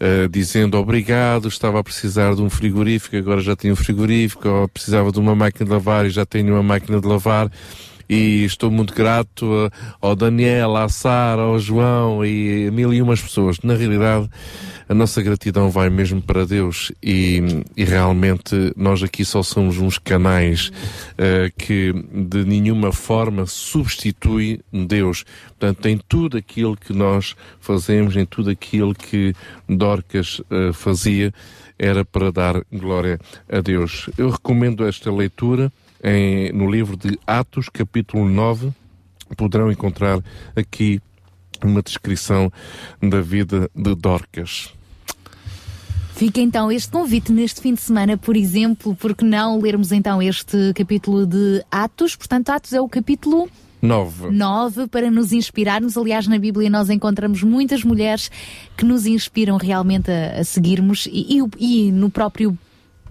uh, 0.00 0.26
dizendo 0.30 0.78
obrigado, 0.78 1.48
estava 1.48 1.78
a 1.78 1.84
precisar 1.84 2.34
de 2.34 2.40
um 2.40 2.48
frigorífico, 2.48 3.14
agora 3.14 3.42
já 3.42 3.54
tenho 3.54 3.74
um 3.74 3.76
frigorífico, 3.76 4.48
ou 4.48 4.66
precisava 4.68 5.12
de 5.12 5.20
uma 5.20 5.34
máquina 5.34 5.66
de 5.66 5.72
lavar 5.72 6.06
e 6.06 6.10
já 6.10 6.24
tenho 6.24 6.54
uma 6.54 6.62
máquina 6.62 6.98
de 6.98 7.06
lavar 7.06 7.52
e 8.08 8.44
estou 8.44 8.70
muito 8.70 8.94
grato 8.94 9.70
ao 10.00 10.14
Daniel, 10.14 10.76
à 10.76 10.88
Sara, 10.88 11.42
ao 11.42 11.58
João 11.58 12.24
e 12.24 12.70
mil 12.70 12.92
e 12.92 13.02
umas 13.02 13.20
pessoas. 13.20 13.58
Na 13.62 13.74
realidade, 13.74 14.28
a 14.88 14.94
nossa 14.94 15.20
gratidão 15.20 15.68
vai 15.68 15.90
mesmo 15.90 16.22
para 16.22 16.46
Deus 16.46 16.92
e, 17.02 17.42
e 17.76 17.84
realmente 17.84 18.72
nós 18.76 19.02
aqui 19.02 19.24
só 19.24 19.42
somos 19.42 19.78
uns 19.78 19.98
canais 19.98 20.68
uh, 21.12 21.52
que 21.58 21.92
de 22.12 22.44
nenhuma 22.44 22.92
forma 22.92 23.46
substitui 23.46 24.60
Deus. 24.72 25.24
Portanto, 25.48 25.86
em 25.86 25.98
tudo 26.08 26.36
aquilo 26.36 26.76
que 26.76 26.92
nós 26.92 27.34
fazemos, 27.58 28.16
em 28.16 28.24
tudo 28.24 28.50
aquilo 28.50 28.94
que 28.94 29.34
Dorcas 29.68 30.38
uh, 30.38 30.72
fazia, 30.72 31.32
era 31.78 32.04
para 32.04 32.30
dar 32.30 32.62
glória 32.72 33.18
a 33.50 33.60
Deus. 33.60 34.08
Eu 34.16 34.30
recomendo 34.30 34.86
esta 34.86 35.12
leitura 35.12 35.72
em, 36.06 36.52
no 36.52 36.70
livro 36.70 36.96
de 36.96 37.18
Atos, 37.26 37.68
capítulo 37.68 38.28
9, 38.28 38.72
poderão 39.36 39.72
encontrar 39.72 40.20
aqui 40.54 41.00
uma 41.64 41.82
descrição 41.82 42.50
da 43.02 43.20
vida 43.20 43.68
de 43.74 43.94
Dorcas. 43.96 44.72
Fica 46.14 46.40
então 46.40 46.70
este 46.70 46.90
convite 46.90 47.32
neste 47.32 47.60
fim 47.60 47.74
de 47.74 47.80
semana, 47.80 48.16
por 48.16 48.36
exemplo, 48.36 48.94
porque 48.94 49.24
não 49.24 49.60
lermos 49.60 49.92
então 49.92 50.22
este 50.22 50.72
capítulo 50.74 51.26
de 51.26 51.62
Atos? 51.70 52.14
Portanto, 52.14 52.50
Atos 52.50 52.72
é 52.72 52.80
o 52.80 52.88
capítulo 52.88 53.50
9. 53.82 54.30
9 54.30 54.86
para 54.86 55.10
nos 55.10 55.32
inspirarmos. 55.32 55.96
Aliás, 55.96 56.26
na 56.26 56.38
Bíblia 56.38 56.70
nós 56.70 56.88
encontramos 56.88 57.42
muitas 57.42 57.84
mulheres 57.84 58.30
que 58.76 58.84
nos 58.84 59.06
inspiram 59.06 59.56
realmente 59.56 60.10
a, 60.10 60.40
a 60.40 60.44
seguirmos 60.44 61.06
e, 61.06 61.38
e, 61.58 61.86
e 61.88 61.92
no 61.92 62.08
próprio 62.08 62.56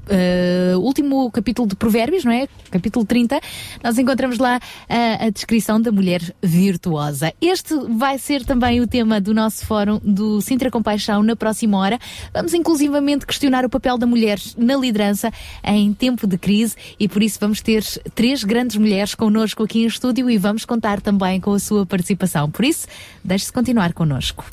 uh, 0.10 0.80
último 0.80 1.30
capítulo 1.32 1.68
de 1.68 1.76
Provérbios, 1.76 2.24
não 2.24 2.32
é? 2.32 2.48
Capítulo 2.70 3.06
30, 3.06 3.40
nós 3.84 3.98
encontramos 3.98 4.38
lá 4.38 4.58
uh, 4.58 5.26
a 5.26 5.30
descrição 5.30 5.82
da 5.82 5.92
mulher 5.92 6.22
virtuosa. 6.42 7.34
Este 7.42 7.76
vai 7.90 8.18
ser 8.18 8.46
também 8.46 8.82
o 8.82 8.88
tema 8.88 9.20
do 9.20 9.34
nosso 9.34 9.66
fórum 9.66 10.00
do 10.04 10.42
Sintra 10.42 10.70
Compaixão 10.72 11.24
na 11.24 11.36
próxima 11.36 11.78
hora. 11.78 12.00
Vamos 12.34 12.54
inclusivamente 12.54 13.26
questionar 13.26 13.66
o 13.66 13.70
papel 13.70 13.98
da 13.98 14.06
mulher 14.06 14.40
na 14.58 14.76
liderança 14.76 15.32
em 15.64 15.94
tempo 15.94 16.28
de 16.28 16.38
crise 16.38 16.76
e 17.00 17.08
por 17.08 17.24
isso 17.24 17.38
vamos 17.40 17.62
ter 17.62 17.84
três 18.14 18.44
grandes 18.44 18.78
mulheres 18.78 19.16
connosco 19.16 19.64
aqui 19.64 19.84
em 19.84 19.86
estúdio 19.86 20.30
e 20.30 20.38
vamos 20.38 20.66
contar 20.66 21.02
também 21.02 21.40
com 21.40 21.54
a 21.54 21.60
sua 21.60 21.86
participação. 21.86 22.50
Por 22.50 22.66
isso, 22.66 22.88
deixe-se 23.24 23.52
continuar 23.52 23.94
connosco. 23.94 24.46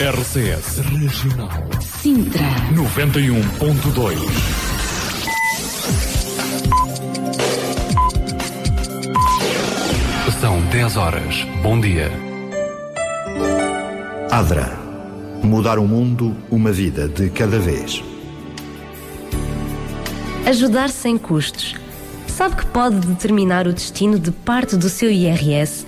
RCS 0.00 0.78
Regional 0.78 1.50
Sintra 2.00 2.44
91.2 2.72 4.16
São 10.40 10.60
10 10.68 10.96
horas. 10.96 11.44
Bom 11.64 11.80
dia. 11.80 12.12
Adra. 14.30 14.78
Mudar 15.42 15.80
o 15.80 15.84
mundo, 15.88 16.36
uma 16.48 16.70
vida 16.70 17.08
de 17.08 17.28
cada 17.28 17.58
vez. 17.58 18.00
Ajudar 20.46 20.90
sem 20.90 21.18
custos. 21.18 21.74
Sabe 22.28 22.54
que 22.54 22.66
pode 22.66 23.04
determinar 23.04 23.66
o 23.66 23.72
destino 23.72 24.16
de 24.16 24.30
parte 24.30 24.76
do 24.76 24.88
seu 24.88 25.10
IRS 25.10 25.87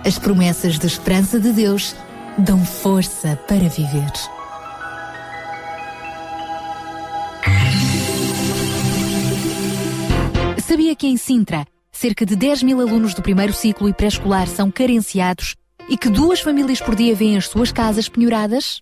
As 0.03 0.17
promessas 0.17 0.79
de 0.79 0.87
esperança 0.87 1.39
de 1.39 1.51
Deus 1.51 1.95
dão 2.37 2.65
força 2.65 3.39
para 3.47 3.69
viver. 3.69 4.11
Sabia 10.59 10.95
que 10.95 11.05
em 11.05 11.15
Sintra, 11.15 11.63
cerca 11.91 12.25
de 12.25 12.35
10 12.35 12.63
mil 12.63 12.81
alunos 12.81 13.13
do 13.13 13.21
primeiro 13.21 13.53
ciclo 13.53 13.87
e 13.87 13.93
pré-escolar 13.93 14.47
são 14.47 14.71
carenciados 14.71 15.55
e 15.87 15.95
que 15.95 16.09
duas 16.09 16.41
famílias 16.41 16.81
por 16.81 16.95
dia 16.95 17.13
vêm 17.13 17.37
as 17.37 17.47
suas 17.47 17.71
casas 17.71 18.09
penhoradas? 18.09 18.81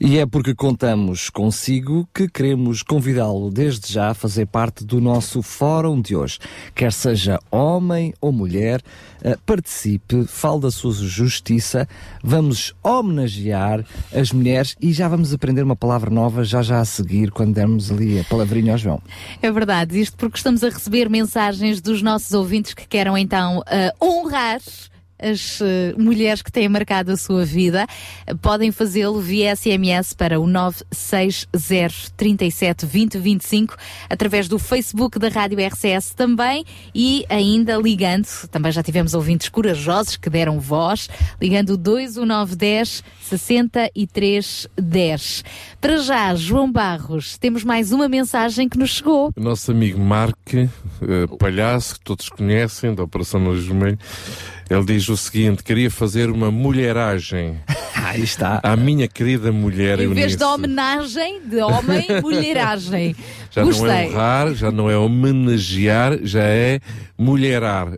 E 0.00 0.18
é 0.18 0.26
porque 0.26 0.54
contamos 0.54 1.30
consigo 1.30 2.08
que 2.12 2.28
queremos 2.28 2.82
convidá-lo 2.82 3.50
desde 3.50 3.92
já 3.92 4.10
a 4.10 4.14
fazer 4.14 4.46
parte 4.46 4.84
do 4.84 5.00
nosso 5.00 5.42
fórum 5.42 6.00
de 6.00 6.16
hoje. 6.16 6.38
Quer 6.74 6.92
seja 6.92 7.38
homem 7.50 8.12
ou 8.20 8.32
mulher, 8.32 8.82
eh, 9.22 9.36
participe, 9.46 10.24
fale 10.26 10.62
da 10.62 10.70
sua 10.70 10.92
justiça. 10.92 11.88
Vamos 12.22 12.74
homenagear 12.82 13.84
as 14.14 14.32
mulheres 14.32 14.76
e 14.80 14.92
já 14.92 15.08
vamos 15.08 15.32
aprender 15.32 15.62
uma 15.62 15.76
palavra 15.76 16.10
nova 16.10 16.44
já 16.44 16.62
já 16.62 16.80
a 16.80 16.84
seguir 16.84 17.30
quando 17.30 17.54
dermos 17.54 17.90
ali 17.90 18.18
a 18.18 18.24
palavrinha 18.24 18.72
ao 18.72 18.78
João. 18.78 19.02
É 19.40 19.50
verdade, 19.50 20.00
isto 20.00 20.16
porque 20.16 20.36
estamos 20.36 20.64
a 20.64 20.68
receber 20.68 21.08
mensagens 21.08 21.80
dos 21.80 22.02
nossos 22.02 22.32
ouvintes 22.32 22.74
que 22.74 22.86
querem 22.86 23.12
então 23.18 23.58
uh, 23.60 24.04
honrar 24.04 24.60
as 25.22 25.60
eh, 25.60 25.94
mulheres 25.96 26.42
que 26.42 26.50
têm 26.50 26.68
marcado 26.68 27.12
a 27.12 27.16
sua 27.16 27.44
vida. 27.44 27.86
Podem 28.40 28.72
fazê-lo 28.72 29.20
via 29.20 29.54
SMS 29.54 30.12
para 30.12 30.40
o 30.40 30.46
960 30.46 32.12
37 32.16 32.86
20 32.86 33.18
25 33.18 33.76
através 34.10 34.48
do 34.48 34.58
Facebook 34.58 35.18
da 35.18 35.28
Rádio 35.28 35.58
RCS 35.64 36.14
também 36.14 36.64
e 36.94 37.24
ainda 37.28 37.76
ligando, 37.76 38.26
também 38.50 38.72
já 38.72 38.82
tivemos 38.82 39.14
ouvintes 39.14 39.48
corajosos 39.48 40.16
que 40.16 40.28
deram 40.28 40.58
voz, 40.58 41.08
ligando 41.40 41.70
o 41.70 41.76
21910 41.76 43.04
63 43.20 44.68
10. 44.76 45.44
Para 45.80 45.98
já, 45.98 46.34
João 46.34 46.70
Barros, 46.70 47.38
temos 47.38 47.64
mais 47.64 47.92
uma 47.92 48.08
mensagem 48.08 48.68
que 48.68 48.78
nos 48.78 48.90
chegou. 48.90 49.30
O 49.36 49.40
nosso 49.40 49.70
amigo 49.70 49.98
Marque, 49.98 50.68
eh, 51.02 51.26
palhaço, 51.38 51.94
que 51.94 52.00
todos 52.04 52.28
conhecem, 52.28 52.94
da 52.94 53.02
Operação 53.02 53.40
no 53.40 53.54
Vermelho, 53.54 53.98
ele 54.72 54.84
diz 54.84 55.08
o 55.08 55.16
seguinte: 55.16 55.62
queria 55.62 55.90
fazer 55.90 56.30
uma 56.30 56.50
mulheragem. 56.50 57.60
Aí 57.94 58.22
está. 58.22 58.58
À 58.62 58.74
minha 58.76 59.06
querida 59.06 59.52
mulher 59.52 60.00
Em 60.00 60.08
vez 60.08 60.18
Eunice. 60.18 60.36
de 60.36 60.44
homenagem 60.44 61.40
de 61.46 61.60
homem, 61.60 62.06
mulheragem. 62.20 63.14
Já 63.50 63.62
Gostei. 63.62 63.86
não 63.86 63.94
é 63.94 64.06
honrar, 64.08 64.54
já 64.54 64.70
não 64.72 64.90
é 64.90 64.96
homenagear, 64.98 66.18
já 66.22 66.42
é 66.42 66.80
mulherar. 67.16 67.88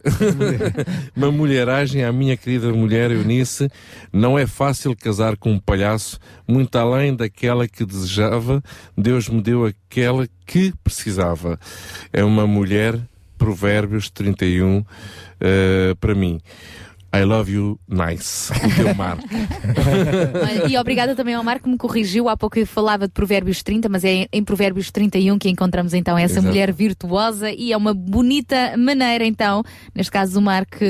Uma 1.17 1.31
mulheragem 1.33 2.05
à 2.05 2.13
minha 2.13 2.37
querida 2.37 2.71
mulher 2.73 3.11
Eunice. 3.13 3.71
Não 4.13 4.39
é 4.39 4.47
fácil 4.47 4.95
casar 4.95 5.37
com 5.37 5.53
um 5.53 5.59
palhaço, 5.59 6.19
muito 6.47 6.77
além 6.77 7.15
daquela 7.15 7.67
que 7.67 7.85
desejava, 7.85 8.63
Deus 8.97 9.29
me 9.29 9.41
deu 9.41 9.65
aquela 9.65 10.29
que 10.47 10.73
precisava. 10.85 11.59
É 12.13 12.23
uma 12.23 12.47
mulher, 12.47 12.99
Provérbios 13.45 14.11
31, 14.11 14.87
eh, 15.39 15.95
para 16.01 16.15
mim. 16.15 16.41
I 17.15 17.23
love 17.23 17.49
you, 17.49 17.79
nice. 17.89 18.53
O 18.53 18.75
teu 18.75 18.93
Marco. 18.97 19.23
E 20.69 20.77
obrigada 20.77 21.15
também 21.15 21.35
ao 21.35 21.45
Marco 21.45 21.65
que 21.65 21.71
me 21.71 21.77
corrigiu. 21.77 22.29
Há 22.29 22.37
pouco 22.37 22.59
eu 22.59 22.67
falava 22.67 23.07
de 23.07 23.13
Provérbios 23.13 23.63
30, 23.63 23.89
mas 23.89 24.05
é 24.05 24.27
em 24.33 24.43
Provérbios 24.43 24.91
31 24.91 25.39
que 25.39 25.49
encontramos 25.49 25.95
então 25.95 26.19
essa 26.19 26.35
Exato. 26.35 26.49
mulher 26.49 26.73
virtuosa 26.73 27.53
e 27.53 27.73
é 27.73 27.77
uma 27.77 27.95
bonita 27.95 28.77
maneira, 28.77 29.25
então, 29.25 29.63
neste 29.95 30.11
caso, 30.11 30.41
o 30.41 30.43
Marco 30.43 30.85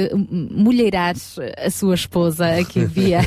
mulherar 0.51 1.15
a 1.59 1.71
sua 1.71 1.95
esposa 1.95 2.59
aqui 2.59 2.85
via 2.87 3.21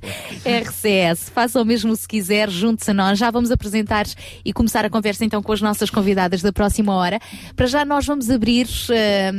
RCS. 0.44 1.30
Faça 1.30 1.60
o 1.60 1.64
mesmo 1.64 1.96
se 1.96 2.06
quiser, 2.06 2.50
junte-se 2.50 2.90
a 2.90 2.94
nós. 2.94 3.18
Já 3.18 3.30
vamos 3.30 3.50
apresentar 3.50 4.04
e 4.44 4.52
começar 4.52 4.84
a 4.84 4.90
conversa 4.90 5.24
então 5.24 5.42
com 5.42 5.52
as 5.52 5.62
nossas 5.62 5.88
convidadas 5.88 6.42
da 6.42 6.52
próxima 6.52 6.94
hora. 6.94 7.18
Para 7.56 7.66
já, 7.66 7.84
nós 7.84 8.04
vamos 8.04 8.28
abrir 8.30 8.68
eh, 8.90 9.30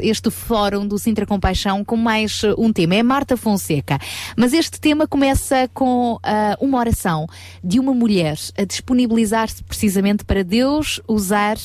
este, 0.00 0.30
fórum 0.30 0.86
do 0.86 0.98
Sintra 0.98 1.26
Compaixão 1.26 1.84
com 1.84 1.96
mais 1.96 2.42
um 2.58 2.72
tema. 2.72 2.94
É 2.94 3.02
Marta 3.02 3.36
Fonseca. 3.36 3.98
Mas 4.36 4.52
este 4.52 4.80
tema 4.80 5.06
começa 5.06 5.68
com 5.72 6.18
ah, 6.22 6.56
uma 6.60 6.78
oração 6.78 7.26
de 7.62 7.78
uma 7.78 7.94
mulher 7.94 8.38
a 8.56 8.64
disponibilizar-se 8.64 9.62
precisamente 9.64 10.24
para 10.24 10.42
Deus 10.42 11.00
usar 11.08 11.56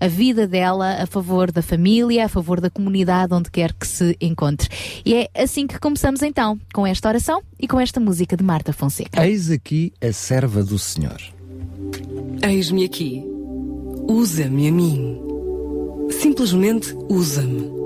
a 0.00 0.08
vida 0.08 0.46
dela 0.46 1.02
a 1.02 1.06
favor 1.06 1.50
da 1.50 1.62
família, 1.62 2.26
a 2.26 2.28
favor 2.28 2.60
da 2.60 2.68
comunidade, 2.68 3.32
onde 3.32 3.50
quer 3.50 3.72
que 3.72 3.86
se 3.86 4.16
encontre. 4.20 4.68
E 5.04 5.14
é 5.14 5.30
assim 5.34 5.66
que 5.66 5.78
começamos 5.78 6.22
então, 6.22 6.58
com 6.72 6.86
esta 6.86 7.08
oração 7.08 7.42
e 7.58 7.66
com 7.66 7.80
esta 7.80 8.00
música 8.00 8.36
de 8.36 8.44
Marta 8.44 8.72
Fonseca. 8.72 9.26
Eis 9.26 9.50
aqui 9.50 9.92
a 10.00 10.12
serva 10.12 10.62
do 10.62 10.78
Senhor. 10.78 11.20
Eis-me 12.42 12.84
aqui. 12.84 13.24
Usa-me 14.08 14.68
a 14.68 14.72
mim. 14.72 15.18
Simplesmente 16.10 16.94
usa-me. 17.08 17.83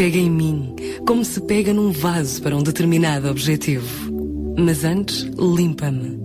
Pega 0.00 0.16
em 0.16 0.30
mim, 0.30 0.74
como 1.06 1.22
se 1.22 1.38
pega 1.42 1.74
num 1.74 1.92
vaso 1.92 2.40
para 2.40 2.56
um 2.56 2.62
determinado 2.62 3.28
objetivo. 3.28 4.10
Mas 4.56 4.82
antes, 4.82 5.28
limpa-me. 5.38 6.18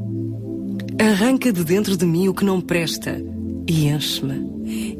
Arranca 0.97 1.51
de 1.51 1.61
dentro 1.61 1.97
de 1.97 2.05
mim 2.05 2.29
o 2.29 2.33
que 2.33 2.45
não 2.45 2.61
presta 2.61 3.21
e 3.67 3.89
enche-me. 3.89 4.49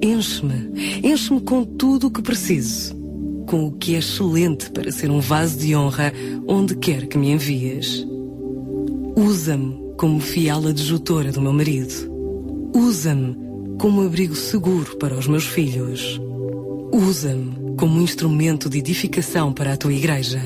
Enche-me. 0.06 1.00
Enche-me 1.02 1.40
com 1.40 1.64
tudo 1.64 2.08
o 2.08 2.12
que 2.12 2.22
preciso. 2.22 2.94
Com 3.48 3.68
o 3.68 3.72
que 3.72 3.96
é 3.96 4.00
excelente 4.00 4.70
para 4.72 4.92
ser 4.92 5.10
um 5.10 5.22
vaso 5.22 5.58
de 5.58 5.74
honra 5.74 6.12
onde 6.46 6.76
quer 6.76 7.08
que 7.08 7.18
me 7.18 7.32
envies. 7.32 8.06
Usa-me 9.16 9.80
como 9.96 10.20
fiel 10.20 10.68
adjutora 10.68 11.32
do 11.32 11.42
meu 11.42 11.54
marido. 11.54 12.12
Usa-me 12.76 13.38
como 13.80 14.02
abrigo 14.02 14.36
seguro 14.36 14.98
para 14.98 15.18
os 15.18 15.28
meus 15.28 15.46
filhos. 15.46 16.20
Usa-me 16.92 17.65
como 17.78 18.02
instrumento 18.02 18.70
de 18.70 18.80
edificação 18.80 19.54
para 19.54 19.74
a 19.74 19.78
tua 19.78 19.94
igreja. 19.94 20.42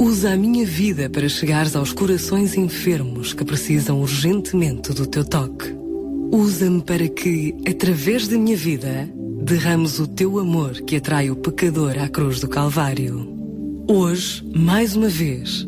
Usa 0.00 0.32
a 0.32 0.36
minha 0.36 0.64
vida 0.64 1.10
para 1.10 1.28
chegares 1.28 1.74
aos 1.74 1.92
corações 1.92 2.56
enfermos 2.56 3.32
que 3.32 3.44
precisam 3.44 4.00
urgentemente 4.00 4.92
do 4.92 5.06
teu 5.06 5.24
toque. 5.24 5.74
Usa-me 6.30 6.82
para 6.82 7.08
que, 7.08 7.54
através 7.68 8.28
da 8.28 8.38
minha 8.38 8.56
vida, 8.56 9.08
derrames 9.42 9.98
o 9.98 10.06
teu 10.06 10.38
amor 10.38 10.72
que 10.82 10.96
atrai 10.96 11.30
o 11.30 11.36
pecador 11.36 11.98
à 11.98 12.08
cruz 12.08 12.38
do 12.40 12.48
Calvário. 12.48 13.26
Hoje, 13.88 14.44
mais 14.54 14.94
uma 14.94 15.08
vez, 15.08 15.66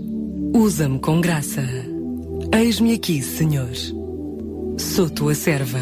usa-me 0.55 0.99
com 0.99 1.21
graça. 1.21 1.65
Eis-me 2.53 2.93
aqui, 2.95 3.23
Senhor. 3.23 3.71
Sou 4.77 5.09
tua 5.09 5.35
serva. 5.35 5.81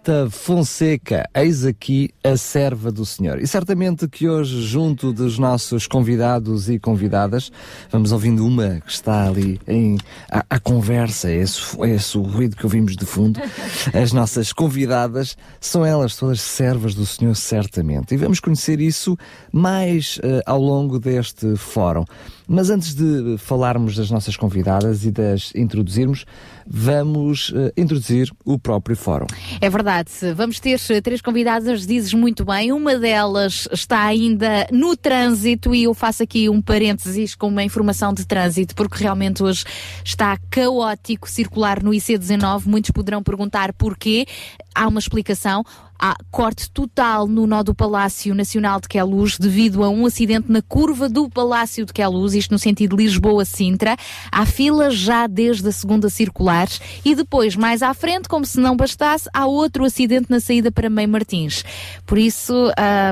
Marta 0.00 0.30
Fonseca, 0.30 1.28
eis 1.34 1.66
aqui 1.66 2.08
a 2.24 2.34
serva 2.34 2.90
do 2.90 3.04
Senhor. 3.04 3.38
E 3.38 3.46
certamente 3.46 4.08
que 4.08 4.26
hoje, 4.26 4.62
junto 4.62 5.12
dos 5.12 5.38
nossos 5.38 5.86
convidados 5.86 6.70
e 6.70 6.78
convidadas, 6.78 7.52
vamos 7.90 8.10
ouvindo 8.10 8.46
uma 8.46 8.80
que 8.80 8.90
está 8.90 9.28
ali 9.28 9.60
em, 9.68 9.98
à, 10.30 10.42
à 10.48 10.58
conversa, 10.58 11.28
é 11.28 11.36
esse, 11.36 11.60
é 11.82 11.90
esse 11.90 12.16
o 12.16 12.22
ruído 12.22 12.56
que 12.56 12.64
ouvimos 12.64 12.96
de 12.96 13.04
fundo. 13.04 13.38
As 13.92 14.10
nossas 14.10 14.54
convidadas 14.54 15.36
são 15.60 15.84
elas 15.84 16.16
todas 16.16 16.40
servas 16.40 16.94
do 16.94 17.04
Senhor, 17.04 17.36
certamente. 17.36 18.14
E 18.14 18.16
vamos 18.16 18.40
conhecer 18.40 18.80
isso 18.80 19.18
mais 19.52 20.18
eh, 20.22 20.40
ao 20.46 20.62
longo 20.62 20.98
deste 20.98 21.56
fórum. 21.56 22.06
Mas 22.52 22.68
antes 22.68 22.96
de 22.96 23.38
falarmos 23.38 23.94
das 23.94 24.10
nossas 24.10 24.36
convidadas 24.36 25.04
e 25.04 25.12
das 25.12 25.52
introduzirmos, 25.54 26.24
vamos 26.66 27.52
eh, 27.54 27.72
introduzir 27.76 28.28
o 28.44 28.58
próprio 28.58 28.96
fórum. 28.96 29.28
É 29.60 29.70
verdade, 29.70 30.10
vamos 30.34 30.58
ter 30.58 30.80
eh, 30.90 31.00
três 31.00 31.22
convidadas, 31.22 31.86
dizes 31.86 32.12
muito 32.12 32.44
bem. 32.44 32.72
Uma 32.72 32.96
delas 32.96 33.68
está 33.70 34.02
ainda 34.02 34.66
no 34.72 34.96
trânsito 34.96 35.72
e 35.72 35.84
eu 35.84 35.94
faço 35.94 36.24
aqui 36.24 36.48
um 36.48 36.60
parênteses 36.60 37.36
com 37.36 37.46
uma 37.46 37.62
informação 37.62 38.12
de 38.12 38.26
trânsito, 38.26 38.74
porque 38.74 39.00
realmente 39.00 39.44
hoje 39.44 39.64
está 40.04 40.36
caótico 40.50 41.30
circular 41.30 41.80
no 41.80 41.92
IC19. 41.92 42.66
Muitos 42.66 42.90
poderão 42.90 43.22
perguntar 43.22 43.72
porquê. 43.74 44.26
Há 44.74 44.88
uma 44.88 44.98
explicação. 44.98 45.64
Há 46.02 46.16
corte 46.30 46.70
total 46.70 47.26
no 47.26 47.46
nó 47.46 47.62
do 47.62 47.74
Palácio 47.74 48.34
Nacional 48.34 48.80
de 48.80 48.88
Queluz 48.88 49.36
devido 49.38 49.84
a 49.84 49.90
um 49.90 50.06
acidente 50.06 50.50
na 50.50 50.62
curva 50.62 51.10
do 51.10 51.28
Palácio 51.28 51.84
de 51.84 51.92
Queluz, 51.92 52.32
isto 52.32 52.52
no 52.52 52.58
sentido 52.58 52.96
Lisboa-Sintra. 52.96 53.98
Há 54.32 54.46
fila 54.46 54.90
já 54.90 55.26
desde 55.26 55.68
a 55.68 55.72
segunda 55.72 56.08
circular 56.08 56.68
e 57.04 57.14
depois, 57.14 57.54
mais 57.54 57.82
à 57.82 57.92
frente, 57.92 58.30
como 58.30 58.46
se 58.46 58.58
não 58.58 58.74
bastasse, 58.74 59.28
há 59.34 59.44
outro 59.44 59.84
acidente 59.84 60.30
na 60.30 60.40
saída 60.40 60.72
para 60.72 60.88
Meio 60.88 61.10
Martins. 61.10 61.66
Por 62.06 62.16
isso, 62.16 62.54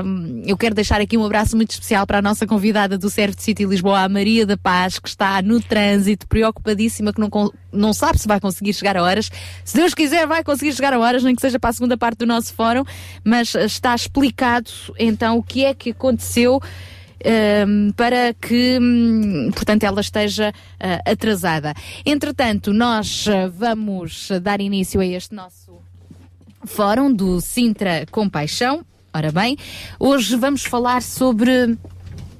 hum, 0.03 0.41
eu 0.47 0.57
quero 0.57 0.73
deixar 0.73 0.99
aqui 0.99 1.15
um 1.15 1.23
abraço 1.23 1.55
muito 1.55 1.69
especial 1.69 2.07
para 2.07 2.17
a 2.17 2.21
nossa 2.23 2.47
convidada 2.47 2.97
do 2.97 3.07
Service 3.07 3.43
City 3.43 3.65
Lisboa, 3.65 4.01
a 4.01 4.09
Maria 4.09 4.47
da 4.47 4.57
Paz, 4.57 4.97
que 4.97 5.09
está 5.09 5.39
no 5.43 5.61
trânsito, 5.61 6.27
preocupadíssima, 6.27 7.13
que 7.13 7.21
não, 7.21 7.29
não 7.71 7.93
sabe 7.93 8.19
se 8.19 8.27
vai 8.27 8.39
conseguir 8.39 8.73
chegar 8.73 8.97
a 8.97 9.03
horas. 9.03 9.29
Se 9.63 9.77
Deus 9.77 9.93
quiser, 9.93 10.25
vai 10.25 10.43
conseguir 10.43 10.73
chegar 10.73 10.91
a 10.93 10.99
horas, 10.99 11.23
nem 11.23 11.35
que 11.35 11.41
seja 11.41 11.59
para 11.59 11.69
a 11.69 11.73
segunda 11.73 11.97
parte 11.97 12.17
do 12.19 12.25
nosso 12.25 12.53
fórum, 12.53 12.78
mas 13.23 13.55
eh, 13.55 13.65
está 13.65 13.95
explicado 13.95 14.71
então 14.97 15.37
o 15.37 15.43
que 15.43 15.65
é 15.65 15.73
que 15.73 15.91
aconteceu. 15.91 16.61
hum, 17.67 17.91
para 17.97 18.33
que, 18.33 18.79
hum, 18.79 19.51
portanto, 19.53 19.83
ela 19.83 19.99
esteja 19.99 20.53
ah, 20.79 21.11
atrasada. 21.11 21.73
Entretanto, 22.05 22.71
nós 22.71 23.27
ah, 23.27 23.49
vamos 23.53 24.29
dar 24.41 24.61
início 24.61 25.01
a 25.01 25.05
este 25.05 25.35
nosso 25.35 25.79
fórum 26.65 27.11
do 27.11 27.41
Sintra 27.41 28.05
Compaixão. 28.11 28.85
Ora 29.13 29.31
bem, 29.31 29.57
hoje 29.99 30.35
vamos 30.35 30.63
falar 30.63 31.01
sobre 31.01 31.77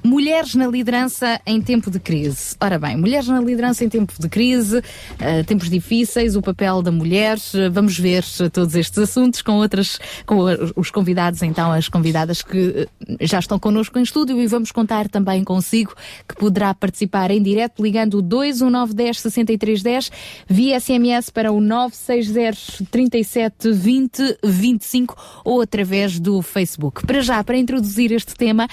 mulheres 0.03 0.55
na 0.55 0.67
liderança 0.67 1.39
em 1.45 1.61
tempo 1.61 1.91
de 1.91 1.99
crise. 1.99 2.55
Ora 2.59 2.79
bem, 2.79 2.97
mulheres 2.97 3.27
na 3.27 3.39
liderança 3.41 3.83
em 3.83 3.89
tempo 3.89 4.13
de 4.17 4.29
crise, 4.29 4.81
eh, 5.19 5.43
tempos 5.43 5.69
difíceis, 5.69 6.35
o 6.35 6.41
papel 6.41 6.81
da 6.81 6.91
mulher. 6.91 7.37
eh, 7.53 7.69
Vamos 7.69 7.97
ver 7.97 8.23
eh, 8.39 8.49
todos 8.49 8.75
estes 8.75 8.97
assuntos 8.97 9.41
com 9.41 9.53
outras, 9.57 9.99
com 10.25 10.39
os 10.75 10.89
convidados, 10.91 11.41
então, 11.41 11.71
as 11.71 11.89
convidadas 11.89 12.41
que 12.41 12.87
eh, 13.09 13.25
já 13.25 13.39
estão 13.39 13.59
connosco 13.59 13.97
em 13.99 14.03
estúdio 14.03 14.39
e 14.39 14.47
vamos 14.47 14.71
contar 14.71 15.07
também 15.09 15.43
consigo 15.43 15.93
que 16.27 16.35
poderá 16.35 16.73
participar 16.73 17.31
em 17.31 17.41
direto 17.41 17.81
ligando 17.83 18.15
o 18.15 18.21
21910 18.21 19.19
6310 19.19 20.11
via 20.47 20.79
SMS 20.79 21.29
para 21.29 21.51
o 21.51 21.59
960 21.61 22.85
37 22.91 23.71
20 23.71 24.37
25 24.43 25.15
ou 25.43 25.61
através 25.61 26.19
do 26.19 26.41
Facebook. 26.41 27.05
Para 27.05 27.21
já, 27.21 27.43
para 27.43 27.57
introduzir 27.57 28.11
este 28.11 28.33
tema, 28.35 28.67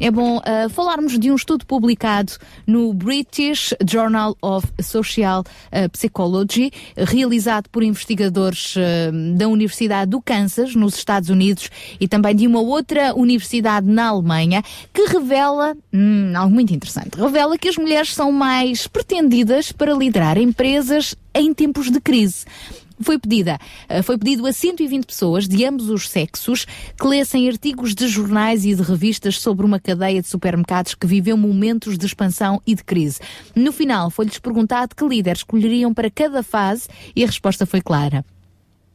é 0.00 0.10
bom 0.10 0.40
ah, 0.44 0.68
falarmos 0.72 1.18
de 1.18 1.30
um 1.30 1.36
estudo 1.36 1.64
publicado 1.66 2.32
no 2.66 2.92
British 2.92 3.74
Journal 3.88 4.36
of 4.42 4.66
Social 4.82 5.44
ah, 5.70 5.88
Psychology, 5.90 6.72
realizado 6.96 7.68
por 7.70 7.82
investigadores 7.82 8.74
ah, 8.76 9.12
da 9.36 9.46
Universidade 9.48 10.10
do 10.10 10.20
Kansas, 10.20 10.74
nos 10.74 10.96
Estados 10.96 11.28
Unidos, 11.28 11.70
e 12.00 12.08
também 12.08 12.34
de 12.34 12.46
uma 12.46 12.60
outra 12.60 13.14
universidade 13.14 13.86
na 13.86 14.08
Alemanha, 14.08 14.62
que 14.92 15.04
revela 15.06 15.76
hum, 15.92 16.32
algo 16.34 16.54
muito 16.54 16.74
interessante. 16.74 17.16
Revela 17.16 17.56
que 17.58 17.68
as 17.68 17.76
mulheres 17.76 18.14
são 18.14 18.32
mais 18.32 18.86
pretendidas 18.86 19.70
para 19.70 19.94
liderar 19.94 20.38
empresas 20.38 21.14
em 21.34 21.52
tempos 21.54 21.90
de 21.90 22.00
crise 22.00 22.44
foi 23.02 23.18
pedida, 23.18 23.58
eh, 23.88 24.02
foi 24.02 24.18
pedido 24.18 24.46
a 24.46 24.52
120 24.52 25.04
pessoas 25.04 25.48
de 25.48 25.64
ambos 25.64 25.88
os 25.90 26.08
sexos 26.08 26.66
que 26.98 27.06
lessem 27.06 27.48
artigos 27.48 27.94
de 27.94 28.08
jornais 28.08 28.64
e 28.64 28.74
de 28.74 28.82
revistas 28.82 29.38
sobre 29.38 29.66
uma 29.66 29.80
cadeia 29.80 30.20
de 30.20 30.28
supermercados 30.28 30.94
que 30.94 31.06
viveu 31.06 31.36
momentos 31.36 31.98
de 31.98 32.06
expansão 32.06 32.60
e 32.66 32.74
de 32.74 32.84
crise. 32.84 33.20
No 33.54 33.72
final, 33.72 34.10
foi-lhes 34.10 34.38
perguntado 34.38 34.94
que 34.94 35.06
líderes 35.06 35.40
escolheriam 35.40 35.92
para 35.92 36.10
cada 36.10 36.42
fase 36.42 36.88
e 37.14 37.22
a 37.22 37.26
resposta 37.26 37.66
foi 37.66 37.80
clara. 37.80 38.24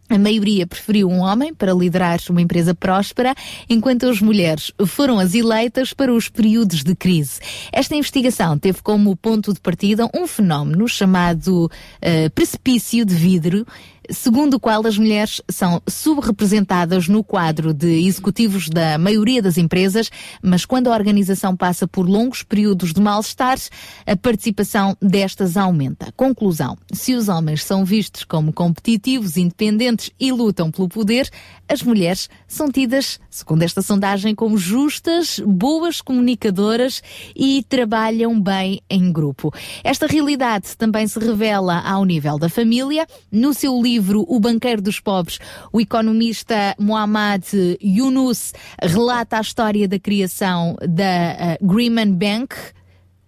A 0.10 0.18
maioria 0.18 0.66
preferiu 0.66 1.10
um 1.10 1.20
homem 1.20 1.54
para 1.54 1.74
liderar 1.74 2.20
uma 2.30 2.42
empresa 2.42 2.74
próspera, 2.74 3.36
enquanto 3.70 4.08
as 4.08 4.22
mulheres 4.22 4.72
foram 4.86 5.20
as 5.20 5.36
eleitas 5.36 5.92
para 5.92 6.14
os 6.14 6.30
períodos 6.30 6.82
de 6.82 6.96
crise. 6.96 7.42
Esta 7.74 7.94
investigação 7.94 8.58
teve 8.58 8.82
como 8.82 9.18
ponto 9.18 9.54
de 9.54 9.60
partida 9.60 10.10
um 10.16 10.26
fenómeno 10.26 10.88
chamado 10.88 11.70
eh, 12.02 12.30
precipício 12.30 13.04
de 13.06 13.14
vidro, 13.14 13.68
segundo 14.10 14.56
o 14.56 14.60
qual 14.60 14.86
as 14.86 14.98
mulheres 14.98 15.42
são 15.50 15.82
subrepresentadas 15.88 17.08
no 17.08 17.24
quadro 17.24 17.74
de 17.74 18.08
executivos 18.08 18.70
da 18.70 18.98
maioria 18.98 19.42
das 19.42 19.58
empresas, 19.58 20.10
mas 20.42 20.66
quando 20.66 20.88
a 20.88 20.94
organização 20.94 21.56
passa 21.56 21.88
por 21.88 22.08
longos 22.08 22.44
períodos 22.44 22.94
de 22.94 23.02
mal-estar, 23.02 23.58
a 24.06 24.16
participação 24.16 24.96
destas 25.02 25.58
aumenta. 25.58 26.12
Conclusão: 26.16 26.78
se 26.92 27.14
os 27.14 27.28
homens 27.28 27.64
são 27.64 27.84
vistos 27.84 28.24
como 28.24 28.54
competitivos, 28.54 29.38
independentes 29.38 30.12
e 30.20 30.32
lutam 30.32 30.72
pelo 30.72 30.88
poder, 30.88 31.30
as 31.68 31.84
mulheres 31.84 32.30
são 32.48 32.72
tidas, 32.72 33.20
segundo 33.30 33.64
esta 33.64 33.82
sondagem, 33.82 34.34
como 34.34 34.58
justas, 34.58 35.40
boas 35.46 36.02
comunicadoras 36.02 37.04
e 37.36 37.64
trabalham 37.68 38.40
bem 38.40 38.82
em 38.90 39.12
grupo. 39.12 39.54
Esta 39.84 40.08
realidade 40.08 40.78
também 40.78 41.08
se 41.08 41.20
revela 41.20 41.82
ao 41.82 42.06
nível 42.06 42.40
da 42.40 42.48
família. 42.48 43.06
No 43.32 43.54
seu 43.54 43.82
livro 43.82 43.97
O 44.28 44.40
Banqueiro 44.40 44.82
dos 44.82 45.00
Pobres, 45.00 45.40
o 45.72 45.80
economista 45.80 46.76
Muhammad 46.80 47.44
Yunus 47.82 48.54
relata 48.82 49.38
a 49.38 49.42
história 49.42 49.88
da 49.88 50.00
criação 50.00 50.76
da 50.82 51.04
eh, 51.04 51.58
Greenman 51.62 52.14
Bank, 52.14 52.56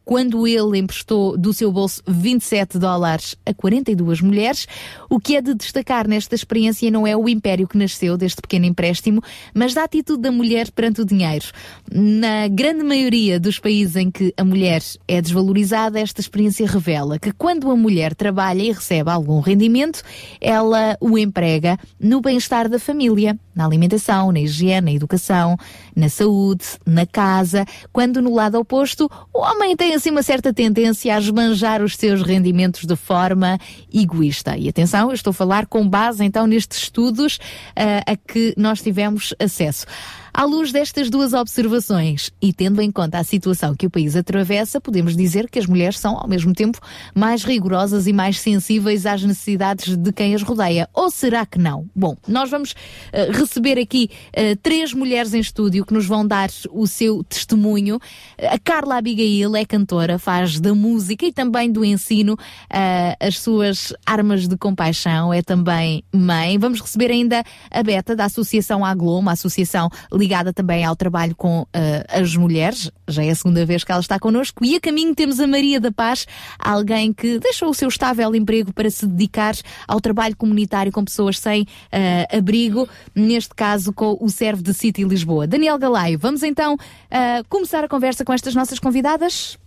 quando 0.10 0.48
ele 0.48 0.80
emprestou 0.80 1.38
do 1.38 1.54
seu 1.54 1.72
bolso 1.72 2.02
27 2.08 2.80
dólares 2.80 3.36
a 3.46 3.54
42 3.54 4.22
mulheres. 4.22 4.66
O 5.08 5.20
que 5.20 5.36
é 5.36 5.42
de 5.42 5.54
destacar 5.54 6.08
nesta 6.08 6.34
experiência 6.34 6.90
não 6.90 7.06
é 7.06 7.16
o 7.16 7.30
império 7.30 7.68
que 7.68 7.78
nasceu 7.78 8.18
deste 8.18 8.42
pequeno 8.42 8.66
empréstimo, 8.66 9.22
mas 9.54 9.76
da 9.76 9.84
atitude 9.84 10.20
da 10.20 10.32
mulher 10.32 10.72
perante 10.72 11.02
o 11.02 11.06
dinheiro. 11.06 11.46
Na 11.92 12.48
grande 12.48 12.84
maioria 12.84 13.40
dos 13.40 13.60
países 13.60 13.98
em 13.98 14.10
que 14.10 14.34
a 14.36 14.44
mulher 14.44 14.82
é 15.08 15.22
desvalorizada, 15.22 16.00
esta 16.00 16.22
experiência 16.22 16.66
revela 16.66 17.20
que 17.20 17.32
quando 17.32 17.70
a 17.70 17.76
mulher 17.76 18.16
trabalha 18.16 18.64
e 18.64 18.72
recebe 18.72 19.12
algum 19.12 19.40
rendimento, 19.42 20.02
ela 20.42 20.98
o 21.00 21.20
emprega 21.20 21.78
no 22.00 22.20
bem-estar 22.20 22.68
da 22.68 22.80
família, 22.80 23.38
na 23.56 23.64
alimentação, 23.64 24.32
na 24.32 24.40
higiene, 24.40 24.90
na 24.90 24.92
educação, 24.92 25.56
na 25.96 26.10
saúde, 26.10 26.66
na 26.84 27.06
casa, 27.06 27.64
quando 27.94 28.24
no 28.24 28.34
lado 28.34 28.58
oposto 28.58 29.08
o 29.32 29.40
homem 29.40 29.76
tem 29.76 29.99
assim 30.00 30.12
uma 30.12 30.24
certa 30.24 30.54
tendência 30.54 31.14
a 31.14 31.20
esbanjar 31.20 31.84
os 31.84 31.96
seus 31.98 32.22
rendimentos 32.22 32.86
de 32.86 32.96
forma 32.96 33.60
egoísta. 33.94 34.58
E 34.58 34.70
atenção, 34.70 35.10
eu 35.10 35.14
estou 35.14 35.32
a 35.32 35.34
falar 35.34 35.66
com 35.66 35.88
base 35.88 36.24
então 36.24 36.48
nestes 36.48 36.84
estudos 36.84 37.38
ah, 37.76 38.14
a 38.14 38.16
que 38.16 38.54
nós 38.58 38.82
tivemos 38.82 39.36
acesso. 39.38 39.86
À 40.34 40.44
luz 40.46 40.72
destas 40.72 41.10
duas 41.10 41.34
observações 41.34 42.32
e 42.42 42.54
tendo 42.54 42.82
em 42.82 42.92
conta 42.92 43.18
a 43.18 43.24
situação 43.24 43.76
que 43.76 43.86
o 43.86 43.90
país 43.90 44.16
atravessa, 44.16 44.80
podemos 44.80 45.16
dizer 45.16 45.50
que 45.50 45.60
as 45.60 45.66
mulheres 45.66 45.98
são, 45.98 46.18
ao 46.18 46.28
mesmo 46.28 46.54
tempo, 46.54 46.80
mais 47.14 47.44
rigorosas 47.44 48.08
e 48.08 48.14
mais 48.14 48.40
sensíveis 48.40 49.06
às 49.06 49.24
necessidades 49.24 49.98
de 49.98 50.14
quem 50.14 50.36
as 50.36 50.42
rodeia. 50.42 50.88
Ou 50.94 51.10
será 51.10 51.46
que 51.46 51.58
não? 51.58 51.88
Bom, 51.96 52.16
nós 52.28 52.50
vamos 52.50 52.76
eh, 53.12 53.32
receber 53.32 53.80
aqui 53.80 54.10
eh, 54.34 54.56
três 54.56 54.94
mulheres 54.94 55.34
em 55.34 55.40
estúdio 55.40 55.86
que 55.86 55.94
nos 55.94 56.06
vão 56.06 56.26
dar 56.26 56.50
o 56.72 56.88
seu 56.88 57.24
testemunho. 57.24 58.00
A 58.38 58.60
Carla 58.60 58.98
Abigail 58.98 59.56
é 59.56 59.66
cantora, 59.66 60.20
faz 60.20 60.60
da 60.60 60.74
música 60.74 61.26
e 61.26 61.34
também 61.34 61.72
do 61.72 61.84
ensino 61.84 62.38
eh, 62.70 63.16
as 63.20 63.40
suas 63.40 63.94
armas 64.06 64.48
de 64.48 64.58
compaixão, 64.58 65.34
é 65.34 65.42
também 65.42 66.04
mãe. 66.14 66.58
Vamos 66.58 66.82
receber 66.82 67.12
ainda 67.12 67.44
a 67.72 67.84
Beta 67.84 68.16
da 68.16 68.26
Associação 68.26 68.86
Aglo, 68.86 69.18
uma 69.18 69.34
associação 69.34 69.90
ligada 70.20 70.54
também 70.54 70.84
ao 70.84 70.96
trabalho 70.96 71.36
com 71.36 71.66
eh, 71.74 72.06
as 72.10 72.36
mulheres. 72.36 72.92
Já 73.08 73.24
é 73.24 73.30
a 73.30 73.36
segunda 73.36 73.66
vez 73.66 73.84
que 73.84 73.92
ela 73.92 74.02
está 74.02 74.20
connosco. 74.20 74.64
E 74.64 74.76
a 74.76 74.80
caminho 74.80 75.16
temos 75.16 75.40
a 75.40 75.48
Maria 75.48 75.80
da 75.80 75.92
Paz, 75.92 76.28
alguém 76.60 77.14
que 77.14 77.40
deixou 77.40 77.70
o 77.70 77.74
seu 77.74 77.88
estável 77.88 78.36
emprego 78.36 78.74
para 78.74 78.90
se 78.90 79.08
dedicar 79.08 79.56
ao 79.88 80.00
trabalho 80.00 80.36
comunitário 80.36 80.92
com 80.92 81.04
pessoas 81.04 81.40
sem 81.40 81.66
eh, 81.92 82.28
abrigo, 82.32 82.88
neste 83.16 83.56
caso 83.56 83.94
com 83.94 84.18
o 84.20 84.30
Serve 84.30 84.62
de 84.62 84.74
City 84.74 85.04
Lisboa. 85.04 85.48
Daniel 85.48 85.78
Galaio, 85.78 86.20
vamos 86.20 86.44
então 86.44 86.78
eh, 87.10 87.42
começar 87.50 87.84
a 87.84 87.88
conversa 87.88 88.26
com 88.26 88.34
estas 88.34 88.54
nossas 88.54 88.80
convidadas? 88.80 89.58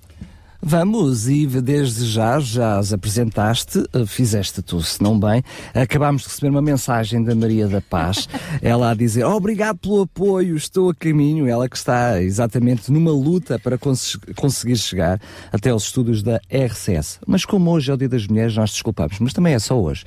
Vamos, 0.65 1.29
e 1.29 1.45
desde 1.45 2.07
já, 2.07 2.39
já 2.39 2.79
as 2.79 2.93
apresentaste, 2.93 3.83
eh, 3.93 4.07
fizeste 4.07 4.63
tu, 4.63 4.81
se 4.81 5.03
não 5.03 5.19
bem. 5.19 5.43
Acabámos 5.75 6.23
de 6.23 6.29
receber 6.29 6.51
uma 6.51 6.63
mensagem 6.63 7.21
da 7.25 7.35
Maria 7.35 7.67
da 7.67 7.81
Paz, 7.81 8.29
ela 8.63 8.93
a 8.93 8.95
dizer 8.95 9.25
obrigado 9.25 9.79
pelo 9.79 10.03
apoio, 10.03 10.57
estou 10.57 10.91
a 10.91 10.95
caminho. 10.95 11.49
Ela 11.49 11.69
que 11.69 11.77
está 11.77 12.23
exatamente 12.23 12.93
numa 12.93 13.11
luta 13.11 13.59
para 13.59 13.77
cons 13.77 14.17
conseguir 14.37 14.77
chegar 14.77 15.21
até 15.53 15.71
aos 15.71 15.87
estudos 15.87 16.23
da 16.23 16.41
RCS. 16.49 17.19
Mas 17.27 17.45
como 17.45 17.69
hoje 17.73 17.91
é 17.91 17.95
o 17.95 17.97
Dia 17.97 18.09
das 18.09 18.29
Mulheres, 18.29 18.55
nós 18.55 18.71
desculpamos, 18.71 19.19
mas 19.19 19.33
também 19.33 19.55
é 19.55 19.59
só 19.59 19.77
hoje. 19.77 20.05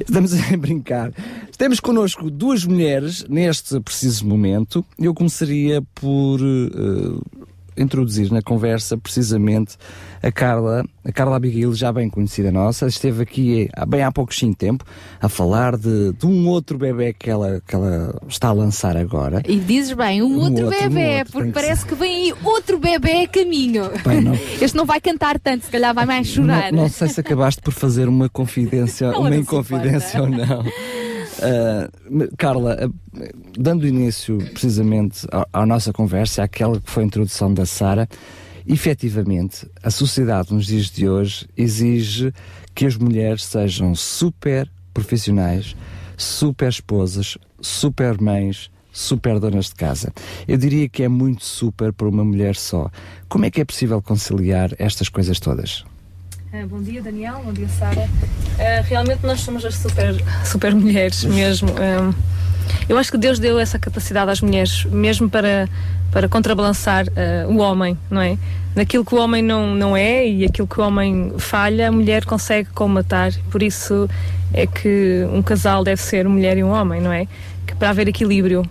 Estamos 0.00 0.32
a 0.50 0.56
brincar. 0.56 1.12
Temos 1.58 1.80
connosco 1.80 2.30
duas 2.30 2.64
mulheres 2.64 3.26
neste 3.28 3.78
preciso 3.80 4.26
momento. 4.26 4.82
Eu 4.98 5.12
começaria 5.12 5.82
por. 5.94 6.40
eh, 6.40 7.42
introduzir 7.76 8.30
na 8.30 8.42
conversa 8.42 8.96
precisamente 8.96 9.76
a 10.22 10.30
Carla, 10.30 10.84
a 11.04 11.10
Carla 11.12 11.36
Abigail, 11.36 11.74
já 11.74 11.92
bem 11.92 12.08
conhecida 12.08 12.52
nossa, 12.52 12.86
esteve 12.86 13.22
aqui 13.22 13.68
há 13.74 13.84
bem 13.84 14.02
há 14.02 14.12
pouquinho 14.12 14.54
tempo 14.54 14.84
a 15.20 15.28
falar 15.28 15.76
de, 15.76 16.12
de 16.12 16.26
um 16.26 16.46
outro 16.48 16.78
bebê 16.78 17.12
que 17.12 17.28
ela, 17.30 17.60
que 17.66 17.74
ela 17.74 18.20
está 18.28 18.48
a 18.48 18.52
lançar 18.52 18.96
agora. 18.96 19.42
E 19.48 19.58
dizes 19.58 19.92
bem, 19.94 20.22
um, 20.22 20.26
Um 20.26 20.40
outro, 20.44 20.64
outro, 20.66 20.78
um 20.86 20.88
bebê, 20.88 21.18
outro, 21.18 21.32
porque 21.32 21.42
tem 21.44 21.52
que 21.52 21.60
parece 21.60 21.86
que 21.86 21.94
vem 21.94 22.26
aí 22.30 22.34
outro 22.44 22.78
bebê 22.78 23.22
a 23.24 23.28
caminho. 23.28 23.90
Bem, 24.06 24.20
não- 24.20 24.34
Este 24.60 24.76
não 24.76 24.84
vai 24.86 25.00
cantar 25.00 25.38
tanto, 25.40 25.64
se 25.64 25.70
calhar 25.70 25.94
vai 25.94 26.06
mais 26.06 26.26
chorar. 26.28 26.70
Não, 26.72 26.82
não 26.82 26.88
sei 26.88 27.08
se 27.08 27.20
acabaste 27.20 27.60
por 27.60 27.72
fazer 27.72 28.08
uma 28.08 28.28
confidência, 28.28 29.10
uma 29.10 29.28
não 29.30 29.36
se 29.36 29.42
inconfidência 29.42 30.22
ou 30.22 30.28
não. 30.28 30.62
Ah, 31.40 31.88
Carla, 32.36 32.76
ah, 32.80 33.20
dando 33.58 33.86
início 33.86 34.38
precisamente 34.52 35.26
à, 35.30 35.46
à 35.52 35.66
nossa 35.66 35.92
conversa, 35.92 36.42
àquela 36.42 36.80
que 36.80 36.90
foi 36.90 37.04
a 37.04 37.06
introdução 37.06 37.52
da 37.52 37.64
Sara, 37.64 38.08
efetivamente 38.66 39.68
a 39.82 39.90
sociedade 39.90 40.52
nos 40.52 40.66
dias 40.66 40.90
de 40.90 41.08
hoje 41.08 41.48
exige 41.56 42.32
que 42.74 42.86
as 42.86 42.96
mulheres 42.96 43.44
sejam 43.44 43.94
super 43.94 44.70
profissionais, 44.94 45.76
super 46.16 46.68
esposas, 46.68 47.38
super 47.60 48.20
mães, 48.20 48.70
super 48.92 49.40
donas 49.40 49.66
de 49.66 49.74
casa. 49.74 50.12
Eu 50.46 50.58
diria 50.58 50.88
que 50.88 51.02
é 51.02 51.08
muito 51.08 51.44
super 51.44 51.92
para 51.92 52.08
uma 52.08 52.24
mulher 52.24 52.54
só. 52.56 52.90
Como 53.28 53.44
é 53.44 53.50
que 53.50 53.60
é 53.60 53.64
possível 53.64 54.02
conciliar 54.02 54.70
estas 54.78 55.08
coisas 55.08 55.40
todas? 55.40 55.84
Ah, 56.54 56.66
bom 56.68 56.82
dia, 56.82 57.00
Daniel. 57.00 57.40
Bom 57.42 57.52
dia, 57.54 57.66
Sara. 57.66 58.06
Ah, 58.58 58.82
realmente 58.82 59.24
nós 59.24 59.40
somos 59.40 59.64
as 59.64 59.74
super, 59.74 60.14
super 60.44 60.74
mulheres 60.74 61.24
mesmo. 61.24 61.70
Ah, 61.80 62.12
eu 62.86 62.98
acho 62.98 63.10
que 63.10 63.16
Deus 63.16 63.38
deu 63.38 63.58
essa 63.58 63.78
capacidade 63.78 64.30
às 64.30 64.42
mulheres, 64.42 64.84
mesmo 64.84 65.30
para, 65.30 65.66
para 66.12 66.28
contrabalançar 66.28 67.06
ah, 67.16 67.48
o 67.48 67.56
homem, 67.56 67.96
não 68.10 68.20
é? 68.20 68.36
Naquilo 68.76 69.02
que 69.02 69.14
o 69.14 69.18
homem 69.18 69.42
não, 69.42 69.74
não 69.74 69.96
é 69.96 70.28
e 70.28 70.44
aquilo 70.44 70.68
que 70.68 70.78
o 70.78 70.84
homem 70.84 71.32
falha, 71.38 71.88
a 71.88 71.92
mulher 71.92 72.26
consegue 72.26 72.68
comatar. 72.68 73.32
Por 73.50 73.62
isso 73.62 74.06
é 74.52 74.66
que 74.66 75.26
um 75.32 75.40
casal 75.40 75.82
deve 75.82 76.02
ser 76.02 76.26
uma 76.26 76.36
mulher 76.36 76.58
e 76.58 76.62
um 76.62 76.70
homem, 76.70 77.00
não 77.00 77.14
é? 77.14 77.26
Que 77.66 77.74
para 77.74 77.88
haver 77.88 78.08
equilíbrio. 78.08 78.62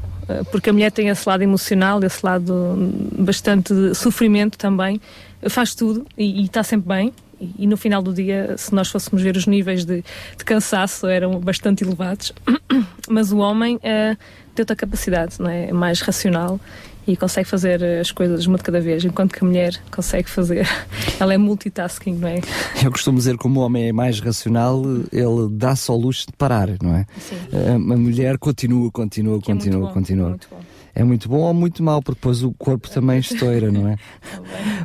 Porque 0.51 0.69
a 0.69 0.73
mulher 0.73 0.91
tem 0.91 1.09
esse 1.09 1.27
lado 1.27 1.41
emocional, 1.41 2.01
esse 2.03 2.23
lado 2.23 2.93
bastante 3.17 3.73
de 3.73 3.95
sofrimento 3.95 4.55
também, 4.55 5.01
faz 5.49 5.73
tudo 5.73 6.05
e 6.15 6.45
está 6.45 6.61
sempre 6.63 6.87
bem. 6.87 7.13
E, 7.57 7.65
no 7.65 7.75
final 7.77 8.01
do 8.01 8.13
dia, 8.13 8.55
se 8.57 8.73
nós 8.73 8.89
fôssemos 8.89 9.21
ver 9.23 9.35
os 9.35 9.47
níveis 9.47 9.83
de, 9.85 10.03
de 10.37 10.45
cansaço, 10.45 11.07
eram 11.07 11.39
bastante 11.39 11.83
elevados. 11.83 12.31
Mas 13.09 13.31
o 13.31 13.37
homem 13.39 13.79
eh, 13.83 14.15
tem 14.53 14.63
outra 14.63 14.75
capacidade, 14.75 15.35
não 15.39 15.49
é? 15.49 15.69
É 15.69 15.73
mais 15.73 16.01
racional 16.01 16.59
e 17.07 17.17
consegue 17.17 17.47
fazer 17.49 17.81
eh, 17.81 17.99
as 17.99 18.11
coisas 18.11 18.45
uma 18.45 18.57
de 18.57 18.63
cada 18.63 18.79
vez, 18.79 19.03
enquanto 19.03 19.33
que 19.33 19.43
a 19.43 19.47
mulher 19.47 19.75
consegue 19.91 20.29
fazer. 20.29 20.67
Ela 21.19 21.33
é 21.33 21.37
multitasking, 21.37 22.13
não 22.13 22.27
é? 22.27 22.41
Eu 22.83 22.91
costumo 22.91 23.17
dizer 23.17 23.31
que 23.31 23.39
como 23.39 23.59
o 23.59 23.63
homem 23.63 23.89
é 23.89 23.91
mais 23.91 24.19
racional, 24.19 24.83
ele 25.11 25.49
dá 25.51 25.75
só 25.75 25.95
luxo 25.95 26.27
de 26.27 26.33
parar, 26.33 26.69
não 26.81 26.95
é? 26.95 27.05
Sim. 27.17 27.35
A 27.75 27.77
mulher 27.97 28.37
continua, 28.37 28.91
continua, 28.91 29.41
Que 29.41 29.51
é 29.51 29.53
muito 29.53 29.65
continua, 29.65 29.87
bom, 29.87 29.93
continua. 29.93 30.29
muito 30.29 30.47
bom. 30.49 30.60
É 30.93 31.03
muito 31.03 31.29
bom 31.29 31.39
ou 31.39 31.53
muito 31.53 31.81
mau, 31.81 32.01
porque 32.01 32.19
depois 32.19 32.43
o 32.43 32.51
corpo 32.53 32.89
também 32.89 33.19
estoura, 33.21 33.71
não 33.71 33.87
é? 33.87 33.97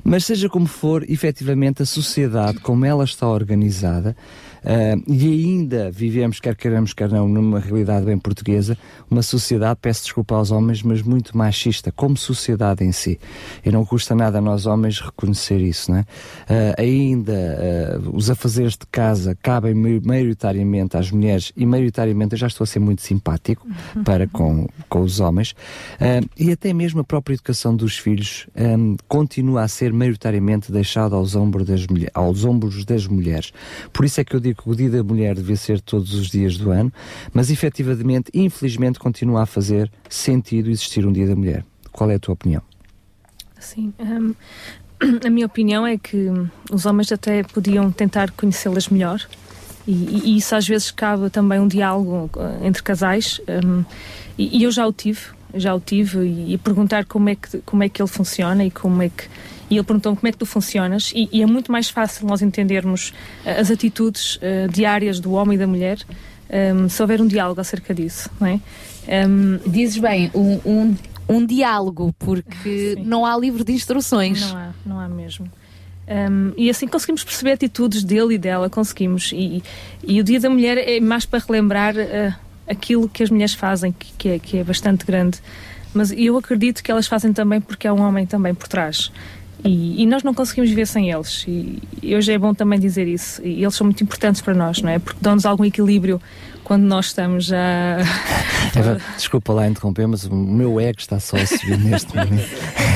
Mas 0.04 0.24
seja 0.24 0.48
como 0.48 0.66
for, 0.66 1.04
efetivamente 1.08 1.82
a 1.82 1.86
sociedade, 1.86 2.60
como 2.60 2.84
ela 2.84 3.04
está 3.04 3.28
organizada, 3.28 4.16
ah, 4.64 4.96
e 5.06 5.26
ainda 5.28 5.90
vivemos, 5.90 6.40
quer 6.40 6.56
queiramos, 6.56 6.92
quer 6.92 7.08
não, 7.10 7.28
numa 7.28 7.60
realidade 7.60 8.06
bem 8.06 8.18
portuguesa, 8.18 8.76
uma 9.10 9.22
sociedade, 9.22 9.78
peço 9.80 10.02
desculpa 10.04 10.34
aos 10.34 10.50
homens, 10.50 10.82
mas 10.82 11.02
muito 11.02 11.36
machista, 11.36 11.92
como 11.92 12.16
sociedade 12.16 12.84
em 12.84 12.92
si. 12.92 13.18
E 13.64 13.70
não 13.70 13.84
custa 13.84 14.14
nada 14.14 14.38
a 14.38 14.40
nós 14.40 14.66
homens 14.66 15.00
reconhecer 15.00 15.60
isso, 15.60 15.90
não 15.90 15.98
é? 15.98 16.04
Ah, 16.48 16.80
ainda 16.82 17.32
ah, 17.32 18.10
os 18.12 18.30
afazeres 18.30 18.72
de 18.72 18.86
casa 18.90 19.36
cabem 19.42 19.74
mai- 19.74 20.00
maioritariamente 20.04 20.96
às 20.96 21.10
mulheres, 21.10 21.52
e 21.56 21.64
maioritariamente 21.66 22.34
eu 22.34 22.38
já 22.38 22.46
estou 22.46 22.64
a 22.64 22.66
ser 22.66 22.78
muito 22.78 23.02
simpático 23.02 23.66
para 24.04 24.26
com, 24.26 24.66
com 24.88 25.00
os 25.00 25.20
homens, 25.20 25.54
e 26.38 26.50
até 26.50 26.72
mesmo 26.72 27.00
a 27.00 27.04
própria 27.04 27.34
educação 27.34 27.74
dos 27.74 27.96
filhos 27.98 28.46
ah, 28.56 28.62
continua 29.08 29.62
a 29.62 29.68
ser 29.68 29.92
maioritariamente 29.92 30.72
deixada 30.72 31.16
aos 31.16 31.34
ombros, 31.34 31.66
das 31.66 31.86
mulher, 31.86 32.10
aos 32.14 32.44
ombros 32.44 32.84
das 32.84 33.06
mulheres. 33.06 33.52
Por 33.92 34.04
isso 34.04 34.20
é 34.20 34.24
que 34.24 34.34
eu 34.34 34.40
digo 34.40 34.55
que 34.56 34.68
o 34.68 34.74
Dia 34.74 34.90
da 34.90 35.02
Mulher 35.02 35.34
devia 35.34 35.56
ser 35.56 35.80
todos 35.80 36.14
os 36.14 36.28
dias 36.28 36.56
do 36.56 36.70
ano, 36.70 36.92
mas 37.32 37.50
efetivamente, 37.50 38.30
infelizmente, 38.34 38.98
continua 38.98 39.42
a 39.42 39.46
fazer 39.46 39.90
sentido 40.08 40.70
existir 40.70 41.06
um 41.06 41.12
Dia 41.12 41.26
da 41.26 41.36
Mulher. 41.36 41.64
Qual 41.92 42.10
é 42.10 42.14
a 42.14 42.18
tua 42.18 42.34
opinião? 42.34 42.62
Sim. 43.58 43.92
hum, 43.98 44.34
a 45.24 45.30
minha 45.30 45.46
opinião 45.46 45.86
é 45.86 45.96
que 45.98 46.28
os 46.70 46.86
homens 46.86 47.12
até 47.12 47.42
podiam 47.42 47.90
tentar 47.90 48.30
conhecê-las 48.30 48.88
melhor. 48.88 49.20
E, 49.86 49.92
e- 49.92 50.36
isso 50.38 50.54
às 50.54 50.66
vezes 50.66 50.90
cabe 50.90 51.30
também 51.30 51.60
um 51.60 51.68
diálogo 51.68 52.30
eh, 52.38 52.66
entre 52.66 52.82
casais. 52.82 53.40
hum, 53.64 53.84
e, 54.38 54.58
e 54.58 54.62
eu 54.64 54.70
já 54.70 54.86
o 54.86 54.92
tive, 54.92 55.20
já 55.54 55.74
o 55.74 55.80
tive, 55.80 56.18
e, 56.26 56.54
e 56.54 56.58
perguntar 56.58 57.04
como 57.06 57.28
é, 57.28 57.34
que, 57.34 57.58
como 57.58 57.82
é 57.82 57.88
que 57.88 58.00
ele 58.02 58.08
funciona 58.08 58.64
e 58.64 58.70
como 58.70 59.02
é 59.02 59.08
que. 59.08 59.24
E 59.68 59.76
ele 59.76 59.84
perguntou-me 59.84 60.16
como 60.16 60.28
é 60.28 60.32
que 60.32 60.38
tu 60.38 60.46
funcionas, 60.46 61.12
e, 61.14 61.28
e 61.32 61.42
é 61.42 61.46
muito 61.46 61.72
mais 61.72 61.88
fácil 61.88 62.26
nós 62.26 62.42
entendermos 62.42 63.12
eh, 63.44 63.60
as 63.60 63.70
atitudes 63.70 64.38
eh, 64.40 64.68
diárias 64.68 65.18
do 65.18 65.32
homem 65.32 65.56
e 65.56 65.58
da 65.58 65.66
mulher 65.66 65.98
hum, 66.74 66.88
se 66.88 67.02
houver 67.02 67.20
um 67.20 67.26
diálogo 67.26 67.60
acerca 67.60 67.94
disso, 67.94 68.30
não 68.40 68.46
é? 68.46 68.60
Hum, 69.26 69.58
Dizes 69.66 69.98
bem, 69.98 70.30
um, 70.34 70.60
um, 70.64 70.96
um 71.28 71.46
diálogo, 71.46 72.14
porque 72.18 72.96
não 73.04 73.26
há 73.26 73.36
livro 73.36 73.64
de 73.64 73.72
instruções. 73.72 74.40
Não 74.40 74.56
há, 74.56 74.72
não 74.84 75.00
há 75.00 75.08
mesmo. 75.08 75.50
Um, 76.08 76.52
e 76.56 76.70
assim 76.70 76.86
conseguimos 76.86 77.24
perceber 77.24 77.52
atitudes 77.52 78.04
dele 78.04 78.34
e 78.34 78.38
dela, 78.38 78.70
conseguimos. 78.70 79.32
E, 79.32 79.62
e 80.06 80.20
o 80.20 80.24
Dia 80.24 80.38
da 80.38 80.48
Mulher 80.48 80.78
é 80.78 81.00
mais 81.00 81.26
para 81.26 81.44
relembrar 81.44 81.94
uh, 81.96 82.34
aquilo 82.68 83.08
que 83.08 83.22
as 83.22 83.30
mulheres 83.30 83.54
fazem, 83.54 83.92
que, 83.92 84.12
que 84.12 84.28
é, 84.28 84.38
que 84.38 84.56
é 84.58 84.64
bastante 84.64 85.04
grande. 85.04 85.38
Mas 85.92 86.12
eu 86.12 86.36
acredito 86.36 86.82
que 86.82 86.90
elas 86.90 87.06
fazem 87.06 87.32
também 87.32 87.60
porque 87.60 87.88
há 87.88 87.92
um 87.92 88.00
homem 88.00 88.26
também 88.26 88.54
por 88.54 88.68
trás. 88.68 89.10
E, 89.64 90.02
e 90.02 90.06
nós 90.06 90.22
não 90.22 90.34
conseguimos 90.34 90.70
viver 90.70 90.86
sem 90.86 91.10
eles. 91.10 91.44
E, 91.48 91.82
e 92.02 92.14
hoje 92.14 92.32
é 92.32 92.38
bom 92.38 92.54
também 92.54 92.78
dizer 92.78 93.06
isso. 93.06 93.42
E 93.44 93.62
eles 93.62 93.74
são 93.74 93.84
muito 93.84 94.02
importantes 94.02 94.40
para 94.40 94.54
nós, 94.54 94.80
não 94.80 94.90
é? 94.90 94.98
Porque 94.98 95.18
dão-nos 95.20 95.46
algum 95.46 95.64
equilíbrio 95.64 96.20
quando 96.62 96.82
nós 96.82 97.06
estamos 97.06 97.46
já. 97.46 97.98
Eva, 98.74 99.00
desculpa 99.16 99.52
lá 99.52 99.68
interromper, 99.68 100.06
mas 100.06 100.24
o 100.24 100.34
meu 100.34 100.80
ego 100.80 100.98
está 100.98 101.20
só 101.20 101.36
a 101.36 101.46
subir 101.46 101.78
neste 101.78 102.14
momento. 102.14 102.48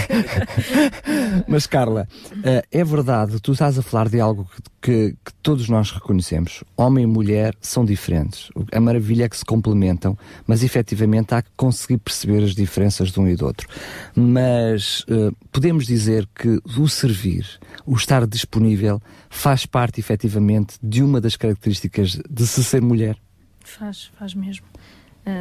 mas 1.47 1.67
Carla, 1.67 2.09
eh, 2.45 2.63
é 2.71 2.85
verdade, 2.85 3.41
tu 3.41 3.53
estás 3.53 3.79
a 3.79 3.83
falar 3.83 4.09
de 4.09 4.21
algo 4.21 4.49
que, 4.81 5.13
que- 5.25 5.33
todos 5.43 5.69
nós 5.69 5.91
reconhecemos. 5.91 6.63
Homem 6.77 7.05
e 7.05 7.07
mulher 7.07 7.55
são 7.61 7.85
diferentes. 7.85 8.49
A 8.73 8.81
maravilha 8.81 9.25
é 9.25 9.29
que 9.29 9.37
se 9.37 9.45
complementam, 9.45 10.17
mas 10.47 10.63
efetivamente 10.63 11.35
há 11.35 11.43
que 11.43 11.51
conseguir 11.57 11.99
perceber 11.99 12.43
as 12.45 12.55
diferenças 12.55 13.11
de 13.11 13.21
um 13.21 13.29
e 13.29 13.37
do 13.37 13.47
outro. 13.47 13.69
Mas 14.15 15.05
eh, 15.09 15.31
podemos 15.53 15.87
dizer 15.87 16.29
que 16.35 16.61
o 16.79 16.89
servir, 16.89 17.47
o 17.87 17.95
estar 17.97 18.27
disponível, 18.27 19.01
faz 19.29 19.67
parte 19.67 20.01
efetivamente 20.01 20.75
de 20.83 21.03
uma 21.03 21.21
das 21.21 21.37
características 21.37 22.19
de 22.29 22.47
se 22.47 22.63
ser 22.65 22.81
mulher. 22.83 23.17
Faz, 23.65 24.11
faz 24.19 24.35
mesmo. 24.35 24.67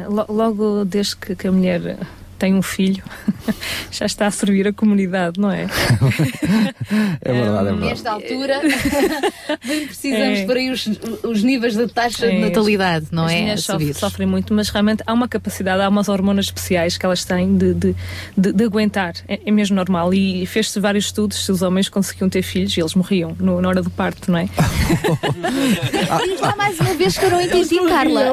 Lo- 0.08 0.26
logo 0.32 0.84
desde 0.84 1.16
que, 1.16 1.34
que 1.34 1.48
a 1.48 1.52
mulher 1.52 1.98
tem 2.40 2.54
um 2.54 2.62
filho, 2.62 3.04
já 3.92 4.06
está 4.06 4.26
a 4.26 4.30
servir 4.30 4.66
a 4.66 4.72
comunidade, 4.72 5.38
não 5.38 5.50
é? 5.50 5.66
É 7.22 7.32
verdade, 7.32 7.68
é 7.68 7.72
verdade. 7.72 7.80
Nesta 7.80 8.10
altura, 8.10 8.60
bem 9.66 9.86
precisamos 9.86 10.38
É. 10.40 10.44
por 10.46 10.56
aí 10.56 10.70
os, 10.70 10.88
os 11.22 11.42
níveis 11.44 11.76
da 11.76 11.86
taxa 11.86 12.26
de 12.26 12.36
É, 12.36 12.40
natalidade, 12.40 13.06
não 13.12 13.26
as 13.26 13.32
é? 13.32 13.40
mulheres 13.40 13.60
A 13.70 13.72
sofrem, 13.74 13.92
sofrem 13.92 14.26
muito, 14.28 14.52
mas 14.54 14.68
realmente 14.70 15.02
há 15.06 15.12
uma 15.12 15.28
capacidade, 15.28 15.82
há 15.82 15.88
umas 15.88 16.08
hormonas 16.08 16.46
especiais 16.46 16.96
que 16.98 17.06
elas 17.06 17.24
têm 17.24 17.56
de, 17.56 17.74
de, 17.74 17.94
de- 18.36 18.52
de 18.52 18.64
aguentar. 18.64 19.12
É, 19.28 19.38
é 19.46 19.50
mesmo 19.52 19.76
normal. 19.76 20.12
E 20.14 20.44
fez-se 20.46 20.80
vários 20.80 21.04
estudos 21.06 21.44
se 21.44 21.52
os 21.52 21.62
homens 21.62 21.88
conseguiam 21.88 22.28
ter 22.28 22.42
filhos 22.42 22.76
e 22.76 22.80
eles 22.80 22.94
morriam 22.94 23.36
no- 23.38 23.60
na 23.60 23.68
hora 23.68 23.82
do 23.82 23.90
parto, 23.90 24.32
não 24.32 24.38
é? 24.38 24.48
Diz 26.24 26.40
lá 26.40 26.54
mais 26.56 26.80
uma 26.80 26.94
vez 26.94 27.16
que 27.18 27.24
eu 27.24 27.30
não 27.30 27.40
entendi, 27.40 27.76
Carla. 27.88 28.32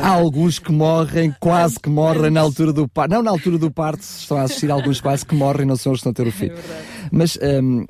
Há 0.00 0.08
alguns 0.08 0.58
que 0.58 0.72
morrem, 0.72 1.34
quase 1.40 1.78
que 1.80 1.88
morrem 1.90 2.30
na 2.30 2.40
altura 2.40 2.72
do 2.72 2.88
parto. 2.88 3.07
Não 3.08 3.22
na 3.22 3.30
altura 3.30 3.58
do 3.58 3.70
parto, 3.70 4.04
se 4.04 4.20
estão 4.20 4.36
a 4.36 4.42
assistir, 4.42 4.70
alguns 4.70 5.00
quase 5.00 5.24
que 5.24 5.34
morrem, 5.34 5.66
não 5.66 5.76
são 5.76 5.92
os 5.92 6.00
que 6.02 6.08
estão 6.08 6.12
a 6.12 6.14
ter 6.14 6.28
o 6.28 6.32
filho. 6.32 6.54
Mas 7.10 7.38
hum, 7.62 7.80
eu- 7.82 7.86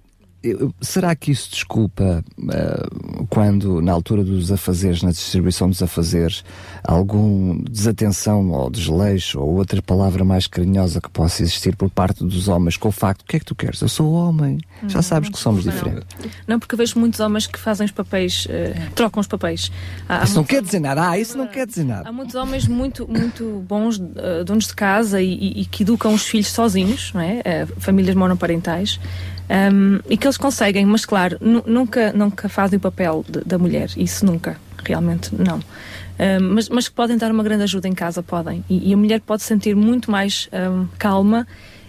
será 0.81 1.15
que 1.17 1.31
isso 1.33 1.51
desculpa 1.51 2.25
ah, 2.51 2.87
quando, 3.29 3.81
na 3.83 3.93
altura 3.93 4.23
dos 4.25 4.51
afazeres, 4.53 5.03
na 5.03 5.11
distribuição 5.11 5.69
dos 5.69 5.83
afazeres, 5.83 6.45
algum 6.85 7.59
desatenção 7.65 8.51
ou 8.51 8.71
desleixo 8.71 9.41
ou 9.41 9.57
outra 9.57 9.83
palavra 9.83 10.25
mais 10.25 10.47
carinhosa 10.47 11.01
que 11.01 11.11
possa 11.11 11.43
existir 11.43 11.75
por 11.77 11.91
parte 11.91 12.25
dos 12.25 12.49
homens 12.49 12.77
com 12.77 12.89
o 12.89 12.93
facto: 12.93 13.23
o 13.23 13.25
que 13.25 13.37
é 13.37 13.39
que 13.41 13.45
tu 13.47 13.55
queres? 13.55 13.81
Eu 13.81 13.89
sou 13.89 14.13
homem. 14.13 14.59
Já 14.87 15.03
sabes 15.03 15.29
que 15.29 15.39
somos 15.39 15.65
diferentes. 15.65 16.07
Não, 16.47 16.59
porque 16.59 16.77
vejo 16.77 16.99
muitos 16.99 17.19
homens 17.21 17.47
que 17.47 17.59
fazem 17.59 17.85
os 17.85 17.91
papéis, 17.93 18.47
eh, 18.49 18.75
trocam 18.95 19.21
os 19.21 19.27
papéis. 19.27 19.73
Há- 20.09 20.21
há 20.21 20.25
Isso 20.25 20.35
não 20.35 20.43
muitos- 20.43 20.57
quer 20.57 20.63
dizer 20.63 20.81
nada. 20.81 21.09
Ah, 21.11 21.19
isso 21.19 21.37
não 21.37 21.47
quer 21.49 21.67
dizer 21.67 21.85
nada. 21.85 22.09
Há 22.09 22.13
muitos 22.13 22.35
homens 22.37 22.67
muito, 22.69 23.07
muito 23.09 23.65
bons, 23.69 24.01
eh, 24.17 24.45
donos 24.45 24.67
de 24.69 24.75
casa 24.75 25.21
e, 25.21 25.33
e- 25.35 25.61
e 25.63 25.65
que 25.67 25.83
educam 25.83 26.15
os 26.15 26.23
filhos 26.23 26.49
sozinhos, 26.49 27.13
não 27.13 27.21
é? 27.21 27.43
Famílias 27.79 28.15
monoparentais, 28.15 29.01
um, 29.51 30.01
e 30.09 30.17
que 30.17 30.27
eles 30.27 30.37
conseguem, 30.37 30.85
mas 30.87 31.05
claro, 31.05 31.37
nu- 31.41 31.65
nunca, 31.67 32.13
nunca 32.13 32.49
fazem 32.49 32.77
o 32.77 32.81
papel 32.81 33.25
de- 33.29 33.41
da 33.45 33.59
mulher, 33.59 33.91
isso 33.97 34.25
nunca, 34.27 34.57
realmente 34.85 35.31
não. 35.35 35.59
Um, 35.59 36.55
mas, 36.55 36.69
mas 36.69 36.89
que 36.89 36.95
podem 36.95 37.17
dar 37.17 37.31
uma 37.31 37.43
grande 37.45 37.63
ajuda 37.63 37.87
em 37.89 37.93
casa, 37.95 38.23
podem. 38.23 38.65
E, 38.69 38.91
e 38.91 38.93
a 38.93 38.97
mulher 38.97 39.21
pode 39.21 39.43
se 39.43 39.49
sentir 39.49 39.75
muito 39.77 40.11
mais 40.11 40.49
um, 40.53 40.87
calma 40.99 41.47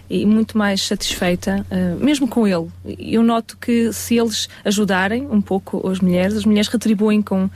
e 0.08 0.24
muito 0.26 0.56
mais 0.58 0.82
satisfeita, 0.86 1.64
uh, 1.70 2.04
mesmo 2.04 2.26
com 2.28 2.46
ele. 2.46 2.68
Eu 2.98 3.22
noto 3.22 3.56
que 3.60 3.92
se 3.92 4.16
eles 4.18 4.48
ajudarem 4.64 5.26
um 5.30 5.40
pouco 5.40 5.88
as 5.88 6.00
mulheres, 6.00 6.34
as 6.36 6.44
mulheres 6.44 6.68
retribuem 6.68 7.20
com, 7.22 7.48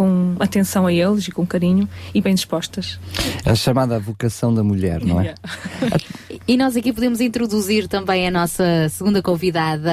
com 0.00 0.34
atenção 0.40 0.86
a 0.86 0.92
eles 0.94 1.28
e 1.28 1.30
com 1.30 1.46
carinho 1.46 1.86
e 2.14 2.22
bem 2.22 2.34
dispostas. 2.34 2.98
A 3.44 3.54
chamada 3.54 3.98
vocação 3.98 4.54
da 4.54 4.64
mulher, 4.64 5.04
não 5.04 5.20
é? 5.20 5.34
E 6.48 6.56
nós 6.56 6.74
aqui 6.74 6.90
podemos 6.90 7.20
introduzir 7.20 7.86
também 7.86 8.26
a 8.26 8.30
nossa 8.30 8.88
segunda 8.88 9.20
convidada, 9.20 9.92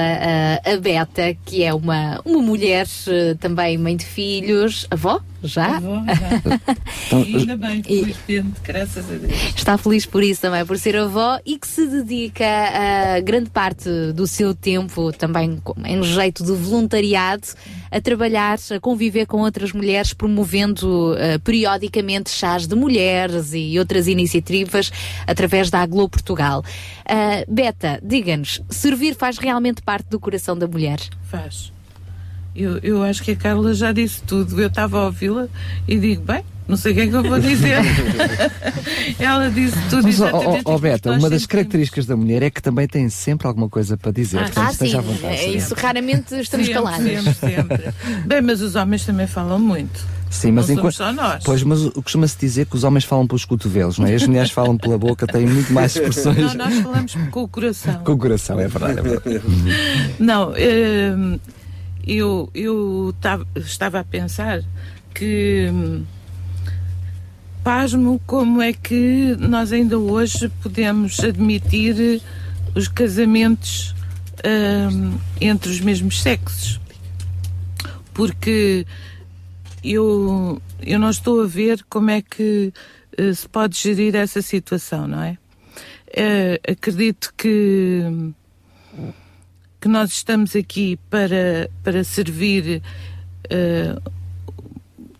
a, 0.64 0.76
Beta, 0.78 1.36
que 1.44 1.62
é 1.62 1.74
uma, 1.74 2.22
uma 2.24 2.40
mulher, 2.40 2.86
eh, 3.06 3.34
também 3.34 3.76
mãe 3.76 3.96
de 3.96 4.06
filhos, 4.06 4.86
avó, 4.90 5.20
já? 5.42 5.76
Avó, 5.76 6.02
já. 6.06 6.76
Então, 7.08 7.22
Ainda 7.22 7.56
bem, 7.56 7.82
felizmente, 7.82 8.60
graças 8.62 9.10
a 9.10 9.14
Deus. 9.14 9.32
Está 9.56 9.78
feliz 9.78 10.04
por 10.04 10.22
isso 10.22 10.42
também, 10.42 10.64
por 10.66 10.76
ser 10.76 10.96
avó 10.96 11.38
e 11.44 11.58
que 11.58 11.66
se 11.66 11.86
dedica 11.86 12.44
a 12.44 13.20
grande 13.20 13.48
parte 13.48 13.88
do 14.12 14.26
seu 14.26 14.54
tempo, 14.54 15.10
também 15.12 15.58
em 15.86 16.02
jeito 16.02 16.44
de 16.44 16.52
voluntariado, 16.52 17.46
a 17.90 18.00
trabalhar, 18.00 18.58
a 18.74 18.80
conviver 18.80 19.24
com 19.26 19.38
outras 19.38 19.72
mulheres, 19.72 20.12
promovendo 20.12 21.16
eh, 21.16 21.38
periodicamente 21.38 22.28
chás 22.30 22.66
de 22.66 22.74
mulheres 22.74 23.52
e 23.54 23.78
outras 23.78 24.06
iniciativas 24.06 24.92
através 25.26 25.70
da 25.70 25.80
Aglo 25.80 26.08
Portugal. 26.08 26.62
Ah, 27.06 27.44
Beta, 27.48 27.98
diga-nos, 28.02 28.60
servir 28.68 29.14
faz 29.14 29.38
realmente 29.38 29.80
parte 29.80 30.08
do 30.10 30.20
coração 30.20 30.56
da 30.58 30.66
mulher? 30.66 30.98
Faz. 31.22 31.72
Eu, 32.58 32.78
eu 32.82 33.02
acho 33.02 33.22
que 33.22 33.30
a 33.32 33.36
Carla 33.36 33.72
já 33.74 33.92
disse 33.92 34.20
tudo. 34.22 34.60
Eu 34.60 34.68
estava 34.68 34.98
a 34.98 35.04
ouvi-la 35.06 35.46
e 35.86 35.96
digo, 35.98 36.22
bem, 36.22 36.42
não 36.66 36.76
sei 36.76 36.92
o 36.92 36.94
que 36.96 37.00
é 37.02 37.06
que 37.06 37.12
eu 37.14 37.22
vou 37.22 37.38
dizer. 37.40 37.78
Ela 39.18 39.50
disse 39.50 39.76
tudo 39.88 40.02
Mas, 40.04 40.20
ó, 40.20 40.28
exatamente 40.28 40.62
ó, 40.66 40.72
ó, 40.72 40.76
que 40.76 40.82
Beta, 40.82 41.12
uma 41.12 41.30
das 41.30 41.46
características 41.46 42.06
da 42.06 42.16
mulher 42.16 42.42
é 42.42 42.50
que 42.50 42.60
também 42.62 42.86
tem 42.86 43.08
sempre 43.08 43.46
alguma 43.46 43.68
coisa 43.68 43.96
para 43.96 44.10
dizer. 44.12 44.38
portanto, 44.40 44.58
Ah, 44.58 44.66
sim, 44.66 44.72
esteja 44.72 44.98
à 44.98 45.00
vontade. 45.00 45.34
é 45.34 45.50
isso, 45.50 45.74
raramente 45.74 46.34
estamos 46.34 46.66
Sempre, 46.66 46.82
calados. 46.82 47.06
Sempre, 47.06 47.34
sempre. 47.34 47.94
Bem, 48.26 48.42
mas 48.42 48.60
os 48.60 48.74
homens 48.74 49.04
também 49.04 49.26
falam 49.26 49.58
muito. 49.58 50.18
Sim, 50.30 50.52
mas 50.52 50.68
não 50.68 50.74
enquanto. 50.74 50.94
só 50.94 51.10
nós. 51.10 51.42
Pois, 51.42 51.62
mas 51.62 51.86
o- 51.86 52.02
costuma-se 52.02 52.36
dizer 52.38 52.66
que 52.66 52.76
os 52.76 52.84
homens 52.84 53.04
falam 53.04 53.26
pelos 53.26 53.46
cotovelos, 53.46 53.98
não 53.98 54.06
é? 54.06 54.14
As 54.14 54.26
mulheres 54.26 54.50
falam 54.50 54.76
pela 54.76 54.98
boca, 54.98 55.26
têm 55.26 55.46
muito 55.46 55.72
mais 55.72 55.96
expressões. 55.96 56.36
Não, 56.54 56.66
nós 56.66 56.74
falamos 56.80 57.14
com 57.30 57.42
o 57.44 57.48
coração. 57.48 57.94
Com 58.04 58.12
o 58.12 58.18
coração, 58.18 58.60
é 58.60 58.68
verdade. 58.68 58.98
É 58.98 59.02
verdade. 59.02 59.42
Não, 60.18 60.50
hum, 60.52 61.38
eu, 62.08 62.48
eu 62.54 63.14
tava- 63.20 63.46
estava 63.56 64.00
a 64.00 64.04
pensar 64.04 64.62
que 65.14 65.68
hum, 65.72 66.04
pasmo 67.62 68.20
como 68.26 68.62
é 68.62 68.72
que 68.72 69.36
nós 69.38 69.72
ainda 69.72 69.98
hoje 69.98 70.48
podemos 70.62 71.20
admitir 71.20 72.22
os 72.74 72.88
casamentos 72.88 73.94
hum, 74.92 75.18
entre 75.40 75.70
os 75.70 75.80
mesmos 75.80 76.20
sexos. 76.22 76.80
Porque 78.14 78.86
eu, 79.84 80.60
eu 80.80 80.98
não 80.98 81.10
estou 81.10 81.42
a 81.42 81.46
ver 81.46 81.84
como 81.88 82.10
é 82.10 82.20
que 82.22 82.72
eh, 83.16 83.32
se 83.32 83.48
pode 83.48 83.78
gerir 83.78 84.14
essa 84.16 84.42
situação, 84.42 85.06
não 85.06 85.22
é? 85.22 85.38
Eh, 86.16 86.60
acredito 86.68 87.32
que 87.36 88.02
que 89.80 89.88
nós 89.88 90.10
estamos 90.10 90.56
aqui 90.56 90.98
para, 91.08 91.70
para 91.82 92.02
servir, 92.02 92.82
eh, 93.48 93.96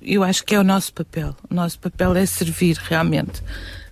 eu 0.03 0.23
acho 0.25 0.45
que 0.45 0.55
é 0.55 0.61
o 0.61 0.65
nosso 0.65 0.93
papel. 0.93 1.37
O 1.49 1.55
nosso 1.55 1.79
papel 1.79 2.17
é 2.17 2.27
servir 2.27 2.77
realmente. 2.77 3.43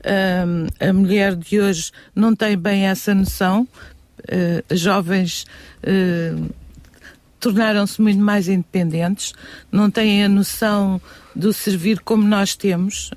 Ahm, 0.04 0.68
a 0.80 0.92
mulher 0.92 1.34
de 1.34 1.60
hoje 1.60 1.92
não 2.14 2.34
tem 2.34 2.56
bem 2.56 2.86
essa 2.86 3.14
noção. 3.14 3.66
As 4.68 4.80
jovens 4.80 5.46
eh, 5.82 6.34
tornaram-se 7.38 8.00
muito 8.00 8.20
mais 8.20 8.48
independentes, 8.48 9.32
não 9.70 9.88
têm 9.88 10.24
a 10.24 10.28
noção 10.28 11.00
do 11.34 11.52
servir 11.52 12.00
como 12.00 12.26
nós 12.26 12.56
temos, 12.56 13.10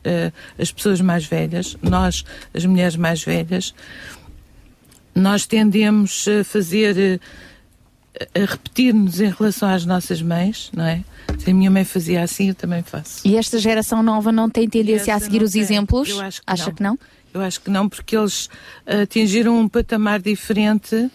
as 0.59 0.71
pessoas 0.71 1.01
mais 1.01 1.25
velhas, 1.25 1.77
nós, 1.81 2.25
as 2.53 2.65
mulheres 2.65 2.95
mais 2.95 3.23
velhas 3.23 3.73
nós 5.19 5.45
tendemos 5.45 6.25
a 6.27 6.43
fazer 6.43 7.19
eh, 8.15 8.27
a 8.35 8.45
repetir-nos 8.51 9.19
em 9.21 9.29
relação 9.29 9.69
às 9.69 9.85
nossas 9.85 10.21
mães, 10.21 10.69
não 10.75 10.85
é? 10.85 11.03
Se 11.37 11.51
a 11.51 11.53
minha 11.53 11.69
mãe 11.71 11.85
fazia 11.85 12.23
assim, 12.23 12.49
eu 12.49 12.55
também 12.55 12.81
faço. 12.83 13.25
E 13.27 13.37
esta 13.37 13.59
geração 13.59 14.01
nova 14.03 14.31
não 14.31 14.49
tem 14.49 14.67
tendência 14.67 15.13
a 15.13 15.19
seguir 15.19 15.41
os 15.43 15.51
tem. 15.51 15.61
exemplos? 15.61 16.09
Eu 16.09 16.21
acho 16.21 16.39
que 16.41 16.45
Acha 16.47 16.65
não. 16.67 16.73
que 16.73 16.83
não? 16.83 16.99
Eu 17.33 17.41
acho 17.41 17.61
que 17.61 17.69
não, 17.69 17.87
porque 17.87 18.17
eles 18.17 18.49
atingiram 18.85 19.59
um 19.59 19.69
patamar 19.69 20.19
diferente 20.19 21.09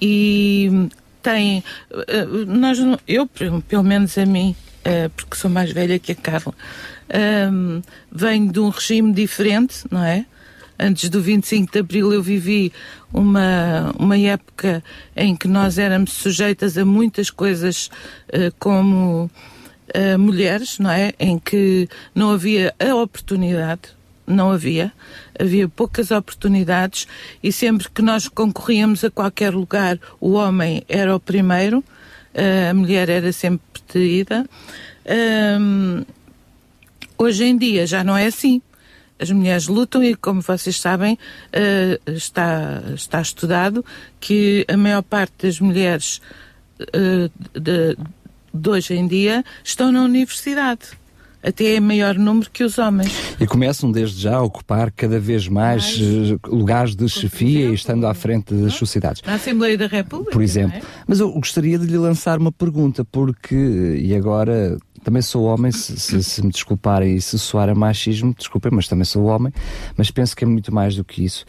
e 0.00 0.88
têm. 1.22 1.64
eh, 2.08 2.26
nós, 2.46 2.78
eu, 3.08 3.26
pelo 3.26 3.82
menos 3.82 4.16
a 4.18 4.26
mim, 4.26 4.54
eh, 4.84 5.08
porque 5.16 5.36
sou 5.36 5.50
mais 5.50 5.72
velha 5.72 5.98
que 5.98 6.12
a 6.12 6.14
Carla, 6.14 6.54
venho 8.12 8.52
de 8.52 8.60
um 8.60 8.68
regime 8.68 9.12
diferente, 9.12 9.84
não 9.90 10.02
é? 10.04 10.26
Antes 10.78 11.08
do 11.08 11.20
25 11.20 11.72
de 11.72 11.78
Abril 11.78 12.12
eu 12.12 12.22
vivi 12.22 12.72
uma, 13.12 13.94
uma 13.98 14.18
época 14.18 14.82
em 15.16 15.36
que 15.36 15.46
nós 15.46 15.78
éramos 15.78 16.12
sujeitas 16.12 16.76
a 16.76 16.84
muitas 16.84 17.30
coisas 17.30 17.90
eh, 18.28 18.50
como 18.58 19.30
eh, 19.88 20.16
mulheres, 20.16 20.78
não 20.78 20.90
é? 20.90 21.12
Em 21.18 21.38
que 21.38 21.88
não 22.14 22.32
havia 22.32 22.74
a 22.78 22.94
oportunidade, 22.96 23.82
não 24.26 24.50
havia, 24.50 24.92
havia 25.38 25.68
poucas 25.68 26.10
oportunidades 26.10 27.06
e 27.42 27.52
sempre 27.52 27.88
que 27.88 28.02
nós 28.02 28.26
concorríamos 28.26 29.04
a 29.04 29.10
qualquer 29.10 29.54
lugar, 29.54 29.98
o 30.20 30.32
homem 30.32 30.82
era 30.88 31.14
o 31.14 31.20
primeiro, 31.20 31.84
eh, 32.32 32.70
a 32.70 32.74
mulher 32.74 33.08
era 33.08 33.32
sempre. 33.32 33.62
Ahm, 35.06 36.04
hoje 37.16 37.44
em 37.44 37.56
dia 37.56 37.86
já 37.86 38.02
não 38.02 38.16
é 38.16 38.26
assim. 38.26 38.60
As 39.18 39.30
mulheres 39.30 39.68
lutam 39.68 40.02
e, 40.02 40.14
como 40.14 40.40
vocês 40.40 40.80
sabem, 40.80 41.18
eh, 41.52 42.00
está, 42.06 42.82
está 42.94 43.20
estudado 43.20 43.84
que 44.18 44.64
a 44.68 44.76
maior 44.76 45.02
parte 45.02 45.46
das 45.46 45.60
mulheres 45.60 46.20
eh, 46.80 47.30
de, 47.54 47.96
de 48.52 48.68
hoje 48.68 48.94
em 48.94 49.06
dia 49.06 49.44
estão 49.62 49.92
na 49.92 50.02
universidade. 50.02 50.88
Até 51.44 51.74
é 51.74 51.80
maior 51.80 52.14
número 52.14 52.50
que 52.50 52.64
os 52.64 52.78
homens. 52.78 53.12
E 53.38 53.46
começam 53.46 53.92
desde 53.92 54.22
já 54.22 54.36
a 54.36 54.42
ocupar 54.42 54.90
cada 54.90 55.20
vez 55.20 55.46
mais 55.46 55.98
eh, 56.00 56.38
lugares 56.48 56.96
de 56.96 57.06
chefia 57.06 57.68
e 57.68 57.74
estando 57.74 58.06
à 58.06 58.14
frente 58.14 58.54
das 58.54 58.74
sociedades. 58.74 59.20
Na 59.26 59.34
Assembleia 59.34 59.76
da 59.76 59.86
República. 59.86 60.32
Por 60.32 60.42
exemplo. 60.42 60.78
não 60.78 60.86
é? 60.86 61.04
Mas 61.06 61.20
eu 61.20 61.30
gostaria 61.32 61.78
de 61.78 61.86
lhe 61.86 61.98
lançar 61.98 62.38
uma 62.38 62.50
pergunta, 62.50 63.04
porque, 63.04 63.54
e 63.54 64.14
agora 64.14 64.78
também 65.04 65.22
sou 65.22 65.44
homem, 65.44 65.70
se, 65.70 65.98
se, 65.98 66.24
se 66.24 66.42
me 66.42 66.50
desculparem 66.50 67.14
e 67.14 67.20
se 67.20 67.38
soar 67.38 67.68
a 67.68 67.74
machismo, 67.74 68.34
desculpem, 68.36 68.72
mas 68.74 68.88
também 68.88 69.04
sou 69.04 69.24
homem, 69.24 69.52
mas 69.96 70.10
penso 70.10 70.34
que 70.34 70.44
é 70.44 70.46
muito 70.46 70.74
mais 70.74 70.96
do 70.96 71.04
que 71.04 71.24
isso. 71.24 71.44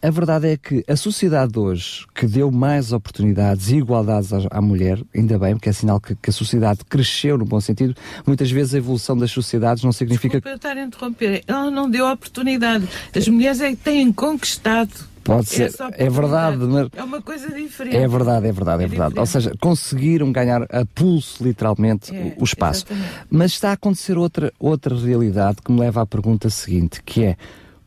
A 0.00 0.10
verdade 0.10 0.48
é 0.48 0.56
que 0.56 0.82
a 0.88 0.96
sociedade 0.96 1.52
de 1.52 1.58
hoje, 1.58 2.06
que 2.14 2.26
deu 2.26 2.50
mais 2.50 2.92
oportunidades 2.92 3.68
e 3.68 3.76
igualdades 3.76 4.32
à, 4.32 4.38
à 4.50 4.60
mulher, 4.62 4.98
ainda 5.14 5.38
bem, 5.38 5.54
porque 5.54 5.68
é 5.68 5.72
sinal 5.72 6.00
que, 6.00 6.14
que 6.14 6.30
a 6.30 6.32
sociedade 6.32 6.80
cresceu 6.88 7.36
no 7.36 7.44
bom 7.44 7.60
sentido, 7.60 7.94
muitas 8.26 8.50
vezes 8.50 8.74
a 8.74 8.78
evolução 8.78 9.16
das 9.16 9.30
sociedades 9.30 9.84
não 9.84 9.92
significa 9.92 10.40
Desculpa 10.40 10.48
eu 10.48 10.56
estar 10.56 10.76
a 10.76 10.82
interromper. 10.82 11.44
Ela 11.46 11.70
não 11.70 11.90
deu 11.90 12.06
oportunidade. 12.06 12.88
As 13.14 13.28
mulheres 13.28 13.60
é 13.60 13.70
que 13.70 13.76
têm 13.76 14.10
conquistado. 14.10 15.09
Pode 15.36 15.48
ser, 15.48 15.62
essa 15.64 15.90
é 15.92 16.10
verdade, 16.10 16.56
mas 16.58 16.88
É 16.96 17.02
uma 17.02 17.22
coisa 17.22 17.48
diferente. 17.52 17.96
É 17.96 18.08
verdade, 18.08 18.46
é 18.46 18.52
verdade, 18.52 18.84
é, 18.84 18.86
verdade. 18.86 19.18
Ou 19.18 19.26
seja, 19.26 19.52
conseguiram 19.60 20.30
ganhar 20.32 20.62
a 20.62 20.84
pulso, 20.94 21.42
literalmente, 21.42 22.14
É, 22.14 22.34
o, 22.38 22.44
espaço. 22.44 22.84
exatamente. 22.88 23.26
Mas 23.30 23.52
está 23.52 23.70
a 23.70 23.72
acontecer 23.72 24.16
outra, 24.18 24.52
outra 24.58 24.96
realidade 24.96 25.58
que 25.64 25.70
me 25.72 25.80
leva 25.80 26.02
à 26.02 26.06
pergunta 26.06 26.50
seguinte, 26.50 27.02
que 27.04 27.24
é, 27.24 27.36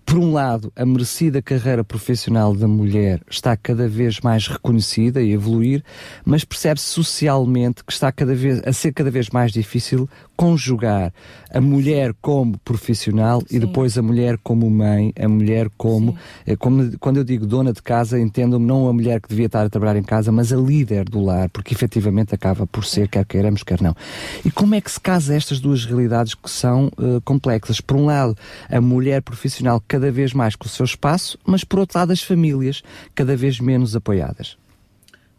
por 0.06 0.18
um 0.18 0.34
lado, 0.34 0.72
a 0.76 0.86
merecida 0.86 1.42
carreira 1.42 1.82
profissional 1.84 2.54
da 2.54 2.68
mulher 2.68 3.22
está 3.30 3.56
cada 3.56 3.88
vez 3.88 4.20
mais 4.20 4.48
reconhecida 4.48 5.22
e 5.22 5.32
evoluir, 5.32 5.82
mas 6.26 6.44
percebe-se 6.44 6.88
socialmente 6.88 7.84
que 7.86 7.94
está 7.94 8.12
cada 8.12 8.36
vez, 8.36 8.62
a 8.66 8.74
ser 8.74 8.92
cada 8.92 9.10
vez 9.10 9.30
mais 9.30 9.52
difícil 9.54 10.10
conjugar 10.36 11.14
a 11.54 11.62
mulher 11.62 12.14
como 12.22 12.58
profissional 12.60 13.44
e 13.50 13.60
depois 13.60 13.98
a 13.98 14.02
mulher 14.02 14.38
como 14.44 14.70
mãe, 14.70 15.14
a 15.20 15.28
mulher 15.28 15.70
como, 15.78 16.18
eh, 16.46 16.56
como 16.56 16.98
quando 16.98 17.18
eu 17.18 17.24
digo 17.24 17.46
dona 17.46 17.72
de 17.72 17.82
casa, 17.82 18.20
entendo-me 18.20 18.66
não 18.66 18.88
a 18.88 18.94
mulher 18.94 19.22
que 19.22 19.30
devia 19.30 19.46
estar 19.46 19.66
a 19.66 19.70
trabalhar 19.70 19.98
em 19.98 20.04
casa, 20.04 20.32
mas 20.32 20.52
a 20.52 20.58
líder 20.58 21.06
do 21.06 21.22
lar, 21.22 21.50
porque 21.50 21.74
efetivamente 21.74 22.34
acaba 22.34 22.66
por 22.66 22.86
ser, 22.86 23.08
quer 23.08 23.26
queiramos, 23.26 23.64
quer 23.64 23.82
não. 23.82 23.96
E 24.44 24.50
como 24.50 24.76
é 24.76 24.82
que 24.82 24.92
se 24.92 25.00
casa 25.00 25.36
estas 25.36 25.60
duas 25.60 25.86
realidades 25.86 26.34
que 26.34 26.50
são 26.50 26.92
eh, 26.98 27.20
complexas? 27.24 27.80
Por 27.80 27.98
um 27.98 28.06
lado, 28.06 28.36
a 28.70 28.82
mulher 28.82 29.22
profissional 29.22 29.82
cada 29.88 30.12
vez 30.12 30.34
mais 30.34 30.56
com 30.56 30.66
o 30.66 30.70
seu 30.70 30.86
espaço, 30.86 31.38
mas 31.46 31.64
por 31.64 31.80
outro 31.80 32.00
lado, 32.00 32.12
as 32.12 32.22
famílias 32.22 32.82
cada 33.14 33.36
vez 33.36 33.60
menos 33.60 33.96
apoiadas. 33.96 34.58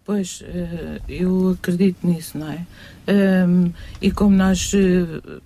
Pois, 0.04 0.42
eh, 0.44 1.00
eu 1.08 1.56
acredito 1.58 2.06
nisso, 2.06 2.36
não 2.36 2.50
é? 2.50 2.66
E 4.02 4.10
como 4.10 4.36
nós 4.36 4.70
eh, 4.74 5.40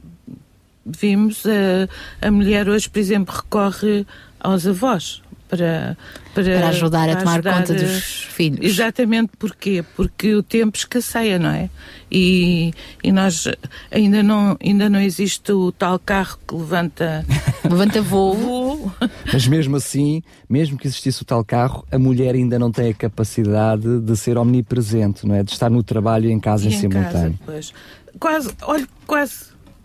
vimos, 0.85 1.45
eh, 1.47 1.89
a 2.21 2.31
mulher 2.31 2.69
hoje, 2.69 2.91
por 2.91 2.99
exemplo, 2.99 3.35
recorre 3.35 4.05
aos 4.41 4.67
avós 4.67 5.23
para, 5.49 5.97
para, 6.35 6.45
Para 6.45 6.69
ajudar 6.69 7.09
a 7.09 7.13
para 7.13 7.21
tomar 7.21 7.33
ajudar, 7.35 7.59
conta 7.59 7.75
dos 7.75 8.03
filhos. 8.31 8.59
Exatamente, 8.63 9.31
porquê? 9.39 9.85
Porque 9.97 10.35
o 10.35 10.43
tempo 10.43 10.77
escasseia, 10.77 11.39
não 11.39 11.51
é? 11.51 11.71
E, 12.11 12.73
e 13.03 13.11
nós 13.13 13.47
ainda 13.91 14.23
não, 14.23 14.57
ainda 14.63 14.89
não 14.89 15.01
existe 15.01 15.51
o 15.53 15.73
tal 15.73 15.99
carro 15.99 16.39
que 16.47 16.55
levanta, 16.55 17.25
levanta 17.69 18.01
voo. 18.01 18.93
Mas 19.33 19.47
mesmo 19.47 19.77
assim, 19.77 20.23
mesmo 20.49 20.79
que 20.79 20.87
existisse 20.87 21.23
o 21.23 21.25
tal 21.25 21.45
carro, 21.45 21.85
a 21.91 21.99
mulher 21.99 22.35
ainda 22.35 22.59
não 22.59 22.71
tem 22.71 22.91
a 22.91 22.95
capacidade 22.95 24.01
de 24.01 24.17
ser 24.17 24.39
omnipresente, 24.39 25.27
não 25.27 25.35
é? 25.35 25.43
De 25.43 25.53
estar 25.53 25.71
no 25.71 25.83
trabalho 25.83 26.29
e 26.29 26.33
em 26.33 26.41
casa 26.41 26.65
E 26.65 26.69
em 26.73 26.75
em 26.77 26.81
simultâneo. 26.81 27.13
casa, 27.13 27.35
pois. 27.45 27.73
Quase, 28.19 28.51
olha, 28.63 28.89
quase, 29.07 29.35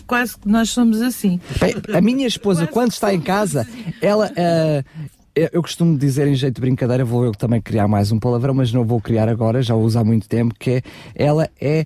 quase 0.08 0.38
que 0.38 0.48
nós 0.48 0.70
somos 0.70 1.02
assim. 1.02 1.40
Bem, 1.60 1.76
a 1.94 2.02
minha 2.02 2.26
esposa, 2.26 2.66
quando 2.68 2.92
está 2.92 3.14
em 3.14 3.22
casa, 3.22 3.68
ela. 4.02 4.32
ah, 4.36 4.84
eu 5.36 5.62
costumo 5.62 5.98
dizer 5.98 6.28
em 6.28 6.36
jeito 6.36 6.56
de 6.56 6.62
brincadeira, 6.62 7.04
vou 7.04 7.26
eu 7.26 7.32
também 7.32 7.60
criar 7.60 7.88
mais 7.88 8.12
um 8.12 8.20
palavrão, 8.20 8.54
mas 8.54 8.72
não 8.72 8.86
vou 8.86 9.02
criar 9.02 9.28
agora, 9.28 9.64
já 9.64 9.74
o 9.74 9.82
uso 9.82 9.98
há 9.98 10.04
muito 10.04 10.28
tempo, 10.30 10.54
que 10.58 10.72
é 10.72 10.82
ela 11.16 11.50
é 11.60 11.86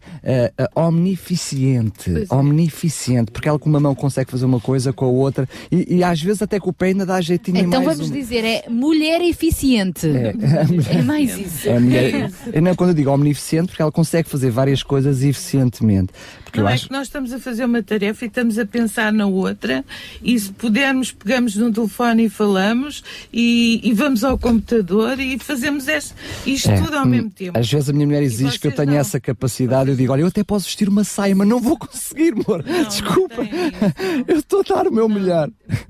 ah, 0.57 0.87
omnificiente. 0.87 2.27
Omnificiente, 2.29 3.31
porque 3.31 3.47
ela 3.47 3.57
com 3.57 3.69
uma 3.69 3.79
mão 3.79 3.95
consegue 3.95 4.29
fazer 4.29 4.45
uma 4.45 4.59
coisa, 4.59 4.91
com 4.91 5.05
a 5.05 5.07
outra, 5.07 5.47
e, 5.71 5.97
e 5.97 6.03
às 6.03 6.21
vezes 6.21 6.41
até 6.41 6.59
com 6.59 6.71
o 6.71 6.73
pé 6.73 6.87
ainda 6.87 7.05
dá 7.05 7.21
jeitinho 7.21 7.59
Então 7.59 7.83
mais 7.83 7.97
vamos 7.97 8.11
um. 8.11 8.13
dizer, 8.13 8.43
é 8.43 8.65
mulher 8.69 9.21
eficiente. 9.21 10.07
É, 10.07 11.01
mais 11.03 11.37
isso. 11.37 11.69
É 11.69 11.77
a 11.77 11.79
mulher, 11.79 12.31
eu 12.51 12.61
não, 12.61 12.75
quando 12.75 12.89
eu 12.89 12.95
digo 12.95 13.11
omnificiente, 13.11 13.67
porque 13.67 13.81
ela 13.81 13.91
consegue 13.91 14.29
fazer 14.29 14.51
várias 14.51 14.83
coisas 14.83 15.23
eficientemente. 15.23 16.11
Porque 16.43 16.59
Não 16.59 16.65
eu 16.65 16.69
é 16.69 16.73
acho 16.73 16.87
que 16.87 16.93
nós 16.93 17.07
estamos 17.07 17.33
a 17.33 17.39
fazer 17.39 17.65
uma 17.65 17.83
tarefa 17.83 18.25
e 18.25 18.27
estamos 18.27 18.57
a 18.57 18.65
pensar 18.65 19.11
na 19.11 19.25
outra, 19.25 19.83
e 20.23 20.39
se 20.39 20.51
pudermos, 20.51 21.11
pegamos 21.11 21.55
no 21.55 21.71
telefone 21.71 22.25
e 22.25 22.29
falamos, 22.29 23.03
e, 23.39 23.79
e 23.83 23.93
vamos 23.93 24.23
ao 24.23 24.35
computador 24.35 25.19
e 25.19 25.37
fazemos 25.37 25.87
este, 25.87 26.15
isto 26.43 26.71
É, 26.71 26.81
tudo 26.81 26.97
ao 26.97 27.05
hum, 27.05 27.09
mesmo 27.09 27.29
tempo. 27.29 27.55
Às 27.55 27.71
vezes 27.71 27.87
a 27.87 27.93
minha 27.93 28.07
mulher 28.07 28.23
exige 28.23 28.59
que 28.59 28.65
eu 28.65 28.71
tenha 28.71 28.97
essa 28.97 29.19
capacidade. 29.19 29.91
Eu 29.91 29.95
digo, 29.95 30.11
olha, 30.11 30.21
eu 30.21 30.27
até 30.27 30.43
posso 30.43 30.65
vestir 30.65 30.89
uma 30.89 31.03
saia, 31.03 31.35
mas 31.35 31.47
não 31.47 31.61
vou 31.61 31.77
conseguir, 31.77 32.33
amor. 32.33 32.63
Desculpa. 32.63 33.43
eu 34.27 34.39
estou 34.39 34.61
a 34.61 34.63
dar 34.63 34.87
o 34.87 34.91
meu 34.91 35.07
melhor. 35.07 35.51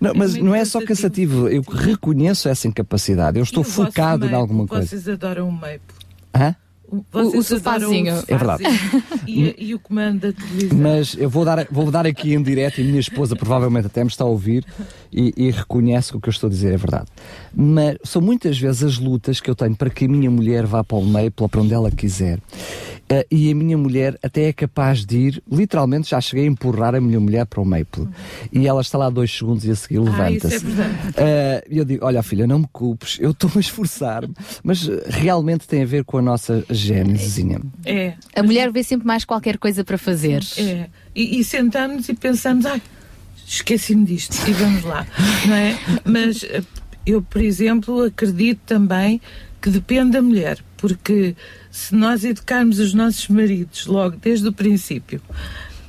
Não, 0.00 0.14
mas 0.14 0.34
não 0.34 0.54
é 0.54 0.64
só 0.64 0.82
cansativo. 0.82 1.46
Eu 1.46 1.60
reconheço 1.60 2.48
essa 2.48 2.66
incapacidade. 2.66 3.38
Eu 3.38 3.42
estou 3.42 3.62
focado 3.62 4.24
em 4.26 4.32
alguma 4.32 4.66
coisa. 4.66 4.86
Vocês 4.86 5.06
adoram 5.06 5.46
o 5.46 5.52
Maple. 5.52 5.80
Hã? 6.34 6.56
Vocês 7.12 7.50
o 7.50 7.56
adoram 7.56 7.80
sofazinho. 7.80 8.14
É 8.26 8.36
verdade. 8.36 8.64
E, 9.26 9.54
e 9.58 9.74
o 9.74 9.78
comando 9.78 10.20
da 10.20 10.32
televisão. 10.32 10.78
Mas 10.78 11.16
eu 11.18 11.30
vou 11.30 11.44
dar, 11.44 11.66
vou 11.70 11.90
dar 11.90 12.06
aqui 12.06 12.34
em 12.34 12.42
direto 12.42 12.80
e 12.80 12.84
a 12.84 12.86
minha 12.86 13.00
esposa 13.00 13.36
provavelmente 13.36 13.86
até 13.86 14.02
me 14.02 14.10
está 14.10 14.24
a 14.24 14.26
ouvir 14.26 14.64
e, 15.12 15.32
e 15.36 15.50
reconhece 15.50 16.10
que 16.10 16.16
o 16.16 16.20
que 16.20 16.28
eu 16.28 16.32
estou 16.32 16.48
a 16.48 16.50
dizer 16.50 16.72
é 16.72 16.76
verdade. 16.76 17.06
Mas 17.54 17.96
são 18.04 18.20
muitas 18.20 18.58
vezes 18.58 18.82
as 18.82 18.98
lutas 18.98 19.40
que 19.40 19.50
eu 19.50 19.54
tenho 19.54 19.76
para 19.76 19.90
que 19.90 20.04
a 20.04 20.08
minha 20.08 20.30
mulher 20.30 20.66
vá 20.66 20.82
para 20.82 20.96
o 20.96 21.04
meio, 21.04 21.30
para 21.30 21.60
onde 21.60 21.72
ela 21.72 21.90
quiser. 21.90 22.38
Eh, 23.12 23.26
e 23.28 23.50
a 23.50 23.54
minha 23.56 23.76
mulher 23.76 24.16
até 24.22 24.44
é 24.44 24.52
capaz 24.52 25.04
de 25.04 25.16
ir, 25.18 25.42
literalmente 25.50 26.10
já 26.10 26.20
cheguei 26.20 26.44
a 26.44 26.48
empurrar 26.48 26.94
a 26.94 27.00
minha 27.00 27.18
mulher 27.18 27.44
para 27.44 27.60
o 27.60 27.64
Maple. 27.64 28.06
E 28.52 28.68
ela 28.68 28.80
está 28.80 28.96
lá 28.96 29.10
dois 29.10 29.36
segundos 29.36 29.64
e 29.64 29.70
a 29.72 29.74
seguir 29.74 29.98
Ah, 29.98 30.02
é 30.02 30.04
levanta-se. 30.30 30.64
verdade. 30.64 30.94
Eh, 31.16 31.64
E 31.70 31.78
eu 31.78 31.84
digo, 31.84 32.04
olha 32.06 32.22
filha, 32.22 32.46
não 32.46 32.60
me 32.60 32.68
culpes, 32.72 33.18
eu 33.20 33.32
estou 33.32 33.50
a 33.56 33.58
esforçar-me. 33.60 34.32
Mas 34.62 34.88
eh, 34.88 35.02
realmente 35.08 35.66
tem 35.66 35.82
a 35.82 35.86
ver 35.86 36.04
com 36.04 36.18
a 36.18 36.22
nossa 36.22 36.64
génesezinha. 36.70 37.60
É. 37.84 38.14
A 38.36 38.42
mulher 38.44 38.70
vê 38.70 38.82
sempre 38.84 39.06
mais 39.06 39.24
qualquer 39.24 39.58
coisa 39.58 39.82
para 39.82 39.98
fazer. 39.98 40.44
É. 40.56 40.86
E, 41.14 41.40
e 41.40 41.44
sentamos 41.44 42.08
e 42.08 42.14
pensamos, 42.14 42.64
ai, 42.64 42.80
esqueci-me 43.46 44.04
disto, 44.04 44.36
e 44.48 44.52
vamos 44.52 44.84
lá, 44.84 45.04
não 45.48 45.54
é? 45.56 45.76
Mas 46.04 46.44
eh, 46.44 46.62
eu, 47.04 47.20
por 47.22 47.40
exemplo, 47.42 48.04
acredito 48.04 48.60
também 48.66 49.20
que 49.60 49.68
depende 49.70 50.12
da 50.12 50.22
mulher, 50.22 50.58
porque 50.76 51.34
se 51.70 51.94
nós 51.94 52.24
educarmos 52.24 52.78
os 52.78 52.92
nossos 52.92 53.28
maridos 53.28 53.86
logo 53.86 54.16
desde 54.16 54.48
o 54.48 54.52
princípio 54.52 55.20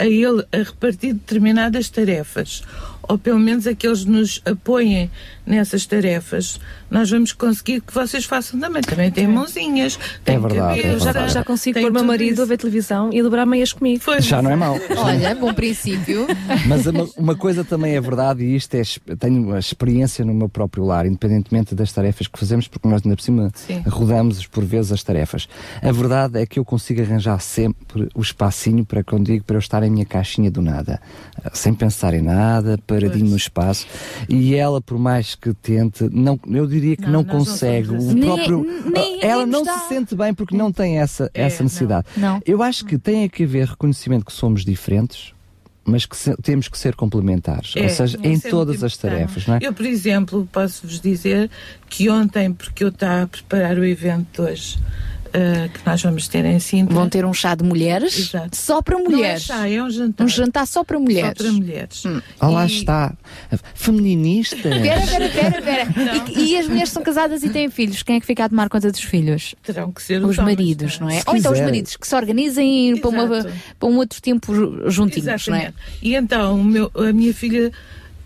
a 0.02 0.06
ele 0.08 0.44
a 0.52 0.58
repartir 0.58 1.14
determinadas 1.14 1.88
tarefas, 1.88 2.64
ou 3.04 3.20
pelo 3.20 3.40
menos 3.40 3.68
a 3.68 3.76
que 3.76 3.86
eles 3.86 4.04
nos 4.04 4.42
apoiem 4.46 5.12
nessas 5.46 5.86
tarefas, 5.86 6.60
nós 6.92 7.10
vamos 7.10 7.32
conseguir 7.32 7.80
que 7.80 7.94
vocês 7.94 8.26
façam 8.26 8.60
também. 8.60 8.82
Também 8.82 9.10
têm 9.10 9.26
mãozinhas, 9.26 9.98
têm 10.26 10.38
verdade, 10.38 10.80
é 10.80 10.84
cabeça, 10.84 11.06
verdade. 11.06 11.34
Já 11.34 11.44
consigo 11.44 11.76
têm 11.76 11.84
pôr 11.84 11.92
meu 11.94 12.04
marido 12.04 12.34
isso. 12.34 12.42
a 12.42 12.46
ver 12.46 12.58
televisão 12.58 13.10
e 13.14 13.24
dobrar 13.24 13.46
meias 13.46 13.72
comigo. 13.72 14.04
Já 14.20 14.42
não 14.42 14.52
é 14.52 14.56
mau. 14.58 14.78
Olha, 14.98 15.34
bom 15.34 15.54
princípio. 15.54 16.28
Mas 16.68 16.86
uma, 16.86 17.08
uma 17.18 17.36
coisa 17.36 17.64
também 17.64 17.96
é 17.96 18.02
verdade, 18.02 18.44
e 18.44 18.56
isto 18.56 18.76
é, 18.76 18.82
tenho 19.18 19.54
a 19.54 19.60
experiência 19.60 20.26
no 20.26 20.34
meu 20.34 20.50
próprio 20.50 20.84
lar, 20.84 21.06
independentemente 21.06 21.74
das 21.74 21.94
tarefas 21.94 22.28
que 22.28 22.38
fazemos, 22.38 22.68
porque 22.68 22.88
nós 22.88 23.02
ainda 23.06 23.16
por 23.16 23.24
cima 23.24 23.52
Sim. 23.56 23.82
rodamos 23.88 24.46
por 24.48 24.66
vezes 24.66 24.92
as 24.92 25.02
tarefas. 25.02 25.48
A 25.82 25.92
verdade 25.94 26.42
é 26.42 26.46
que 26.46 26.60
eu 26.60 26.66
consigo 26.66 27.02
arranjar 27.02 27.40
sempre 27.40 28.10
o 28.14 28.22
espacinho 28.22 28.84
para 28.84 29.02
quando 29.02 29.28
digo 29.28 29.46
para 29.46 29.56
eu 29.56 29.60
estar 29.60 29.82
em 29.84 29.90
minha 29.90 30.06
caixinha 30.06 30.52
do 30.52 30.62
nada, 30.62 31.00
sem 31.54 31.74
pensar 31.74 32.14
em 32.14 32.22
nada, 32.22 32.78
paradinho 32.86 33.30
no 33.30 33.38
espaço. 33.38 33.88
E 34.28 34.56
ela, 34.56 34.82
por 34.82 35.00
mais 35.00 35.36
que 35.36 35.54
tente, 35.54 36.10
não, 36.12 36.38
eu 36.50 36.68
diria 36.68 36.81
que 36.98 37.04
não, 37.04 37.12
Não, 37.12 37.24
não 37.24 37.26
consegue. 37.26 37.88
somos 37.88 38.06
o 38.06 38.10
assim. 38.10 38.20
próprio, 38.20 38.64
Nem- 38.64 38.92
nem- 38.92 39.20
ela 39.24 39.44
nem 39.46 39.52
não 39.52 39.64
dá. 39.64 39.78
se 39.80 39.88
sente 39.90 40.16
bem 40.16 40.34
porque 40.34 40.56
não 40.56 40.72
tem 40.72 41.00
essa, 41.00 41.30
essa 41.34 41.64
necessidade. 41.64 42.08
não. 42.18 42.34
Não. 42.36 42.42
Eu 42.46 42.62
acho 42.64 42.86
que 42.86 42.98
tem 42.98 43.28
que 43.30 43.44
haver 43.44 43.68
reconhecimento 43.68 44.26
que 44.26 44.34
somos 44.34 44.64
diferentes, 44.66 45.34
mas 45.84 46.06
que 46.06 46.16
se- 46.16 46.36
temos 46.44 46.68
que 46.68 46.78
ser 46.78 46.96
complementares. 46.96 47.74
É, 47.76 47.84
Ou 47.84 47.90
seja, 47.90 48.18
em 48.22 48.26
é 48.26 48.30
muito 48.30 48.50
todas 48.50 48.84
as 48.84 48.96
tarefas, 48.98 49.48
não 49.48 49.56
é? 49.56 49.60
Eu, 49.62 49.74
por 49.74 49.86
exemplo, 49.86 50.48
posso-vos 50.52 51.00
dizer 51.02 51.50
que 51.90 52.10
ontem, 52.10 52.54
porque 52.54 52.84
eu 52.84 52.90
estava 52.90 53.24
a 53.24 53.28
preparar 53.28 53.78
o 53.80 53.84
evento 53.86 54.28
de 54.34 54.42
hoje, 54.52 54.78
ah, 55.34 55.68
que 55.70 55.80
nós 55.86 56.02
vamos 56.02 56.28
ter 56.28 56.46
em 56.46 56.60
Sintra. 56.60 56.94
Vão 56.94 57.10
ter 57.10 57.26
um 57.26 57.34
chá 57.34 57.56
de 57.56 57.64
mulheres 57.64 58.32
só 58.52 58.82
para 58.82 58.98
mulheres. 58.98 59.48
Não 59.48 59.56
é 59.56 59.60
chá, 59.60 59.70
é 59.70 59.84
um 59.84 59.90
jantar. 59.90 60.24
Um 60.26 60.28
jantar 60.28 60.68
só 60.68 60.84
para 60.84 61.00
mulheres. 61.00 61.38
Só 61.38 61.44
para 61.44 61.52
mulheres. 61.54 62.04
Ah, 62.40 62.48
lá 62.50 62.66
está. 62.66 63.14
Feminista. 63.74 64.58
Pera, 64.70 65.02
pera, 65.08 65.30
pera, 65.30 65.62
pera. 65.62 66.22
E, 66.36 66.52
e 66.54 66.58
as 66.58 66.68
mulheres 66.68 66.90
são 66.90 67.04
casadas 67.04 67.44
e 67.44 67.50
têm 67.50 67.70
filhos. 67.70 68.04
Quem 68.04 68.18
é 68.18 68.20
que 68.20 68.26
fica 68.26 68.46
a 68.46 68.50
tomar 68.50 68.70
conta 68.70 68.92
dos 68.92 69.02
filhos? 69.02 69.56
Terão 69.64 69.92
que 69.92 70.02
ser 70.02 70.24
os 70.24 70.32
os 70.32 70.38
maridos, 70.38 71.00
não 71.00 71.10
é? 71.10 71.20
Se 71.20 71.24
Ou 71.28 71.36
então 71.36 71.52
os 71.52 71.60
maridos 71.60 71.96
que 71.98 72.08
se 72.08 72.16
organizem 72.16 72.98
para, 72.98 73.10
uma, 73.10 73.24
Exato. 73.38 73.54
para 73.80 73.90
um 73.90 73.98
outro 73.98 74.22
tempo 74.22 74.54
ju- 74.56 74.90
juntinhos, 74.90 75.26
não 75.48 75.56
é? 75.56 75.60
Exatamente. 75.60 75.76
E 76.02 76.16
então, 76.16 76.64
meu- 76.64 76.92
a 76.96 77.12
minha 77.12 77.34
filha 77.34 77.72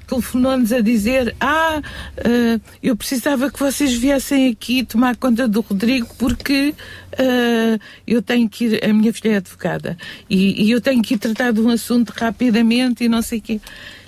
telefonou-nos 0.06 0.72
a 0.72 0.82
dizer: 0.82 1.36
Ah, 1.40 1.82
eh, 2.18 2.60
eu 2.82 2.96
precisava 2.96 3.52
que 3.52 3.60
vocês 3.60 3.94
viessem 3.94 4.50
aqui 4.50 4.84
tomar 4.84 5.16
conta 5.16 5.48
do 5.48 5.62
Rodrigo 5.62 6.08
porque 6.18 6.74
eh, 7.18 7.80
eu 8.06 8.22
tenho 8.22 8.50
que 8.50 8.66
ir. 8.66 8.86
A 8.86 8.94
minha 8.94 9.14
filha 9.14 9.34
é 9.34 9.38
advogada 9.38 9.98
e, 10.30 10.66
e 10.66 10.72
eu 10.72 10.80
tenho 10.82 11.02
que 11.02 11.16
ir 11.16 11.18
tratar 11.18 11.52
de 11.52 11.62
um 11.62 11.70
assunto 11.70 12.12
rapidamente 12.12 13.04
e 13.04 13.10
não 13.10 13.22
sei 13.22 13.40
o 13.40 13.42
quê. 13.42 13.62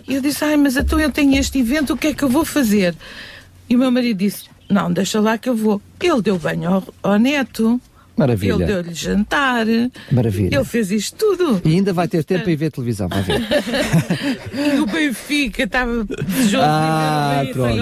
E 0.08 0.16
eu 0.16 0.22
disse: 0.22 0.44
Ai, 0.44 0.58
mas 0.58 0.78
então 0.78 1.00
eu 1.00 1.12
tenho 1.12 1.38
este 1.38 1.60
evento, 1.60 1.94
o 1.94 1.98
que 1.98 2.08
é 2.08 2.14
que 2.14 2.24
eu 2.24 2.30
vou 2.30 2.46
fazer? 2.46 2.96
E 3.70 3.76
o 3.76 3.80
meu 3.80 3.92
marido 3.92 4.18
disse: 4.18 4.46
Não, 4.70 4.92
deixa 4.92 5.20
lá 5.20 5.38
que 5.38 5.50
eu 5.50 5.56
vou. 5.56 5.82
Ele 6.00 6.22
deu 6.22 6.38
banho 6.38 6.70
ao, 6.70 6.94
ao 7.04 7.20
neto. 7.20 7.82
Maravilha. 8.18 8.54
Ele 8.54 8.66
deu-lhe 8.66 8.94
jantar. 8.94 9.66
Maravilha. 10.12 10.56
Ele 10.56 10.66
fez 10.66 10.92
isto 10.92 11.16
tudo. 11.16 11.62
E 11.64 11.74
ainda 11.74 11.94
vai 11.94 12.08
ter 12.08 12.24
tempo 12.24 12.44
para 12.44 12.52
ir 12.52 12.56
ver 12.56 12.72
televisão, 12.72 13.08
vai 13.08 13.22
ver. 13.22 13.42
E 14.76 14.80
o 14.80 14.86
Benfica 14.88 15.64
estava 15.64 16.04
desejoso 16.04 16.64
Ah, 16.66 17.44
de 17.46 17.54
pronto. 17.54 17.82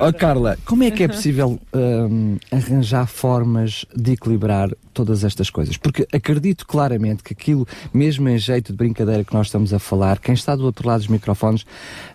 Ó 0.00 0.12
Carla, 0.12 0.58
como 0.64 0.84
é 0.84 0.90
que 0.90 1.02
é 1.02 1.08
possível 1.08 1.58
hum, 1.74 2.36
arranjar 2.50 3.06
formas 3.06 3.84
de 3.96 4.12
equilibrar 4.12 4.70
todas 4.92 5.24
estas 5.24 5.50
coisas? 5.50 5.76
Porque 5.76 6.06
acredito 6.12 6.66
claramente 6.66 7.22
que 7.22 7.32
aquilo, 7.32 7.66
mesmo 7.92 8.28
em 8.28 8.38
jeito 8.38 8.72
de 8.72 8.76
brincadeira 8.78 9.24
que 9.24 9.32
nós 9.34 9.46
estamos 9.46 9.72
a 9.72 9.78
falar, 9.78 10.18
quem 10.18 10.34
está 10.34 10.54
do 10.54 10.64
outro 10.64 10.86
lado 10.86 11.00
dos 11.00 11.08
microfones, 11.08 11.64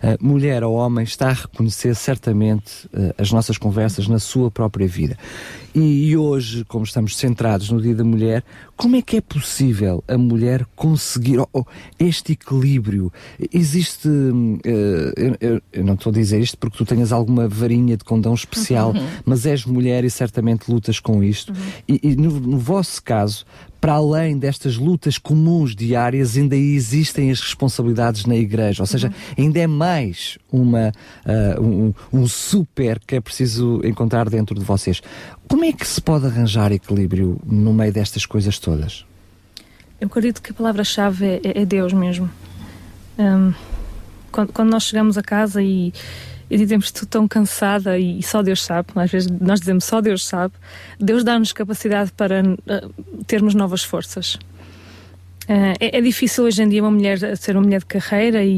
eh, 0.02 0.16
mulher 0.20 0.62
ou 0.64 0.74
homem, 0.74 1.04
está 1.04 1.28
a 1.30 1.32
reconhecer 1.32 1.94
certamente 1.94 2.88
eh, 2.92 3.14
as 3.18 3.32
nossas 3.32 3.58
conversas 3.58 4.06
na 4.08 4.18
sua 4.18 4.50
própria 4.50 4.86
vida. 4.86 5.16
E, 5.74 6.16
hoje, 6.16 6.64
como 6.64 6.84
estamos 6.84 7.16
centrados 7.16 7.70
no 7.70 7.80
Dia 7.80 7.94
da 7.94 8.02
Mulher, 8.02 8.42
como 8.80 8.96
é 8.96 9.02
que 9.02 9.16
é 9.16 9.20
possível 9.20 10.02
a 10.08 10.16
mulher 10.16 10.66
conseguir 10.74 11.38
oh, 11.38 11.48
oh, 11.52 11.64
este 11.98 12.32
equilíbrio? 12.32 13.12
Existe. 13.52 14.08
eh, 14.64 15.12
eu, 15.16 15.36
eu- 15.40 15.62
eu 15.72 15.84
não 15.84 15.94
estou 15.94 16.10
a 16.10 16.14
dizer 16.14 16.40
isto 16.40 16.56
porque 16.58 16.78
tu 16.78 16.84
tenhas 16.84 17.12
alguma 17.12 17.46
varinha 17.48 17.96
de 17.96 18.04
condão 18.04 18.32
especial, 18.34 18.92
Uhum. 18.92 19.06
mas 19.24 19.44
és 19.46 19.64
mulher 19.66 20.04
e 20.04 20.10
certamente 20.10 20.70
lutas 20.70 20.98
com 20.98 21.22
isto. 21.22 21.52
E, 21.86 22.00
e 22.02 22.16
no, 22.16 22.40
no 22.40 22.58
vosso 22.58 23.02
caso, 23.02 23.44
para 23.80 23.92
além 23.94 24.36
destas 24.38 24.76
lutas 24.76 25.16
comuns 25.18 25.74
diárias, 25.74 26.36
ainda 26.36 26.54
existem 26.56 27.30
as 27.30 27.40
responsabilidades 27.40 28.26
na 28.26 28.36
igreja, 28.36 28.82
ou 28.82 28.86
seja, 28.86 29.12
ainda 29.38 29.58
é 29.58 29.66
mais 29.66 30.36
uma, 30.52 30.92
ah, 31.24 31.60
um, 31.60 31.92
um 32.12 32.26
super 32.28 32.98
que 33.06 33.16
é 33.16 33.20
preciso 33.20 33.80
encontrar 33.84 34.28
dentro 34.28 34.54
de 34.58 34.64
vocês. 34.64 35.00
Como 35.48 35.64
é 35.64 35.72
que 35.72 35.86
se 35.86 36.00
pode 36.00 36.26
arranjar 36.26 36.70
equilíbrio 36.72 37.40
no 37.44 37.72
meio 37.72 37.92
destas 37.92 38.24
coisas 38.26 38.58
todas? 38.58 38.69
Eu 40.00 40.06
acredito 40.06 40.40
que 40.42 40.50
a 40.50 40.54
palavra-chave 40.54 41.24
é, 41.26 41.40
é- 41.44 41.62
é 41.62 41.64
Deus 41.66 41.92
mesmo. 41.92 42.30
Hum, 43.18 43.52
quando, 44.32 44.52
quando 44.52 44.70
nós 44.70 44.84
chegamos 44.84 45.18
a 45.18 45.22
casa 45.22 45.62
e, 45.62 45.92
e 46.48 46.56
dizemos 46.56 46.86
estou 46.86 47.06
tão 47.06 47.28
cansada 47.28 47.98
e, 47.98 48.22
só 48.22 48.42
Deus 48.42 48.62
sabe, 48.62 48.88
às 48.94 49.10
vezes 49.10 49.30
nós 49.40 49.60
dizemos 49.60 49.84
só 49.84 50.00
Deus 50.00 50.24
sabe, 50.24 50.54
Deus 50.98 51.22
dá-nos 51.22 51.52
capacidade 51.52 52.12
para 52.12 52.42
ah, 52.68 52.88
termos 53.26 53.54
novas 53.54 53.82
forças. 53.84 54.38
Ah, 55.48 55.74
é, 55.80 55.98
é 55.98 56.00
difícil 56.00 56.44
hoje 56.44 56.62
em 56.62 56.68
dia 56.68 56.82
uma 56.82 56.90
mulher 56.90 57.36
ser 57.36 57.56
uma 57.56 57.62
mulher 57.62 57.80
de 57.80 57.86
carreira 57.86 58.42
e, 58.42 58.50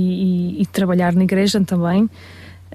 e- 0.58 0.62
e 0.62 0.66
trabalhar 0.66 1.12
na 1.14 1.24
igreja 1.24 1.60
também. 1.62 2.08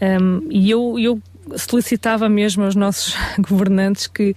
Um, 0.01 0.47
e 0.51 0.69
eu, 0.69 0.99
eu 0.99 1.21
solicitava 1.55 2.27
mesmo 2.27 2.63
aos 2.65 2.75
nossos 2.75 3.15
governantes 3.39 4.07
que, 4.07 4.35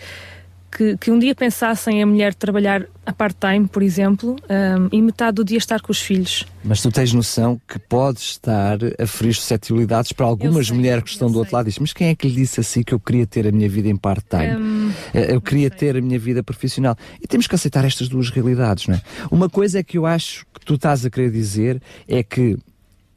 que, 0.71 0.97
que 0.97 1.11
um 1.11 1.19
dia 1.19 1.35
pensassem 1.35 2.03
a 2.03 2.07
mulher 2.07 2.35
trabalhar 2.35 2.87
a 3.05 3.13
part-time, 3.13 3.67
por 3.67 3.83
exemplo, 3.83 4.37
um, 4.49 4.89
e 4.93 5.03
metade 5.03 5.37
do 5.37 5.45
dia 5.45 5.59
estar 5.59 5.81
com 5.81 5.91
os 5.91 6.01
filhos. 6.01 6.47
Mas 6.63 6.81
tu 6.81 6.93
tens 6.93 7.13
noção 7.13 7.61
que 7.67 7.79
podes 7.79 8.23
estar 8.23 8.79
a 8.99 9.07
ferir 9.07 9.35
suscetibilidades 9.35 10.13
para 10.13 10.27
algumas 10.27 10.71
mulheres 10.71 11.03
que 11.05 11.11
estão 11.11 11.31
do 11.31 11.39
outro 11.39 11.57
lado 11.57 11.67
e 11.67 11.71
dizem, 11.71 11.83
mas 11.83 11.93
quem 11.93 12.09
é 12.09 12.15
que 12.15 12.29
lhe 12.29 12.35
disse 12.35 12.61
assim 12.61 12.83
que 12.83 12.95
eu 12.95 13.01
queria 13.01 13.27
ter 13.27 13.47
a 13.47 13.53
minha 13.53 13.69
vida 13.69 13.89
em 13.89 13.97
part-time? 13.97 14.57
Hum, 14.57 14.93
Eh, 15.15 15.35
eu 15.35 15.41
queria 15.41 15.71
ter 15.71 15.97
a 15.97 16.01
minha 16.01 16.19
vida 16.19 16.43
profissional. 16.43 16.97
E 17.21 17.27
temos 17.27 17.47
que 17.47 17.55
aceitar 17.55 17.85
estas 17.85 18.09
duas 18.09 18.31
realidades, 18.31 18.87
não 18.87 18.95
é? 18.95 19.03
Uma 19.31 19.49
coisa 19.49 19.79
é 19.79 19.83
que 19.83 19.99
eu 19.99 20.07
acho 20.07 20.45
que 20.55 20.65
tu 20.65 20.75
estás 20.75 21.05
a 21.05 21.11
querer 21.11 21.31
dizer 21.31 21.81
é 22.07 22.23
que 22.23 22.57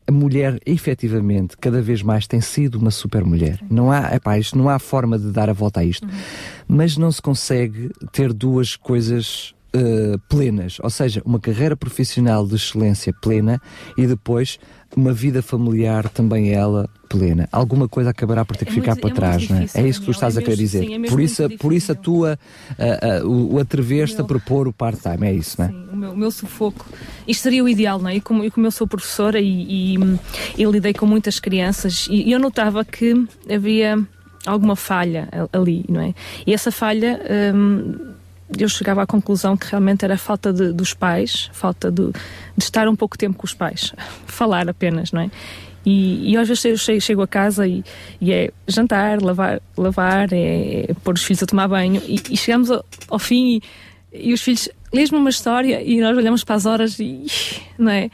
a 0.06 0.12
mulher, 0.12 0.60
efetivamente, 0.66 1.58
cada 1.58 1.82
vez 1.82 2.02
mais 2.02 2.28
tem 2.28 2.42
sido 2.42 2.76
uma 2.76 2.92
super 2.92 3.24
mulher. 3.24 3.60
Não 3.70 3.92
há, 3.92 4.16
epá, 4.16 4.38
isto 4.38 4.58
não 4.58 4.70
há 4.70 4.78
forma 4.80 5.18
de 5.18 5.32
dar 5.32 5.50
a 5.50 5.54
volta 5.54 5.80
a 5.80 5.84
isto. 5.84 6.08
Mas 6.68 6.98
não 6.98 7.12
se 7.12 7.22
consegue 7.22 7.90
ter 8.12 8.34
duas 8.34 8.76
coisas 8.76 9.54
eh, 9.76 10.18
plenas. 10.30 10.78
Ou 10.82 10.90
seja, 10.90 11.20
uma 11.26 11.40
carreira 11.40 11.76
profissional 11.76 12.46
de 12.46 12.56
excelência 12.56 13.12
plena 13.12 13.60
e 13.98 14.06
depois 14.06 14.60
uma 14.96 15.12
vida 15.14 15.42
familiar 15.42 16.08
também 16.10 16.52
ela 16.52 16.90
plena. 17.10 17.48
Alguma 17.52 17.88
coisa 17.88 18.10
acabará 18.10 18.44
por 18.46 18.56
ter 18.58 18.66
que 18.66 18.72
É 18.72 18.74
ficar 18.76 18.92
muito- 18.92 19.02
para 19.02 19.10
é 19.10 19.14
trás, 19.14 19.50
não 19.50 19.58
é? 19.58 19.66
É 19.74 19.88
isso 19.88 20.00
que 20.00 20.06
tu 20.06 20.12
estás 20.12 20.36
é 20.36 20.40
a 20.40 20.42
querer 20.42 20.58
mesmo- 20.58 20.66
dizer. 20.66 20.80
sim, 20.88 20.94
é 20.94 20.98
mesmo 20.98 21.16
por, 21.16 21.24
isso, 21.24 21.50
por 21.60 21.74
isso 21.74 21.92
a 21.92 21.96
tua, 21.96 22.40
o, 23.26 23.56
o 23.56 23.60
atrever-te 23.60 24.20
a 24.20 24.24
propor 24.24 24.68
o 24.68 24.74
part-time, 24.74 25.28
é 25.28 25.34
isso, 25.34 25.56
não 25.60 25.66
é? 25.68 25.70
o 25.94 25.96
meu, 25.96 26.12
o 26.12 26.18
meu 26.18 26.32
sufoco. 26.32 26.86
Isto 27.28 27.44
seria 27.44 27.64
o 27.64 27.70
ideal, 27.70 28.00
não 28.00 28.10
é? 28.10 28.16
E 28.16 28.22
como, 28.22 28.44
e 28.44 28.50
como 28.52 28.66
eu 28.66 28.72
sou 28.72 28.88
professora 28.88 29.40
e, 29.40 29.96
e, 29.96 30.20
e 30.58 30.66
lidei 30.66 30.94
com 30.94 31.06
muitas 31.06 31.40
crianças, 31.40 32.08
e, 32.10 32.30
e 32.30 32.32
eu 32.32 32.40
notava 32.40 32.84
que 32.84 33.14
havia 33.54 34.00
alguma 34.46 34.76
falha 34.76 35.30
ali, 35.54 35.86
não 35.88 36.02
é? 36.02 36.14
E 36.48 36.54
essa 36.54 36.72
falha. 36.72 37.20
hum, 37.56 38.13
eu 38.58 38.70
chegava 38.70 39.02
à 39.02 39.06
conclusão 39.06 39.56
que 39.58 39.68
realmente 39.68 40.04
era 40.06 40.18
falta 40.18 40.52
de- 40.54 40.74
dos 40.74 40.94
pais, 40.94 41.50
falta 41.54 41.92
de, 41.92 42.12
de 42.12 42.64
estar 42.64 42.88
um 42.88 42.96
pouco 42.96 43.18
tempo 43.18 43.38
com 43.38 43.46
os 43.46 43.54
pais, 43.54 43.94
falar 44.26 44.70
apenas, 44.70 45.12
não 45.12 45.22
é? 45.22 45.32
E, 45.86 46.32
e 46.32 46.38
às 46.38 46.48
vezes 46.48 46.64
eu 46.64 46.78
chego, 46.78 47.02
chego 47.02 47.22
a 47.22 47.28
casa 47.28 47.68
e, 47.68 47.84
e 48.22 48.32
é 48.32 48.52
jantar, 48.68 49.22
lavar, 49.22 49.62
lavar 49.78 50.32
é, 50.32 50.86
é 50.90 50.94
pôr 51.04 51.16
os 51.16 51.24
filhos 51.24 51.44
a 51.44 51.46
tomar 51.46 51.68
banho 51.68 52.02
e, 52.08 52.22
e 52.30 52.38
chegamos 52.38 52.72
ao, 52.72 52.86
ao 53.10 53.20
fim 53.20 53.60
e, 54.14 54.30
e 54.30 54.34
os 54.34 54.42
filhos 54.42 54.70
lês-me 54.94 55.18
uma 55.18 55.30
história 55.30 55.82
e 55.82 56.00
nós 56.00 56.16
olhamos 56.16 56.44
para 56.44 56.56
as 56.56 56.66
horas 56.66 57.00
e 57.00 57.26
não 57.78 57.92
é? 57.92 58.10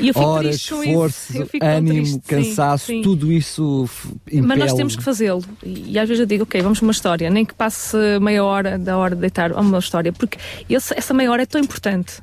E 0.00 0.08
eu 0.08 0.14
fico 0.14 0.26
Horas, 0.26 0.50
triste 0.56 0.70
com 0.74 0.82
esforço, 0.84 1.32
ânimo, 1.62 1.88
triste, 1.94 2.12
sim, 2.12 2.20
cansaço, 2.20 2.86
sim. 2.86 3.02
tudo 3.02 3.32
isso 3.32 3.88
impele. 4.26 4.42
Mas 4.46 4.58
nós 4.58 4.74
temos 4.74 4.96
que 4.96 5.02
fazê-lo. 5.02 5.42
E, 5.62 5.92
e 5.92 5.98
às 5.98 6.08
vezes 6.08 6.20
eu 6.20 6.26
digo, 6.26 6.44
ok, 6.44 6.60
vamos 6.62 6.78
para 6.78 6.86
uma 6.86 6.92
história, 6.92 7.30
nem 7.30 7.44
que 7.44 7.54
passe 7.54 7.96
meia 8.20 8.44
hora 8.44 8.78
da 8.78 8.96
hora 8.96 9.14
de 9.14 9.20
deitar 9.22 9.52
a 9.52 9.60
uma 9.60 9.78
história, 9.78 10.12
porque 10.12 10.38
esse- 10.68 10.94
essa 10.96 11.12
meia 11.14 11.30
hora 11.30 11.42
é 11.42 11.46
tão 11.46 11.60
importante. 11.60 12.22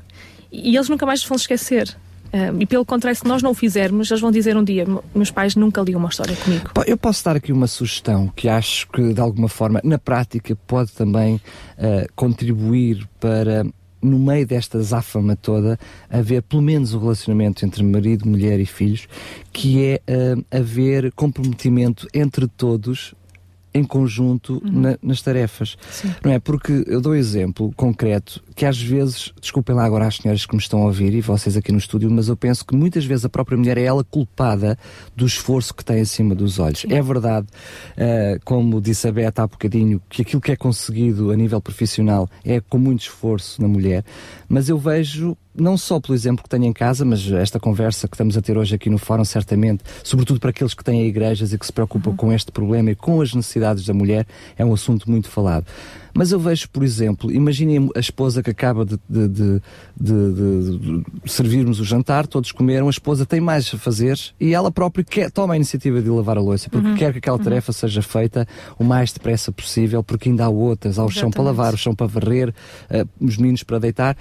E, 0.51 0.75
eles 0.75 0.87
nunca 0.87 1.05
mais 1.05 1.23
vão 1.23 1.35
esquecer. 1.35 1.95
Ah, 2.31 2.53
e 2.59 2.65
pelo 2.65 2.83
contrário, 2.85 3.17
se 3.17 3.25
nós 3.25 3.41
não 3.41 3.51
o 3.51 3.53
fizermos, 3.53 4.11
eles 4.11 4.19
vão 4.21 4.31
dizer 4.31 4.55
um 4.57 4.63
dia: 4.63 4.85
"Me- 4.85 4.99
meus 5.15 5.31
pais 5.31 5.55
nunca 5.55 5.81
liam 5.81 5.97
uma 5.99 6.09
história 6.09 6.35
comigo. 6.35 6.69
Eu 6.85 6.97
posso 6.97 7.23
dar 7.23 7.37
aqui 7.37 7.53
uma 7.53 7.67
sugestão 7.67 8.27
que 8.35 8.49
acho 8.49 8.85
que, 8.89 9.13
de 9.13 9.21
alguma 9.21 9.47
forma, 9.47 9.79
na 9.83 9.97
prática, 9.97 10.53
pode 10.67 10.91
também 10.91 11.39
eh, 11.77 12.05
contribuir 12.15 13.07
para, 13.19 13.65
no 14.07 14.17
meio 14.19 14.45
desta 14.47 14.81
záfama 14.81 15.35
toda, 15.35 15.77
haver 16.09 16.41
pelo 16.41 16.61
menos 16.61 16.93
um 16.93 16.99
relacionamento 16.99 17.65
entre 17.65 17.83
marido, 17.83 18.27
mulher 18.27 18.59
e 18.59 18.65
filhos, 18.65 19.07
que 19.51 19.83
é 19.83 20.01
eh, 20.07 20.35
haver 20.51 21.11
comprometimento 21.13 22.07
entre 22.13 22.47
todos 22.47 23.13
em 23.73 23.83
conjunto 23.83 24.61
Uhum. 24.65 24.81
na- 24.81 24.97
nas 25.03 25.21
tarefas. 25.21 25.77
Não 26.23 26.31
é? 26.31 26.39
Porque 26.39 26.83
eu 26.87 26.99
dou 26.99 27.11
um 27.11 27.15
exemplo 27.15 27.71
concreto 27.75 28.41
que 28.57 28.65
às 28.65 28.81
vezes, 28.81 29.31
desculpem 29.39 29.75
lá 29.75 29.85
agora 29.85 30.07
as 30.07 30.15
senhoras 30.15 30.43
que 30.43 30.55
me 30.55 30.59
estão 30.59 30.81
a 30.81 30.85
ouvir 30.85 31.13
e 31.13 31.21
vocês 31.21 31.55
aqui 31.55 31.71
no 31.71 31.77
estúdio, 31.77 32.09
mas 32.09 32.27
eu 32.27 32.35
penso 32.35 32.65
que 32.65 32.75
muitas 32.75 33.05
vezes 33.05 33.23
a 33.23 33.29
própria 33.29 33.55
mulher 33.55 33.77
é 33.77 33.83
ela 33.83 34.03
culpada 34.03 34.75
do 35.15 35.27
esforço 35.27 35.75
que 35.75 35.85
tem 35.85 36.01
acima 36.01 36.33
dos 36.33 36.57
olhos. 36.57 36.83
É 36.89 36.99
verdade, 36.99 37.45
eh, 37.95 38.39
como 38.43 38.81
disse 38.81 39.07
a 39.07 39.11
Beta 39.11 39.43
há 39.43 39.47
bocadinho, 39.47 40.01
que 40.09 40.23
aquilo 40.23 40.41
que 40.41 40.51
é 40.51 40.55
conseguido 40.55 41.29
a 41.29 41.35
nível 41.35 41.61
profissional 41.61 42.27
é 42.43 42.59
com 42.59 42.79
muito 42.79 43.01
esforço 43.01 43.61
na 43.61 43.67
mulher, 43.67 44.03
mas 44.49 44.69
eu 44.69 44.79
vejo 44.79 45.37
não 45.57 45.75
só 45.75 45.99
pelo 45.99 46.13
exemplo 46.13 46.43
que 46.43 46.49
tenho 46.49 46.65
em 46.65 46.73
casa, 46.73 47.03
mas 47.03 47.29
esta 47.31 47.59
conversa 47.59 48.07
que 48.07 48.15
estamos 48.15 48.37
a 48.37 48.41
ter 48.41 48.57
hoje 48.57 48.75
aqui 48.75 48.89
no 48.89 48.97
fórum, 48.97 49.25
certamente, 49.25 49.83
sobretudo 50.03 50.39
para 50.39 50.51
aqueles 50.51 50.73
que 50.73 50.83
têm 50.83 51.05
igrejas 51.07 51.51
e 51.51 51.57
que 51.57 51.65
se 51.65 51.73
preocupam 51.73 52.15
com 52.15 52.31
este 52.31 52.51
problema 52.51 52.91
e 52.91 52.95
com 52.95 53.21
as 53.21 53.33
necessidades 53.33 53.85
da 53.85 53.93
mulher, 53.93 54.25
é 54.55 54.63
um 54.63 54.73
assunto 54.73 55.09
muito 55.09 55.29
falado. 55.29 55.65
Mas 56.17 56.31
eu 56.31 56.39
vejo, 56.39 56.67
por 56.69 56.83
exemplo, 56.83 57.31
imaginem 57.31 57.89
a 57.95 57.99
esposa 57.99 58.41
que 58.41 58.49
acaba 58.49 58.83
de, 58.83 58.97
de, 59.07 59.27
de, 59.27 59.61
de- 59.99 61.03
servirmos 61.25 61.79
o 61.79 61.83
jantar, 61.85 62.25
todos 62.27 62.51
comeram, 62.51 62.87
a 62.87 62.89
esposa 62.89 63.25
tem 63.25 63.39
mais 63.39 63.71
a 63.73 63.77
fazer 63.77 64.17
e 64.39 64.53
ela 64.53 64.71
própria 64.71 65.03
quer, 65.03 65.29
toma 65.31 65.53
a 65.53 65.55
iniciativa 65.57 66.01
de 66.01 66.09
lavar 66.09 66.37
a 66.37 66.41
louça, 66.41 66.69
porque 66.69 66.87
Uhum. 66.87 66.95
quer 66.95 67.11
que 67.11 67.19
aquela 67.19 67.37
Uhum. 67.37 67.43
tarefa 67.43 67.71
seja 67.71 68.01
feita 68.01 68.47
o 68.79 68.83
mais 68.83 69.11
depressa 69.11 69.51
possível, 69.51 70.03
porque 70.03 70.29
ainda 70.29 70.45
há 70.45 70.49
outras, 70.49 70.97
há 70.97 71.03
o 71.05 71.09
chão 71.09 71.29
para 71.29 71.43
lavar, 71.43 71.73
o 71.73 71.77
chão 71.77 71.93
para 71.93 72.07
varrer, 72.07 72.53
eh, 72.89 73.05
os 73.19 73.37
meninos 73.37 73.61
para 73.63 73.77
deitar, 73.79 74.17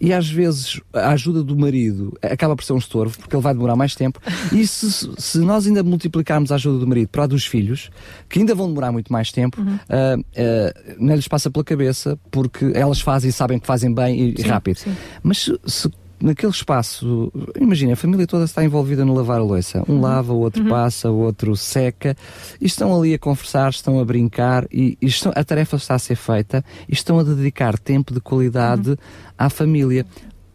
e 0.00 0.12
às 0.12 0.28
vezes 0.28 0.80
a 0.92 1.10
ajuda 1.10 1.42
do 1.42 1.56
marido 1.56 2.12
acaba 2.22 2.54
por 2.56 2.64
ser 2.64 2.72
um 2.72 2.78
estorvo, 2.78 3.16
porque 3.18 3.34
ele 3.34 3.42
vai 3.42 3.54
demorar 3.54 3.76
mais 3.76 3.94
tempo, 3.94 4.20
e 4.52 4.66
se, 4.66 5.10
se 5.16 5.38
nós 5.38 5.66
ainda 5.66 5.82
multiplicarmos 5.82 6.50
a 6.52 6.56
ajuda 6.56 6.78
do 6.78 6.86
marido 6.86 7.08
para 7.08 7.24
a 7.24 7.26
dos 7.26 7.46
filhos, 7.46 7.90
que 8.28 8.38
ainda 8.40 8.54
vão 8.54 8.68
demorar 8.68 8.92
muito 8.92 9.12
mais 9.12 9.30
tempo, 9.32 9.60
Uhum. 9.60 9.78
ah, 9.88 10.16
ah, 10.36 10.94
não 10.98 11.14
lhes 11.14 11.28
passa 11.28 11.37
pela 11.50 11.64
cabeça, 11.64 12.18
porque 12.30 12.72
elas 12.74 13.00
fazem 13.00 13.30
e 13.30 13.32
sabem 13.32 13.58
que 13.58 13.66
fazem 13.66 13.92
bem 13.94 14.30
e, 14.36 14.42
Sim, 14.42 14.48
rápido. 14.48 14.76
sim. 14.78 14.94
Mas 15.22 15.38
se, 15.44 15.58
se 15.66 15.90
naquele 16.20 16.50
espaço, 16.50 17.32
imagina, 17.60 17.92
a 17.92 17.96
família 17.96 18.26
toda 18.26 18.44
está 18.44 18.64
envolvida 18.64 19.04
no 19.04 19.14
lavar 19.14 19.38
a 19.38 19.42
louça. 19.42 19.84
Um 19.88 20.00
lava, 20.00 20.32
o 20.32 20.38
outro 20.40 20.64
passa, 20.68 21.08
o 21.10 21.18
outro 21.18 21.54
seca, 21.56 22.16
e 22.60 22.66
estão 22.66 22.92
ali 22.98 23.14
a 23.14 23.18
conversar, 23.20 23.70
estão 23.70 24.00
a 24.00 24.04
brincar, 24.04 24.66
e, 24.72 24.98
e 25.00 25.06
estão- 25.06 25.32
a 25.36 25.44
tarefa 25.44 25.76
está 25.76 25.94
a 25.94 25.98
ser 25.98 26.16
feita, 26.16 26.64
e 26.88 26.92
estão 26.92 27.20
a 27.20 27.22
dedicar 27.22 27.78
tempo 27.78 28.12
de 28.12 28.20
qualidade 28.20 28.96
à 29.38 29.48
família. 29.48 30.04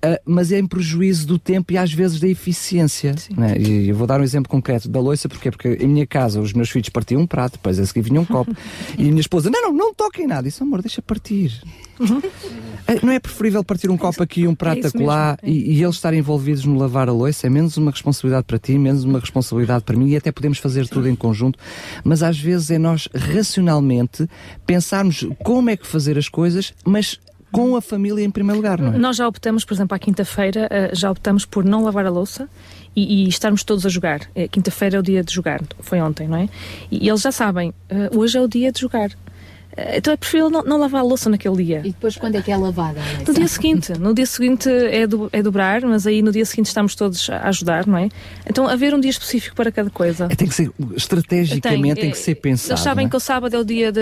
Ah, 0.05 0.19
mas 0.25 0.51
é 0.51 0.59
em 0.59 0.67
prejuízo 0.67 1.25
do 1.25 1.39
tempo 1.39 1.71
e 1.71 1.77
às 1.77 1.93
vezes 1.93 2.19
da 2.19 2.27
eficiência. 2.27 3.15
né? 3.37 3.57
E 3.57 3.87
eu 3.87 3.95
vou 3.95 4.05
dar 4.05 4.19
um 4.19 4.23
exemplo 4.23 4.49
concreto 4.49 4.89
da 4.89 4.99
louça, 4.99 5.29
porquê? 5.29 5.49
Porque 5.49 5.77
em 5.79 5.87
minha 5.87 6.05
casa 6.05 6.41
os 6.41 6.51
meus 6.51 6.69
filhos 6.69 6.89
partiam 6.89 7.21
um 7.21 7.25
prato, 7.25 7.53
depois 7.53 7.79
a 7.79 7.85
seguir 7.85 8.01
vinha 8.01 8.19
um 8.19 8.25
copo, 8.25 8.53
e 8.99 9.03
a 9.03 9.07
minha 9.09 9.21
esposa, 9.21 9.49
não, 9.49 9.61
não, 9.61 9.73
não 9.73 9.93
toquem 9.93 10.27
nada. 10.27 10.45
Isso, 10.45 10.61
amor, 10.61 10.81
deixa 10.81 11.01
partir. 11.01 11.61
Ah, 12.85 12.95
Não 13.01 13.13
é 13.13 13.17
preferível 13.19 13.63
partir 13.63 13.89
um 13.89 13.95
copo 13.95 14.21
aqui 14.21 14.45
um 14.45 14.53
prato 14.53 14.83
É 14.83 14.87
acolá 14.89 15.37
e, 15.41 15.75
e 15.77 15.81
eles 15.81 15.95
estarem 15.95 16.19
envolvidos 16.19 16.65
no 16.65 16.77
lavar 16.77 17.07
a 17.07 17.13
louça? 17.13 17.47
É 17.47 17.49
menos 17.49 17.77
uma 17.77 17.91
responsabilidade 17.91 18.45
para 18.45 18.59
ti, 18.59 18.77
menos 18.77 19.05
uma 19.05 19.19
responsabilidade 19.21 19.85
para 19.85 19.95
mim 19.95 20.09
e 20.09 20.17
até 20.17 20.33
podemos 20.33 20.57
fazer 20.57 20.85
tudo 20.89 21.07
em 21.07 21.15
conjunto, 21.15 21.57
mas 22.03 22.21
às 22.21 22.37
vezes 22.37 22.71
é 22.71 22.77
nós 22.77 23.07
racionalmente 23.15 24.27
pensarmos 24.65 25.25
como 25.45 25.69
é 25.69 25.77
que 25.77 25.87
fazer 25.87 26.17
as 26.17 26.27
coisas, 26.27 26.73
mas 26.85 27.21
com 27.53 27.75
a 27.75 27.81
família 27.81 28.25
em 28.25 28.31
primeiro 28.31 28.57
lugar, 28.57 28.81
não 28.81 28.93
é? 28.95 28.97
Nós 28.97 29.15
já 29.15 29.27
optamos, 29.27 29.63
por 29.63 29.75
exemplo, 29.75 29.95
à 29.95 29.99
quinta-feira, 29.99 30.67
eh, 30.71 30.89
já 30.91 31.11
optamos 31.11 31.45
por 31.45 31.63
não 31.63 31.83
lavar 31.83 32.03
a 32.05 32.09
louça 32.09 32.49
e, 32.95 33.25
e 33.25 33.29
estarmos 33.29 33.63
todos 33.63 33.85
a 33.85 33.89
jogar. 33.89 34.21
Eh, 34.35 34.47
Quinta-feira 34.47 34.97
é 34.97 34.99
o 34.99 35.03
dia 35.03 35.23
de 35.23 35.31
jogar, 35.31 35.61
foi 35.79 36.01
ontem, 36.01 36.27
não 36.27 36.37
é? 36.37 36.49
E, 36.91 37.07
eles 37.07 37.21
já 37.21 37.31
sabem, 37.31 37.71
eh, 37.89 38.09
hoje 38.15 38.39
é 38.39 38.41
o 38.41 38.47
dia 38.47 38.71
de 38.71 38.81
jogar. 38.81 39.11
Eh, 39.75 39.97
Então 39.97 40.13
é 40.13 40.17
preferível 40.17 40.49
não, 40.49 40.63
não 40.63 40.77
lavar 40.77 41.01
a 41.01 41.03
louça 41.03 41.29
naquele 41.29 41.63
dia. 41.63 41.79
E 41.83 41.89
depois 41.91 42.15
quando 42.15 42.35
é 42.35 42.41
que 42.41 42.51
é 42.51 42.57
lavada? 42.57 42.99
No 43.27 43.33
dia 43.33 43.47
seguinte, 43.47 43.93
no 43.99 44.13
dia 44.13 44.25
seguinte 44.25 44.69
é, 44.69 45.05
do, 45.07 45.29
é 45.31 45.41
dobrar, 45.41 45.81
mas 45.81 46.05
aí 46.07 46.21
no 46.21 46.31
dia 46.31 46.45
seguinte 46.45 46.67
estamos 46.67 46.95
todos 46.95 47.29
a 47.29 47.47
ajudar, 47.49 47.85
não 47.87 47.97
é? 47.97 48.09
Então 48.47 48.67
haver 48.67 48.93
um 48.93 48.99
dia 48.99 49.11
específico 49.11 49.55
para 49.55 49.71
cada 49.71 49.89
coisa. 49.89 50.27
É, 50.29 50.35
tem 50.35 50.47
que 50.47 50.53
ser, 50.53 50.71
estrategicamente 50.95 52.01
tem, 52.01 52.11
que 52.11 52.17
ser 52.17 52.35
pensado. 52.35 52.71
Eles 52.73 52.79
sabem 52.81 53.05
é? 53.05 53.09
que 53.09 53.15
o 53.15 53.19
sábado 53.19 53.55
é 53.55 53.59
o 53.59 53.63
dia 53.63 53.91
de- 53.91 54.01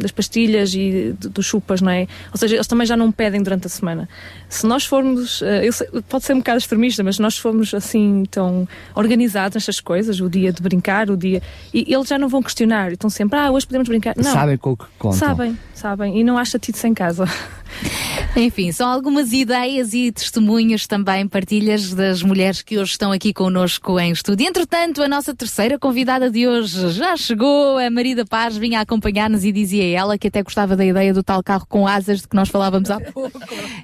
das 0.00 0.10
pastilhas 0.10 0.74
e 0.74 1.14
de- 1.18 1.28
dos 1.28 1.46
chupas, 1.46 1.80
não 1.80 1.90
é? 1.90 2.06
Ou 2.32 2.38
seja, 2.38 2.56
eles 2.56 2.66
também 2.66 2.86
já 2.86 2.96
não 2.96 3.10
pedem 3.10 3.42
durante 3.42 3.66
a 3.66 3.70
semana. 3.70 4.08
Se 4.48 4.66
nós 4.66 4.84
formos, 4.84 5.42
eh, 5.42 5.66
eu 5.66 5.72
sei- 5.72 5.88
pode 6.08 6.24
ser 6.24 6.34
um 6.34 6.38
bocado 6.38 6.58
extremista, 6.58 7.02
mas 7.02 7.16
se 7.16 7.22
nós 7.22 7.36
formos 7.38 7.72
assim 7.74 8.24
tão 8.30 8.66
organizados 8.94 9.54
nestas 9.54 9.80
coisas, 9.80 10.20
o 10.20 10.28
dia 10.28 10.52
de 10.52 10.62
brincar, 10.62 11.10
o 11.10 11.16
dia. 11.16 11.42
E 11.72 11.92
eles 11.92 12.08
já 12.08 12.18
não 12.18 12.28
vão 12.28 12.42
questionar, 12.42 12.92
estão 12.92 13.08
sempre, 13.10 13.38
ah, 13.38 13.50
hoje 13.50 13.66
podemos 13.66 13.88
brincar. 13.88 14.14
Não. 14.16 14.32
Sabem 14.32 14.56
com 14.56 14.72
o 14.72 14.76
que 14.76 14.84
contam. 15.00 15.18
Sabem, 15.18 15.58
sabem. 15.74 16.18
E 16.20 16.22
não 16.22 16.38
há 16.38 16.44
chatice 16.44 16.86
em 16.86 16.94
casa. 16.94 17.24
Enfim, 18.36 18.70
são 18.72 18.88
algumas 18.88 19.32
ideias 19.32 19.92
e 19.92 20.12
testemunhos 20.12 20.86
também, 20.86 21.26
partilhas 21.26 21.92
das 21.92 22.22
mulheres 22.22 22.62
que 22.62 22.78
hoje 22.78 22.92
estão 22.92 23.10
aqui 23.12 23.32
connosco 23.32 23.98
em 23.98 24.12
estúdio. 24.12 24.46
Entretanto, 24.46 25.02
a 25.02 25.08
nossa 25.08 25.34
terceira 25.34 25.78
convidada 25.78 26.30
de 26.30 26.46
hoje 26.46 26.90
já 26.90 27.16
chegou, 27.16 27.78
a 27.78 27.90
Marida 27.90 28.24
Paz 28.24 28.56
vinha 28.56 28.80
acompanhar-nos 28.80 29.44
e 29.44 29.52
dizia 29.52 29.98
ela 29.98 30.16
que 30.16 30.28
até 30.28 30.42
gostava 30.42 30.76
da 30.76 30.84
ideia 30.84 31.12
do 31.12 31.22
tal 31.22 31.42
carro 31.42 31.66
com 31.68 31.86
asas 31.86 32.22
de 32.22 32.28
que 32.28 32.36
nós 32.36 32.48
falávamos 32.48 32.90
há 32.90 33.00
pouco. 33.12 33.40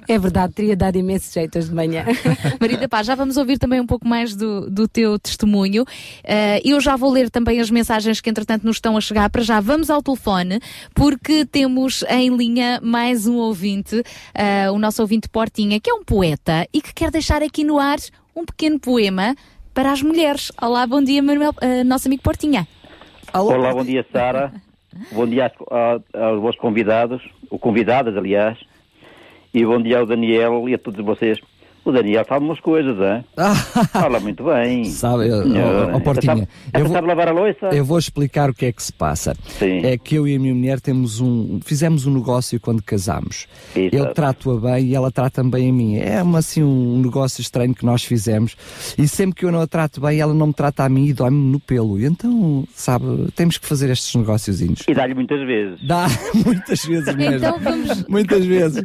É 0.07 0.17
verdade, 0.17 0.53
teria 0.53 0.75
dado 0.75 0.97
imenso 0.97 1.33
jeito 1.33 1.57
hoje 1.57 1.69
de 1.69 1.75
manhã. 1.75 2.05
Marida 2.59 2.87
Paz, 2.87 3.05
já 3.05 3.15
vamos 3.15 3.37
ouvir 3.37 3.57
também 3.57 3.81
um 3.81 3.85
pouco 3.85 4.07
mais 4.07 4.35
do, 4.35 4.69
do 4.69 4.87
teu 4.87 5.19
testemunho. 5.19 5.85
Eh, 6.23 6.61
eu 6.63 6.79
já 6.79 6.95
vou 6.95 7.11
ler 7.11 7.29
também 7.29 7.59
as 7.59 7.69
mensagens 7.69 8.21
que 8.21 8.29
entretanto 8.29 8.63
nos 8.63 8.77
estão 8.77 8.95
a 8.97 9.01
chegar. 9.01 9.29
Para 9.29 9.43
já, 9.43 9.59
vamos 9.59 9.89
ao 9.89 10.01
telefone, 10.01 10.59
porque 10.93 11.45
temos 11.45 12.03
em 12.09 12.35
linha 12.35 12.79
mais 12.81 13.27
um 13.27 13.35
ouvinte, 13.35 13.76
eh, 14.33 14.69
o 14.71 14.77
nosso 14.79 15.01
ouvinte 15.01 15.29
Portinha, 15.29 15.79
que 15.79 15.89
é 15.89 15.93
um 15.93 16.03
poeta 16.03 16.67
e 16.73 16.81
que 16.81 16.93
quer 16.93 17.11
deixar 17.11 17.41
aqui 17.41 17.63
no 17.63 17.79
ar 17.79 17.97
um 18.35 18.45
pequeno 18.45 18.79
poema 18.79 19.35
para 19.73 19.91
as 19.91 20.01
mulheres. 20.01 20.51
Olá, 20.61 20.85
bom 20.87 21.03
dia, 21.03 21.21
Manuel, 21.21 21.53
eh, 21.61 21.83
nosso 21.83 22.07
amigo 22.07 22.23
Portinha. 22.23 22.67
Olá, 23.33 23.73
bom 23.73 23.83
dia, 23.83 24.05
Sara. 24.11 24.53
bom 25.11 25.27
dia 25.27 25.51
aos, 25.69 26.01
aos 26.13 26.41
vossos 26.41 26.59
convidados, 26.59 27.21
ou 27.49 27.59
convidadas, 27.59 28.15
aliás. 28.17 28.57
E 29.53 29.65
bom 29.65 29.81
dia 29.81 29.99
ao 29.99 30.05
Daniel 30.05 30.67
e 30.67 30.73
a 30.73 30.77
todos 30.77 31.03
vocês. 31.03 31.39
O 31.87 31.91
Daniel 31.93 32.25
sabe 32.27 32.43
umas 32.45 32.59
coisas, 32.59 32.97
hein? 32.99 33.23
Fala 33.93 34.19
muito 34.19 34.43
bem. 34.43 34.83
Sabe, 34.85 35.29
Senhor, 35.29 35.91
ó, 35.93 35.99
Portinha, 36.01 36.35
Sabe, 36.35 36.47
eu 36.73 36.83
vou- 36.85 36.93
sabe 36.93 37.07
lavar 37.07 37.27
a 37.29 37.31
louça? 37.31 37.67
Eu 37.71 37.85
vou 37.85 37.97
explicar 37.97 38.49
o 38.49 38.53
que 38.53 38.65
é 38.65 38.71
que 38.73 38.83
se 38.83 38.91
passa. 38.91 39.33
É 39.61 39.97
que 39.97 40.15
eu 40.15 40.27
e 40.27 40.35
a 40.35 40.39
minha 40.39 40.53
mulher 40.53 40.81
temos 40.81 41.21
um, 41.21 41.61
fizemos 41.63 42.05
um 42.05 42.13
negócio 42.13 42.59
quando 42.59 42.83
casámos. 42.83 43.47
Eu 43.73 44.13
trato-a 44.13 44.59
bem 44.59 44.87
e 44.87 44.95
ela 44.95 45.09
trata-me 45.11 45.49
bem 45.49 45.69
a 45.69 45.73
mim. 45.73 45.95
É 45.97 46.21
uma, 46.21 46.39
assim 46.39 46.61
um 46.61 47.01
negócio 47.01 47.39
estranho 47.41 47.73
que 47.73 47.85
nós 47.85 48.03
fizemos. 48.03 48.57
E 48.97 49.07
sempre 49.07 49.35
que 49.35 49.45
eu 49.45 49.51
não 49.51 49.61
a 49.61 49.67
trato 49.67 50.01
bem, 50.01 50.19
ela 50.19 50.33
não 50.33 50.47
me 50.47 50.53
trata 50.53 50.83
a 50.83 50.89
mim 50.89 51.05
e 51.05 51.13
dói-me 51.13 51.51
no 51.51 51.59
pelo. 51.61 51.97
E 51.97 52.05
então, 52.05 52.67
sabe, 52.75 53.05
temos 53.33 53.57
que 53.57 53.65
fazer 53.65 53.89
estes 53.91 54.13
negóciozinhos. 54.13 54.81
E 54.89 54.93
dá-lhe 54.93 55.13
muitas 55.13 55.39
vezes. 55.47 55.79
Dá 55.87 56.07
muitas 56.45 56.83
vezes 56.83 57.15
mesmo. 57.15 57.37
Então 57.37 57.59
vamos- 57.61 58.05
Muitas 58.09 58.45
vezes. 58.45 58.83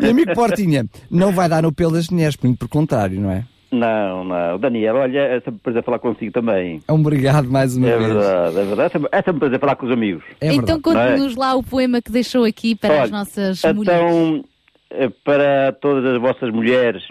E 0.00 0.06
amigo 0.06 0.34
Portinha, 0.34 0.84
não 1.10 1.32
vai 1.32 1.48
dar 1.48 1.62
no 1.62 1.72
pelo 1.72 1.92
das 1.92 2.08
mulheres, 2.08 2.36
muito 2.46 2.58
por 2.58 2.68
contrário, 2.68 3.20
não 3.20 3.30
é? 3.30 3.44
Não, 3.70 4.22
não. 4.22 4.58
Daniel, 4.58 4.96
olha, 4.96 5.18
é 5.18 5.34
sempre 5.36 5.54
um 5.54 5.58
prazer 5.58 5.82
falar 5.82 5.98
consigo 5.98 6.30
também. 6.30 6.80
Obrigado 6.88 7.50
mais 7.50 7.74
uma 7.74 7.88
é 7.88 7.96
vez. 7.96 8.12
verdade, 8.12 8.58
é 8.58 8.64
verdade. 8.64 8.82
É 8.82 8.88
sempre, 8.90 9.08
é 9.10 9.16
sempre 9.16 9.32
um 9.36 9.38
prazer 9.38 9.60
falar 9.60 9.76
com 9.76 9.86
os 9.86 9.92
amigos. 9.92 10.22
então 10.42 10.78
Não 10.84 11.00
é? 11.00 11.08
conte-nos 11.08 11.36
lá 11.36 11.54
o 11.54 11.62
poema 11.62 12.02
que 12.02 12.12
deixou 12.12 12.44
aqui 12.44 12.74
para 12.74 12.94
as 12.94 13.00
Olha, 13.02 13.10
nossas 13.10 13.62
mulheres. 13.64 14.02
Então, 14.02 14.44
eh, 14.90 15.10
para 15.24 15.72
todas 15.72 16.04
as 16.04 16.20
vossas 16.20 16.50
mulheres, 16.50 17.02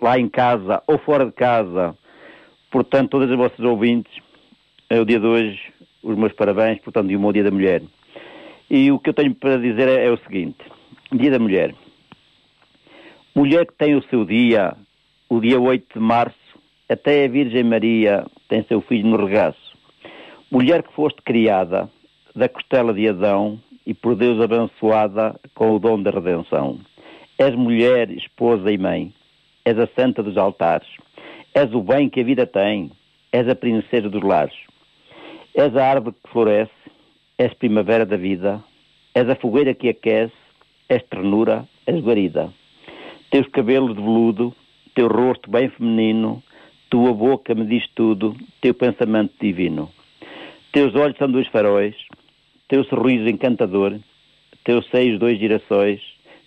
lá 0.00 0.18
em 0.18 0.28
casa 0.28 0.82
ou 0.86 0.98
fora 0.98 1.24
de 1.24 1.32
casa, 1.32 1.96
portanto, 2.70 3.08
todas 3.08 3.30
as 3.30 3.36
vossas 3.38 3.60
ouvintes, 3.60 4.12
é 4.90 5.00
o 5.00 5.06
dia 5.06 5.18
de 5.18 5.26
hoje, 5.26 5.58
os 6.02 6.18
meus 6.18 6.34
parabéns, 6.34 6.80
portanto, 6.82 7.10
e 7.10 7.16
o 7.16 7.20
meu 7.20 7.32
dia 7.32 7.44
da 7.44 7.50
mulher. 7.50 7.82
E 8.70 8.92
o 8.92 8.98
que 8.98 9.08
eu 9.08 9.14
tenho 9.14 9.34
para 9.34 9.56
dizer 9.56 9.88
é, 9.88 10.06
é 10.06 10.10
o 10.10 10.18
seguinte: 10.18 10.58
Dia 11.12 11.30
da 11.30 11.38
Mulher. 11.38 11.74
Mulher 13.36 13.66
que 13.66 13.74
tem 13.74 13.96
o 13.96 14.02
seu 14.04 14.24
dia, 14.24 14.76
o 15.28 15.40
dia 15.40 15.60
8 15.60 15.94
de 15.94 15.98
março, 15.98 16.36
até 16.88 17.24
a 17.24 17.28
Virgem 17.28 17.64
Maria 17.64 18.24
tem 18.48 18.62
seu 18.68 18.80
filho 18.80 19.08
no 19.08 19.16
regaço. 19.16 19.76
Mulher 20.48 20.84
que 20.84 20.92
foste 20.92 21.20
criada 21.20 21.90
da 22.32 22.48
costela 22.48 22.94
de 22.94 23.08
Adão 23.08 23.60
e 23.84 23.92
por 23.92 24.14
Deus 24.14 24.40
abençoada 24.40 25.34
com 25.52 25.72
o 25.72 25.80
dom 25.80 26.00
da 26.00 26.12
redenção. 26.12 26.78
És 27.36 27.52
mulher, 27.56 28.08
esposa 28.12 28.70
e 28.70 28.78
mãe. 28.78 29.12
És 29.64 29.76
a 29.80 29.88
santa 29.96 30.22
dos 30.22 30.36
altares. 30.36 30.86
És 31.52 31.74
o 31.74 31.82
bem 31.82 32.08
que 32.08 32.20
a 32.20 32.24
vida 32.24 32.46
tem. 32.46 32.92
És 33.32 33.48
a 33.48 33.56
princesa 33.56 34.08
dos 34.08 34.22
lares. 34.22 34.54
És 35.56 35.74
a 35.74 35.84
árvore 35.84 36.14
que 36.22 36.30
floresce. 36.30 36.72
És 37.36 37.52
primavera 37.54 38.06
da 38.06 38.16
vida. 38.16 38.62
És 39.12 39.28
a 39.28 39.34
fogueira 39.34 39.74
que 39.74 39.88
aquece. 39.88 40.32
És 40.88 41.02
ternura. 41.10 41.66
És 41.84 42.00
guarida. 42.00 42.52
Teus 43.34 43.48
cabelos 43.48 43.96
de 43.96 44.00
veludo. 44.00 44.54
Teu 44.94 45.08
rosto 45.08 45.50
bem 45.50 45.68
feminino. 45.68 46.40
Tua 46.88 47.12
boca 47.12 47.52
me 47.52 47.66
diz 47.66 47.84
tudo. 47.92 48.36
Teu 48.60 48.72
pensamento 48.72 49.32
divino. 49.40 49.90
Teus 50.70 50.94
olhos 50.94 51.18
são 51.18 51.28
dois 51.28 51.48
faróis. 51.48 51.96
Teu 52.68 52.84
sorriso 52.84 53.28
encantador. 53.28 53.98
Teus 54.62 54.88
seios 54.88 55.18
dois 55.18 55.36
girassóis. 55.36 56.00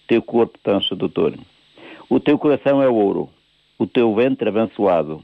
Teu 0.07 0.21
corpo 0.21 0.57
tão 0.63 0.81
sedutor. 0.81 1.33
O 2.09 2.21
teu 2.21 2.39
coração 2.39 2.81
é 2.81 2.87
ouro. 2.87 3.29
O 3.77 3.85
teu 3.85 4.15
ventre 4.15 4.47
abençoado. 4.47 5.21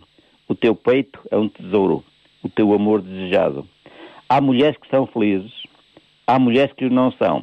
O 0.49 0.55
teu 0.55 0.75
peito 0.75 1.17
é 1.31 1.37
um 1.37 1.47
tesouro. 1.47 2.03
O 2.43 2.49
teu 2.49 2.73
amor 2.73 3.01
desejado. 3.01 3.65
Há 4.27 4.41
mulheres 4.41 4.75
que 4.75 4.89
são 4.89 5.07
felizes. 5.07 5.53
Há 6.27 6.37
mulheres 6.37 6.73
que 6.73 6.83
o 6.83 6.89
não 6.89 7.09
são. 7.13 7.41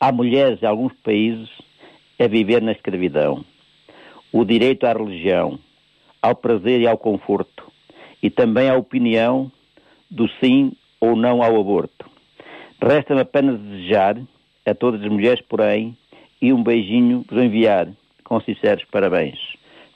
Há 0.00 0.10
mulheres 0.10 0.62
em 0.62 0.66
alguns 0.66 0.94
países 1.04 1.65
a 2.18 2.26
viver 2.26 2.62
na 2.62 2.72
escravidão. 2.72 3.44
O 4.32 4.44
direito 4.44 4.84
à 4.86 4.92
religião, 4.92 5.58
ao 6.20 6.34
prazer 6.34 6.80
e 6.80 6.86
ao 6.86 6.98
conforto. 6.98 7.70
E 8.22 8.30
também 8.30 8.68
à 8.68 8.76
opinião 8.76 9.50
do 10.10 10.28
sim 10.40 10.72
ou 11.00 11.14
não 11.14 11.42
ao 11.42 11.60
aborto. 11.60 12.10
Resta-me 12.80 13.20
apenas 13.20 13.60
desejar 13.60 14.16
a 14.64 14.74
todas 14.74 15.00
as 15.02 15.08
mulheres, 15.08 15.40
porém, 15.48 15.96
e 16.40 16.52
um 16.52 16.62
beijinho 16.62 17.24
vos 17.28 17.42
enviar 17.42 17.88
com 18.24 18.40
sinceros 18.40 18.84
parabéns. 18.90 19.38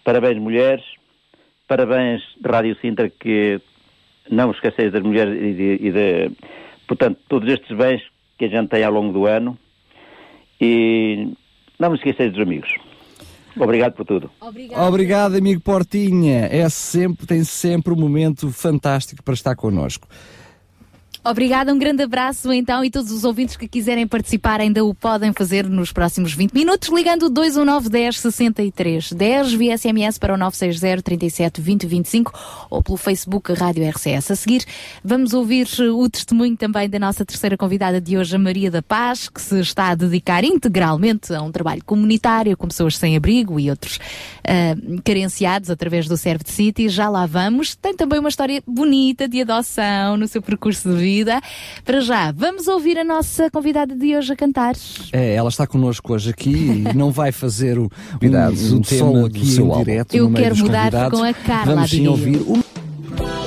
Parabéns, 0.05 0.39
mulheres. 0.39 0.84
Parabéns, 1.66 2.23
Rádio 2.44 2.76
Sintra, 2.81 3.08
que 3.08 3.60
não 4.31 4.50
esqueceis 4.50 4.92
das 4.92 5.02
mulheres 5.02 5.34
e 5.40 5.52
de, 5.52 5.86
e 5.86 5.92
de, 5.92 6.31
portanto, 6.86 7.18
todos 7.28 7.52
estes 7.52 7.76
bens 7.76 8.02
que 8.39 8.47
a 8.47 8.49
gente 8.49 8.68
tem 8.68 8.82
ao 8.82 8.92
longo 8.92 9.12
do 9.12 9.26
ano. 9.26 9.58
E 10.60 11.32
não 11.81 11.91
vos 11.91 11.99
esqueceis 11.99 12.33
dos 12.33 12.41
amigos. 12.41 12.68
Obrigado 13.57 13.94
por 13.94 14.07
tudo. 14.07 14.31
Obrigado, 14.41 15.34
amigo 15.34 15.60
Portinha. 15.60 16.47
É 16.50 16.68
sempre, 16.68 17.26
tem 17.26 17.42
sempre 17.42 17.92
um 17.92 17.97
momento 17.97 18.50
fantástico 18.50 19.23
para 19.25 19.34
estar 19.34 19.57
connosco. 19.57 20.07
Obrigada, 21.23 21.70
um 21.74 21.78
grande 21.78 22.02
abraço 22.02 22.50
então 22.50 22.82
e 22.82 22.90
todos 22.90 23.12
os 23.12 23.24
ouvintes 23.24 23.55
que 23.55 23.68
quiserem 23.68 24.07
participar 24.07 24.58
ainda 24.58 24.82
o 24.82 24.94
podem 24.94 25.34
fazer 25.34 25.68
nos 25.68 25.92
próximos 25.92 26.32
20 26.32 26.55
minutos 26.55 26.89
ligando 26.89 27.28
219 27.28 27.90
10 27.90 28.18
63 28.20 29.12
10 29.12 29.52
via 29.52 29.76
SMS 29.76 30.16
para 30.16 30.32
o 30.32 30.39
960 30.39 31.02
37 31.02 31.60
20 31.60 31.86
25 31.86 32.32
ou 32.70 32.82
pelo 32.82 32.97
Facebook 32.97 33.52
Rádio 33.52 33.86
RCS. 33.86 34.31
A 34.31 34.34
seguir 34.34 34.65
vamos 35.05 35.34
ouvir 35.34 35.68
o 35.94 36.08
testemunho 36.08 36.57
também 36.57 36.89
da 36.89 36.99
nossa 36.99 37.23
terceira 37.23 37.55
convidada 37.55 38.00
de 38.00 38.16
hoje, 38.16 38.34
a 38.34 38.39
Maria 38.39 38.70
da 38.70 38.81
Paz, 38.81 39.28
que 39.28 39.42
se 39.42 39.60
está 39.60 39.89
a 39.90 39.94
dedicar 39.94 40.42
integralmente 40.42 41.34
a 41.34 41.42
um 41.42 41.52
trabalho 41.52 41.84
comunitário 41.84 42.57
com 42.57 42.66
pessoas 42.66 42.97
sem 42.97 43.15
abrigo 43.15 43.60
e 43.60 43.68
outros 43.68 43.99
ah, 44.42 44.74
carenciados 45.05 45.68
através 45.68 46.08
do 46.08 46.16
Serve 46.16 46.44
City. 46.47 46.89
Já 46.89 47.10
lá 47.10 47.26
vamos. 47.26 47.74
Tem 47.74 47.94
também 47.94 48.18
uma 48.18 48.31
história 48.31 48.62
bonita 48.66 49.28
de 49.28 49.42
adoção 49.42 50.16
no 50.16 50.26
seu 50.26 50.40
percurso 50.40 50.89
de 50.89 50.97
vida. 50.97 51.09
Para 51.84 52.00
já, 52.00 52.32
vamos 52.32 52.68
ouvir 52.68 52.98
a 52.98 53.05
nossa 53.05 53.50
convidada 53.50 53.94
de 53.94 54.16
hoje 54.16 54.32
a 54.32 54.36
cantar. 54.36 54.74
É, 55.12 55.34
ela 55.34 55.48
está 55.48 55.66
connosco 55.66 56.12
hoje 56.12 56.30
aqui 56.30 56.50
e 56.50 56.94
não 56.94 57.10
vai 57.10 57.32
fazer 57.32 57.78
o, 57.78 57.90
um, 58.22 58.74
o 58.74 58.78
um 58.78 58.80
tema 58.80 58.82
som 58.82 59.12
do 59.12 59.26
aqui 59.26 59.47
seu 59.47 59.66
em 59.66 59.70
álbum. 59.70 59.84
direto 59.84 60.14
Eu 60.14 60.24
no 60.24 60.30
meio 60.30 60.42
quero 60.44 60.55
dos 60.55 60.62
mudar 60.62 60.90
convidados. 60.90 61.18
com 61.18 61.24
a 61.24 61.32
Carla 61.32 61.74
Vamos 61.74 61.90
sim 61.90 62.06
ouvir 62.06 62.36
o 62.36 63.40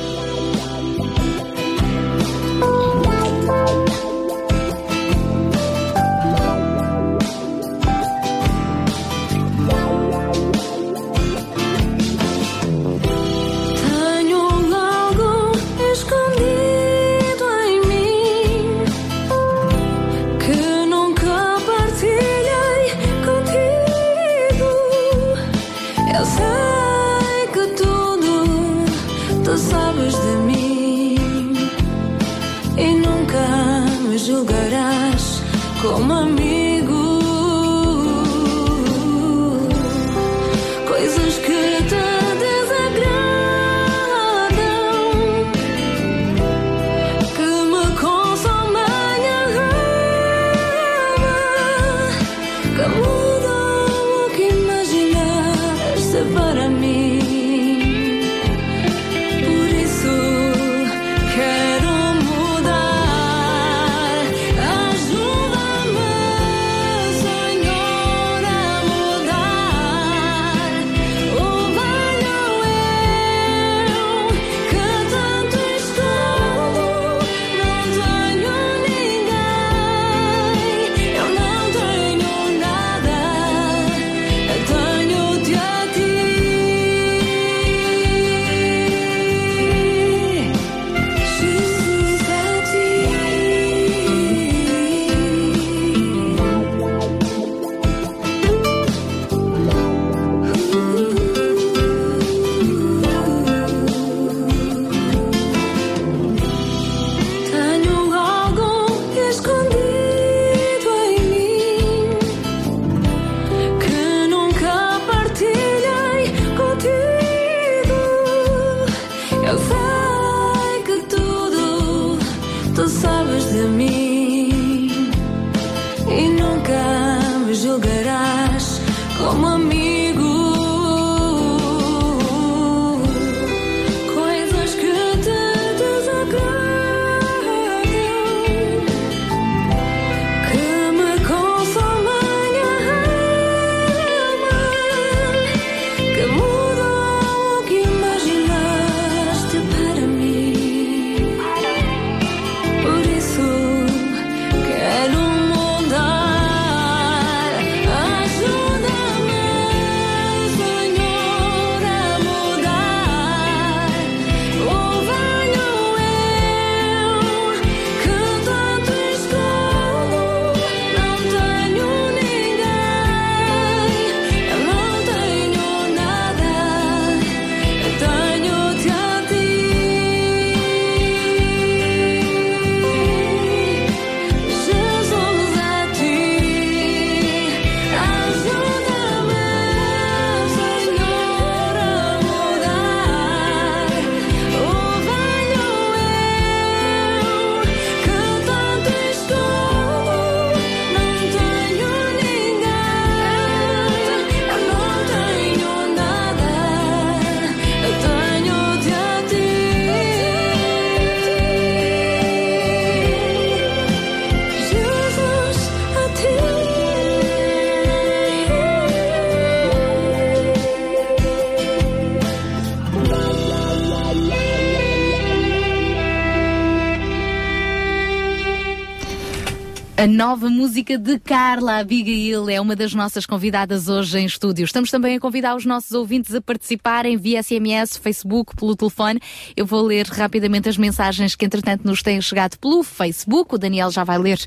A 230.03 230.07
nova 230.07 230.49
música 230.49 230.62
de 230.73 231.19
Carla 231.19 231.77
Abigail 231.77 232.49
é 232.49 232.59
uma 232.59 232.75
das 232.75 232.95
nossas 232.95 233.27
convidadas 233.27 233.87
hoje 233.89 234.17
em 234.17 234.25
estúdio. 234.25 234.65
Estamos 234.65 234.89
também 234.89 235.15
a 235.15 235.19
convidar 235.19 235.55
os 235.55 235.67
nossos 235.67 235.91
ouvintes 235.91 236.33
a 236.33 236.41
participarem 236.41 237.15
via 237.15 237.43
SMS, 237.43 237.95
Facebook, 237.95 238.55
pelo 238.55 238.75
telefone. 238.75 239.19
Eu 239.55 239.67
vou 239.67 239.83
ler 239.83 240.07
rapidamente 240.07 240.67
as 240.67 240.75
mensagens 240.75 241.35
que, 241.35 241.45
entretanto, 241.45 241.85
nos 241.85 242.01
têm 242.01 242.19
chegado 242.19 242.57
pelo 242.57 242.81
Facebook. 242.81 243.53
O 243.53 243.57
Daniel 243.59 243.91
já 243.91 244.03
vai 244.03 244.17
ler 244.17 244.39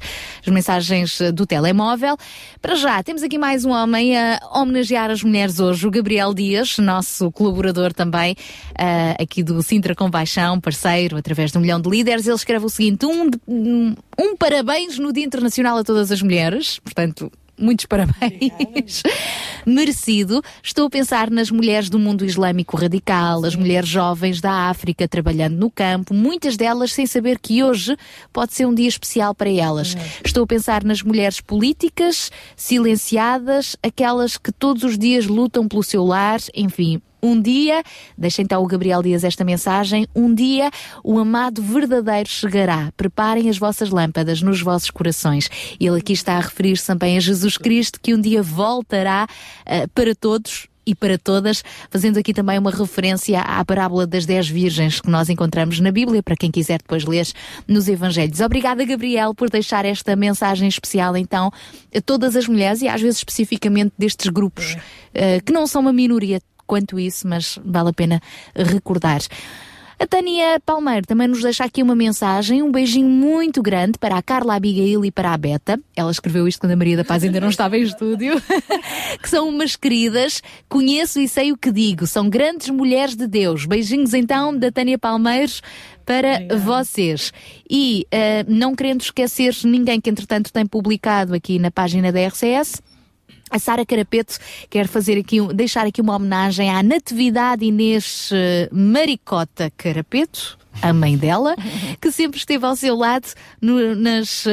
as 0.44 0.52
mensagens 0.52 1.20
eh, 1.20 1.30
do 1.30 1.46
telemóvel. 1.46 2.16
Para 2.60 2.74
já, 2.74 3.00
temos 3.05 3.22
aqui 3.22 3.38
mais 3.38 3.64
um 3.64 3.70
homem 3.70 4.18
a 4.18 4.40
homenagear 4.52 5.12
as 5.12 5.22
mulheres 5.22 5.60
hoje, 5.60 5.86
o 5.86 5.90
Gabriel 5.92 6.34
Dias, 6.34 6.76
nosso 6.78 7.30
colaborador 7.30 7.92
também 7.92 8.32
uh, 8.32 9.22
aqui 9.22 9.44
do 9.44 9.62
Sintra 9.62 9.94
Compaixão, 9.94 10.60
parceiro, 10.60 11.16
através 11.16 11.52
de 11.52 11.58
um 11.58 11.60
milhão 11.60 11.80
de 11.80 11.88
líderes. 11.88 12.26
Ele 12.26 12.34
escreve 12.34 12.66
o 12.66 12.68
seguinte: 12.68 13.06
um, 13.06 13.30
um, 13.46 13.94
um 14.18 14.36
parabéns 14.36 14.98
no 14.98 15.12
Dia 15.12 15.24
Internacional 15.24 15.78
a 15.78 15.84
todas 15.84 16.10
as 16.10 16.15
mulheres. 16.22 16.78
Portanto, 16.78 17.30
muitos 17.58 17.86
parabéns. 17.86 19.02
Merecido. 19.64 20.42
Estou 20.62 20.86
a 20.86 20.90
pensar 20.90 21.30
nas 21.30 21.50
mulheres 21.50 21.88
do 21.88 21.98
mundo 21.98 22.24
islâmico 22.24 22.76
radical, 22.76 23.44
as 23.44 23.56
mulheres 23.56 23.88
jovens 23.88 24.40
da 24.40 24.68
África 24.68 25.08
trabalhando 25.08 25.56
no 25.56 25.70
campo, 25.70 26.14
muitas 26.14 26.56
delas 26.56 26.92
sem 26.92 27.06
saber 27.06 27.38
que 27.38 27.64
hoje 27.64 27.96
pode 28.32 28.54
ser 28.54 28.66
um 28.66 28.74
dia 28.74 28.88
especial 28.88 29.34
para 29.34 29.50
elas. 29.50 29.96
Estou 30.24 30.44
a 30.44 30.46
pensar 30.46 30.84
nas 30.84 31.02
mulheres 31.02 31.40
políticas, 31.40 32.30
silenciadas, 32.54 33.76
aquelas 33.82 34.36
que 34.36 34.52
todos 34.52 34.84
os 34.84 34.98
dias 34.98 35.26
lutam 35.26 35.66
pelo 35.66 35.82
seu 35.82 36.04
lar, 36.04 36.40
enfim, 36.54 37.00
um 37.22 37.40
dia, 37.40 37.82
deixa 38.16 38.42
então 38.42 38.62
o 38.62 38.66
Gabriel 38.66 39.02
Dias 39.02 39.24
esta 39.24 39.44
mensagem, 39.44 40.06
um 40.14 40.34
dia 40.34 40.70
o 41.02 41.18
amado 41.18 41.62
verdadeiro 41.62 42.28
chegará. 42.28 42.92
Preparem 42.96 43.48
as 43.48 43.58
vossas 43.58 43.90
lâmpadas 43.90 44.42
nos 44.42 44.60
vossos 44.60 44.90
corações. 44.90 45.48
Ele 45.80 45.98
aqui 45.98 46.12
está 46.12 46.36
a 46.36 46.40
referir-se 46.40 46.86
também 46.86 47.16
a 47.16 47.20
Jesus 47.20 47.56
Cristo, 47.56 48.00
que 48.00 48.14
um 48.14 48.20
dia 48.20 48.42
voltará 48.42 49.26
uh, 49.66 49.88
para 49.94 50.14
todos 50.14 50.68
e 50.86 50.94
para 50.94 51.18
todas, 51.18 51.64
fazendo 51.90 52.16
aqui 52.18 52.32
também 52.32 52.56
uma 52.58 52.70
referência 52.70 53.40
à 53.40 53.64
parábola 53.64 54.06
das 54.06 54.24
dez 54.24 54.48
virgens 54.48 55.00
que 55.00 55.10
nós 55.10 55.28
encontramos 55.28 55.80
na 55.80 55.90
Bíblia, 55.90 56.22
para 56.22 56.36
quem 56.36 56.50
quiser 56.50 56.78
depois 56.78 57.04
ler 57.04 57.26
nos 57.66 57.88
Evangelhos. 57.88 58.40
Obrigada, 58.40 58.84
Gabriel, 58.84 59.34
por 59.34 59.50
deixar 59.50 59.84
esta 59.84 60.14
mensagem 60.14 60.68
especial, 60.68 61.16
então, 61.16 61.50
a 61.94 62.00
todas 62.00 62.36
as 62.36 62.46
mulheres 62.46 62.82
e 62.82 62.88
às 62.88 63.00
vezes 63.00 63.18
especificamente 63.18 63.92
destes 63.98 64.30
grupos, 64.30 64.74
uh, 64.74 65.44
que 65.44 65.52
não 65.52 65.66
são 65.66 65.80
uma 65.80 65.92
minoria 65.92 66.40
quanto 66.66 66.98
isso, 66.98 67.26
mas 67.26 67.58
vale 67.64 67.90
a 67.90 67.92
pena 67.92 68.20
recordar. 68.54 69.20
A 69.98 70.06
Tânia 70.06 70.60
Palmeiro 70.60 71.06
também 71.06 71.26
nos 71.26 71.40
deixa 71.40 71.64
aqui 71.64 71.82
uma 71.82 71.96
mensagem, 71.96 72.62
um 72.62 72.70
beijinho 72.70 73.08
muito 73.08 73.62
grande 73.62 73.98
para 73.98 74.18
a 74.18 74.22
Carla 74.22 74.54
Abigail 74.54 75.02
e 75.06 75.10
para 75.10 75.32
a 75.32 75.38
Beta. 75.38 75.80
Ela 75.96 76.10
escreveu 76.10 76.46
isto 76.46 76.60
quando 76.60 76.72
a 76.72 76.76
Maria 76.76 76.98
da 76.98 77.04
Paz 77.04 77.24
ainda 77.24 77.40
não 77.40 77.48
estava 77.48 77.78
em 77.78 77.82
estúdio. 77.82 78.34
que 79.22 79.28
são 79.28 79.48
umas 79.48 79.74
queridas, 79.74 80.42
conheço 80.68 81.18
e 81.18 81.26
sei 81.26 81.50
o 81.50 81.56
que 81.56 81.72
digo, 81.72 82.06
são 82.06 82.28
grandes 82.28 82.68
mulheres 82.68 83.16
de 83.16 83.26
Deus. 83.26 83.64
Beijinhos 83.64 84.12
então 84.12 84.54
da 84.54 84.70
Tânia 84.70 84.98
Palmeiros 84.98 85.62
para 86.04 86.34
Obrigada. 86.34 86.60
vocês. 86.60 87.32
E 87.68 88.06
uh, 88.12 88.52
não 88.52 88.74
querendo 88.74 89.00
esquecer 89.00 89.54
ninguém 89.64 89.98
que 89.98 90.10
entretanto 90.10 90.52
tem 90.52 90.66
publicado 90.66 91.34
aqui 91.34 91.58
na 91.58 91.70
página 91.70 92.12
da 92.12 92.20
RCS, 92.28 92.82
a 93.50 93.58
Sara 93.58 93.86
Carapeto 93.86 94.39
quer 94.68 94.86
fazer 94.86 95.18
aqui, 95.18 95.41
deixar 95.55 95.86
aqui 95.86 96.00
uma 96.00 96.16
homenagem 96.16 96.70
à 96.70 96.83
Natividade 96.83 97.65
Inês 97.65 98.31
eh, 98.33 98.68
Maricota 98.73 99.73
Carapeto, 99.76 100.58
a 100.82 100.92
mãe 100.92 101.16
dela, 101.16 101.55
que 102.00 102.10
sempre 102.10 102.38
esteve 102.38 102.64
ao 102.64 102.76
seu 102.76 102.96
lado 102.96 103.28
no, 103.60 103.94
nas 103.94 104.46
uh, 104.46 104.50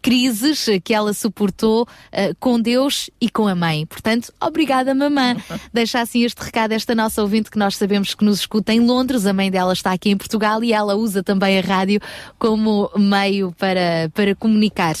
crises 0.00 0.66
que 0.84 0.94
ela 0.94 1.12
suportou 1.12 1.82
uh, 1.82 2.34
com 2.38 2.60
Deus 2.60 3.10
e 3.20 3.28
com 3.28 3.46
a 3.46 3.54
mãe. 3.54 3.86
Portanto, 3.86 4.32
obrigada, 4.40 4.94
mamã. 4.94 5.36
Deixa 5.72 6.00
assim 6.00 6.24
este 6.24 6.40
recado, 6.42 6.72
esta 6.72 6.94
nossa 6.94 7.22
ouvinte 7.22 7.50
que 7.50 7.58
nós 7.58 7.76
sabemos 7.76 8.14
que 8.14 8.24
nos 8.24 8.40
escuta 8.40 8.72
em 8.72 8.80
Londres, 8.80 9.26
a 9.26 9.32
mãe 9.32 9.50
dela 9.50 9.72
está 9.72 9.92
aqui 9.92 10.10
em 10.10 10.16
Portugal 10.16 10.62
e 10.62 10.72
ela 10.72 10.94
usa 10.94 11.22
também 11.22 11.58
a 11.58 11.62
rádio 11.62 12.00
como 12.38 12.90
meio 12.96 13.52
para, 13.58 14.10
para 14.14 14.34
comunicar. 14.34 14.94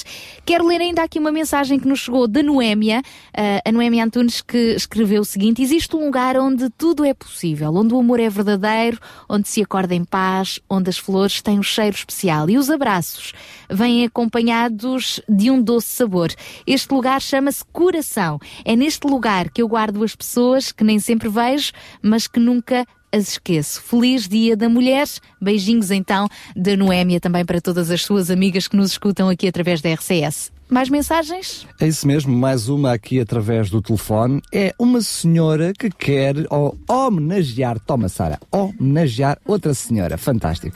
Quero 0.44 0.66
ler 0.66 0.80
ainda 0.80 1.02
aqui 1.02 1.18
uma 1.18 1.32
mensagem 1.32 1.78
que 1.78 1.88
nos 1.88 2.00
chegou 2.00 2.26
da 2.26 2.42
Noémia, 2.42 3.00
uh, 3.00 3.68
a 3.68 3.72
Noémia 3.72 4.04
Antunes, 4.04 4.40
que 4.40 4.74
escreveu 4.74 5.22
o 5.22 5.24
seguinte: 5.24 5.62
Existe 5.62 5.96
um 5.96 6.06
lugar 6.06 6.36
onde 6.36 6.70
tudo 6.70 7.04
é 7.04 7.14
possível, 7.14 7.74
onde 7.74 7.94
o 7.94 7.98
amor 7.98 8.20
é 8.20 8.28
verdadeiro, 8.28 8.98
onde 9.28 9.48
se 9.48 9.62
acorda 9.62 9.94
em 9.94 10.04
paz, 10.04 10.51
onde 10.68 10.90
as 10.90 10.98
flores 10.98 11.40
têm 11.42 11.58
um 11.58 11.62
cheiro 11.62 11.96
especial 11.96 12.48
e 12.48 12.56
os 12.56 12.70
abraços 12.70 13.32
vêm 13.70 14.04
acompanhados 14.04 15.20
de 15.28 15.50
um 15.50 15.60
doce 15.60 15.88
sabor. 15.88 16.30
Este 16.66 16.92
lugar 16.92 17.20
chama-se 17.20 17.64
Coração. 17.72 18.38
É 18.64 18.76
neste 18.76 19.06
lugar 19.06 19.50
que 19.50 19.62
eu 19.62 19.68
guardo 19.68 20.02
as 20.04 20.14
pessoas 20.14 20.72
que 20.72 20.84
nem 20.84 20.98
sempre 20.98 21.28
vejo, 21.28 21.72
mas 22.02 22.26
que 22.26 22.38
nunca 22.38 22.86
as 23.10 23.32
esqueço. 23.32 23.82
Feliz 23.82 24.28
Dia 24.28 24.56
da 24.56 24.68
Mulher. 24.68 25.06
Beijinhos 25.40 25.90
então 25.90 26.28
da 26.54 26.76
Noémia 26.76 27.20
também 27.20 27.44
para 27.44 27.60
todas 27.60 27.90
as 27.90 28.02
suas 28.02 28.30
amigas 28.30 28.68
que 28.68 28.76
nos 28.76 28.92
escutam 28.92 29.28
aqui 29.28 29.48
através 29.48 29.80
da 29.80 29.92
RCS. 29.92 30.51
Mais 30.72 30.88
mensagens? 30.88 31.66
É 31.78 31.86
isso 31.86 32.06
mesmo, 32.06 32.34
mais 32.34 32.70
uma 32.70 32.94
aqui 32.94 33.20
através 33.20 33.68
do 33.68 33.82
telefone. 33.82 34.40
É 34.50 34.74
uma 34.78 35.02
senhora 35.02 35.70
que 35.78 35.90
quer 35.90 36.34
oh, 36.50 36.74
homenagear, 36.88 37.78
toma 37.78 38.08
Sara, 38.08 38.38
homenagear 38.50 39.36
outra 39.44 39.74
senhora. 39.74 40.16
Fantástico. 40.16 40.74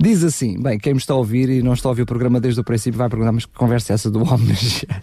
Diz 0.00 0.24
assim, 0.24 0.58
bem, 0.58 0.78
quem 0.78 0.94
me 0.94 0.98
está 0.98 1.12
a 1.12 1.18
ouvir 1.18 1.50
e 1.50 1.62
não 1.62 1.74
está 1.74 1.90
a 1.90 1.90
ouvir 1.90 2.00
o 2.00 2.06
programa 2.06 2.40
desde 2.40 2.58
o 2.58 2.64
princípio 2.64 2.96
vai 2.96 3.10
perguntar, 3.10 3.32
mas 3.32 3.44
que 3.44 3.52
conversa 3.52 3.92
é 3.92 3.94
essa 3.94 4.10
do 4.10 4.20
homenagear? 4.24 5.02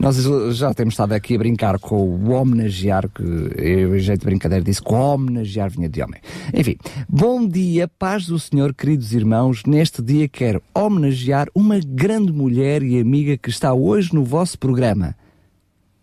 Nós 0.00 0.16
já 0.56 0.74
temos 0.74 0.94
estado 0.94 1.12
aqui 1.12 1.36
a 1.36 1.38
brincar 1.38 1.78
com 1.78 1.94
o 1.94 2.30
homenagear, 2.30 3.08
que 3.08 3.22
eu, 3.22 3.94
em 3.94 4.00
jeito 4.00 4.18
de 4.18 4.26
brincadeira, 4.26 4.64
disse 4.64 4.82
que 4.82 4.92
homenagear 4.92 5.70
vinha 5.70 5.88
de 5.88 6.02
homem. 6.02 6.20
Enfim, 6.52 6.76
bom 7.08 7.46
dia, 7.46 7.86
paz 7.86 8.26
do 8.26 8.36
Senhor, 8.36 8.74
queridos 8.74 9.12
irmãos. 9.12 9.62
Neste 9.64 10.02
dia 10.02 10.28
quero 10.28 10.60
homenagear 10.74 11.46
uma 11.54 11.78
grande 11.78 12.32
mulher 12.32 12.82
e 12.82 12.98
amiga 12.98 13.36
que 13.36 13.48
está 13.48 13.75
hoje 13.76 14.14
no 14.14 14.24
vosso 14.24 14.58
programa. 14.58 15.14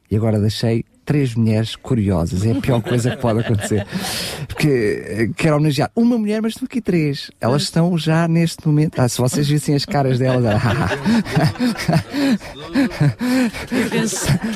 E 0.09 0.15
agora 0.15 0.39
deixei 0.39 0.85
três 1.05 1.35
mulheres 1.35 1.75
curiosas. 1.75 2.45
É 2.45 2.51
a 2.51 2.61
pior 2.61 2.81
coisa 2.81 3.11
que 3.11 3.17
pode 3.17 3.39
acontecer. 3.41 3.85
Porque 4.47 5.03
eh, 5.05 5.29
quero 5.35 5.55
homenagear 5.55 5.91
uma 5.95 6.17
mulher, 6.17 6.41
mas 6.41 6.53
estão 6.53 6.65
aqui 6.65 6.81
três. 6.81 7.29
Elas 7.39 7.63
estão 7.63 7.97
já 7.97 8.27
neste 8.27 8.65
momento. 8.67 8.99
Ah, 8.99 9.07
se 9.07 9.17
vocês 9.19 9.47
vissem 9.47 9.75
as 9.75 9.85
caras 9.85 10.19
delas. 10.19 10.61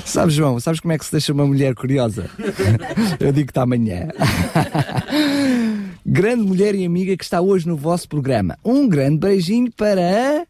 sabes, 0.05 0.33
João, 0.35 0.59
sabes 0.59 0.79
como 0.79 0.93
é 0.93 0.97
que 0.97 1.05
se 1.05 1.11
deixa 1.11 1.33
uma 1.33 1.45
mulher 1.45 1.75
curiosa? 1.75 2.29
Eu 3.19 3.31
digo 3.31 3.47
que 3.47 3.51
está 3.51 3.63
amanhã. 3.63 4.07
grande 6.05 6.43
mulher 6.43 6.75
e 6.75 6.85
amiga 6.85 7.17
que 7.17 7.23
está 7.23 7.41
hoje 7.41 7.67
no 7.67 7.75
vosso 7.75 8.07
programa. 8.07 8.57
Um 8.63 8.87
grande 8.87 9.17
beijinho 9.17 9.71
para. 9.71 10.47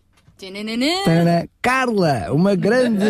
Carla, 1.62 2.32
uma 2.32 2.56
grande 2.56 3.06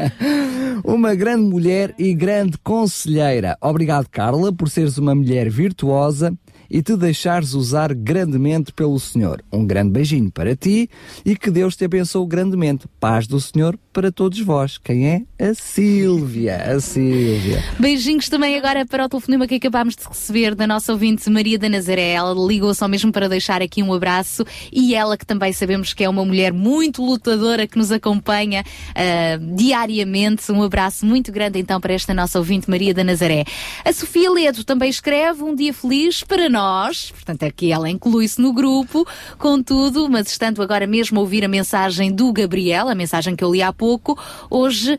uma 0.82 1.14
grande 1.14 1.42
mulher 1.42 1.94
e 1.98 2.14
grande 2.14 2.56
conselheira. 2.58 3.56
Obrigado, 3.60 4.08
Carla, 4.10 4.52
por 4.52 4.68
seres 4.70 4.96
uma 4.96 5.14
mulher 5.14 5.50
virtuosa 5.50 6.36
e 6.72 6.82
te 6.82 6.96
deixares 6.96 7.52
usar 7.52 7.92
grandemente 7.92 8.72
pelo 8.72 8.98
Senhor. 8.98 9.44
Um 9.52 9.66
grande 9.66 9.90
beijinho 9.90 10.30
para 10.30 10.56
ti 10.56 10.88
e 11.22 11.36
que 11.36 11.50
Deus 11.50 11.76
te 11.76 11.84
abençoe 11.84 12.26
grandemente. 12.26 12.88
Paz 12.98 13.26
do 13.26 13.38
Senhor 13.38 13.78
para 13.92 14.10
todos 14.10 14.40
vós. 14.40 14.78
Quem 14.78 15.06
é? 15.06 15.22
A 15.38 15.52
Sílvia. 15.52 16.56
A 16.56 16.80
Sílvia. 16.80 17.62
Beijinhos 17.78 18.30
também 18.30 18.56
agora 18.56 18.86
para 18.86 19.04
o 19.04 19.08
telefonema 19.08 19.46
que 19.46 19.56
acabámos 19.56 19.94
de 19.94 20.08
receber 20.08 20.54
da 20.54 20.66
nossa 20.66 20.92
ouvinte 20.92 21.28
Maria 21.28 21.58
da 21.58 21.68
Nazaré. 21.68 22.12
Ela 22.12 22.32
ligou 22.34 22.72
só 22.74 22.88
mesmo 22.88 23.12
para 23.12 23.28
deixar 23.28 23.60
aqui 23.60 23.82
um 23.82 23.92
abraço 23.92 24.42
e 24.72 24.94
ela 24.94 25.18
que 25.18 25.26
também 25.26 25.52
sabemos 25.52 25.92
que 25.92 26.02
é 26.02 26.08
uma 26.08 26.24
mulher 26.24 26.54
muito 26.54 27.04
lutadora 27.04 27.66
que 27.66 27.76
nos 27.76 27.92
acompanha 27.92 28.62
uh, 28.62 29.54
diariamente. 29.54 30.50
Um 30.50 30.62
abraço 30.62 31.04
muito 31.04 31.30
grande 31.30 31.58
então 31.58 31.78
para 31.78 31.92
esta 31.92 32.14
nossa 32.14 32.38
ouvinte 32.38 32.70
Maria 32.70 32.94
da 32.94 33.04
Nazaré. 33.04 33.44
A 33.84 33.92
Sofia 33.92 34.30
Ledo 34.30 34.64
também 34.64 34.88
escreve 34.88 35.42
um 35.42 35.54
dia 35.54 35.74
feliz 35.74 36.22
para 36.22 36.48
nós. 36.48 36.61
Portanto, 37.10 37.44
aqui 37.44 37.72
ela 37.72 37.88
inclui-se 37.88 38.40
no 38.40 38.52
grupo, 38.52 39.06
contudo, 39.38 40.08
mas 40.08 40.28
estando 40.28 40.62
agora 40.62 40.86
mesmo 40.86 41.18
a 41.18 41.20
ouvir 41.22 41.44
a 41.44 41.48
mensagem 41.48 42.12
do 42.12 42.32
Gabriel, 42.32 42.88
a 42.88 42.94
mensagem 42.94 43.34
que 43.34 43.44
eu 43.44 43.52
li 43.52 43.62
há 43.62 43.72
pouco, 43.72 44.18
hoje 44.50 44.94
uh, 44.94 44.98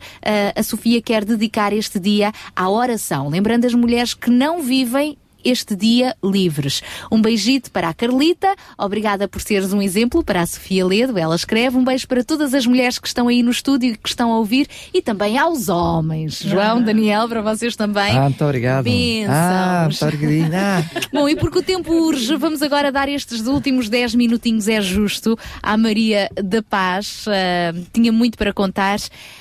a 0.54 0.62
Sofia 0.62 1.00
quer 1.00 1.24
dedicar 1.24 1.72
este 1.72 1.98
dia 1.98 2.32
à 2.54 2.68
oração, 2.68 3.28
lembrando 3.28 3.64
as 3.64 3.74
mulheres 3.74 4.14
que 4.14 4.30
não 4.30 4.62
vivem 4.62 5.16
este 5.44 5.76
dia 5.76 6.16
livres. 6.22 6.82
Um 7.10 7.20
beijito 7.20 7.70
para 7.70 7.88
a 7.88 7.94
Carlita, 7.94 8.54
obrigada 8.78 9.28
por 9.28 9.40
seres 9.40 9.72
um 9.72 9.82
exemplo 9.82 10.22
para 10.24 10.42
a 10.42 10.46
Sofia 10.46 10.86
Ledo, 10.86 11.18
ela 11.18 11.36
escreve. 11.36 11.76
Um 11.76 11.84
beijo 11.84 12.06
para 12.08 12.24
todas 12.24 12.54
as 12.54 12.66
mulheres 12.66 12.98
que 12.98 13.06
estão 13.06 13.28
aí 13.28 13.42
no 13.42 13.50
estúdio 13.50 13.92
e 13.92 13.96
que 13.96 14.08
estão 14.08 14.32
a 14.32 14.38
ouvir 14.38 14.68
e 14.92 15.02
também 15.02 15.38
aos 15.38 15.68
homens. 15.68 16.40
João, 16.40 16.82
Daniel, 16.82 17.28
para 17.28 17.42
vocês 17.42 17.76
também. 17.76 18.16
Ah, 18.16 18.22
muito 18.22 18.44
obrigado. 18.44 18.84
Bênçãos. 18.84 19.36
Ah, 19.36 19.82
muito 19.88 20.04
obrigadinho. 20.04 20.44
Ah. 20.54 20.84
Bom, 21.12 21.28
e 21.28 21.34
porque 21.36 21.58
o 21.58 21.62
tempo 21.62 21.92
urge, 21.92 22.36
vamos 22.36 22.62
agora 22.62 22.92
dar 22.92 23.08
estes 23.08 23.46
últimos 23.46 23.88
10 23.88 24.14
minutinhos, 24.14 24.68
é 24.68 24.80
justo, 24.80 25.36
à 25.62 25.76
Maria 25.76 26.28
da 26.42 26.62
Paz. 26.62 27.26
Ah, 27.28 27.74
tinha 27.92 28.12
muito 28.12 28.38
para 28.38 28.52
contar. 28.52 28.98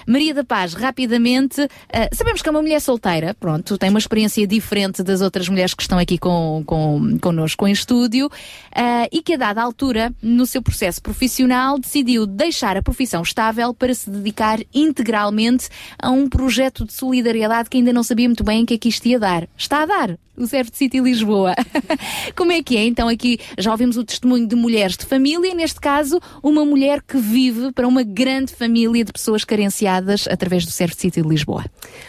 Maria 0.08 0.34
da 0.34 0.44
Paz, 0.44 0.74
rapidamente, 0.74 1.62
ah, 1.92 2.10
sabemos 2.12 2.42
que 2.42 2.50
é 2.50 2.52
uma 2.52 2.62
mulher 2.62 2.80
solteira, 2.82 3.36
pronto, 3.40 3.78
tem 3.78 3.90
uma 3.90 4.00
experiência 4.00 4.46
diferente 4.48 5.04
das 5.04 5.22
outras 5.22 5.48
mulheres 5.48 5.74
que 5.74 5.82
estão 5.82 5.93
aqui 5.98 6.18
com, 6.18 6.64
com, 6.66 7.18
connosco 7.20 7.68
em 7.68 7.72
estúdio 7.72 8.30
ah, 8.76 9.08
e 9.12 9.22
que 9.22 9.34
a 9.34 9.38
dada 9.38 9.62
altura, 9.62 10.14
no 10.22 10.46
seu 10.46 10.62
processo 10.62 11.02
profissional, 11.02 11.80
decidiu 11.80 12.26
deixar 12.26 12.78
a 12.78 12.82
profissão 12.82 13.22
estável 13.22 13.74
para 13.74 13.94
se 13.94 14.10
dedicar 14.10 14.60
integralmente 14.74 15.70
a 15.98 16.10
um 16.10 16.28
projeto 16.30 16.86
de 16.86 16.94
solidariedade 16.94 17.70
que 17.70 17.78
ainda 17.78 17.94
não 17.94 18.04
sabia 18.04 18.28
muito 18.28 18.44
bem 18.44 18.62
em 18.62 18.66
que 18.66 18.74
é 18.74 18.78
que 18.78 18.90
isto 18.90 19.08
ia 19.08 19.20
dar. 19.20 19.48
Está 19.58 19.84
a 19.84 19.86
dar 19.86 20.18
o 20.38 20.48
Serve 20.48 20.72
City 20.74 21.00
Lisboa. 21.00 21.54
Como 22.36 22.52
é 22.52 22.62
que 22.62 22.78
é? 22.78 22.86
Então 22.86 23.08
aqui 23.08 23.40
já 23.58 23.72
ouvimos 23.72 23.98
o 23.98 24.04
testemunho 24.04 24.48
de 24.48 24.56
mulheres 24.56 24.98
de 24.98 25.06
família, 25.06 25.54
neste 25.54 25.80
caso, 25.80 26.20
uma 26.42 26.66
mulher 26.66 27.02
que 27.02 27.18
vive 27.18 27.72
para 27.72 27.88
uma 27.88 28.04
grande 28.04 28.52
família 28.52 29.04
de 29.04 29.12
pessoas 29.12 29.44
carenciadas 29.44 30.28
através 30.28 30.66
do 30.66 30.72
Serve 30.72 30.96
City 30.96 31.22
de 31.22 31.28
Lisboa. 31.28 31.66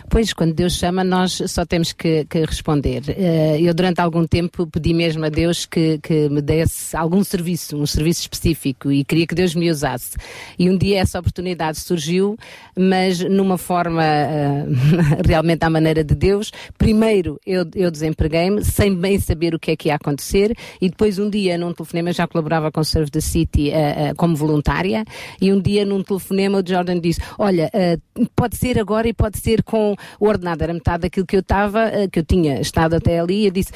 Pois, 0.09 0.33
quando 0.33 0.55
Deus 0.55 0.75
chama, 0.75 1.05
nós 1.05 1.43
só 1.47 1.65
temos 1.65 1.93
que, 1.93 2.25
que 2.25 2.45
responder. 2.45 3.03
Eh, 3.09 3.59
eu, 3.61 3.75
durante 3.75 4.01
algum 4.01 4.27
tempo, 4.27 4.67
pedi 4.67 4.95
mesmo 4.95 5.25
a 5.25 5.29
Deus 5.29 5.67
que, 5.67 5.99
que 5.99 6.29
me 6.29 6.41
desse 6.41 6.97
algum 6.97 7.23
serviço, 7.23 7.77
um 7.77 7.87
serviço 7.87 8.23
específico, 8.23 8.91
e 8.91 9.05
queria 9.05 9.27
que 9.27 9.35
Deus 9.35 9.55
me 9.55 9.71
usasse. 9.71 10.17
E 10.59 10.71
um 10.71 10.77
dia 10.77 11.01
essa 11.01 11.19
oportunidade 11.19 11.79
surgiu, 11.79 12.37
mas 12.77 13.21
numa 13.21 13.59
forma 13.59 14.05
eh, 14.05 14.65
realmente 15.27 15.63
à 15.65 15.71
maneira 15.71 16.03
de 16.03 16.15
Deus. 16.15 16.53
Primeiro, 16.79 17.41
eu, 17.47 17.67
eu 17.75 17.91
desempreguei-me, 18.15 18.65
sem 18.65 18.95
bem 18.95 19.19
saber 19.19 19.55
o 19.55 19.59
que 19.59 19.73
é 19.73 19.77
que 19.77 19.89
ia 19.89 19.97
acontecer, 19.97 20.57
e 20.81 20.89
depois 20.89 21.19
um 21.19 21.29
dia, 21.29 21.59
num 21.59 21.73
telefonema, 21.73 22.11
eu 22.11 22.15
já 22.15 22.27
colaborava 22.27 22.71
com 22.71 22.81
o 22.81 22.85
Serve 22.85 23.11
the 23.11 23.21
City 23.21 23.71
eh, 23.71 24.11
eh, 24.11 24.15
como 24.17 24.37
voluntária, 24.37 25.05
e 25.41 25.53
um 25.53 25.61
dia, 25.61 25.85
num 25.85 26.03
telefonema, 26.03 26.61
o 26.61 26.67
Jordan 26.67 27.01
disse: 27.01 27.21
Olha, 27.39 27.71
eh, 27.73 27.99
pode 28.35 28.57
ser 28.57 28.79
agora 28.79 29.09
e 29.09 29.13
pode 29.13 29.39
ser 29.39 29.63
com 29.63 29.95
o 30.21 30.27
ordenado, 30.27 30.63
era 30.63 30.73
metade 30.73 31.03
daquilo 31.03 31.27
que 31.27 31.37
eu 31.37 31.41
estava, 31.41 31.91
que 32.11 32.21
eu 32.21 32.25
tinha 32.25 32.61
estado 32.61 32.95
até 32.95 33.19
ali, 33.19 33.43
e 33.43 33.47
eu 33.47 33.51
disse: 33.51 33.73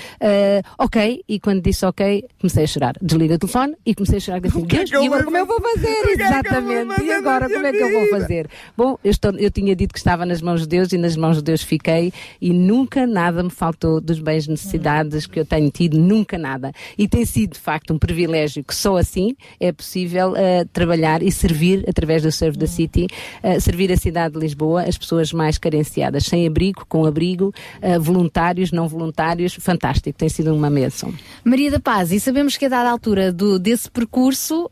Ok, 0.78 1.24
e 1.28 1.40
quando 1.40 1.60
disse 1.60 1.84
ok, 1.84 2.24
comecei 2.38 2.64
a 2.64 2.66
chorar. 2.66 2.94
Desliga 3.02 3.34
o 3.34 3.38
telefone 3.38 3.74
e 3.84 3.94
comecei 3.94 4.18
a 4.18 4.20
chorar. 4.20 4.40
Assim, 4.44 4.64
Deus, 4.64 4.90
e 4.90 5.06
agora 5.06 5.24
como 5.24 5.36
eu 5.36 5.46
vou 5.46 5.60
fazer? 5.60 6.08
Exatamente, 6.08 7.02
e 7.02 7.12
agora 7.12 7.48
como 7.48 7.66
é 7.66 7.72
que 7.72 7.82
eu 7.82 7.92
vou 7.92 8.20
fazer? 8.20 8.48
Bom, 8.76 8.98
eu, 9.02 9.10
estou, 9.10 9.32
eu 9.32 9.50
tinha 9.50 9.74
dito 9.74 9.92
que 9.92 9.98
estava 9.98 10.24
nas 10.24 10.40
mãos 10.40 10.60
de 10.60 10.68
Deus 10.68 10.92
e 10.92 10.98
nas 10.98 11.16
mãos 11.16 11.36
de 11.36 11.42
Deus 11.42 11.62
fiquei 11.62 12.12
e 12.40 12.52
nunca 12.52 13.06
nada 13.06 13.42
me 13.42 13.50
faltou 13.50 14.00
dos 14.00 14.20
bens 14.28 14.46
necessidades 14.46 15.26
que 15.26 15.40
eu 15.40 15.46
tenho 15.46 15.70
tido, 15.70 15.98
nunca 15.98 16.36
nada. 16.36 16.70
E 16.96 17.08
tem 17.08 17.24
sido, 17.24 17.52
de 17.54 17.58
facto, 17.58 17.94
um 17.94 17.98
privilégio 17.98 18.62
que 18.62 18.74
só 18.74 18.96
assim 18.96 19.34
é 19.58 19.72
possível 19.72 20.34
eh, 20.36 20.64
trabalhar 20.72 21.22
e 21.22 21.30
servir, 21.32 21.84
através 21.88 22.22
do 22.22 22.30
Serve 22.30 22.58
the 22.58 22.66
City, 22.66 23.06
eh, 23.42 23.58
servir 23.58 23.90
a 23.90 23.96
cidade 23.96 24.34
de 24.34 24.40
Lisboa, 24.40 24.82
as 24.82 24.98
pessoas 24.98 25.32
mais 25.32 25.56
carenciadas, 25.56 26.24
sem 26.26 26.46
abrigo, 26.46 26.84
com 26.88 27.06
abrigo, 27.06 27.52
eh, 27.80 27.98
voluntários, 27.98 28.70
não 28.70 28.86
voluntários, 28.86 29.54
fantástico, 29.54 30.18
tem 30.18 30.28
sido 30.28 30.54
uma 30.54 30.70
bênção. 30.70 31.12
Maria 31.42 31.70
da 31.70 31.80
Paz, 31.80 32.12
e 32.12 32.20
sabemos 32.20 32.56
que 32.56 32.66
a 32.66 32.68
dada 32.68 32.90
altura 32.90 33.32
do, 33.32 33.58
desse 33.58 33.90
percurso, 33.90 34.70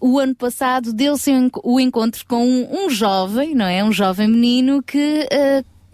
o 0.00 0.18
ano 0.18 0.34
passado 0.34 0.92
deu-se 0.92 1.30
o 1.30 1.36
enco- 1.36 1.62
o 1.64 1.80
encontro 1.80 2.24
com 2.26 2.44
um, 2.44 2.84
um 2.84 2.90
jovem, 2.90 3.54
não 3.54 3.66
é? 3.66 3.82
Um 3.82 3.92
jovem 3.92 4.28
menino 4.28 4.82
que 4.82 5.26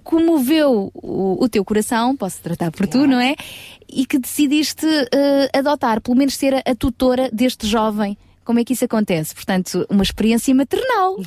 comoveu 0.06 0.92
o, 0.94 1.44
o 1.44 1.48
teu 1.48 1.64
coração, 1.64 2.16
posso 2.16 2.40
tratar 2.40 2.70
por 2.70 2.86
tu, 2.86 3.08
não 3.08 3.20
é? 3.20 3.34
E 3.88 4.06
que 4.06 4.18
decidiste 4.18 4.86
eh, 5.12 5.50
adotar, 5.52 6.00
pelo 6.00 6.16
menos 6.16 6.36
ser 6.36 6.54
a, 6.54 6.62
a 6.64 6.74
tutora 6.76 7.28
deste 7.32 7.66
jovem. 7.66 8.16
Como 8.44 8.60
é 8.60 8.64
que 8.64 8.74
isso 8.74 8.84
acontece? 8.84 9.34
Portanto, 9.34 9.84
uma 9.90 10.04
experiência 10.04 10.54
maternal. 10.54 11.16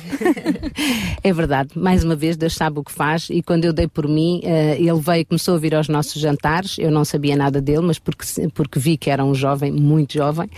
É 1.22 1.34
verdade, 1.34 1.78
mais 1.78 2.02
uma 2.02 2.16
vez 2.16 2.34
Deus 2.34 2.54
sabe 2.54 2.78
o 2.78 2.82
que 2.82 2.90
faz 2.90 3.28
e 3.28 3.42
quando 3.42 3.66
eu 3.66 3.74
dei 3.74 3.86
por 3.86 4.08
mim, 4.08 4.40
eh, 4.42 4.76
ele 4.80 4.98
veio, 4.98 5.26
começou 5.26 5.54
a 5.54 5.58
vir 5.58 5.74
aos 5.74 5.86
nossos 5.86 6.20
jantares, 6.20 6.78
eu 6.78 6.90
não 6.90 7.04
sabia 7.04 7.36
nada 7.36 7.60
dele, 7.60 7.82
mas 7.82 7.98
porque, 7.98 8.24
porque 8.54 8.78
vi 8.78 8.96
que 8.96 9.10
era 9.10 9.22
um 9.22 9.34
jovem, 9.34 9.70
muito 9.70 10.14
jovem, 10.14 10.48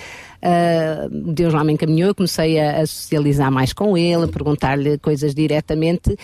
eh, 0.42 1.08
Deus 1.10 1.54
lá 1.54 1.62
me 1.62 1.72
encaminhou, 1.72 2.08
eu 2.08 2.14
comecei 2.14 2.58
a, 2.58 2.80
a 2.80 2.86
socializar 2.86 3.50
mais 3.50 3.72
com 3.72 3.96
ele, 3.96 4.24
a 4.24 4.28
perguntar-lhe 4.28 4.98
coisas 4.98 5.34
diretamente 5.34 6.16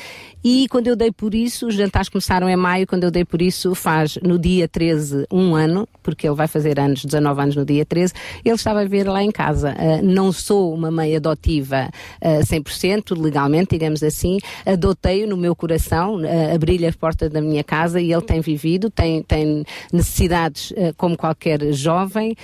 e 0.42 0.66
quando 0.68 0.86
eu 0.86 0.96
dei 0.96 1.10
por 1.10 1.34
isso, 1.34 1.66
os 1.66 1.74
jantares 1.74 2.08
começaram 2.08 2.48
em 2.48 2.56
maio, 2.56 2.86
quando 2.86 3.04
eu 3.04 3.10
dei 3.10 3.24
por 3.24 3.42
isso 3.42 3.74
faz 3.74 4.18
no 4.22 4.38
dia 4.38 4.68
13 4.68 5.26
um 5.32 5.54
ano, 5.54 5.88
porque 6.02 6.26
ele 6.26 6.36
vai 6.36 6.46
fazer 6.46 6.78
anos, 6.78 7.04
19 7.04 7.42
anos 7.42 7.56
no 7.56 7.64
dia 7.64 7.84
13, 7.84 8.14
ele 8.44 8.54
estava 8.54 8.80
a 8.80 8.84
ver 8.84 9.08
lá 9.08 9.22
em 9.22 9.30
casa. 9.30 9.74
Eh, 9.78 10.00
não 10.02 10.32
sou 10.32 10.72
uma 10.72 10.90
mãe 10.90 11.14
adotiva 11.16 11.90
eh, 12.20 12.40
100%, 12.40 13.20
legalmente, 13.20 13.70
digamos 13.70 14.02
assim, 14.02 14.38
adotei-o 14.64 15.28
no 15.28 15.36
meu 15.36 15.54
coração, 15.54 16.18
abri-lhe 16.54 16.86
a 16.86 16.92
porta 16.92 17.28
da 17.28 17.40
minha 17.40 17.64
casa 17.64 18.00
e 18.00 18.12
ele 18.12 18.22
tem 18.22 18.40
vivido, 18.40 18.90
tem, 18.90 19.22
tem 19.22 19.64
necessidades 19.92 20.72
como 20.96 21.16
qualquer 21.16 21.72
jovem, 21.72 22.36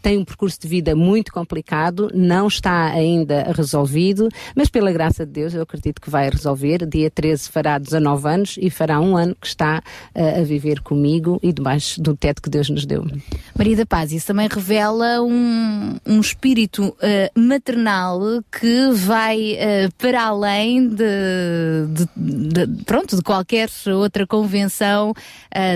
tem 0.00 0.18
um 0.18 0.24
percurso 0.24 0.60
de 0.60 0.68
vida 0.68 0.94
muito 0.94 1.11
complicado, 1.30 2.10
não 2.14 2.46
está 2.48 2.86
ainda 2.86 3.52
resolvido, 3.54 4.28
mas 4.56 4.70
pela 4.70 4.90
graça 4.92 5.26
de 5.26 5.32
Deus 5.32 5.52
eu 5.52 5.62
acredito 5.62 6.00
que 6.00 6.08
vai 6.08 6.30
resolver. 6.30 6.86
Dia 6.86 7.10
13 7.10 7.50
fará 7.50 7.76
19 7.78 8.28
anos 8.28 8.56
e 8.60 8.70
fará 8.70 9.00
um 9.00 9.16
ano 9.16 9.36
que 9.38 9.46
está 9.46 9.82
eh, 10.14 10.40
a 10.40 10.44
viver 10.44 10.80
comigo 10.80 11.38
e 11.42 11.52
debaixo 11.52 12.00
do 12.00 12.16
teto 12.16 12.40
que 12.40 12.48
Deus 12.48 12.70
nos 12.70 12.86
deu. 12.86 13.04
Maria 13.56 13.76
da 13.76 13.84
Paz, 13.84 14.12
isso 14.12 14.28
também 14.28 14.48
revela 14.48 15.20
um, 15.20 15.96
um 16.06 16.20
espírito 16.20 16.96
eh, 17.02 17.30
maternal 17.36 18.20
que 18.50 18.90
vai 18.92 19.52
eh, 19.58 19.88
para 19.98 20.22
além 20.24 20.88
de, 20.88 21.04
de- 21.88 22.08
de- 22.66 22.84
pronto, 22.84 23.16
de 23.16 23.22
qualquer 23.22 23.68
outra 23.94 24.26
convenção 24.26 25.12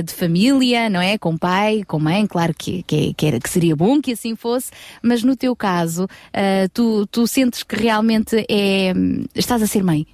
de 0.05 0.13
família, 0.15 0.89
não 0.89 1.01
é? 1.01 1.19
Com 1.19 1.37
pai, 1.37 1.83
com 1.87 1.99
mãe, 1.99 2.27
claro 2.27 2.55
que, 2.57 2.83
que, 2.85 3.13
que, 3.15 3.27
era, 3.27 3.39
que 3.41 3.49
seria 3.51 3.75
bom 3.77 4.01
que 4.01 4.13
assim 4.13 4.35
fosse, 4.37 4.71
mas 5.03 5.23
no 5.27 5.37
teu 5.37 5.55
caso, 5.55 6.09
eh, 6.33 6.69
tu, 6.73 7.07
tu 7.09 7.27
sentes 7.27 7.63
que 7.63 7.77
realmente 7.77 8.47
é, 8.49 8.93
estás 9.35 9.63
a 9.63 9.67
ser 9.67 9.83
mãe. 9.83 10.07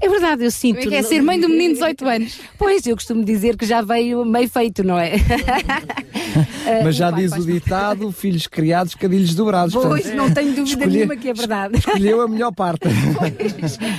É 0.00 0.08
verdade, 0.08 0.44
eu 0.44 0.50
sinto. 0.50 0.76
Como 0.78 0.88
é 0.88 0.90
que 0.90 0.94
é 0.96 1.02
ser 1.02 1.22
mãe 1.22 1.38
de 1.38 1.46
um 1.46 1.48
menino 1.48 1.68
de 1.74 1.80
18 1.80 2.08
anos? 2.08 2.40
Pois, 2.58 2.86
eu 2.86 2.96
costumo 2.96 3.22
dizer 3.24 3.56
que 3.56 3.64
já 3.66 3.82
veio 3.82 4.24
meio 4.24 4.48
feito, 4.48 4.82
não 4.82 4.98
é? 4.98 5.12
Mas 6.82 6.96
já 6.96 7.10
diz 7.10 7.32
o 7.32 7.44
ditado: 7.44 8.10
filhos 8.12 8.46
criados, 8.46 8.94
cadilhos 8.94 9.34
dobrados. 9.34 9.72
Pois, 9.74 10.02
Portanto, 10.02 10.14
não 10.16 10.30
tenho 10.32 10.48
dúvida 10.54 10.64
escolhe- 10.84 10.96
nenhuma 10.96 11.16
que 11.16 11.28
é 11.28 11.34
verdade. 11.34 11.78
Escolheu 11.78 12.20
a 12.22 12.28
melhor 12.28 12.52
parte. 12.52 12.88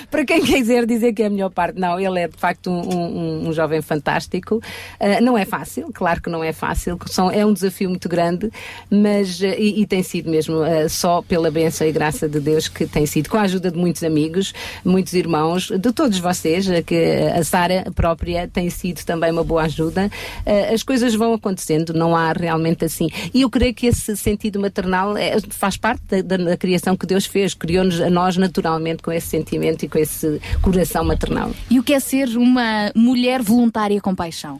Para 0.10 0.26
quem 0.26 0.42
quiser 0.44 0.86
dizer 0.86 1.14
que 1.14 1.24
é 1.24 1.28
a 1.28 1.30
melhor 1.30 1.50
parte, 1.50 1.80
não, 1.80 2.00
ele 2.00 2.20
é 2.20 2.28
de 2.28 2.38
facto 2.38 2.70
um, 2.70 2.96
um- 2.96 3.50
um 3.50 3.54
jovem 3.54 3.82
fantástico. 3.82 4.62
Ah, 5.00 5.22
não 5.22 5.38
é 5.38 5.46
fácil, 5.46 5.90
claro 5.94 6.22
que 6.22 6.30
não 6.30 6.44
é 6.44 6.52
fácil, 6.54 6.98
são, 7.08 7.30
é 7.32 7.46
um 7.46 7.54
desafio 7.54 7.90
muito 7.90 8.10
grande, 8.10 8.50
mas 8.90 9.40
ah, 9.44 9.48
e, 9.58 9.82
e 9.82 9.86
tem 9.88 10.04
sido 10.04 10.30
mesmo 10.30 10.62
ah, 10.62 10.90
só 10.90 11.22
pela 11.22 11.50
bênção 11.52 11.88
e 11.88 11.92
graça 11.92 12.28
de 12.28 12.40
Deus 12.40 12.68
que 12.68 12.86
tem 12.86 13.06
sido, 13.06 13.30
com 13.30 13.38
a 13.38 13.42
ajuda 13.42 13.72
de 13.72 13.78
muitos 13.78 14.04
amigos, 14.04 14.54
muitos 14.84 15.14
irmãos, 15.14 15.72
de 15.78 15.92
todos 15.92 16.20
vocês, 16.20 16.70
ah, 16.70 16.82
que 16.82 16.96
a 17.36 17.44
Sara 17.44 17.86
própria 17.96 18.48
tem 18.48 18.70
sido 18.70 19.04
também 19.06 19.32
uma 19.32 19.44
boa 19.44 19.64
ajuda. 19.64 20.10
Ah, 20.46 20.74
as 20.74 20.84
coisas 20.84 21.14
vão 21.16 21.34
acontecendo, 21.34 21.94
não 21.94 22.16
há 22.16 22.32
realmente 22.34 22.86
assim. 22.86 23.10
E 23.34 23.42
eu 23.42 23.50
creio 23.50 23.74
que 23.74 23.88
esse 23.88 24.16
sentido 24.18 24.60
maternal 24.60 25.16
é- 25.18 25.38
faz 25.50 25.78
parte 25.78 26.22
da- 26.22 26.38
da 26.38 26.58
criação 26.58 26.96
que 26.96 27.06
Deus 27.06 27.26
fez, 27.26 27.54
criou-nos 27.54 28.00
a 28.02 28.10
nós 28.10 28.38
naturalmente 28.38 29.02
com 29.04 29.12
esse 29.12 29.28
sentimento 29.28 29.84
e 29.84 29.90
com 29.90 29.98
esse 29.98 30.40
coração 30.62 31.04
maternal. 31.04 31.52
E 31.70 31.80
o 31.80 31.84
que 31.84 31.94
é 31.94 32.00
ser 32.00 32.30
uma 32.38 32.92
mulher 32.96 33.42
voluntária 33.42 34.00
com 34.02 34.14
paixão? 34.16 34.60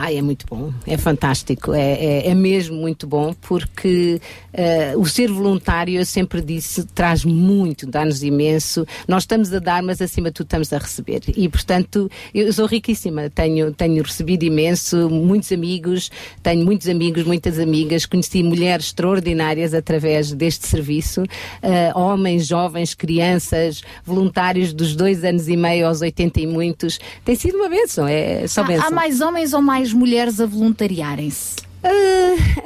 Ai, 0.00 0.16
é 0.16 0.22
muito 0.22 0.46
bom, 0.46 0.72
é 0.86 0.96
fantástico, 0.96 1.74
é, 1.74 1.94
é, 1.94 2.28
é 2.28 2.34
mesmo 2.34 2.76
muito 2.76 3.04
bom, 3.04 3.34
porque 3.40 4.20
eh, 4.52 4.94
o 4.96 5.04
ser 5.06 5.28
voluntário, 5.28 5.98
eu 5.98 6.06
sempre 6.06 6.40
disse, 6.40 6.84
traz 6.84 7.24
muito, 7.24 7.84
dá-nos 7.84 8.22
imenso. 8.22 8.86
Nós 9.08 9.24
estamos 9.24 9.52
a 9.52 9.58
dar, 9.58 9.82
mas 9.82 10.00
acima 10.00 10.28
de 10.28 10.34
tudo 10.34 10.46
estamos 10.46 10.72
a 10.72 10.78
receber. 10.78 11.22
E, 11.36 11.48
portanto, 11.48 12.08
eu 12.32 12.52
sou 12.52 12.66
riquíssima, 12.66 13.28
tenho, 13.28 13.72
tenho 13.72 14.00
recebido 14.00 14.44
imenso, 14.44 15.10
muitos 15.10 15.50
amigos, 15.50 16.12
tenho 16.44 16.64
muitos 16.64 16.88
amigos, 16.88 17.24
muitas 17.24 17.58
amigas, 17.58 18.06
conheci 18.06 18.40
mulheres 18.40 18.86
extraordinárias 18.86 19.74
através 19.74 20.32
deste 20.32 20.68
serviço, 20.68 21.24
eh, 21.60 21.90
homens, 21.96 22.46
jovens, 22.46 22.94
crianças, 22.94 23.82
voluntários 24.04 24.72
dos 24.72 24.94
dois 24.94 25.24
anos 25.24 25.48
e 25.48 25.56
meio 25.56 25.88
aos 25.88 26.02
80 26.02 26.40
e 26.40 26.46
muitos. 26.46 27.00
Tem 27.24 27.34
sido 27.34 27.56
uma 27.56 27.68
bênção, 27.68 28.06
é 28.06 28.46
só 28.46 28.60
Há, 28.60 28.64
bênção. 28.64 28.86
há 28.86 28.90
mais 28.92 29.20
homens 29.20 29.52
ou 29.52 29.60
mais 29.60 29.87
mulheres 29.92 30.40
a 30.40 30.46
voluntariarem-se? 30.46 31.67
Ah, 31.82 31.88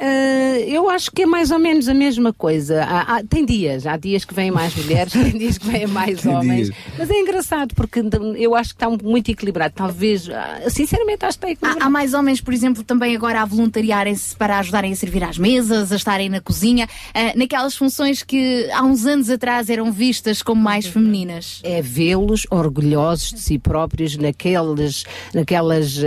ah, 0.01 0.59
eu 0.67 0.89
acho 0.89 1.11
que 1.11 1.21
é 1.21 1.25
mais 1.25 1.51
ou 1.51 1.59
menos 1.59 1.87
a 1.87 1.93
mesma 1.93 2.33
coisa. 2.33 2.83
Há- 2.83 3.17
há- 3.17 3.23
tem 3.23 3.45
dias, 3.45 3.85
há 3.85 3.95
dias 3.95 4.25
que 4.25 4.33
vêm 4.33 4.49
mais 4.51 4.75
mulheres, 4.75 5.13
tem 5.13 5.37
dias 5.37 5.57
que 5.57 5.67
vêm 5.67 5.85
mais 5.87 6.21
Tem 6.21 6.35
homens. 6.35 6.67
dias. 6.67 6.77
Mas 6.97 7.09
é 7.09 7.13
engraçado 7.19 7.75
porque 7.75 8.01
eu 8.37 8.55
acho 8.55 8.69
que 8.69 8.75
está 8.83 8.89
muito 8.89 9.29
equilibrado. 9.29 9.73
Talvez, 9.75 10.27
ah, 10.29 10.61
sinceramente, 10.69 11.25
acho 11.25 11.37
que 11.37 11.45
está 11.45 11.51
equilibrado. 11.51 11.83
Há, 11.83 11.87
há 11.87 11.89
mais 11.89 12.13
homens, 12.13 12.41
por 12.41 12.53
exemplo, 12.53 12.83
também 12.83 13.15
agora 13.15 13.41
a 13.41 13.45
voluntariarem-se 13.45 14.35
para 14.35 14.57
ajudarem 14.59 14.91
a 14.91 14.95
servir 14.95 15.23
às 15.23 15.37
mesas, 15.37 15.91
a 15.91 15.95
estarem 15.95 16.27
na 16.29 16.41
cozinha, 16.41 16.87
ah, 17.13 17.33
naquelas 17.35 17.75
funções 17.75 18.23
que 18.23 18.67
há 18.73 18.83
uns 18.83 19.05
anos 19.05 19.29
atrás 19.29 19.69
eram 19.69 19.91
vistas 19.91 20.41
como 20.41 20.61
mais 20.61 20.87
femininas. 20.87 21.59
É 21.63 21.81
vê-los 21.81 22.47
orgulhosos 22.49 23.29
de 23.33 23.39
si 23.39 23.59
próprios 23.59 24.17
naquelas, 24.17 25.03
naquelas 25.33 25.97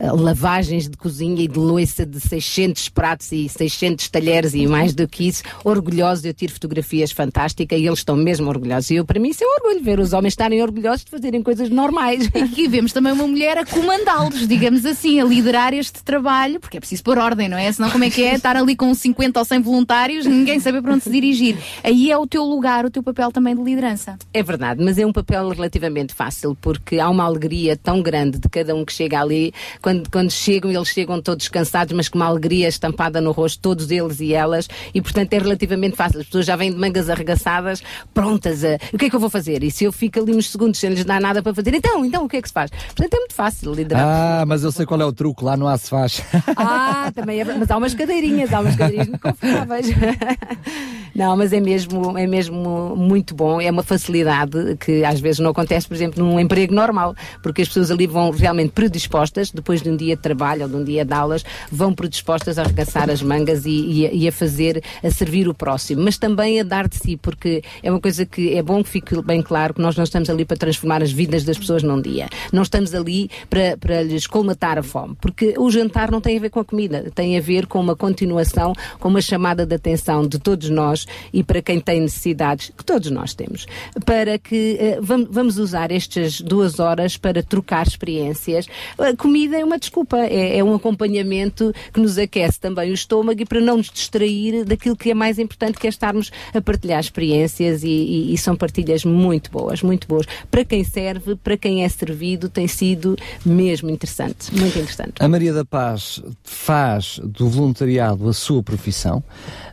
lavagens 0.00 0.88
de 0.88 0.96
cozinha 0.96 1.42
e 1.42 1.48
de 1.48 1.58
louça 1.58 1.99
de 2.04 2.20
600 2.20 2.88
pratos 2.88 3.32
e 3.32 3.48
600 3.48 4.08
talheres 4.08 4.54
e 4.54 4.66
mais 4.66 4.94
do 4.94 5.06
que 5.08 5.28
isso, 5.28 5.42
orgulhosos. 5.64 6.24
Eu 6.24 6.34
tiro 6.34 6.52
fotografias 6.52 7.12
fantásticas 7.12 7.78
e 7.78 7.86
eles 7.86 8.00
estão 8.00 8.16
mesmo 8.16 8.48
orgulhosos. 8.48 8.90
E 8.90 8.96
eu, 8.96 9.04
para 9.04 9.20
mim, 9.20 9.30
isso 9.30 9.44
é 9.44 9.46
um 9.46 9.50
orgulho 9.50 9.82
ver 9.82 10.00
os 10.00 10.12
homens 10.12 10.32
estarem 10.32 10.62
orgulhosos 10.62 11.04
de 11.04 11.10
fazerem 11.10 11.42
coisas 11.42 11.70
normais. 11.70 12.28
E 12.34 12.38
aqui 12.42 12.68
vemos 12.68 12.92
também 12.92 13.12
uma 13.12 13.26
mulher 13.26 13.58
a 13.58 13.64
comandá-los, 13.64 14.46
digamos 14.46 14.84
assim, 14.84 15.20
a 15.20 15.24
liderar 15.24 15.72
este 15.74 16.02
trabalho, 16.02 16.60
porque 16.60 16.76
é 16.76 16.80
preciso 16.80 17.02
pôr 17.02 17.18
ordem, 17.18 17.48
não 17.48 17.58
é? 17.58 17.70
Senão 17.70 17.90
como 17.90 18.04
é 18.04 18.10
que 18.10 18.22
é 18.22 18.34
estar 18.34 18.56
ali 18.56 18.76
com 18.76 18.92
50 18.94 19.38
ou 19.38 19.44
100 19.44 19.62
voluntários, 19.62 20.26
ninguém 20.26 20.60
sabe 20.60 20.80
para 20.80 20.94
onde 20.94 21.04
se 21.04 21.10
dirigir. 21.10 21.56
Aí 21.82 22.10
é 22.10 22.16
o 22.16 22.26
teu 22.26 22.44
lugar, 22.44 22.84
o 22.84 22.90
teu 22.90 23.02
papel 23.02 23.30
também 23.30 23.54
de 23.54 23.62
liderança. 23.62 24.18
É 24.32 24.42
verdade, 24.42 24.82
mas 24.82 24.98
é 24.98 25.06
um 25.06 25.12
papel 25.12 25.48
relativamente 25.48 26.14
fácil, 26.14 26.56
porque 26.60 26.98
há 26.98 27.08
uma 27.08 27.24
alegria 27.24 27.76
tão 27.76 28.02
grande 28.02 28.38
de 28.38 28.48
cada 28.48 28.74
um 28.74 28.84
que 28.84 28.92
chega 28.92 29.20
ali. 29.20 29.52
Quando, 29.80 30.10
quando 30.10 30.30
chegam, 30.30 30.70
eles 30.70 30.88
chegam 30.88 31.20
todos 31.20 31.48
cansados, 31.90 31.92
mas 31.92 32.08
com 32.08 32.18
uma 32.18 32.26
alegria 32.26 32.68
estampada 32.68 33.20
no 33.20 33.32
rosto, 33.32 33.60
todos 33.60 33.90
eles 33.90 34.20
e 34.20 34.32
elas, 34.32 34.68
e 34.94 35.00
portanto 35.00 35.32
é 35.32 35.38
relativamente 35.38 35.96
fácil. 35.96 36.20
As 36.20 36.26
pessoas 36.26 36.46
já 36.46 36.56
vêm 36.56 36.72
de 36.72 36.78
mangas 36.78 37.10
arregaçadas, 37.10 37.82
prontas 38.14 38.64
a. 38.64 38.78
O 38.92 38.98
que 38.98 39.06
é 39.06 39.10
que 39.10 39.16
eu 39.16 39.20
vou 39.20 39.30
fazer? 39.30 39.62
E 39.62 39.70
se 39.70 39.84
eu 39.84 39.92
fico 39.92 40.20
ali 40.20 40.34
uns 40.34 40.50
segundos 40.50 40.78
sem 40.78 40.90
lhes 40.90 41.04
dar 41.04 41.20
nada 41.20 41.42
para 41.42 41.54
fazer, 41.54 41.74
então, 41.74 42.04
então 42.04 42.24
o 42.24 42.28
que 42.28 42.36
é 42.36 42.42
que 42.42 42.48
se 42.48 42.54
faz? 42.54 42.70
Portanto 42.70 43.14
é 43.14 43.18
muito 43.18 43.34
fácil 43.34 43.72
liderar. 43.72 44.04
Ah, 44.04 44.44
mas 44.46 44.62
eu 44.62 44.72
sei 44.72 44.86
qual 44.86 45.00
é 45.00 45.04
o 45.04 45.12
truque, 45.12 45.44
lá 45.44 45.56
não 45.56 45.66
há 45.66 45.76
se 45.76 45.90
faz. 45.90 46.22
Ah, 46.56 47.10
também 47.14 47.40
é. 47.40 47.44
Mas 47.44 47.70
há 47.70 47.76
umas 47.76 47.94
cadeirinhas, 47.94 48.52
há 48.52 48.60
umas 48.60 48.76
cadeirinhas 48.76 49.08
muito 49.08 49.22
confortáveis. 49.22 49.86
Não, 51.14 51.36
mas 51.36 51.52
é 51.52 51.60
mesmo, 51.60 52.16
é 52.16 52.26
mesmo 52.26 52.94
muito 52.96 53.34
bom. 53.34 53.60
É 53.60 53.70
uma 53.70 53.82
facilidade 53.82 54.76
que 54.76 55.04
às 55.04 55.20
vezes 55.20 55.40
não 55.40 55.50
acontece, 55.50 55.86
por 55.86 55.94
exemplo, 55.94 56.24
num 56.24 56.38
emprego 56.38 56.74
normal, 56.74 57.14
porque 57.42 57.62
as 57.62 57.68
pessoas 57.68 57.90
ali 57.90 58.06
vão 58.06 58.30
realmente 58.30 58.70
predispostas, 58.70 59.50
depois 59.50 59.82
de 59.82 59.90
um 59.90 59.96
dia 59.96 60.16
de 60.16 60.22
trabalho 60.22 60.62
ou 60.62 60.68
de 60.68 60.76
um 60.76 60.84
dia 60.84 61.04
de 61.04 61.12
aulas, 61.12 61.44
vão 61.80 61.92
predispostas 61.94 62.58
a 62.58 62.62
arregaçar 62.62 63.08
as 63.10 63.22
mangas 63.22 63.64
e, 63.64 63.70
e 63.70 64.20
e 64.20 64.28
a 64.28 64.32
fazer, 64.32 64.82
a 65.02 65.10
servir 65.10 65.48
o 65.48 65.54
próximo, 65.54 66.02
mas 66.02 66.18
também 66.18 66.60
a 66.60 66.62
dar 66.62 66.86
de 66.86 66.96
si, 66.96 67.16
porque 67.16 67.62
é 67.82 67.90
uma 67.90 68.00
coisa 68.00 68.26
que 68.26 68.54
é 68.54 68.62
bom 68.62 68.82
que 68.84 68.90
fique 68.90 69.22
bem 69.22 69.40
claro 69.40 69.72
que 69.74 69.80
nós 69.80 69.96
não 69.96 70.04
estamos 70.04 70.28
ali 70.28 70.44
para 70.44 70.56
transformar 70.58 71.02
as 71.02 71.10
vidas 71.10 71.42
das 71.44 71.56
pessoas 71.58 71.82
num 71.82 72.00
dia. 72.00 72.28
Não 72.52 72.62
estamos 72.62 72.94
ali 72.94 73.30
para, 73.48 73.76
para 73.78 74.02
lhes 74.02 74.26
colmatar 74.26 74.76
a 74.78 74.82
fome, 74.82 75.16
porque 75.20 75.54
o 75.56 75.70
jantar 75.70 76.10
não 76.10 76.20
tem 76.20 76.36
a 76.36 76.40
ver 76.40 76.50
com 76.50 76.60
a 76.60 76.64
comida, 76.64 77.10
tem 77.14 77.38
a 77.38 77.40
ver 77.40 77.66
com 77.66 77.80
uma 77.80 77.96
continuação, 77.96 78.74
com 78.98 79.08
uma 79.08 79.22
chamada 79.22 79.64
de 79.64 79.74
atenção 79.74 80.26
de 80.26 80.38
todos 80.38 80.68
nós 80.68 81.06
e 81.32 81.42
para 81.42 81.62
quem 81.62 81.80
tem 81.80 82.00
necessidades, 82.00 82.72
que 82.76 82.84
todos 82.84 83.10
nós 83.10 83.32
temos, 83.32 83.64
para 84.04 84.38
que 84.38 84.76
eh, 84.78 84.98
vam- 85.00 85.26
vamos 85.30 85.56
usar 85.58 85.90
estas 85.90 86.40
duas 86.42 86.78
horas 86.78 87.16
para 87.16 87.42
trocar 87.42 87.86
experiências. 87.86 88.66
A 88.98 89.16
comida 89.16 89.56
é 89.58 89.64
uma 89.64 89.78
desculpa, 89.78 90.18
é, 90.18 90.58
é 90.58 90.64
um 90.64 90.74
acompanhamento 90.74 91.69
que 91.92 92.00
nos 92.00 92.18
aquece 92.18 92.58
também 92.60 92.90
o 92.90 92.94
estômago 92.94 93.40
e 93.40 93.44
para 93.44 93.60
não 93.60 93.76
nos 93.78 93.90
distrair 93.90 94.64
daquilo 94.64 94.96
que 94.96 95.10
é 95.10 95.14
mais 95.14 95.38
importante, 95.38 95.78
que 95.78 95.86
é 95.86 95.90
estarmos 95.90 96.30
a 96.54 96.60
partilhar 96.60 97.00
experiências 97.00 97.82
e, 97.82 97.88
e- 97.88 98.34
e 98.34 98.38
são 98.38 98.56
partilhas 98.56 99.04
muito 99.04 99.50
boas, 99.50 99.82
muito 99.82 100.06
boas. 100.06 100.26
Para 100.50 100.64
quem 100.64 100.84
serve, 100.84 101.36
para 101.36 101.56
quem 101.56 101.84
é 101.84 101.88
servido, 101.88 102.48
tem 102.48 102.66
sido 102.68 103.16
mesmo 103.44 103.90
interessante, 103.90 104.52
muito 104.54 104.78
interessante. 104.78 105.14
A 105.20 105.28
Maria 105.28 105.52
da 105.52 105.64
Paz 105.64 106.22
faz 106.42 107.20
do 107.22 107.48
voluntariado 107.48 108.28
a 108.28 108.32
sua 108.32 108.62
profissão, 108.62 109.22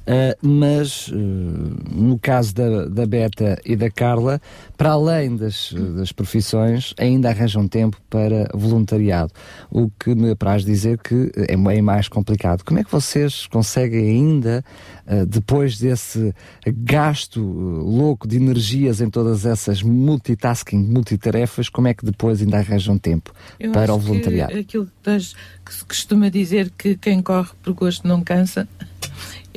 eh, 0.07 0.37
mas 0.41 1.11
eh, 1.13 1.15
no 1.15 2.17
caso 2.17 2.55
da, 2.55 2.85
da 2.85 3.05
Beta 3.05 3.59
e 3.65 3.75
da 3.75 3.91
Carla, 3.91 4.41
para 4.77 4.91
além 4.91 5.35
das, 5.35 5.73
das 5.97 6.11
profissões, 6.11 6.93
ainda 6.97 7.29
arranjam 7.29 7.67
tempo 7.67 7.97
para 8.09 8.49
voluntariado. 8.53 9.33
O 9.69 9.89
que 9.99 10.15
me 10.15 10.31
apraz 10.31 10.63
dizer 10.63 10.97
que 10.99 11.29
é 11.35 11.57
bem 11.57 11.81
mais 11.81 12.07
complicado. 12.07 12.63
Como 12.63 12.79
é 12.79 12.83
que 12.83 12.91
vocês 12.91 13.45
conseguem 13.47 14.05
ainda, 14.09 14.63
eh, 15.05 15.25
depois 15.25 15.77
desse 15.77 16.33
gasto 16.65 17.41
louco 17.41 18.27
de 18.27 18.37
energias 18.37 19.01
em 19.01 19.09
todas 19.09 19.45
essas 19.45 19.83
multitasking, 19.83 20.77
multitarefas, 20.77 21.67
como 21.69 21.87
é 21.89 21.93
que 21.93 22.05
depois 22.05 22.41
ainda 22.41 22.57
arranjam 22.57 22.97
tempo 22.97 23.33
Eu 23.59 23.71
para 23.71 23.93
o 23.93 23.99
voluntariado? 23.99 24.53
Que 24.53 24.59
aquilo 24.59 24.85
que, 24.85 25.09
nós- 25.11 25.35
que 25.65 25.73
se 25.73 25.83
costuma 25.83 26.29
dizer 26.29 26.71
que 26.77 26.95
quem 26.95 27.21
corre 27.21 27.49
por 27.61 27.73
gosto 27.73 28.07
não 28.07 28.21
cansa. 28.21 28.67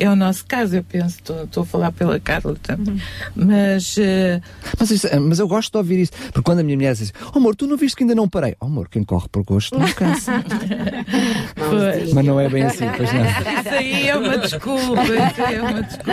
É 0.01 0.09
o 0.09 0.15
nosso 0.15 0.43
caso, 0.47 0.75
eu 0.75 0.83
penso, 0.83 1.19
estou- 1.19 1.61
a 1.61 1.65
falar 1.65 1.91
pela 1.91 2.19
Carla 2.19 2.55
também. 2.63 2.99
Mas, 3.35 3.95
eh, 3.99 4.41
Mas, 4.79 4.89
isso- 4.89 5.07
mas 5.21 5.37
eu 5.37 5.47
gosto 5.47 5.71
de 5.71 5.77
ouvir 5.77 5.99
isso, 6.01 6.11
porque 6.33 6.41
quando 6.41 6.59
a 6.59 6.63
minha 6.63 6.75
mulher 6.75 6.95
diz 6.95 7.13
oh, 7.31 7.37
amor, 7.37 7.55
tu 7.55 7.67
não 7.67 7.77
viste 7.77 7.95
que 7.97 8.03
ainda 8.03 8.15
não 8.15 8.27
parei? 8.27 8.55
Oh, 8.59 8.65
amor, 8.65 8.89
quem 8.89 9.03
corre 9.03 9.27
por 9.31 9.43
gosto 9.43 9.77
não 9.77 9.87
cansa. 9.91 10.31
Mas 12.15 12.25
não 12.25 12.39
é 12.39 12.49
bem 12.49 12.63
assim, 12.63 12.85
pois 12.97 13.13
não. 13.13 13.21
Isso 13.61 13.69
aí 13.69 14.07
é 14.07 14.15
uma 14.17 14.37
desculpa, 14.39 15.01
isso 15.03 15.43
aí 15.45 15.55
é 15.55 15.61
uma 15.61 15.81
desculpa. 15.83 16.11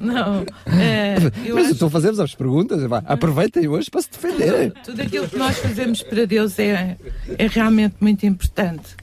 Não, 0.00 0.44
é, 0.80 1.16
eu 1.16 1.20
mas 1.22 1.44
eu 1.46 1.58
acho 1.58 1.70
estou 1.72 1.88
a 1.88 1.90
fazer-vos 1.90 2.20
as 2.20 2.34
perguntas, 2.34 2.82
vá, 2.84 3.02
aproveitem 3.06 3.68
hoje 3.68 3.90
para 3.90 4.02
se 4.02 4.10
defenderem. 4.10 4.72
tudo 4.84 5.02
aquilo 5.02 5.28
que 5.28 5.36
nós 5.36 5.58
fazemos 5.58 6.02
para 6.02 6.26
Deus 6.26 6.58
é, 6.58 6.96
é 7.38 7.46
realmente 7.46 7.96
muito 8.00 8.24
importante. 8.26 8.96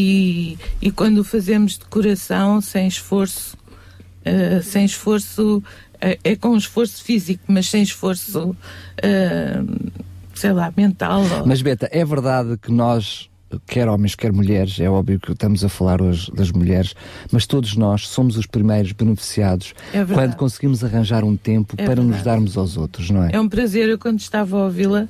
E, 0.00 0.58
e 0.80 0.90
quando 0.90 1.22
fazemos 1.22 1.72
de 1.78 1.84
coração, 1.84 2.60
sem 2.62 2.86
esforço, 2.88 3.54
eh, 4.24 4.62
sem 4.62 4.86
esforço, 4.86 5.62
eh, 6.00 6.18
é 6.24 6.34
com 6.36 6.56
esforço 6.56 7.04
físico, 7.04 7.42
mas 7.48 7.68
sem 7.68 7.82
esforço, 7.82 8.56
eh, 9.02 9.60
sei 10.34 10.52
lá, 10.52 10.72
mental. 10.74 11.22
Mas 11.44 11.60
Beta, 11.60 11.86
é 11.92 12.02
verdade 12.02 12.56
que 12.56 12.72
nós, 12.72 13.28
quer 13.66 13.88
homens, 13.88 14.14
quer 14.14 14.32
mulheres, 14.32 14.80
é 14.80 14.88
óbvio 14.88 15.20
que 15.20 15.32
estamos 15.32 15.62
a 15.62 15.68
falar 15.68 16.00
hoje 16.00 16.32
das 16.32 16.50
mulheres, 16.50 16.94
mas 17.30 17.44
todos 17.46 17.76
nós 17.76 18.08
somos 18.08 18.38
os 18.38 18.46
primeiros 18.46 18.92
beneficiados 18.92 19.74
É 19.92 20.02
quando 20.02 20.34
conseguimos 20.36 20.82
arranjar 20.82 21.24
um 21.24 21.36
tempo 21.36 21.74
É 21.76 21.84
para 21.84 21.96
nos 21.96 22.06
verdade. 22.06 22.24
darmos 22.24 22.56
aos 22.56 22.78
outros, 22.78 23.10
não 23.10 23.24
é? 23.24 23.32
É 23.34 23.38
um 23.40 23.48
prazer, 23.50 23.86
eu 23.86 23.98
quando 23.98 24.18
estava 24.18 24.56
a 24.56 24.64
ouvi-la, 24.64 25.06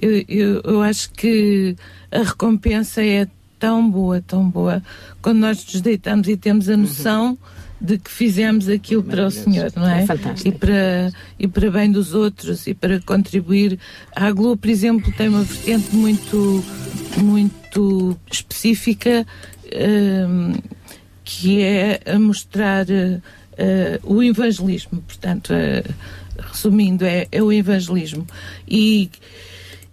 eu, 0.00 0.24
eu, 0.26 0.60
eu 0.64 0.82
acho 0.82 1.10
que 1.12 1.76
a 2.10 2.24
recompensa 2.24 3.04
é 3.04 3.28
tão 3.62 3.88
boa, 3.88 4.20
tão 4.20 4.50
boa, 4.50 4.82
quando 5.22 5.38
nós 5.38 5.64
nos 5.64 5.80
deitamos 5.80 6.26
e 6.26 6.36
temos 6.36 6.68
a 6.68 6.76
noção 6.76 7.38
de 7.80 7.96
que 7.96 8.10
fizemos 8.10 8.68
aquilo 8.68 9.04
para 9.04 9.24
o 9.24 9.30
Senhor, 9.30 9.72
não 9.76 9.88
é? 9.88 10.02
É 10.02 10.06
fantástico. 10.06 10.48
E 10.48 10.58
para, 10.58 11.12
e 11.38 11.46
para 11.46 11.70
bem 11.70 11.92
dos 11.92 12.12
outros 12.12 12.66
e 12.66 12.74
para 12.74 12.98
contribuir. 13.02 13.78
A 14.16 14.26
Aglo, 14.26 14.56
por 14.56 14.68
exemplo, 14.68 15.12
tem 15.12 15.28
uma 15.28 15.44
vertente 15.44 15.94
muito, 15.94 16.64
muito 17.18 18.18
específica 18.28 19.24
hum, 20.28 20.54
que 21.22 21.62
é 21.62 22.00
a 22.04 22.18
mostrar 22.18 22.86
eh, 22.90 24.00
o 24.02 24.24
evangelismo. 24.24 25.00
Portanto, 25.02 25.52
eh, 25.52 25.84
resumindo, 26.36 27.04
é, 27.04 27.28
é 27.30 27.40
o 27.40 27.52
evangelismo. 27.52 28.26
E, 28.66 29.08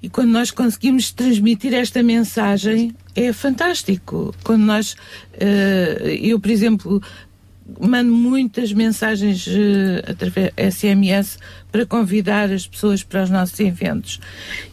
e 0.01 0.09
quando 0.09 0.31
nós 0.31 0.49
conseguimos 0.49 1.11
transmitir 1.11 1.75
esta 1.75 2.01
mensagem, 2.01 2.95
é 3.27 3.33
fantástico. 3.33 4.33
Quando 4.43 4.63
nós, 4.63 4.95
eh, 5.33 6.17
eu, 6.21 6.39
por 6.39 6.49
exemplo, 6.49 7.01
mando 7.79 8.11
muitas 8.11 8.71
mensagens 8.71 9.45
eh, 9.47 10.03
através 10.09 10.53
SMS 10.73 11.37
para 11.71 11.85
convidar 11.85 12.49
as 12.49 12.65
pessoas 12.65 13.03
para 13.03 13.23
os 13.23 13.29
nossos 13.29 13.59
eventos. 13.59 14.19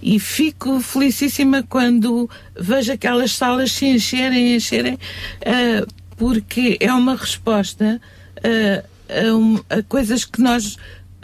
E 0.01 0.21
fico 0.21 0.81
felicíssima 0.81 1.63
quando 1.63 2.31
vejo 2.59 2.93
aquelas 2.93 3.33
salas 3.33 3.73
se 3.73 3.87
encherem, 3.87 4.55
encherem, 4.55 4.99
eh, 5.41 5.85
porque 6.17 6.79
é 6.81 6.93
uma 6.93 7.17
resposta 7.17 8.01
a, 8.43 9.77
a 9.77 9.83
coisas 9.83 10.25
que 10.25 10.41
nós 10.41 10.77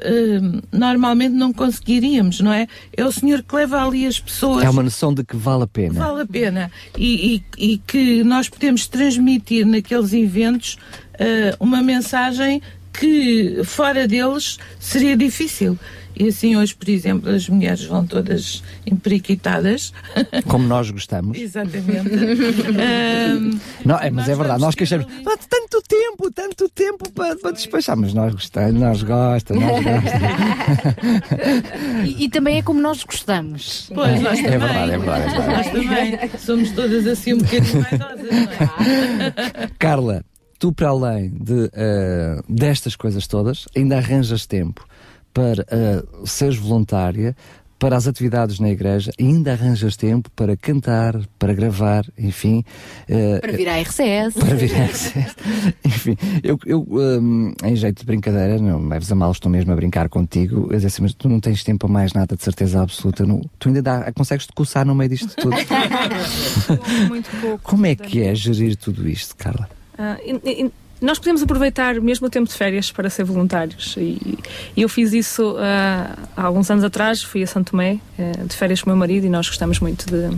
eh, 0.05 0.41
normalmente 0.73 1.33
não 1.35 1.53
conseguiríamos, 1.53 2.41
não 2.41 2.53
é? 2.53 2.67
É 2.97 3.05
o 3.05 3.13
Senhor 3.13 3.43
que 3.43 3.55
leva 3.55 3.83
ali 3.85 4.07
as 4.07 4.19
pessoas 4.21 4.65
É 4.65 4.71
uma 4.71 4.83
noção 4.83 5.13
de 5.15 5.25
que 5.25 5.37
vale 5.37 5.65
a 5.65 5.67
pena. 5.67 5.95
Vale 6.05 6.23
a 6.23 6.27
pena. 6.27 6.71
E, 6.99 7.43
e- 7.59 7.73
e 7.75 7.79
que 7.79 8.23
nós 8.25 8.49
podemos 8.49 8.87
transmitir 8.87 9.67
naqueles 9.67 10.13
eventos 10.13 10.77
eh, 11.19 11.55
uma 11.61 11.83
mensagem 11.83 12.61
que 12.93 13.63
fora 13.65 14.07
deles 14.07 14.59
seria 14.79 15.17
difícil. 15.17 15.79
E 16.15 16.29
assim 16.29 16.55
hoje, 16.57 16.75
por 16.75 16.91
exemplo, 16.91 17.31
as 17.31 17.49
mulheres 17.49 17.85
vão 17.85 18.07
todas 18.07 18.63
emperiquitadas. 18.87 19.95
Como 20.47 20.69
nós 20.69 20.91
gostamos. 20.91 21.39
Exatamente. 21.39 22.11
Ahm, 22.77 23.59
Não, 23.83 23.99
é, 23.99 24.11
mas 24.11 24.29
é 24.29 24.35
verdade, 24.35 24.61
nós 24.61 24.75
queixamos. 24.75 25.07
"Ah, 25.25 25.39
Tanto 25.49 25.81
tempo, 25.89 26.31
tanto 26.31 26.69
tempo 26.69 27.11
para, 27.13 27.35
para 27.37 27.53
despachar, 27.53 27.97
mas 27.97 28.13
nós 28.13 28.31
gostamos, 28.35 28.75
nós 28.79 29.03
gostamos, 29.03 29.63
nós 29.65 29.83
gostamos. 30.03 30.13
E, 32.05 32.25
e 32.25 32.29
também 32.29 32.59
é 32.59 32.63
como 32.63 32.81
nós 32.81 33.03
gostamos. 33.05 33.91
Pois, 33.95 34.21
nós 34.21 34.39
É 34.39 34.43
também. 34.43 34.59
verdade, 34.59 34.93
é 34.93 34.99
verdade, 34.99 35.23
é 35.25 35.29
verdade. 35.29 35.49
Nós 35.57 35.67
também. 35.71 36.31
Somos 36.39 36.71
todas 36.73 37.07
assim 37.07 37.35
um 37.35 37.39
bocadinho 37.39 37.81
vaidosas, 37.83 38.31
não 38.31 38.39
é? 38.39 39.71
Carla, 39.79 40.25
tu 40.63 40.73
para 40.73 40.91
além 40.91 41.29
de, 41.31 41.69
eh, 41.73 42.41
destas 42.49 42.95
coisas 42.95 43.27
todas, 43.27 43.67
ainda 43.77 43.97
arranjas 43.97 44.47
tempo 44.47 44.87
para 45.35 45.67
eh, 45.69 46.05
seres 46.25 46.55
voluntária, 46.55 47.35
para 47.81 47.97
as 47.97 48.07
atividades 48.07 48.61
na 48.61 48.71
igreja, 48.71 49.11
ainda 49.19 49.51
arranjas 49.51 49.97
tempo 49.97 50.31
para 50.37 50.57
cantar, 50.57 51.19
para 51.37 51.53
gravar, 51.53 52.05
enfim. 52.17 52.63
eh, 53.09 53.41
Para 53.41 53.51
vir 53.51 53.69
à 53.69 53.77
RCS. 53.81 54.35
para 54.35 54.55
vir 54.55 54.73
a 54.77 54.85
RCS. 54.85 55.35
Enfim, 55.85 56.17
eu, 56.45 56.57
eu 56.65 56.87
hum, 56.89 57.53
em 57.65 57.75
jeito 57.75 57.99
de 57.99 58.07
brincadeira, 58.07 58.57
não 58.59 58.79
me 58.79 58.89
leves 58.91 59.11
a 59.11 59.17
mal, 59.17 59.33
estou 59.33 59.51
mesmo 59.51 59.73
a 59.73 59.75
brincar 59.75 60.09
contigo. 60.09 60.69
Eu 60.71 60.77
disse 60.77 60.87
assim, 60.87 61.03
mas 61.03 61.13
tu 61.13 61.29
não 61.29 61.41
tens 61.41 61.65
tempo 61.65 61.87
a 61.87 61.91
mais 61.91 62.13
nada, 62.13 62.37
de 62.37 62.43
certeza 62.45 62.81
absoluta. 62.81 63.27
Não, 63.27 63.41
tu 63.59 63.67
ainda 63.67 63.83
dá, 63.83 64.13
consegues 64.13 64.47
te 64.47 64.53
coçar 64.53 64.87
no 64.87 64.95
meio 64.95 65.11
disto 65.11 65.35
tudo. 65.35 65.57
Muito 67.09 67.29
pouco. 67.41 67.65
Como 67.65 67.85
é 67.85 67.97
que 67.97 68.23
é 68.23 68.33
gerir 68.33 68.77
tudo 68.77 69.09
isto, 69.09 69.35
Carla? 69.37 69.69
Ah, 70.05 70.17
e- 70.25 70.65
e- 70.65 70.73
nós 71.01 71.19
podemos 71.19 71.43
aproveitar 71.43 72.01
mesmo 72.01 72.27
o 72.27 72.31
tempo 72.31 72.49
de 72.49 72.55
férias 72.55 72.91
para 72.91 73.09
ser 73.09 73.23
voluntários. 73.25 73.95
E, 73.97 74.39
e 74.77 74.83
eu 74.83 74.89
fiz 74.89 75.13
isso 75.13 75.57
ah, 75.59 76.17
há 76.37 76.43
alguns 76.45 76.69
anos 76.71 76.83
atrás, 76.83 77.23
fui 77.23 77.43
a 77.43 77.47
Santo 77.47 77.71
Tomé 77.71 77.99
eh, 78.19 78.33
de 78.49 78.55
férias 78.57 78.81
com 78.83 78.91
o 78.91 78.93
meu 78.93 78.99
marido 78.99 79.27
e 79.27 79.29
nós 79.31 79.47
gostamos 79.49 79.79
muito 79.81 80.07
de. 80.07 80.37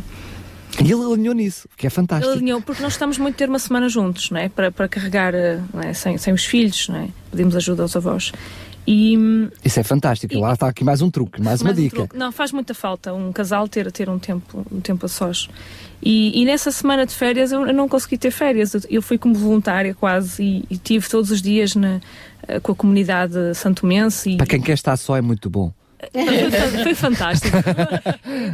E 0.85 0.91
ele 0.91 1.05
alinhou 1.05 1.35
nisso, 1.35 1.69
que 1.77 1.87
é 1.87 1.91
fantástico. 1.91 2.31
Ele 2.33 2.41
alinhou, 2.41 2.61
porque 2.61 2.83
nós 2.83 2.93
estamos 2.93 3.17
muito 3.17 3.37
a 3.37 3.39
ter 3.39 3.49
uma 3.49 3.59
semana 3.61 3.89
juntos, 3.89 4.31
não 4.31 4.41
é? 4.41 4.49
Para, 4.49 4.71
para 4.73 4.89
carregar 4.89 5.35
eh, 5.35 5.61
não 5.73 5.81
é? 5.83 5.93
Sem, 5.95 6.19
sem 6.19 6.35
os 6.35 6.45
filhos, 6.45 6.89
não 6.89 6.97
é? 6.97 7.09
Pedimos 7.31 7.55
ajuda 7.57 7.83
aos 7.83 7.95
avós. 7.97 8.33
E, 8.87 9.17
Isso 9.65 9.81
é 9.81 9.83
fantástico. 9.83 10.39
Lá 10.39 10.53
está 10.53 10.69
aqui 10.69 10.85
mais 10.85 11.01
um 11.01 11.11
truque, 11.11 11.41
mais 11.41 11.61
uma 11.61 11.69
mais 11.69 11.79
um 11.79 11.83
dica. 11.83 11.97
truque. 11.97 12.17
Não, 12.17 12.31
faz 12.31 12.53
muita 12.53 12.75
falta 12.75 13.15
um 13.15 13.33
casal 13.33 13.67
ter, 13.67 13.91
ter 13.91 14.11
um 14.11 14.19
tempo, 14.19 14.67
um 14.71 14.81
tempo 14.81 15.07
a 15.07 15.09
sós. 15.09 15.49
E, 16.03 16.39
e 16.41 16.45
nessa 16.45 16.71
semana 16.71 17.07
de 17.07 17.15
férias 17.15 17.51
eu, 17.51 17.67
eu 17.67 17.73
não 17.73 17.89
consegui 17.89 18.19
ter 18.19 18.31
férias. 18.31 18.75
Eu, 18.75 18.81
eu 18.91 19.03
fui 19.03 19.17
como 19.17 19.35
voluntária 19.35 19.95
quase 19.95 20.43
e, 20.43 20.65
e 20.69 20.77
tive 20.77 21.09
todos 21.09 21.31
os 21.31 21.41
dias 21.41 21.75
na, 21.75 22.01
eh, 22.47 22.61
com 22.61 22.73
a 22.73 22.75
comunidade 22.75 23.55
santomense. 23.55 24.31
E, 24.33 24.37
Para 24.37 24.47
quem 24.47 24.61
quer 24.61 24.75
estar 24.75 24.97
só 24.97 25.17
é 25.17 25.23
muito 25.23 25.49
bom. 25.49 25.73
Foi, 26.13 26.51
fa- 26.51 26.83
foi 26.83 26.95
fantástico. 26.95 27.57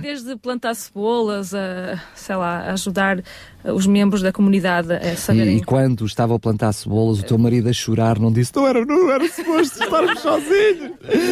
Desde 0.01 0.37
plantar 0.37 0.75
cebolas 0.75 1.55
a, 1.55 2.01
sei 2.15 2.37
lá, 2.37 2.71
ajudar 2.73 3.19
eh, 3.65 3.73
os 3.73 3.87
membros 3.87 4.23
da 4.23 4.33
comunidade 4.33 4.93
a 4.93 5.13
E, 5.13 5.17
saberem. 5.17 5.57
e 5.59 5.65
quando 5.65 6.05
estava 6.07 6.35
a 6.37 6.39
plantar 6.39 6.73
cebolas, 6.73 7.21
o 7.21 7.23
teu 7.25 7.39
marido 7.39 7.69
a 7.69 7.73
chorar 7.73 8.19
não 8.19 8.33
disse: 8.33 8.53
Não 8.55 8.67
era, 8.67 8.85
não 8.85 9.11
era 9.11 9.29
suposto 9.29 9.83
estarmos 9.83 10.19
sozinhos. 10.21 10.91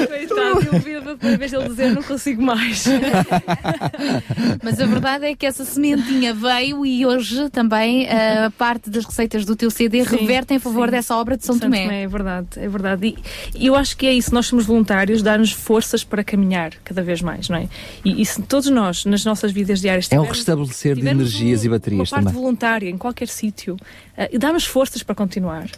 Coitado, 0.08 0.66
eu 0.72 0.80
vi 0.80 0.97
a 0.97 1.00
primeira 1.16 1.38
vez 1.38 1.52
ele 1.52 1.68
dizer 1.68 1.92
não 1.94 2.02
consigo 2.02 2.42
mais. 2.42 2.84
Mas 4.62 4.80
a 4.80 4.86
verdade 4.86 5.26
é 5.26 5.34
que 5.34 5.47
essa 5.47 5.64
sementinha 5.64 6.34
veio 6.34 6.84
e 6.84 7.05
hoje 7.06 7.48
também 7.50 8.08
a 8.08 8.50
parte 8.56 8.90
das 8.90 9.05
receitas 9.05 9.44
do 9.44 9.56
teu 9.56 9.70
CD 9.70 10.05
Sim, 10.05 10.16
reverte 10.16 10.55
em 10.55 10.58
favor 10.58 10.86
sim. 10.86 10.92
dessa 10.92 11.16
obra 11.16 11.36
de 11.36 11.44
São, 11.44 11.58
Tomé. 11.58 12.02
É 12.02 12.06
verdade, 12.06 12.48
é 12.56 12.68
verdade. 12.68 13.06
E, 13.55 13.62
e 13.64 13.66
eu 13.66 13.74
acho 13.74 13.97
que 13.97 14.06
é 14.06 14.12
isso, 14.12 14.32
nós 14.34 14.47
somos 14.47 14.64
voluntários, 14.66 15.22
dar-nos 15.22 15.52
forças 15.52 16.05
para 16.09 16.25
caminhar 16.25 16.73
cada 16.85 17.03
vez 17.03 17.20
mais, 17.23 17.49
não 17.49 17.57
é? 17.59 17.69
E, 18.05 18.20
e 18.23 18.27
se 18.27 18.41
todos 18.43 18.69
nós, 18.70 19.05
nas 19.05 19.25
nossas 19.25 19.53
vidas 19.53 19.81
diárias, 19.81 20.07
É 20.07 20.17
um 20.17 20.23
tivermos- 20.23 20.39
restabelecer 20.39 20.95
de 20.95 21.01
tivermos 21.01 21.23
energias 21.35 21.65
e 21.65 21.69
uma 21.69 21.77
baterias 21.77 22.11
parte 22.11 22.25
também. 22.25 22.41
voluntária 22.41 22.89
em 22.89 22.97
qualquer 22.99 23.28
sítio 23.28 23.77
eh, 24.17 24.31
e 24.33 24.39
dá-nos 24.39 24.65
forças 24.65 25.03
para 25.03 25.15
continuar. 25.15 25.69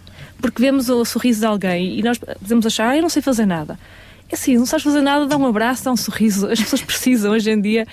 Porque 0.40 0.62
vemos 0.62 0.88
o 0.88 1.04
sorriso 1.04 1.40
de 1.40 1.46
alguém 1.46 1.98
e 1.98 2.02
nós 2.02 2.18
podemos 2.18 2.64
achar, 2.66 2.90
ah, 2.90 2.96
eu 2.96 3.02
não 3.02 3.08
sei 3.10 3.20
fazer 3.22 3.46
nada. 3.46 3.78
É 4.30 4.34
assim, 4.36 4.56
não 4.56 4.64
sabes 4.64 4.84
fazer 4.84 5.00
nada, 5.00 5.26
dá 5.26 5.36
um 5.36 5.44
abraço, 5.44 5.84
dá 5.84 5.90
um 5.90 5.96
sorriso. 5.96 6.46
As 6.46 6.60
pessoas 6.60 6.82
precisam 6.82 7.32
hoje 7.32 7.50
em 7.50 7.60
dia. 7.60 7.84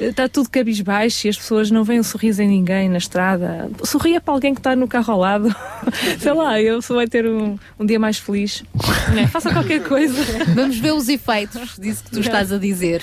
eh, 0.00 0.06
Está 0.06 0.28
tudo 0.28 0.48
cabisbaixo 0.48 1.26
e 1.26 1.30
as 1.30 1.36
pessoas 1.36 1.68
não 1.70 1.82
veem 1.82 1.98
um 1.98 2.04
sorriso 2.04 2.40
em 2.42 2.46
ninguém 2.48 2.88
na 2.88 2.98
estrada. 2.98 3.68
Sorria 3.82 4.20
para 4.20 4.32
alguém 4.32 4.54
que 4.54 4.60
está 4.60 4.76
no 4.76 4.86
carro 4.86 5.12
ao 5.14 5.18
lado. 5.18 5.54
Sei 6.20 6.32
lá, 6.32 6.60
eu 6.62 6.80
só 6.80 6.94
vai 6.94 7.08
ter 7.08 7.26
um, 7.26 7.58
um 7.78 7.84
dia 7.84 7.98
mais 7.98 8.18
feliz. 8.18 8.62
Né? 9.14 9.26
Faça 9.26 9.52
qualquer 9.52 9.82
coisa. 9.82 10.14
Vamos 10.54 10.78
ver 10.78 10.92
os 10.92 11.08
efeitos 11.08 11.76
disso 11.76 12.04
que 12.04 12.10
tu 12.12 12.20
estás 12.20 12.52
a 12.52 12.58
dizer. 12.58 13.02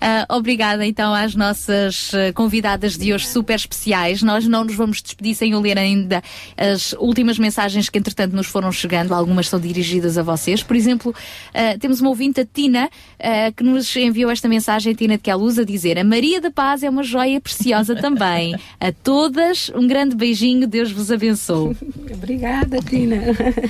Ah, 0.00 0.26
obrigada 0.28 0.84
então 0.84 1.14
às 1.14 1.36
nossas 1.36 2.10
ah, 2.14 2.32
convidadas 2.32 2.98
de 2.98 3.14
hoje 3.14 3.28
super 3.28 3.54
especiais. 3.54 4.22
Nós 4.22 4.46
não 4.48 4.64
nos 4.64 4.74
vamos 4.74 5.00
despedir 5.00 5.36
sem 5.36 5.52
eu 5.52 5.60
ler 5.60 5.78
ainda 5.78 6.20
as 6.56 6.94
últimas 6.98 7.38
mensagens 7.38 7.88
que 7.88 7.96
entretanto 7.98 8.34
nos 8.34 8.48
foram 8.48 8.72
chegando. 8.72 9.14
Algumas 9.14 9.48
são 9.48 9.60
dirigidas 9.60 10.18
a 10.18 10.22
vocês. 10.24 10.64
Por 10.64 10.74
exemplo, 10.74 11.14
ah, 11.54 11.76
temos 11.78 12.00
uma 12.00 12.10
ouvinte, 12.10 12.23
a 12.40 12.44
Tina, 12.44 12.88
ah, 13.18 13.52
que 13.54 13.62
nos 13.62 13.94
enviou 13.96 14.30
esta 14.30 14.48
mensagem, 14.48 14.94
Tina 14.94 15.16
de 15.16 15.22
Queluz, 15.22 15.58
a 15.58 15.64
dizer 15.64 15.98
a 15.98 16.04
Maria 16.04 16.40
da 16.40 16.50
Paz 16.50 16.82
é 16.82 16.90
uma 16.90 17.02
joia 17.02 17.40
preciosa 17.40 17.94
também. 17.94 18.54
A 18.80 18.92
todas, 18.92 19.70
um 19.74 19.86
grande 19.86 20.16
beijinho, 20.16 20.66
Deus 20.66 20.90
vos 20.90 21.10
abençoe. 21.10 21.76
Obrigada, 22.12 22.78
Tina. 22.80 23.16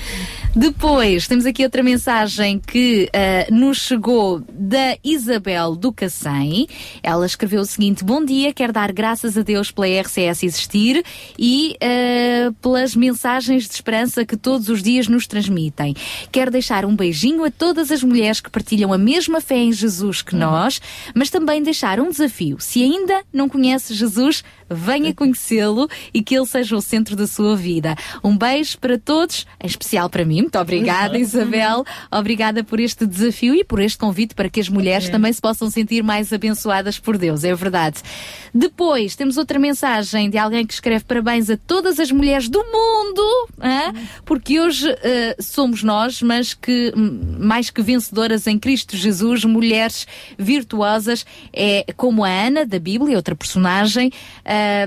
Depois, 0.54 1.26
temos 1.26 1.46
aqui 1.46 1.64
outra 1.64 1.82
mensagem 1.82 2.60
que 2.60 3.08
ah, 3.12 3.52
nos 3.52 3.78
chegou 3.78 4.42
da 4.48 4.96
Isabel 5.02 5.74
do 5.74 5.92
Cacém. 5.92 6.68
Ela 7.02 7.26
escreveu 7.26 7.60
o 7.60 7.66
seguinte: 7.66 8.04
Bom 8.04 8.24
dia, 8.24 8.52
quero 8.52 8.72
dar 8.72 8.92
graças 8.92 9.36
a 9.36 9.42
Deus 9.42 9.70
pela 9.70 9.88
RCS 9.88 10.42
existir 10.44 11.04
e 11.38 11.76
ah, 11.80 12.52
pelas 12.62 12.94
mensagens 12.94 13.68
de 13.68 13.74
esperança 13.74 14.24
que 14.24 14.36
todos 14.36 14.68
os 14.68 14.82
dias 14.82 15.08
nos 15.08 15.26
transmitem. 15.26 15.94
Quero 16.30 16.50
deixar 16.50 16.84
um 16.84 16.94
beijinho 16.94 17.44
a 17.44 17.50
todas 17.50 17.90
as 17.90 18.02
mulheres 18.02 18.40
que 18.44 18.50
partilham 18.50 18.92
a 18.92 18.98
mesma 18.98 19.40
fé 19.40 19.56
em 19.56 19.72
Jesus 19.72 20.22
que 20.22 20.36
nós, 20.36 20.80
mas 21.14 21.30
também 21.30 21.62
deixar 21.62 21.98
um 21.98 22.10
desafio. 22.10 22.58
Se 22.60 22.82
ainda 22.82 23.22
não 23.32 23.48
conhece 23.48 23.94
Jesus, 23.94 24.44
venha 24.70 25.12
conhecê-lo 25.14 25.88
e 26.12 26.22
que 26.22 26.36
ele 26.36 26.46
seja 26.46 26.76
o 26.76 26.80
centro 26.80 27.16
da 27.16 27.26
sua 27.26 27.56
vida. 27.56 27.96
Um 28.22 28.36
beijo 28.36 28.78
para 28.78 28.98
todos, 28.98 29.46
em 29.62 29.66
especial 29.66 30.08
para 30.08 30.24
mim. 30.24 30.42
Muito 30.42 30.58
obrigada, 30.58 31.18
Isabel. 31.18 31.84
Obrigada 32.10 32.62
por 32.62 32.80
este 32.80 33.06
desafio 33.06 33.54
e 33.54 33.64
por 33.64 33.80
este 33.80 33.98
convite 33.98 34.34
para 34.34 34.48
que 34.48 34.60
as 34.60 34.68
mulheres 34.68 35.08
também 35.08 35.32
se 35.32 35.40
possam 35.40 35.70
sentir 35.70 36.02
mais 36.02 36.32
abençoadas 36.32 36.98
por 36.98 37.16
Deus. 37.16 37.44
É 37.44 37.54
verdade. 37.54 38.00
Depois, 38.52 39.16
temos 39.16 39.36
outra 39.36 39.58
mensagem 39.58 40.30
de 40.30 40.38
alguém 40.38 40.66
que 40.66 40.74
escreve 40.74 41.04
parabéns 41.04 41.50
a 41.50 41.56
todas 41.56 41.98
as 41.98 42.10
mulheres 42.10 42.48
do 42.48 42.58
mundo, 42.58 43.48
hã? 43.60 43.92
porque 44.24 44.60
hoje 44.60 44.88
eh, 45.02 45.36
somos 45.40 45.82
nós, 45.82 46.22
mas 46.22 46.54
que 46.54 46.92
mais 47.38 47.70
que 47.70 47.82
vencedoras 47.82 48.33
em 48.46 48.58
Cristo 48.58 48.96
Jesus, 48.96 49.44
mulheres 49.44 50.06
virtuosas, 50.38 51.24
é 51.52 51.84
como 51.96 52.24
a 52.24 52.28
Ana 52.28 52.66
da 52.66 52.78
Bíblia, 52.78 53.16
outra 53.16 53.34
personagem. 53.34 54.12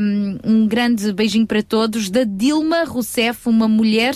Um, 0.02 0.38
um 0.44 0.68
grande 0.68 1.12
beijinho 1.12 1.48
para 1.48 1.64
todos 1.64 2.10
da 2.10 2.24
Dilma 2.24 2.84
Rousseff, 2.84 3.48
uma 3.48 3.68
mulher. 3.68 4.14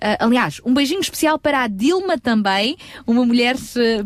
Ah, 0.00 0.24
aliás, 0.24 0.60
um 0.64 0.72
beijinho 0.72 1.00
especial 1.00 1.38
para 1.38 1.62
a 1.62 1.68
Dilma 1.68 2.18
também, 2.18 2.76
uma 3.06 3.24
mulher 3.24 3.56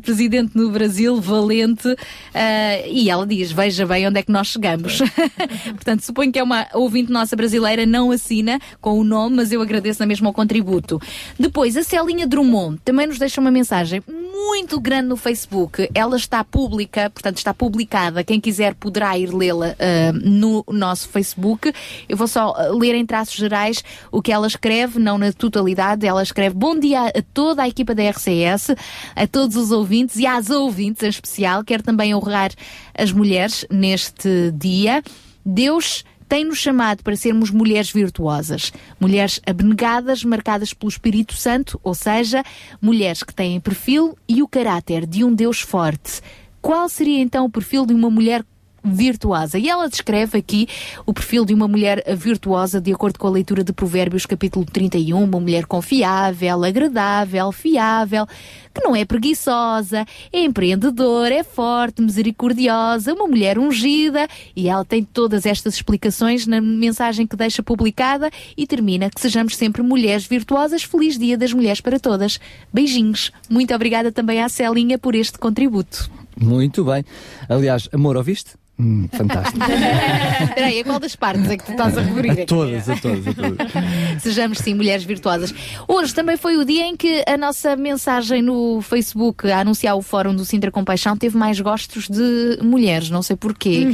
presidente 0.00 0.56
no 0.56 0.70
Brasil, 0.70 1.20
valente, 1.20 1.88
ah, 2.34 2.86
e 2.86 3.10
ela 3.10 3.26
diz: 3.26 3.52
Veja 3.52 3.86
bem 3.86 4.06
onde 4.06 4.18
é 4.18 4.22
que 4.22 4.32
nós 4.32 4.48
chegamos. 4.48 4.98
Portanto, 5.74 6.00
suponho 6.00 6.32
que 6.32 6.38
é 6.38 6.42
uma 6.42 6.66
ouvinte 6.74 7.12
nossa 7.12 7.36
brasileira, 7.36 7.84
não 7.84 8.10
assina 8.10 8.58
com 8.80 8.98
o 8.98 9.04
nome, 9.04 9.36
mas 9.36 9.52
eu 9.52 9.60
agradeço 9.60 10.00
na 10.00 10.06
mesma 10.06 10.30
o 10.30 10.32
contributo. 10.32 11.00
Depois, 11.38 11.76
a 11.76 11.82
Celinha 11.82 12.26
Drummond 12.26 12.80
também 12.84 13.06
nos 13.06 13.18
deixa 13.18 13.40
uma 13.40 13.50
mensagem 13.50 14.02
muito 14.06 14.80
grande 14.80 15.08
no 15.08 15.16
Facebook. 15.16 15.88
Ela 15.94 16.16
está 16.16 16.42
pública, 16.42 17.10
portanto, 17.10 17.38
está 17.38 17.52
publicada. 17.54 18.24
Quem 18.24 18.40
quiser 18.40 18.74
poderá 18.74 19.16
ir 19.16 19.32
lê-la 19.32 19.74
ah, 19.78 20.12
no 20.12 20.64
nosso 20.68 21.08
Facebook. 21.08 21.72
Eu 22.08 22.16
vou 22.16 22.26
só 22.26 22.54
ler 22.72 22.94
em 22.94 23.04
traços 23.04 23.34
gerais 23.34 23.84
o 24.10 24.20
que 24.22 24.32
ela 24.32 24.46
escreve, 24.46 24.98
não 24.98 25.18
na 25.18 25.32
totalidade. 25.32 25.81
Ela 26.02 26.22
escreve 26.22 26.54
bom 26.54 26.78
dia 26.78 27.06
a 27.08 27.22
toda 27.34 27.62
a 27.62 27.68
equipa 27.68 27.94
da 27.94 28.08
RCS, 28.08 28.76
a 29.16 29.26
todos 29.26 29.56
os 29.56 29.70
ouvintes 29.70 30.16
e 30.16 30.26
às 30.26 30.48
ouvintes 30.50 31.02
em 31.02 31.08
especial. 31.08 31.64
Quero 31.64 31.82
também 31.82 32.14
honrar 32.14 32.50
as 32.96 33.10
mulheres 33.10 33.66
neste 33.70 34.52
dia. 34.52 35.02
Deus 35.44 36.04
tem-nos 36.28 36.58
chamado 36.58 37.02
para 37.02 37.14
sermos 37.14 37.50
mulheres 37.50 37.90
virtuosas, 37.90 38.72
mulheres 38.98 39.38
abnegadas, 39.46 40.24
marcadas 40.24 40.72
pelo 40.72 40.88
Espírito 40.88 41.34
Santo, 41.34 41.78
ou 41.82 41.94
seja, 41.94 42.42
mulheres 42.80 43.22
que 43.22 43.34
têm 43.34 43.60
perfil 43.60 44.16
e 44.26 44.42
o 44.42 44.48
caráter 44.48 45.04
de 45.04 45.24
um 45.24 45.34
Deus 45.34 45.60
forte. 45.60 46.22
Qual 46.62 46.88
seria 46.88 47.20
então 47.20 47.44
o 47.44 47.50
perfil 47.50 47.84
de 47.84 47.92
uma 47.92 48.08
mulher 48.08 48.44
virtuosa. 48.84 49.58
E 49.58 49.68
ela 49.68 49.88
descreve 49.88 50.38
aqui 50.38 50.68
o 51.06 51.12
perfil 51.12 51.44
de 51.44 51.54
uma 51.54 51.68
mulher 51.68 52.02
virtuosa 52.16 52.80
de 52.80 52.92
acordo 52.92 53.18
com 53.18 53.26
a 53.26 53.30
leitura 53.30 53.62
de 53.62 53.72
Provérbios 53.72 54.26
capítulo 54.26 54.64
31, 54.64 55.22
uma 55.22 55.40
mulher 55.40 55.66
confiável, 55.66 56.64
agradável, 56.64 57.52
fiável, 57.52 58.26
que 58.74 58.82
não 58.82 58.96
é 58.96 59.04
preguiçosa, 59.04 60.04
é 60.32 60.40
empreendedora, 60.40 61.34
é 61.34 61.44
forte, 61.44 62.02
misericordiosa, 62.02 63.12
uma 63.12 63.26
mulher 63.26 63.58
ungida, 63.58 64.26
e 64.56 64.68
ela 64.68 64.84
tem 64.84 65.04
todas 65.04 65.46
estas 65.46 65.74
explicações 65.74 66.46
na 66.46 66.60
mensagem 66.60 67.26
que 67.26 67.36
deixa 67.36 67.62
publicada 67.62 68.30
e 68.56 68.66
termina 68.66 69.10
que 69.10 69.20
sejamos 69.20 69.56
sempre 69.56 69.82
mulheres 69.82 70.26
virtuosas. 70.26 70.82
Feliz 70.82 71.18
Dia 71.18 71.36
das 71.36 71.52
Mulheres 71.52 71.80
para 71.80 72.00
todas. 72.00 72.40
Beijinhos. 72.72 73.30
Muito 73.48 73.74
obrigada 73.74 74.10
também 74.10 74.42
à 74.42 74.48
Celinha 74.48 74.98
por 74.98 75.14
este 75.14 75.38
contributo. 75.38 76.10
Muito 76.36 76.84
bem. 76.84 77.04
Aliás, 77.48 77.88
amor, 77.92 78.16
ouviste? 78.16 78.61
Hum, 78.78 79.06
fantástico. 79.12 79.58
Espera 80.42 80.66
aí, 80.66 80.80
a 80.80 80.84
qual 80.84 80.98
das 80.98 81.14
partes 81.14 81.48
é 81.48 81.56
que 81.56 81.64
tu 81.64 81.72
estás 81.72 81.96
a 81.96 82.00
referir? 82.00 82.42
A 82.42 82.46
todas, 82.46 82.88
a 82.88 82.96
todas, 82.96 83.28
a 83.28 83.34
todas. 83.34 84.22
Sejamos 84.22 84.58
sim 84.58 84.74
mulheres 84.74 85.04
virtuosas. 85.04 85.54
Hoje 85.86 86.14
também 86.14 86.36
foi 86.36 86.56
o 86.56 86.64
dia 86.64 86.86
em 86.86 86.96
que 86.96 87.22
a 87.28 87.36
nossa 87.36 87.76
mensagem 87.76 88.42
no 88.42 88.80
Facebook 88.82 89.50
a 89.50 89.60
anunciar 89.60 89.96
o 89.96 90.02
fórum 90.02 90.34
do 90.34 90.44
Sintra 90.44 90.70
Compaixão 90.70 91.16
teve 91.16 91.36
mais 91.36 91.60
gostos 91.60 92.08
de 92.08 92.58
mulheres, 92.62 93.10
não 93.10 93.22
sei 93.22 93.36
porquê. 93.36 93.86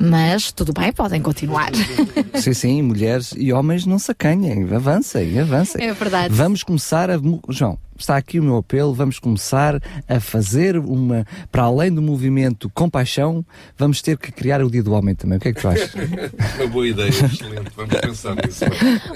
Mas 0.00 0.52
tudo 0.52 0.72
bem, 0.72 0.92
podem 0.92 1.20
continuar. 1.20 1.70
Sim, 2.34 2.54
sim, 2.54 2.82
mulheres 2.82 3.34
e 3.36 3.52
homens 3.52 3.84
não 3.84 3.98
se 3.98 4.10
acanhem, 4.12 4.62
avancem, 4.72 5.38
avancem. 5.38 5.84
É 5.84 5.92
verdade. 5.92 6.32
Vamos 6.32 6.62
começar 6.62 7.10
a. 7.10 7.20
João, 7.48 7.78
está 8.02 8.16
aqui 8.16 8.38
o 8.38 8.42
meu 8.42 8.56
apelo, 8.56 8.92
vamos 8.92 9.18
começar 9.18 9.80
a 10.08 10.20
fazer 10.20 10.76
uma. 10.76 11.26
Para 11.50 11.64
além 11.64 11.92
do 11.92 12.02
movimento 12.02 12.70
Compaixão, 12.70 13.44
vamos 13.76 14.02
ter 14.02 14.18
que 14.18 14.30
criar 14.30 14.62
o 14.62 14.70
Dia 14.70 14.82
do 14.82 14.92
Homem 14.92 15.14
também. 15.14 15.38
O 15.38 15.40
que 15.40 15.48
é 15.48 15.52
que 15.52 15.60
tu 15.60 15.68
achas? 15.68 15.92
Uma 16.58 16.66
boa 16.68 16.86
ideia, 16.86 17.08
excelente. 17.08 17.70
Vamos 17.76 17.94
pensar 17.94 18.36
nisso. 18.36 18.64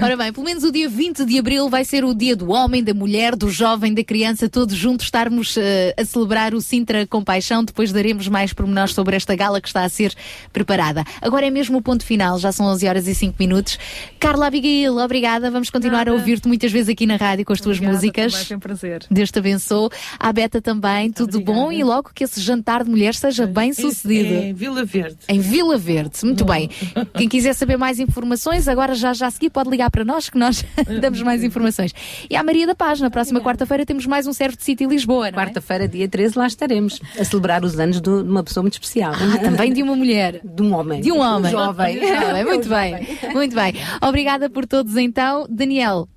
Ora 0.00 0.16
bem, 0.16 0.32
pelo 0.32 0.44
menos 0.44 0.64
o 0.64 0.72
dia 0.72 0.88
20 0.88 1.24
de 1.24 1.38
abril 1.38 1.68
vai 1.68 1.84
ser 1.84 2.04
o 2.04 2.14
dia 2.14 2.36
do 2.36 2.50
homem, 2.50 2.82
da 2.82 2.94
mulher, 2.94 3.36
do 3.36 3.50
jovem, 3.50 3.92
da 3.92 4.02
criança, 4.04 4.48
todos 4.48 4.74
juntos 4.76 5.06
estarmos 5.06 5.56
eh, 5.56 5.94
a 5.96 6.04
celebrar 6.04 6.54
o 6.54 6.60
Sintra 6.60 7.06
Compaixão. 7.06 7.64
Depois 7.64 7.92
daremos 7.92 8.28
mais 8.28 8.52
pormenores 8.52 8.94
sobre 8.94 9.16
esta 9.16 9.34
gala 9.34 9.60
que 9.60 9.68
está 9.68 9.84
a 9.84 9.88
ser 9.88 10.14
preparada. 10.52 11.04
Agora 11.20 11.46
é 11.46 11.50
mesmo 11.50 11.78
o 11.78 11.82
ponto 11.82 12.04
final, 12.04 12.38
já 12.38 12.52
são 12.52 12.66
11 12.66 12.88
horas 12.88 13.06
e 13.08 13.14
5 13.14 13.36
minutos. 13.38 13.78
Carla 14.18 14.46
Abigail, 14.46 14.96
obrigada. 14.98 15.50
Vamos 15.50 15.70
continuar 15.70 16.08
a 16.08 16.12
ouvir-te 16.12 16.48
muitas 16.48 16.72
vezes 16.72 16.88
aqui 16.88 17.06
na 17.06 17.16
rádio 17.16 17.44
com 17.44 17.52
as 17.52 17.60
tuas 17.60 17.80
músicas. 17.80 18.48
Prazer. 18.76 19.06
Deus 19.10 19.30
te 19.30 19.38
abençoe. 19.38 19.88
À 20.20 20.32
Beta 20.32 20.60
também, 20.60 21.10
tudo 21.10 21.40
bom 21.40 21.72
e 21.72 21.82
logo 21.82 22.10
que 22.14 22.24
esse 22.24 22.40
jantar 22.40 22.84
de 22.84 22.90
mulheres 22.90 23.18
seja 23.18 23.46
bem 23.46 23.72
sucedido. 23.72 24.34
Em 24.34 24.52
Vila 24.52 24.84
Verde. 24.84 25.16
Em 25.28 25.40
Vila 25.40 25.78
Verde, 25.78 26.18
muito 26.24 26.44
bem. 26.44 26.68
Quem 27.14 27.26
quiser 27.26 27.54
saber 27.54 27.78
mais 27.78 27.98
informações, 27.98 28.68
agora 28.68 28.94
já 28.94 29.14
já 29.14 29.28
a 29.28 29.30
seguir 29.30 29.48
pode 29.48 29.70
ligar 29.70 29.90
para 29.90 30.04
nós 30.04 30.28
que 30.28 30.36
nós 30.36 30.62
damos 31.00 31.22
mais 31.22 31.42
informações. 31.42 31.94
E 32.28 32.36
à 32.36 32.42
Maria 32.42 32.66
da 32.66 32.74
Paz, 32.74 33.00
na 33.00 33.08
próxima 33.08 33.40
quarta-feira 33.40 33.86
temos 33.86 34.04
mais 34.04 34.26
um 34.26 34.32
Servo 34.32 34.58
de 34.58 34.62
Sítio 34.62 34.88
Lisboa, 34.90 35.28
é? 35.28 35.32
Quarta-feira, 35.32 35.88
dia 35.88 36.06
13, 36.06 36.38
lá 36.38 36.46
estaremos 36.46 37.00
a 37.18 37.24
celebrar 37.24 37.64
os 37.64 37.78
anos 37.78 38.00
de 38.00 38.10
uma 38.10 38.44
pessoa 38.44 38.62
muito 38.62 38.74
especial. 38.74 39.14
Ah, 39.14 39.38
também 39.38 39.72
de 39.72 39.82
uma 39.82 39.96
mulher. 39.96 40.40
De 40.44 40.62
um 40.62 40.74
homem. 40.74 41.00
De 41.00 41.10
um 41.10 41.20
homem. 41.20 41.50
Jovem. 41.50 41.98
Jovem, 42.06 42.44
muito 42.44 42.68
bem. 42.68 43.08
Muito 43.32 43.54
bem. 43.54 43.74
Obrigada 44.02 44.50
por 44.50 44.66
todos 44.66 44.96
então. 44.96 45.46
Daniel, 45.48 46.08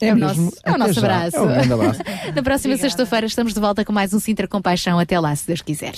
é, 0.00 0.12
o 0.12 0.16
mesmo. 0.16 0.44
nosso, 0.44 0.56
é 0.64 0.72
o 0.72 0.78
nosso 0.78 0.92
já. 0.94 1.00
abraço. 1.00 1.36
É 1.36 1.40
um 1.40 1.46
grande 1.46 1.72
abraço. 1.72 2.00
Na 2.34 2.42
próxima 2.42 2.76
sexta-feira 2.76 3.26
estamos 3.26 3.54
de 3.54 3.60
volta 3.60 3.84
com 3.84 3.92
mais 3.92 4.12
um 4.14 4.20
Sintra 4.20 4.46
Compaixão. 4.48 4.98
Até 4.98 5.18
lá, 5.18 5.34
se 5.34 5.46
Deus 5.46 5.62
quiser. 5.62 5.94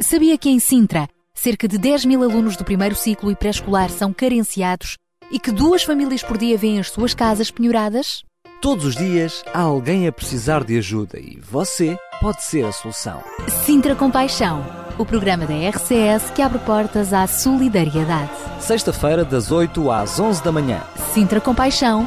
Sabia 0.00 0.36
que 0.38 0.48
em 0.48 0.58
Sintra, 0.58 1.08
cerca 1.34 1.66
de 1.66 1.78
10 1.78 2.04
mil 2.04 2.22
alunos 2.22 2.56
do 2.56 2.64
primeiro 2.64 2.94
ciclo 2.94 3.30
e 3.30 3.36
pré-escolar 3.36 3.90
são 3.90 4.12
carenciados 4.12 4.96
e 5.30 5.38
que 5.38 5.50
duas 5.52 5.82
famílias 5.82 6.22
por 6.22 6.38
dia 6.38 6.56
vêm 6.56 6.78
as 6.80 6.90
suas 6.90 7.14
casas 7.14 7.50
penhoradas? 7.50 8.22
Todos 8.60 8.84
os 8.84 8.96
dias 8.96 9.44
há 9.54 9.60
alguém 9.60 10.08
a 10.08 10.12
precisar 10.12 10.64
de 10.64 10.76
ajuda 10.78 11.18
e 11.18 11.38
você 11.40 11.96
pode 12.20 12.42
ser 12.42 12.64
a 12.64 12.72
solução. 12.72 13.22
Sintra 13.64 13.94
Compaixão, 13.94 14.64
o 14.98 15.06
programa 15.06 15.46
da 15.46 15.54
RCS 15.54 16.30
que 16.34 16.42
abre 16.42 16.58
portas 16.60 17.12
à 17.12 17.26
solidariedade. 17.26 18.30
Sexta-feira, 18.58 19.24
das 19.24 19.52
8 19.52 19.90
às 19.90 20.18
11 20.18 20.42
da 20.42 20.50
manhã. 20.50 20.82
Sintra 21.14 21.40
Compaixão, 21.40 22.06